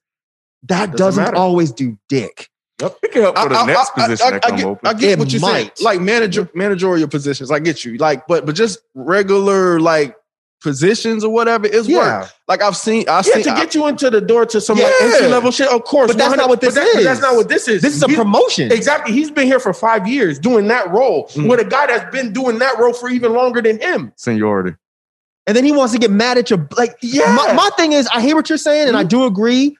That 0.67 0.95
Doesn't 0.95 1.23
doesn't, 1.23 1.35
always 1.35 1.71
do 1.71 1.97
dick. 2.09 2.49
Pick 2.77 3.15
it 3.15 3.23
up 3.23 3.35
for 3.39 3.49
the 3.49 3.65
next 3.65 3.89
position 3.95 4.29
that 4.33 4.45
I 4.45 4.49
come 4.49 4.57
get, 4.57 4.65
open 4.67 4.87
I 4.87 4.93
get 4.93 5.11
It 5.11 5.19
what 5.19 5.31
you're 5.31 5.39
saying. 5.39 5.71
Like 5.81 5.99
manager 5.99 6.47
managerial 6.53 7.07
positions, 7.07 7.49
I 7.49 7.57
get 7.57 7.83
you. 7.83 7.97
Like, 7.97 8.27
but 8.27 8.45
but 8.45 8.53
just 8.53 8.79
regular 8.93 9.79
like 9.79 10.15
positions 10.67 11.23
or 11.23 11.31
whatever 11.31 11.65
is 11.67 11.87
work. 11.87 12.29
Like 12.47 12.61
I've 12.61 12.75
seen, 12.77 13.07
I've 13.09 13.25
Yeah, 13.25 13.35
seen. 13.35 13.43
to 13.45 13.49
get 13.51 13.73
you 13.73 13.87
into 13.87 14.09
the 14.09 14.21
door 14.21 14.45
to 14.47 14.59
some 14.61 14.77
like 14.77 14.93
entry 15.01 15.27
level 15.27 15.51
shit, 15.51 15.67
of 15.69 15.83
course. 15.83 16.09
But 16.09 16.17
that's 16.17 16.35
not 16.35 16.49
what 16.49 16.61
this 16.61 16.75
that- 16.75 16.87
but 16.93 16.99
is. 16.99 17.05
That's 17.05 17.21
not 17.21 17.35
what 17.35 17.47
this 17.49 17.67
is. 17.67 17.81
This 17.81 17.95
is 17.95 18.03
a 18.03 18.07
He's- 18.07 18.17
promotion. 18.19 18.71
Exactly. 18.71 19.13
He's 19.13 19.31
been 19.31 19.47
here 19.47 19.59
for 19.59 19.73
five 19.73 20.07
years 20.07 20.37
doing 20.39 20.67
that 20.67 20.89
role 20.91 21.29
Mhm. 21.33 21.49
with 21.49 21.59
a 21.59 21.65
guy 21.65 21.87
that's 21.87 22.11
been 22.11 22.33
doing 22.33 22.59
that 22.59 22.77
role 22.77 22.93
for 22.93 23.09
even 23.09 23.33
longer 23.33 23.61
than 23.61 23.79
him. 23.79 24.11
seniority 24.17 24.75
And 25.47 25.55
then 25.55 25.63
he 25.63 25.71
wants 25.71 25.93
to 25.93 25.99
get 25.99 26.11
mad 26.11 26.37
at 26.37 26.49
you. 26.51 26.67
like. 26.77 26.97
Yeah. 27.01 27.31
My, 27.33 27.53
my 27.53 27.69
thing 27.77 27.93
is, 27.93 28.07
I 28.13 28.19
hear 28.21 28.35
what 28.35 28.49
you're 28.49 28.57
saying, 28.57 28.87
and 28.89 28.97
I 28.97 29.03
do 29.03 29.23
agree 29.25 29.77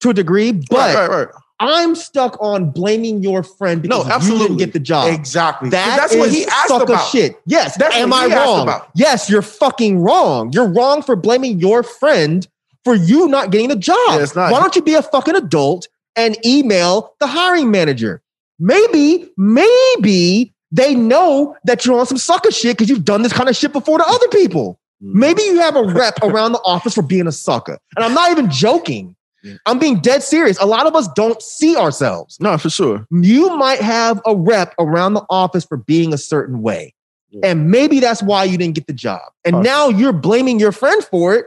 to 0.00 0.10
a 0.10 0.14
degree, 0.14 0.52
but 0.52 0.70
right, 0.78 0.94
right, 1.08 1.10
right. 1.10 1.28
I'm 1.58 1.94
stuck 1.94 2.36
on 2.40 2.70
blaming 2.70 3.22
your 3.22 3.42
friend 3.42 3.80
because 3.80 3.98
No, 3.98 4.04
you 4.04 4.12
absolutely. 4.12 4.46
didn't 4.48 4.58
get 4.58 4.72
the 4.74 4.78
job. 4.80 5.12
Exactly. 5.12 5.70
That 5.70 5.96
that's 5.96 6.14
what 6.14 6.30
he 6.30 6.44
asked 6.44 6.70
about. 6.82 7.08
shit. 7.08 7.40
Yes. 7.46 7.76
That's 7.76 7.96
am 7.96 8.10
what 8.10 8.30
I 8.30 8.36
wrong? 8.36 8.62
about. 8.62 8.90
Yes, 8.94 9.30
you're 9.30 9.42
fucking 9.42 10.00
wrong. 10.00 10.52
You're 10.52 10.68
wrong 10.68 11.02
for 11.02 11.16
blaming 11.16 11.58
your 11.58 11.82
friend 11.82 12.46
for 12.84 12.94
you 12.94 13.26
not 13.28 13.50
getting 13.50 13.68
the 13.68 13.76
job. 13.76 13.96
Yeah, 14.10 14.26
Why 14.50 14.60
don't 14.60 14.76
you 14.76 14.82
be 14.82 14.94
a 14.94 15.02
fucking 15.02 15.34
adult 15.34 15.88
and 16.14 16.36
email 16.46 17.14
the 17.20 17.26
hiring 17.26 17.70
manager? 17.70 18.22
Maybe, 18.58 19.28
maybe 19.36 20.54
they 20.72 20.94
know 20.94 21.56
that 21.64 21.84
you're 21.86 21.98
on 21.98 22.06
some 22.06 22.18
sucker 22.18 22.50
shit 22.50 22.76
because 22.76 22.88
you've 22.88 23.04
done 23.04 23.22
this 23.22 23.32
kind 23.32 23.48
of 23.48 23.56
shit 23.56 23.72
before 23.72 23.98
to 23.98 24.04
other 24.06 24.28
people. 24.28 24.78
Mm-hmm. 25.02 25.18
Maybe 25.18 25.42
you 25.42 25.58
have 25.60 25.76
a 25.76 25.82
rep 25.84 26.22
around 26.22 26.52
the 26.52 26.60
office 26.64 26.94
for 26.94 27.02
being 27.02 27.26
a 27.26 27.32
sucker. 27.32 27.78
And 27.96 28.04
I'm 28.04 28.14
not 28.14 28.30
even 28.30 28.50
joking. 28.50 29.14
I'm 29.66 29.78
being 29.78 30.00
dead 30.00 30.22
serious. 30.22 30.58
A 30.60 30.66
lot 30.66 30.86
of 30.86 30.94
us 30.96 31.08
don't 31.14 31.40
see 31.42 31.76
ourselves 31.76 32.36
No, 32.40 32.56
for 32.58 32.70
sure. 32.70 33.06
you 33.10 33.56
might 33.56 33.80
have 33.80 34.20
a 34.26 34.34
rep 34.36 34.74
around 34.78 35.14
the 35.14 35.24
office 35.30 35.64
for 35.64 35.76
being 35.76 36.12
a 36.12 36.18
certain 36.18 36.62
way. 36.62 36.92
And 37.42 37.70
maybe 37.70 38.00
that's 38.00 38.22
why 38.22 38.44
you 38.44 38.56
didn't 38.56 38.76
get 38.76 38.86
the 38.86 38.94
job. 38.94 39.20
And 39.44 39.56
Huh. 39.56 39.62
now 39.62 39.88
you're 39.88 40.12
blaming 40.14 40.58
your 40.58 40.72
friend 40.72 41.04
for 41.04 41.34
it. 41.34 41.46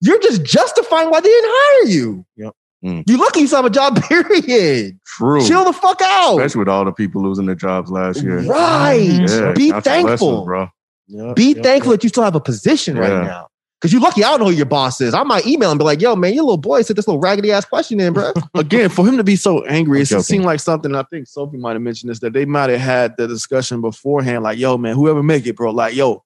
You're 0.00 0.20
just 0.20 0.42
justifying 0.42 1.10
why 1.10 1.20
they 1.20 1.28
didn't 1.28 1.50
hire 1.52 1.86
you. 1.88 2.24
Yep. 2.36 2.52
Mm. 2.84 3.04
You 3.08 3.18
lucky 3.18 3.40
you 3.40 3.46
still 3.46 3.58
have 3.62 3.64
a 3.64 3.70
job, 3.70 4.00
period. 4.08 4.98
true 5.06 5.44
Chill 5.46 5.64
the 5.64 5.72
fuck 5.72 6.00
out. 6.02 6.38
especially 6.38 6.60
with 6.60 6.68
all 6.68 6.84
the 6.84 6.92
people 6.92 7.22
losing 7.22 7.46
their 7.46 7.54
jobs 7.56 7.90
last 7.90 8.22
year 8.22 8.38
Right. 8.40 9.00
Yeah, 9.28 9.52
Be 9.52 9.70
count 9.70 9.84
your 9.86 9.94
thankful. 9.94 10.44
bro 10.44 10.68
Yeah, 11.08 11.32
Be 11.34 11.52
yeah, 11.54 11.62
thankful 11.62 11.92
that 11.92 12.02
you 12.04 12.08
still 12.08 12.22
have 12.24 12.34
a 12.36 12.40
position 12.40 12.96
Yeah. 12.96 13.02
right 13.02 13.24
now. 13.24 13.47
Because 13.80 13.92
you're 13.92 14.02
lucky 14.02 14.24
I 14.24 14.30
don't 14.30 14.40
know 14.40 14.46
who 14.46 14.52
your 14.52 14.66
boss 14.66 15.00
is. 15.00 15.14
I 15.14 15.22
might 15.22 15.46
email 15.46 15.70
and 15.70 15.78
be 15.78 15.84
like, 15.84 16.00
yo, 16.00 16.16
man, 16.16 16.34
your 16.34 16.44
little 16.44 16.56
boy 16.56 16.82
said 16.82 16.96
this 16.96 17.06
little 17.06 17.20
raggedy 17.20 17.52
ass 17.52 17.64
question 17.64 18.00
in, 18.00 18.12
bro. 18.12 18.32
Again, 18.54 18.88
for 18.88 19.06
him 19.06 19.16
to 19.16 19.24
be 19.24 19.36
so 19.36 19.64
angry, 19.66 19.98
I'm 19.98 20.02
it 20.02 20.06
joking. 20.06 20.22
seemed 20.24 20.44
like 20.44 20.60
something. 20.60 20.94
I 20.94 21.04
think 21.04 21.28
Sophie 21.28 21.58
might 21.58 21.74
have 21.74 21.82
mentioned 21.82 22.10
this 22.10 22.18
that 22.20 22.32
they 22.32 22.44
might 22.44 22.70
have 22.70 22.80
had 22.80 23.16
the 23.16 23.28
discussion 23.28 23.80
beforehand. 23.80 24.42
Like, 24.42 24.58
yo, 24.58 24.76
man, 24.78 24.96
whoever 24.96 25.22
make 25.22 25.46
it, 25.46 25.54
bro. 25.54 25.70
Like, 25.70 25.94
yo, 25.94 26.24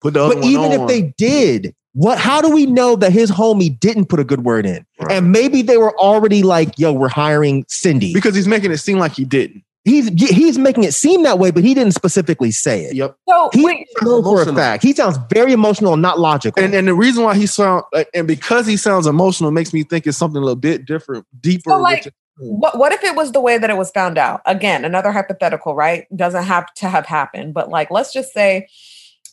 put 0.00 0.14
the 0.14 0.24
other 0.24 0.36
but 0.36 0.44
even 0.44 0.72
on. 0.72 0.80
if 0.80 0.88
they 0.88 1.14
did, 1.18 1.74
what 1.92 2.18
how 2.18 2.40
do 2.40 2.50
we 2.50 2.66
know 2.66 2.96
that 2.96 3.12
his 3.12 3.30
homie 3.30 3.78
didn't 3.78 4.06
put 4.06 4.20
a 4.20 4.24
good 4.24 4.44
word 4.44 4.64
in? 4.64 4.86
Right. 4.98 5.12
And 5.12 5.32
maybe 5.32 5.62
they 5.62 5.76
were 5.76 5.96
already 5.98 6.42
like, 6.42 6.78
yo, 6.78 6.92
we're 6.92 7.08
hiring 7.08 7.64
Cindy. 7.68 8.14
because 8.14 8.34
he's 8.34 8.48
making 8.48 8.70
it 8.70 8.78
seem 8.78 8.98
like 8.98 9.12
he 9.12 9.24
didn't. 9.24 9.64
He's 9.84 10.08
he's 10.08 10.58
making 10.58 10.84
it 10.84 10.94
seem 10.94 11.22
that 11.22 11.38
way, 11.38 11.50
but 11.50 11.64
he 11.64 11.74
didn't 11.74 11.94
specifically 11.94 12.50
say 12.50 12.84
it. 12.84 12.94
Yep. 12.94 13.16
So 13.28 13.50
He 13.52 13.64
wait, 13.64 13.86
knows 14.02 14.24
for 14.24 14.42
a 14.42 14.54
fact. 14.54 14.82
He 14.82 14.92
sounds 14.92 15.18
very 15.32 15.52
emotional 15.52 15.94
and 15.94 16.02
not 16.02 16.18
logical. 16.18 16.62
And 16.62 16.74
and 16.74 16.86
the 16.88 16.94
reason 16.94 17.24
why 17.24 17.34
he 17.36 17.46
sound 17.46 17.84
uh, 17.94 18.04
and 18.14 18.26
because 18.26 18.66
he 18.66 18.76
sounds 18.76 19.06
emotional 19.06 19.50
makes 19.50 19.72
me 19.72 19.82
think 19.82 20.06
it's 20.06 20.18
something 20.18 20.38
a 20.38 20.44
little 20.44 20.56
bit 20.56 20.84
different, 20.84 21.26
deeper. 21.40 21.70
So, 21.70 21.78
like, 21.78 22.04
which- 22.04 22.14
what 22.42 22.78
what 22.78 22.90
if 22.92 23.04
it 23.04 23.14
was 23.14 23.32
the 23.32 23.40
way 23.40 23.58
that 23.58 23.68
it 23.68 23.76
was 23.76 23.90
found 23.90 24.16
out? 24.16 24.40
Again, 24.46 24.86
another 24.86 25.12
hypothetical, 25.12 25.74
right? 25.74 26.06
Doesn't 26.16 26.44
have 26.44 26.72
to 26.76 26.88
have 26.88 27.04
happened, 27.04 27.52
but 27.52 27.68
like 27.68 27.90
let's 27.90 28.14
just 28.14 28.32
say 28.32 28.66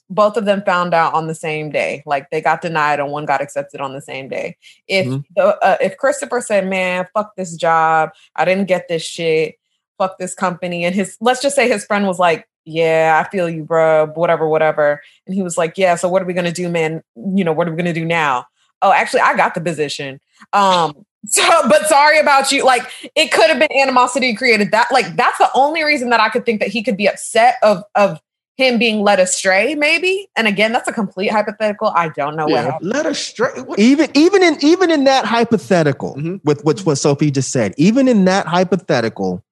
both 0.10 0.38
of 0.38 0.46
them 0.46 0.62
found 0.66 0.94
out 0.94 1.14
on 1.14 1.28
the 1.28 1.36
same 1.36 1.70
day. 1.70 2.04
Like 2.06 2.30
they 2.32 2.42
got 2.42 2.62
denied 2.62 3.00
and 3.00 3.10
one 3.12 3.26
got 3.26 3.42
accepted 3.42 3.80
on 3.82 3.94
the 3.94 4.02
same 4.02 4.28
day. 4.30 4.58
If 4.88 5.06
Mhm. 5.06 5.24
the 5.36 5.46
uh, 5.66 5.78
if 5.80 5.98
Christopher 5.98 6.42
said, 6.42 6.68
"Man, 6.68 7.08
fuck 7.14 7.36
this 7.38 7.56
job. 7.56 8.10
I 8.36 8.44
didn't 8.44 8.68
get 8.68 8.88
this 8.90 9.04
shit. 9.04 9.57
Fuck 9.98 10.18
this 10.18 10.34
company." 10.36 10.86
And 10.86 10.94
his 10.96 11.18
let's 11.22 11.42
just 11.42 11.56
say 11.56 11.68
his 11.68 11.86
friend 11.86 12.08
was 12.08 12.20
like, 12.20 12.48
"Yeah, 12.66 13.24
I 13.24 13.30
feel 13.30 13.50
you, 13.50 13.64
bro. 13.64 14.08
Whatever, 14.16 14.48
whatever." 14.48 15.02
And 15.26 15.36
he 15.36 15.42
was 15.42 15.58
like, 15.58 15.78
"Yeah, 15.78 15.96
so 15.96 16.08
what 16.10 16.22
are 16.22 16.26
we 16.26 16.34
going 16.34 16.46
to 16.46 16.52
do, 16.52 16.70
man? 16.70 17.04
You 17.16 17.44
know, 17.44 17.54
what 17.54 17.68
are 17.68 17.72
we 17.72 17.78
going 17.78 17.94
to 17.94 18.00
do 18.00 18.06
now?" 18.06 18.46
Oh, 18.82 18.92
actually, 18.92 19.22
I 19.22 19.36
got 19.36 19.56
the 19.56 19.62
position. 19.62 20.20
Um 20.54 20.94
so, 21.26 21.44
but 21.68 21.88
sorry 21.88 22.20
about 22.20 22.52
you. 22.52 22.64
Like, 22.64 22.84
it 23.16 23.32
could 23.32 23.50
have 23.50 23.60
been 23.60 23.72
animosity 23.76 24.34
created. 24.36 24.72
That, 24.72 24.88
like, 24.92 25.16
that's 25.18 25.38
the 25.40 25.50
only 25.56 25.84
reason 25.84 26.10
that 26.12 26.20
I 26.22 26.30
could 26.30 26.46
think 26.46 26.60
that 26.62 26.70
he 26.70 26.84
could 26.84 26.96
be 26.96 27.08
upset 27.10 27.56
of 27.64 27.84
of 27.96 28.22
him 28.56 28.80
being 28.80 29.02
led 29.02 29.20
astray, 29.20 29.76
maybe. 29.76 30.28
And 30.36 30.48
again, 30.48 30.72
that's 30.72 30.88
a 30.88 30.94
complete 30.94 31.28
hypothetical. 31.32 31.90
I 31.90 32.10
don't 32.10 32.36
know 32.36 32.46
what 32.46 32.54
Yeah. 32.64 32.72
happened. 32.72 32.90
Let 32.92 33.06
us 33.06 33.20
straight. 33.20 33.66
What, 33.68 33.78
even 33.80 34.10
even 34.16 34.42
in 34.44 34.58
even 34.62 34.90
in 34.92 35.04
that 35.06 35.26
hypothetical, 35.26 36.16
Mhm. 36.16 36.40
with 36.44 36.64
which 36.64 36.86
what 36.86 36.98
Sophie 36.98 37.30
just 37.32 37.52
said, 37.52 37.74
even 37.78 38.08
in 38.08 38.26
that 38.26 38.46
hypothetical, 38.48 39.44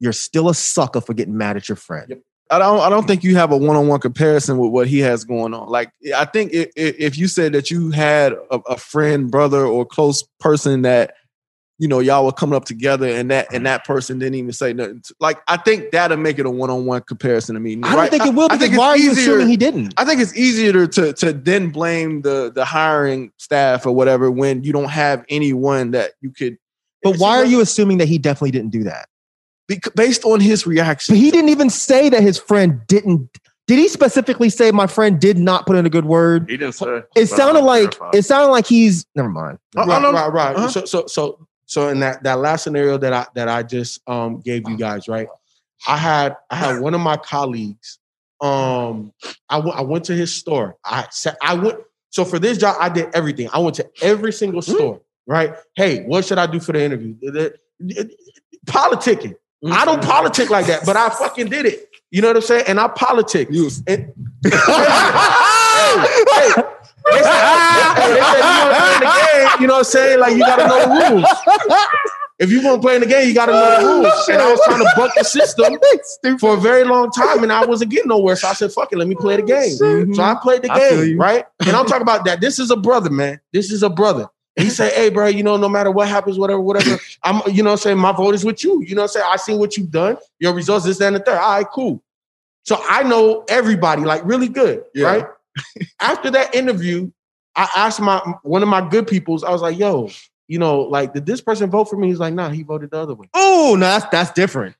you're 0.00 0.12
still 0.12 0.48
a 0.48 0.54
sucker 0.54 1.00
for 1.00 1.14
getting 1.14 1.36
mad 1.36 1.56
at 1.56 1.68
your 1.68 1.76
friend. 1.76 2.06
Yep. 2.08 2.20
I 2.50 2.58
don't. 2.60 2.78
I 2.80 2.88
don't 2.88 3.06
think 3.08 3.24
you 3.24 3.34
have 3.36 3.50
a 3.50 3.56
one-on-one 3.56 3.98
comparison 4.00 4.56
with 4.58 4.70
what 4.70 4.86
he 4.86 5.00
has 5.00 5.24
going 5.24 5.52
on. 5.52 5.68
Like, 5.68 5.90
I 6.16 6.24
think 6.26 6.54
i- 6.54 6.58
i- 6.78 6.94
if 6.98 7.18
you 7.18 7.26
said 7.26 7.52
that 7.54 7.72
you 7.72 7.90
had 7.90 8.34
a, 8.34 8.56
a 8.68 8.76
friend, 8.76 9.28
brother, 9.30 9.64
or 9.66 9.84
close 9.84 10.22
person 10.38 10.82
that 10.82 11.14
you 11.80 11.88
know 11.88 11.98
y'all 11.98 12.24
were 12.24 12.30
coming 12.30 12.54
up 12.54 12.64
together, 12.64 13.08
and 13.08 13.32
that 13.32 13.48
and 13.52 13.66
that 13.66 13.84
person 13.84 14.20
didn't 14.20 14.36
even 14.36 14.52
say 14.52 14.72
nothing. 14.72 15.00
to- 15.04 15.14
Like, 15.18 15.38
I 15.48 15.56
think 15.56 15.90
that'll 15.90 16.18
make 16.18 16.38
it 16.38 16.46
a 16.46 16.50
one-on-one 16.50 17.02
comparison 17.02 17.54
to 17.54 17.60
me. 17.60 17.80
I 17.82 17.96
don't 17.96 18.10
think 18.10 18.24
it 18.26 18.32
will 18.34 18.44
I 18.44 18.54
because 18.54 18.68
think 18.68 18.78
why 18.78 18.88
are 18.90 18.96
you 18.96 19.10
assuming 19.10 19.48
he 19.48 19.56
didn't? 19.56 19.94
I 19.96 20.04
think 20.04 20.20
it's 20.20 20.36
easier 20.36 20.72
to, 20.72 20.86
to 20.88 21.12
to 21.14 21.32
then 21.32 21.70
blame 21.70 22.22
the 22.22 22.52
the 22.54 22.64
hiring 22.64 23.32
staff 23.38 23.86
or 23.86 23.90
whatever 23.92 24.30
when 24.30 24.62
you 24.62 24.72
don't 24.72 24.90
have 24.90 25.24
anyone 25.28 25.90
that 25.90 26.12
you 26.20 26.30
could. 26.30 26.58
But 27.02 27.16
why 27.16 27.38
are 27.38 27.44
you 27.44 27.60
assuming 27.60 27.98
that 27.98 28.06
he 28.06 28.18
definitely 28.18 28.52
didn't 28.52 28.70
do 28.70 28.84
that? 28.84 29.08
Bec- 29.68 29.94
based 29.94 30.24
on 30.24 30.40
his 30.40 30.66
reaction? 30.66 31.14
But 31.14 31.18
he 31.20 31.30
didn't 31.30 31.50
even 31.50 31.70
say 31.70 32.08
that 32.08 32.22
his 32.22 32.38
friend 32.38 32.80
didn't. 32.86 33.28
Did 33.66 33.78
he 33.78 33.88
specifically 33.88 34.48
say 34.48 34.70
my 34.70 34.86
friend 34.86 35.20
did 35.20 35.38
not 35.38 35.66
put 35.66 35.74
in 35.76 35.86
a 35.86 35.90
good 35.90 36.04
word? 36.04 36.48
He 36.48 36.56
didn't 36.56 36.74
say. 36.74 37.02
It 37.16 37.26
sounded 37.26 37.62
like 37.62 37.98
verify. 37.98 38.10
it 38.14 38.22
sounded 38.22 38.52
like 38.52 38.66
he's 38.66 39.04
never 39.16 39.28
mind. 39.28 39.58
Oh, 39.76 39.86
right, 39.86 40.12
right, 40.12 40.32
right. 40.32 40.56
uh-huh. 40.56 40.68
So, 40.68 40.84
so, 40.84 41.06
so, 41.06 41.48
so, 41.66 41.88
in 41.88 41.98
that 42.00 42.22
that 42.22 42.38
last 42.38 42.62
scenario 42.62 42.96
that 42.98 43.12
I 43.12 43.26
that 43.34 43.48
I 43.48 43.64
just 43.64 44.08
um 44.08 44.40
gave 44.40 44.68
you 44.68 44.76
guys, 44.76 45.08
right? 45.08 45.26
I 45.88 45.96
had 45.96 46.36
I 46.48 46.54
had 46.54 46.80
one 46.80 46.94
of 46.94 47.00
my 47.00 47.16
colleagues. 47.16 47.98
Um, 48.40 49.12
I 49.48 49.58
went 49.58 49.76
I 49.76 49.82
went 49.82 50.04
to 50.04 50.14
his 50.14 50.32
store. 50.32 50.76
I 50.84 51.06
said 51.10 51.36
I 51.42 51.54
went. 51.54 51.80
So 52.10 52.24
for 52.24 52.38
this 52.38 52.58
job, 52.58 52.76
I 52.78 52.88
did 52.88 53.08
everything. 53.14 53.48
I 53.52 53.58
went 53.58 53.74
to 53.76 53.90
every 54.00 54.32
single 54.32 54.62
store. 54.62 55.00
Right? 55.26 55.54
Hey, 55.74 56.04
what 56.04 56.24
should 56.24 56.38
I 56.38 56.46
do 56.46 56.60
for 56.60 56.70
the 56.72 56.84
interview? 56.84 57.16
The- 57.20 57.58
the- 59.66 59.72
Politicking. 59.72 59.76
I 59.78 59.84
don't 59.84 60.02
politic 60.04 60.50
like 60.50 60.66
that, 60.66 60.84
but 60.86 60.96
I 60.96 61.08
fucking 61.10 61.48
did 61.48 61.66
it. 61.66 61.88
You 62.10 62.22
know 62.22 62.28
what 62.28 62.36
I'm 62.36 62.42
saying? 62.42 62.64
And 62.68 62.78
I 62.80 62.88
politic. 62.88 63.48
You- 63.50 63.70
And- 63.86 64.12
hey, 64.44 64.52
hey, 66.32 66.52
they 67.10 67.22
said, 67.22 67.94
hey, 67.96 68.12
they 68.14 68.20
said, 68.20 68.42
you 68.42 68.54
want 68.56 68.70
to 68.70 68.78
play 68.78 68.94
in 68.94 69.00
the 69.00 69.06
game, 69.06 69.60
you 69.60 69.66
know 69.66 69.74
what 69.74 69.78
I'm 69.78 69.84
saying? 69.84 70.18
Like 70.20 70.32
you 70.32 70.40
gotta 70.40 70.66
know 70.68 70.80
the 70.80 71.10
rules. 71.14 71.26
If 72.38 72.50
you 72.50 72.62
want 72.62 72.82
to 72.82 72.86
play 72.86 72.96
in 72.96 73.00
the 73.00 73.06
game, 73.06 73.28
you 73.28 73.34
gotta 73.34 73.52
know 73.52 73.80
the 73.80 73.86
rules. 73.86 74.28
And 74.28 74.42
I 74.42 74.50
was 74.50 74.60
trying 74.66 74.80
to 74.80 74.92
buck 74.96 75.10
the 75.16 75.24
system 75.24 75.78
for 76.38 76.54
a 76.54 76.56
very 76.60 76.84
long 76.84 77.10
time, 77.10 77.42
and 77.42 77.50
I 77.52 77.64
wasn't 77.64 77.90
getting 77.90 78.08
nowhere. 78.08 78.36
So 78.36 78.48
I 78.48 78.52
said, 78.52 78.72
"Fuck 78.72 78.92
it, 78.92 78.98
let 78.98 79.08
me 79.08 79.14
play 79.14 79.36
the 79.36 79.42
game." 79.42 79.70
So 80.14 80.22
I 80.22 80.36
played 80.42 80.62
the 80.62 80.70
I 80.72 80.78
game, 80.78 81.18
right? 81.18 81.44
And 81.60 81.70
I'm 81.70 81.86
talking 81.86 82.02
about 82.02 82.24
that. 82.26 82.40
This 82.42 82.58
is 82.58 82.70
a 82.70 82.76
brother, 82.76 83.08
man. 83.10 83.40
This 83.52 83.70
is 83.72 83.82
a 83.82 83.88
brother. 83.88 84.28
He 84.56 84.70
said, 84.70 84.92
"Hey, 84.92 85.10
bro, 85.10 85.26
you 85.26 85.42
know, 85.42 85.56
no 85.58 85.68
matter 85.68 85.90
what 85.90 86.08
happens, 86.08 86.38
whatever, 86.38 86.60
whatever, 86.60 86.98
I'm, 87.22 87.42
you 87.52 87.62
know, 87.62 87.72
I'm 87.72 87.76
saying 87.76 87.98
my 87.98 88.12
vote 88.12 88.34
is 88.34 88.44
with 88.44 88.64
you. 88.64 88.82
You 88.82 88.94
know, 88.94 89.02
what 89.02 89.10
I'm 89.10 89.20
saying 89.20 89.26
I 89.30 89.36
seen 89.36 89.58
what 89.58 89.76
you've 89.76 89.90
done, 89.90 90.16
your 90.38 90.54
results, 90.54 90.86
this, 90.86 90.96
that, 90.98 91.08
and 91.08 91.16
the 91.16 91.20
third. 91.20 91.38
All 91.38 91.56
right, 91.56 91.66
cool. 91.70 92.02
So 92.64 92.80
I 92.88 93.02
know 93.02 93.44
everybody 93.48 94.02
like 94.02 94.24
really 94.24 94.48
good, 94.48 94.84
Yeah. 94.94 95.06
right? 95.06 95.26
After 96.00 96.30
that 96.30 96.54
interview, 96.54 97.10
I 97.54 97.68
asked 97.76 98.00
my 98.00 98.18
one 98.42 98.62
of 98.62 98.68
my 98.68 98.86
good 98.88 99.06
peoples. 99.06 99.44
I 99.44 99.50
was 99.50 99.60
like, 99.62 99.78
"Yo, 99.78 100.10
you 100.48 100.58
know, 100.58 100.80
like, 100.80 101.12
did 101.14 101.26
this 101.26 101.40
person 101.40 101.68
vote 101.70 101.84
for 101.90 101.96
me?" 101.96 102.08
He's 102.08 102.18
like, 102.18 102.32
"Nah, 102.34 102.48
he 102.50 102.62
voted 102.62 102.90
the 102.90 102.98
other 102.98 103.14
way." 103.14 103.28
Oh, 103.34 103.76
no, 103.78 103.86
that's 103.86 104.06
that's 104.10 104.30
different. 104.32 104.74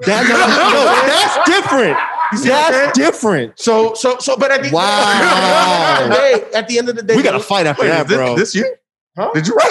That, 0.00 0.22
no, 0.26 0.34
no, 0.34 0.84
that's 1.06 1.46
different. 1.46 1.98
You 2.32 2.38
see 2.38 2.48
what 2.50 2.66
I'm? 2.66 2.72
That's 2.72 2.98
different. 2.98 3.58
So, 3.58 3.92
so, 3.94 4.16
so, 4.18 4.34
but 4.36 4.50
at 4.50 4.62
the, 4.62 4.70
Wow. 4.70 4.82
at 4.94 6.08
the 6.08 6.08
end 6.08 6.08
of 6.08 6.08
the 6.08 6.14
day, 6.14 6.58
at 6.58 6.68
the 6.68 6.78
end 6.78 6.88
of 6.88 6.96
the 6.96 7.02
day, 7.02 7.16
We 7.16 7.22
got 7.22 7.32
to 7.32 7.40
fight 7.40 7.66
after 7.66 7.82
Wait, 7.82 7.88
that, 7.88 8.02
is 8.02 8.08
this, 8.08 8.16
bro. 8.16 8.36
this 8.36 8.54
you? 8.54 8.74
Huh? 9.16 9.30
Did 9.34 9.46
you 9.46 9.54
write 9.54 9.70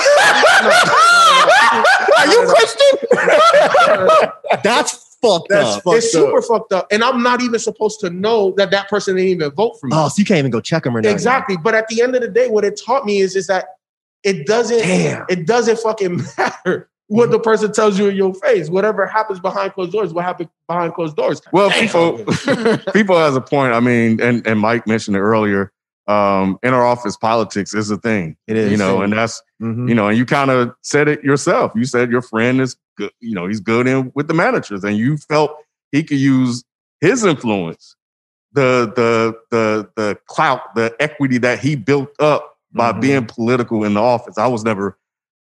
Are 2.18 2.28
you 2.28 2.46
Christian? 2.48 3.10
That's 4.64 5.18
fucked 5.22 5.50
That's 5.50 5.78
up. 5.78 5.84
fucked 5.84 5.98
it's 5.98 6.16
up. 6.16 6.22
super 6.26 6.42
fucked 6.42 6.74
up, 6.74 6.88
and 6.92 7.04
I'm 7.04 7.24
not 7.24 7.42
even 7.42 7.60
supposed 7.60 8.00
to 8.02 8.10
know 8.10 8.54
that 8.58 8.72
that 8.72 8.90
person 8.90 9.16
didn't 9.16 9.30
even 9.30 9.52
vote 9.52 9.80
for 9.80 9.88
me. 9.88 9.94
Oh, 9.96 10.10
so 10.10 10.16
you 10.20 10.26
can't 10.26 10.40
even 10.40 10.52
go 10.52 10.62
check 10.62 10.84
them 10.84 10.96
or 10.96 11.02
nothing. 11.02 11.14
exactly. 11.14 11.58
But 11.58 11.76
at 11.76 11.88
the 11.88 12.02
end 12.02 12.16
of 12.16 12.22
the 12.22 12.28
day, 12.28 12.50
what 12.50 12.66
it 12.66 12.80
taught 12.84 13.06
me 13.06 13.20
is 13.20 13.36
is 13.36 13.48
that 13.48 13.66
it 14.24 14.46
doesn't 14.46 14.80
Damn. 14.80 15.26
it 15.30 15.48
doesn't 15.48 15.80
fucking 15.80 16.22
matter 16.38 16.90
what 17.08 17.26
mm-hmm. 17.26 17.32
the 17.34 17.40
person 17.40 17.72
tells 17.72 17.98
you 17.98 18.08
in 18.08 18.16
your 18.16 18.34
face. 18.36 18.70
Whatever 18.70 19.08
happens 19.08 19.40
behind 19.40 19.74
closed 19.74 19.92
doors, 19.92 20.14
what 20.14 20.26
happened 20.26 20.50
behind 20.68 20.94
closed 20.94 21.16
doors. 21.16 21.42
Well, 21.52 21.70
Damn. 21.70 21.82
people, 21.88 22.88
people 22.94 23.18
has 23.18 23.36
a 23.36 23.42
point. 23.42 23.74
I 23.74 23.80
mean, 23.80 24.22
and, 24.22 24.46
and 24.46 24.62
Myke 24.62 24.86
mentioned 24.86 25.16
it 25.18 25.22
earlier. 25.22 25.72
Um, 26.10 26.58
inner 26.64 26.84
office 26.84 27.16
politics 27.16 27.74
is 27.76 27.92
a 27.92 27.98
thing, 27.98 28.36
It 28.48 28.58
is. 28.58 28.72
you 28.72 28.78
know, 28.78 29.02
and 29.04 29.14
that's 29.14 29.44
Mhm. 29.62 29.88
you 29.88 29.94
know, 29.94 30.08
and 30.08 30.18
you 30.18 30.26
kind 30.26 30.50
of 30.50 30.74
said 30.82 31.08
it 31.08 31.24
yourself. 31.24 31.72
You 31.76 31.86
said 31.86 32.10
your 32.10 32.24
friend 32.24 32.60
is 32.60 32.76
good, 32.98 33.12
you 33.20 33.36
know, 33.36 33.46
he's 33.46 33.60
good 33.60 33.88
in 33.88 34.12
with 34.16 34.28
the 34.28 34.34
managers, 34.34 34.84
and 34.84 34.98
you 34.98 35.18
felt 35.18 35.56
he 35.92 36.04
could 36.04 36.18
use 36.18 36.64
his 37.00 37.24
influence, 37.24 37.96
the 38.54 38.92
the 38.96 39.36
the 39.52 39.88
the 39.96 40.18
clout, 40.26 40.74
the 40.76 40.96
equity 41.00 41.38
that 41.38 41.60
he 41.60 41.76
built 41.76 42.10
up 42.20 42.58
by 42.74 42.92
Mhm. 42.92 43.02
being 43.02 43.26
political 43.28 43.84
in 43.84 43.94
the 43.94 44.02
office. 44.02 44.38
I 44.40 44.48
was 44.48 44.64
never 44.64 44.98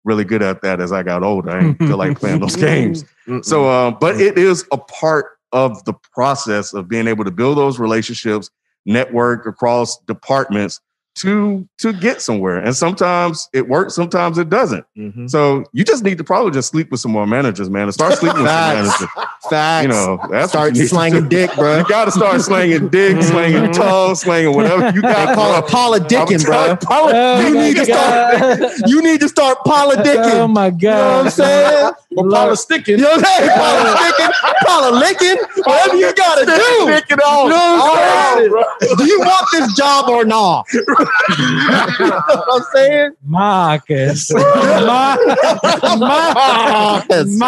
really 0.03 0.23
good 0.23 0.41
at 0.41 0.61
that 0.63 0.81
as 0.81 0.91
I 0.91 1.03
got 1.03 1.21
older. 1.23 1.49
I 1.51 1.61
didn't 1.61 1.77
feel 1.87 1.97
like 1.97 2.17
playing 2.19 2.39
those 2.39 2.55
games. 2.55 3.05
So, 3.41 3.67
uh, 3.67 3.91
but 3.91 4.19
it 4.19 4.37
is 4.37 4.65
a 4.71 4.77
part 4.77 5.27
of 5.51 5.83
the 5.85 5.93
process 6.13 6.73
of 6.73 6.87
being 6.87 7.07
able 7.07 7.23
to 7.23 7.31
build 7.31 7.57
those 7.57 7.79
relationships, 7.79 8.49
network 8.85 9.45
across 9.45 9.97
departments 10.05 10.79
to 11.15 11.65
to 11.77 11.93
get 11.93 12.21
somewhere. 12.21 12.57
And 12.57 12.75
sometimes 12.75 13.47
it 13.53 13.69
works, 13.69 13.95
sometimes 13.95 14.37
it 14.37 14.49
doesn't. 14.49 14.83
Mhm. 14.97 15.29
So 15.29 15.63
you 15.71 15.85
just 15.85 16.03
need 16.03 16.17
to 16.17 16.25
probably 16.25 16.51
just 16.51 16.69
sleep 16.69 16.91
with 16.91 16.99
some 16.99 17.11
more 17.13 17.25
managers, 17.25 17.69
man, 17.69 17.83
and 17.83 17.93
start 17.93 18.13
sleeping 18.19 18.41
with 18.43 18.51
some 18.51 18.75
managers. 18.75 19.07
Facts. 19.49 19.83
You 19.83 19.87
know, 19.89 20.19
that's 20.29 20.49
Start 20.49 20.75
you 20.75 20.87
slanging 20.87 21.29
dick, 21.29 21.53
bro. 21.55 21.77
You 21.77 21.85
got 21.85 22.05
to 22.05 22.11
start 22.11 22.41
slanging 22.41 22.89
dick, 22.89 23.21
slanging 23.23 23.71
tongue, 23.71 24.15
slanging 24.15 24.55
whatever 24.55 24.89
you 24.93 25.01
got 25.01 25.29
to 25.29 25.35
call 25.35 25.53
it 25.55 25.65
politicking, 25.67 26.43
bro. 26.43 26.77
Oh 26.89 27.39
You 27.39 27.53
need 27.53 27.77
to 27.77 27.85
start. 27.85 28.59
God. 28.59 28.71
You 28.87 29.01
need 29.01 29.21
to 29.21 29.29
start 29.29 29.59
politicking. 29.65 30.33
Oh 30.33 30.47
my 30.49 30.69
god! 30.69 30.81
You 30.81 30.89
know 30.89 31.23
what 31.23 31.23
god. 31.23 31.25
I'm 31.25 31.31
saying? 31.31 31.91
Or 32.17 32.23
politicking. 32.25 32.87
You 32.87 32.97
know 32.97 33.09
what 33.09 33.25
I'm 33.25 33.25
saying? 33.25 33.49
Politicking, 33.59 34.31
politicking, 34.67 35.65
whatever 35.65 35.95
you 35.97 36.13
gotta 36.15 36.45
do. 36.45 36.51
Dick 36.87 37.05
it. 37.05 37.09
You 37.11 37.15
know 37.17 37.45
what 37.47 37.53
I'm 37.53 38.37
saying? 38.37 38.97
Do 38.97 39.03
you 39.05 39.19
want 39.19 39.47
this 39.51 39.73
job 39.75 40.09
or 40.09 40.23
not? 40.25 40.65
you 40.73 40.83
know 40.87 42.21
what 42.25 42.47
I'm 42.51 42.63
saying? 42.73 43.11
Marcus. 43.23 44.31
Mar- 44.33 45.17
Marcus. 45.97 47.39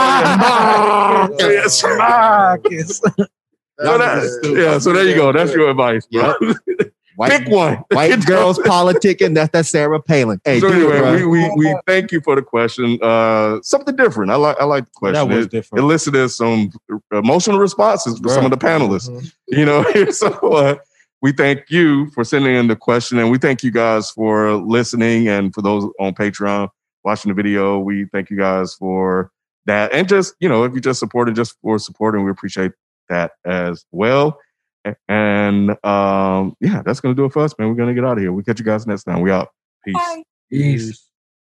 Yes. 1.39 1.84
Marcus. 1.84 3.02
So 3.80 3.98
that- 3.98 4.53
yeah, 4.57 4.80
so 4.80 4.91
there 4.91 5.06
you 5.06 5.15
go. 5.15 5.31
That's 5.31 5.53
your 5.53 5.69
advice, 5.69 6.06
bro. 6.11 6.34
White, 7.18 7.31
Pick 7.31 7.48
one. 7.49 7.77
white 7.91 8.23
girls 8.27 8.60
politicking. 8.60 9.34
That's 9.34 9.49
that 9.49 9.65
Sarah 9.65 9.99
Palin. 9.99 10.39
Hey, 10.45 10.60
so 10.60 10.69
do 10.69 10.91
it, 10.91 10.98
anyway, 10.98 11.23
we, 11.23 11.49
we 11.49 11.52
we 11.56 11.76
thank 11.88 12.11
you 12.11 12.22
for 12.22 12.35
the 12.35 12.44
question. 12.44 12.99
Uh, 13.02 13.60
something 13.64 13.95
different. 13.95 14.30
I 14.30 14.35
like 14.35 14.56
I 14.60 14.65
like 14.65 14.85
the 14.85 14.91
question. 14.91 15.27
That 15.27 15.35
was 15.35 15.45
it 15.48 15.52
different. 15.52 15.84
elicited 15.84 16.30
some 16.30 16.69
emotional 17.11 17.57
responses 17.57 18.19
from 18.19 18.30
some 18.30 18.45
of 18.45 18.52
the 18.52 18.57
panelists. 18.57 19.10
Mhm. 19.10 19.34
You 19.48 19.65
know, 19.65 19.84
so 20.11 20.27
uh, 20.27 20.76
we 21.23 21.31
thank 21.31 21.72
you 21.72 22.11
for 22.11 22.23
sending 22.23 22.53
in 22.56 22.68
the 22.68 22.76
question, 22.76 23.18
and 23.18 23.31
we 23.31 23.39
thank 23.39 23.64
you 23.64 23.72
guys 23.72 24.11
for 24.11 24.53
listening, 24.53 25.27
and 25.27 25.52
for 25.56 25.64
those 25.64 25.85
on 25.99 26.14
Patreon 26.14 26.69
watching 27.03 27.30
the 27.30 27.35
video, 27.35 27.80
we 27.80 28.06
thank 28.14 28.30
you 28.30 28.38
guys 28.38 28.76
for 28.76 29.31
that, 29.65 29.91
and 29.91 30.07
just 30.07 30.35
you 30.39 30.48
know, 30.48 30.65
if 30.65 30.76
you 30.76 30.81
just 30.81 30.99
supported, 30.99 31.34
just 31.34 31.56
for 31.64 31.80
supporting, 31.80 32.23
we 32.23 32.30
appreciate 32.30 32.73
that 33.10 33.31
as 33.44 33.85
well. 33.91 34.38
And 35.07 35.72
um, 35.85 36.55
yeah, 36.59 36.81
that's 36.85 36.99
gonna 36.99 37.15
do 37.15 37.26
it 37.26 37.34
for 37.34 37.43
us, 37.43 37.53
man. 37.57 37.69
We're 37.69 37.76
gonna 37.76 37.93
get 37.93 38.05
out 38.05 38.18
of 38.18 38.19
here. 38.19 38.31
We'll 38.31 38.43
catch 38.43 38.59
you 38.59 38.65
guys 38.65 38.85
next 38.88 39.03
time. 39.03 39.22
We 39.22 39.31
out. 39.31 39.49
Peace. 39.85 39.95
Bye. 39.95 40.23
Peace. 40.49 41.06